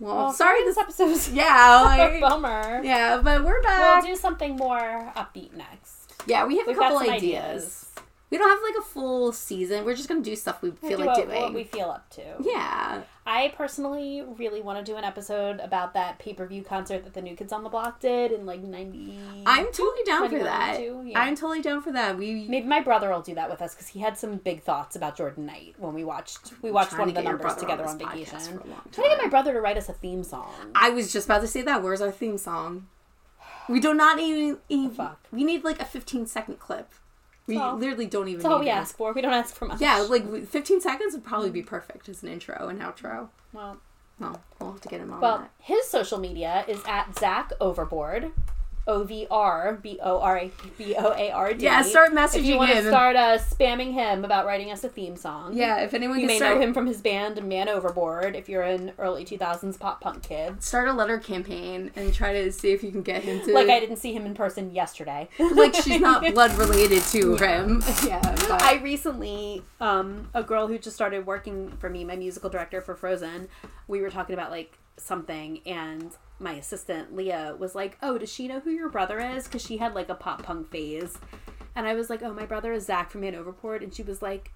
Well, 0.00 0.16
Well, 0.16 0.32
sorry 0.32 0.64
this 0.64 0.76
episode's 0.76 1.28
Yeah, 1.32 1.82
a 1.82 1.84
like, 1.84 2.20
bummer. 2.20 2.80
yeah, 2.82 3.20
but 3.22 3.44
we're 3.44 3.62
back. 3.62 4.02
We'll 4.02 4.14
do 4.14 4.20
something 4.20 4.56
more 4.56 5.12
upbeat 5.16 5.52
next. 5.54 6.12
yeah, 6.26 6.44
we 6.46 6.58
have 6.58 6.66
We've 6.66 6.76
a 6.76 6.80
couple 6.80 6.98
ideas. 6.98 7.14
ideas. 7.14 7.90
We 8.30 8.38
don't 8.38 8.48
have 8.48 8.58
like 8.62 8.84
a 8.84 8.86
full 8.86 9.32
season. 9.32 9.84
We're 9.84 9.94
just 9.94 10.08
gonna 10.08 10.22
do 10.22 10.34
stuff 10.34 10.60
we 10.62 10.72
feel 10.72 10.90
do 10.90 11.04
like 11.04 11.06
what, 11.06 11.26
doing. 11.28 11.42
what 11.42 11.54
we 11.54 11.64
feel 11.64 11.90
up 11.90 12.10
to. 12.10 12.22
yeah, 12.40 13.02
I 13.26 13.52
personally 13.56 14.22
really 14.22 14.60
want 14.60 14.84
to 14.84 14.92
do 14.92 14.96
an 14.96 15.04
episode 15.04 15.60
about 15.60 15.94
that 15.94 16.18
pay 16.18 16.32
per 16.34 16.46
view 16.46 16.62
concert 16.62 17.04
that 17.04 17.14
the 17.14 17.22
New 17.22 17.36
Kids 17.36 17.52
on 17.52 17.62
the 17.62 17.68
Block 17.68 18.00
did 18.00 18.32
in 18.32 18.44
like 18.44 18.60
ninety. 18.60 19.18
I'm 19.46 19.66
totally 19.66 20.02
down 20.04 20.28
for 20.30 20.38
that. 20.40 20.80
yeah. 20.80 21.18
I'm 21.20 21.36
totally 21.36 21.62
down 21.62 21.80
for 21.80 21.92
that. 21.92 22.18
We 22.18 22.48
Maybe 22.48 22.66
my 22.66 22.80
brother 22.80 23.10
will 23.10 23.22
do 23.22 23.34
that 23.36 23.48
with 23.48 23.62
us 23.62 23.74
because 23.74 23.88
he 23.88 24.00
had 24.00 24.18
some 24.18 24.36
big 24.36 24.62
thoughts 24.62 24.96
about 24.96 25.16
Jordan 25.16 25.46
Knight 25.46 25.74
when 25.78 25.94
we 25.94 26.02
watched 26.02 26.52
we 26.62 26.70
watched 26.70 26.98
one 26.98 27.08
of 27.08 27.14
the 27.14 27.22
numbers 27.22 27.54
together 27.54 27.84
on, 27.84 27.90
on 27.90 27.98
vacation. 27.98 28.38
for 28.40 28.64
a 28.64 28.66
long 28.66 28.80
Trying 28.90 29.10
to 29.10 29.16
get 29.16 29.22
my 29.22 29.28
brother 29.28 29.52
to 29.52 29.60
write 29.60 29.76
us 29.76 29.88
a 29.88 29.92
theme 29.92 30.24
song. 30.24 30.52
I 30.74 30.90
was 30.90 31.12
just 31.12 31.26
about 31.26 31.42
to 31.42 31.48
say 31.48 31.62
that. 31.62 31.82
Where's 31.82 32.00
our 32.00 32.12
theme 32.12 32.38
song? 32.38 32.88
We 33.68 33.80
do 33.80 33.94
not 33.94 34.18
even. 34.18 34.58
even 34.68 34.90
fuck? 34.90 35.20
We 35.30 35.44
need 35.44 35.64
like 35.64 35.80
a 35.80 35.84
15 35.84 36.26
second 36.26 36.58
clip. 36.58 36.92
We 37.46 37.58
all- 37.58 37.76
literally 37.76 38.06
don't 38.06 38.28
even. 38.28 38.40
That's 38.42 38.52
all 38.52 38.58
need 38.58 38.66
we 38.66 38.70
ask 38.70 38.96
for. 38.96 39.12
We 39.12 39.20
don't 39.20 39.32
ask 39.32 39.54
for 39.54 39.66
much. 39.66 39.80
Yeah, 39.80 39.98
like 39.98 40.46
15 40.46 40.80
seconds 40.80 41.14
would 41.14 41.24
probably 41.24 41.50
be 41.50 41.62
mm. 41.62 41.66
perfect 41.66 42.08
as 42.08 42.22
an 42.22 42.28
intro 42.30 42.68
and 42.68 42.80
outro. 42.80 43.28
Well, 43.52 43.78
Well, 44.18 44.40
we'll 44.60 44.72
have 44.72 44.80
to 44.80 44.88
get 44.88 45.00
him 45.00 45.12
on 45.12 45.20
well, 45.20 45.38
that. 45.38 45.50
his 45.58 45.86
social 45.86 46.18
media 46.18 46.64
is 46.68 46.80
at 46.86 47.18
Zach 47.18 47.52
Overboard. 47.60 48.32
O 48.86 49.04
V 49.04 49.26
R 49.30 49.78
B 49.82 49.98
O 50.02 50.20
R 50.20 50.38
A 50.38 50.50
B 50.76 50.94
O 50.98 51.12
A 51.12 51.30
R 51.30 51.54
D. 51.54 51.64
Yeah, 51.64 51.82
start 51.82 52.12
If 52.12 52.12
you 52.12 52.18
messaging 52.54 52.56
want 52.58 52.70
to 52.70 52.76
him. 52.76 52.84
start 52.86 53.16
uh, 53.16 53.38
spamming 53.38 53.92
him 53.94 54.24
about 54.24 54.44
writing 54.46 54.70
us 54.70 54.84
a 54.84 54.88
theme 54.88 55.16
song. 55.16 55.56
yeah, 55.56 55.78
if 55.80 55.94
anyone 55.94 56.20
You 56.20 56.26
may 56.26 56.36
start, 56.36 56.56
know 56.56 56.62
him 56.62 56.74
from 56.74 56.86
his 56.86 57.00
band 57.00 57.42
Man 57.44 57.68
Overboard 57.68 58.36
if 58.36 58.48
you're 58.48 58.62
an 58.62 58.92
early 58.98 59.24
2000s 59.24 59.78
pop 59.78 60.00
punk 60.00 60.22
kid. 60.24 60.62
start 60.62 60.88
a 60.88 60.92
letter 60.92 61.18
campaign 61.18 61.90
and 61.96 62.12
try 62.12 62.32
to 62.34 62.52
see 62.52 62.72
if 62.72 62.82
you 62.84 62.90
can 62.90 63.02
get 63.02 63.22
him 63.24 63.40
to. 63.46 63.54
Like 63.54 63.68
I 63.70 63.80
didn't 63.80 63.96
see 63.96 64.12
him 64.12 64.26
in 64.26 64.34
person 64.34 64.74
yesterday. 64.74 65.28
like 65.54 65.74
she's 65.74 66.00
not 66.00 66.22
blood 66.34 66.52
related 66.54 67.02
to 67.04 67.36
him. 67.36 67.82
Yeah, 68.04 68.20
but 68.20 68.60
I 68.62 68.80
recently, 68.82 69.62
um, 69.80 70.28
a 70.34 70.42
girl 70.42 70.66
who 70.66 70.78
just 70.78 70.94
started 70.94 71.26
working 71.26 71.70
for 71.78 71.88
me, 71.88 72.04
my 72.04 72.16
musical 72.16 72.50
director 72.50 72.80
for 72.82 72.94
Frozen, 72.94 73.48
we 73.88 74.00
were 74.02 74.10
talking 74.10 74.34
about 74.34 74.50
like 74.50 74.76
something, 74.98 75.60
and 75.64 76.10
my 76.38 76.52
assistant 76.54 77.14
Leah 77.14 77.56
was 77.58 77.74
like, 77.74 77.96
"Oh, 78.02 78.18
does 78.18 78.32
she 78.32 78.48
know 78.48 78.60
who 78.60 78.70
your 78.70 78.88
brother 78.88 79.20
is?" 79.20 79.44
Because 79.44 79.62
she 79.64 79.76
had 79.78 79.94
like 79.94 80.08
a 80.08 80.14
pop 80.14 80.42
punk 80.42 80.70
phase, 80.70 81.18
and 81.76 81.86
I 81.86 81.94
was 81.94 82.10
like, 82.10 82.22
"Oh, 82.22 82.32
my 82.34 82.46
brother 82.46 82.72
is 82.72 82.86
Zach 82.86 83.10
from 83.10 83.20
Man 83.22 83.34
Overboard," 83.34 83.82
and 83.82 83.94
she 83.94 84.02
was 84.02 84.22
like. 84.22 84.50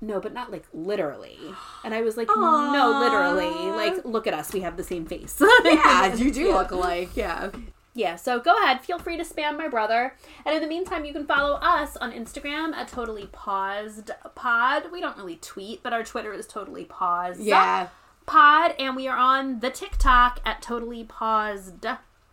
No, 0.00 0.20
but 0.20 0.34
not 0.34 0.50
like 0.50 0.64
literally. 0.74 1.38
And 1.82 1.94
I 1.94 2.02
was 2.02 2.18
like, 2.18 2.26
no, 2.28 2.98
literally. 3.00 3.70
Like, 3.70 4.04
look 4.04 4.26
at 4.26 4.34
us. 4.34 4.52
We 4.52 4.60
have 4.60 4.76
the 4.76 4.82
same 4.82 5.06
face. 5.06 5.40
yeah, 5.64 6.14
you 6.16 6.30
do 6.30 6.42
Yeah. 6.42 6.56
look 6.56 6.72
alike. 6.72 7.10
Yeah. 7.14 7.50
Yeah, 7.94 8.16
so 8.16 8.38
go 8.40 8.54
ahead. 8.58 8.82
Feel 8.82 8.98
free 8.98 9.16
to 9.16 9.22
spam 9.22 9.56
my 9.56 9.68
brother. 9.68 10.14
And 10.44 10.54
in 10.54 10.60
the 10.60 10.66
meantime, 10.68 11.06
you 11.06 11.12
can 11.14 11.24
follow 11.26 11.54
us 11.54 11.96
on 11.98 12.12
Instagram 12.12 12.74
at 12.74 12.88
Totally 12.88 13.28
Paused 13.32 14.10
Pod. 14.34 14.90
We 14.92 15.00
don't 15.00 15.16
really 15.16 15.36
tweet, 15.36 15.82
but 15.82 15.94
our 15.94 16.02
Twitter 16.04 16.34
is 16.34 16.46
Totally 16.48 16.84
Paused 16.84 17.40
Yeah. 17.40 17.88
Pod. 18.26 18.74
And 18.78 18.96
we 18.96 19.08
are 19.08 19.16
on 19.16 19.60
the 19.60 19.70
TikTok 19.70 20.40
at 20.44 20.62
Totally 20.62 21.04
Paused 21.04 21.86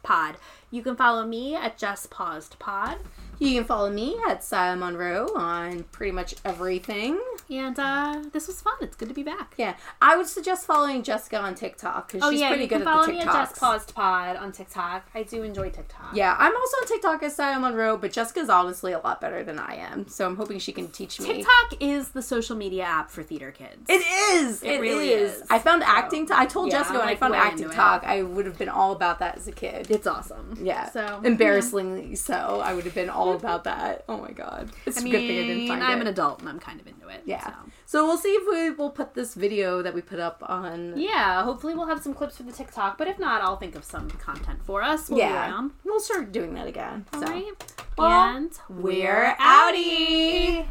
Pod. 0.04 0.38
You 0.70 0.82
can 0.82 0.96
follow 0.96 1.26
me 1.26 1.56
at 1.56 1.78
Just 1.78 2.10
Paused 2.10 2.58
Pod. 2.60 2.98
You 3.42 3.56
can 3.56 3.64
follow 3.64 3.90
me 3.90 4.18
at 4.30 4.44
Sia 4.44 4.76
Monroe 4.76 5.28
on 5.36 5.82
pretty 5.92 6.12
much 6.12 6.36
everything. 6.46 7.20
And 7.50 7.78
uh, 7.80 8.22
this 8.32 8.46
was 8.46 8.62
fun. 8.62 8.76
It's 8.82 8.96
good 8.96 9.08
to 9.10 9.16
be 9.16 9.24
back. 9.24 9.56
Yeah, 9.58 9.76
I 10.00 10.16
would 10.16 10.28
suggest 10.28 10.68
following 10.68 11.02
Jessica 11.02 11.40
on 11.40 11.56
TikTok 11.56 12.08
because 12.12 12.22
Oh 12.24 12.30
she's 12.32 12.40
yeah, 12.40 12.50
pretty 12.50 12.64
you 12.64 12.70
good 12.70 12.80
can 12.84 12.88
at 12.88 12.94
follow 12.94 13.06
the 13.08 13.14
me 13.14 13.20
at 13.20 13.28
TikToks. 13.28 13.34
Just 13.34 13.60
Paused 13.60 13.96
Pod 13.96 14.36
on 14.36 14.52
TikTok. 14.52 15.10
I 15.16 15.24
do 15.24 15.42
enjoy 15.42 15.72
TikTok. 15.72 16.12
Yeah, 16.14 16.36
I'm 16.38 16.56
also 16.56 16.78
on 16.78 16.88
TikTok 16.88 17.24
as 17.24 17.36
Sia 17.36 17.60
Monroe, 17.60 17.98
but 17.98 18.12
Jessica's 18.14 18.48
honestly 18.48 18.92
a 18.92 19.00
lot 19.00 19.20
better 19.20 19.44
than 19.44 19.58
I 19.58 19.74
am, 19.76 20.08
so 20.08 20.28
I'm 20.28 20.36
hoping 20.38 20.60
she 20.60 20.72
can 20.72 20.88
teach 20.90 21.20
me. 21.20 21.26
TikTok 21.26 21.82
is 21.82 22.10
the 22.10 22.22
social 22.22 22.56
media 22.56 22.84
app 22.84 23.10
for 23.10 23.24
theater 23.24 23.52
kids. 23.52 23.90
It 23.90 24.04
is. 24.36 24.62
It, 24.62 24.80
really 24.80 25.10
is. 25.10 25.38
is. 25.38 25.44
I 25.50 25.58
found 25.58 25.82
acting. 25.84 26.28
T- 26.28 26.34
I 26.38 26.46
told 26.46 26.72
yeah, 26.72 26.78
Jessica 26.78 26.94
I'm, 26.94 27.00
when 27.00 27.10
I 27.10 27.16
found 27.16 27.34
acting 27.36 27.66
it. 27.70 27.74
talk, 27.74 28.04
I 28.06 28.22
would 28.22 28.46
have 28.46 28.60
been 28.60 28.70
all 28.70 28.92
about 28.92 29.18
that 29.18 29.38
as 29.38 29.48
a 29.48 29.52
kid. 29.52 29.90
it's 29.90 30.06
awesome. 30.06 30.60
Yeah. 30.62 30.90
So 30.92 31.22
embarrassingly 31.26 32.16
so, 32.16 32.62
I 32.64 32.76
would 32.76 32.86
have 32.86 32.94
been 32.96 33.10
all 33.10 33.31
Mm-hmm. 33.38 33.46
about 33.46 33.64
that. 33.66 34.04
Oh 34.10 34.18
my 34.18 34.32
god, 34.32 34.72
it's 34.86 34.98
I 34.98 35.02
a 35.02 35.04
mean, 35.04 35.14
good 35.14 35.20
thing 35.28 35.40
I 35.40 35.48
didn't 35.48 35.68
find 35.68 35.84
I'm 35.84 35.98
it. 36.00 36.02
an 36.02 36.08
adult 36.08 36.40
and 36.42 36.50
I'm 36.50 36.60
kind 36.60 36.80
of 36.80 36.88
into 36.88 37.08
it. 37.08 37.22
yeah. 37.26 37.46
So. 37.46 37.54
So 37.86 38.06
we'll 38.08 38.18
see 38.18 38.30
if 38.30 38.48
we 38.50 38.70
will 38.72 38.90
put 38.90 39.14
this 39.16 39.34
video 39.36 39.82
that 39.82 39.94
we 39.94 40.02
put 40.02 40.20
up 40.20 40.42
on. 40.48 40.94
Yeah, 40.98 41.44
hopefully 41.44 41.74
we'll 41.76 41.88
have 41.88 42.02
some 42.02 42.14
clips 42.14 42.38
for 42.38 42.44
the 42.44 42.52
TikTok, 42.54 42.98
but 42.98 43.08
if 43.10 43.20
not, 43.20 43.42
I'll 43.42 43.58
think 43.58 43.76
of 43.76 43.84
some 43.84 44.10
content 44.12 44.64
for 44.64 44.82
us. 44.82 45.10
We'll 45.10 45.20
Yeah. 45.20 45.68
We'll 45.84 46.00
start 46.00 46.32
doing 46.32 46.54
that 46.54 46.68
again. 46.68 47.06
All 47.14 47.20
so 47.20 47.26
right. 47.28 47.74
Well, 47.98 48.36
and 48.38 48.52
we're 48.70 49.36
outie. 49.40 50.66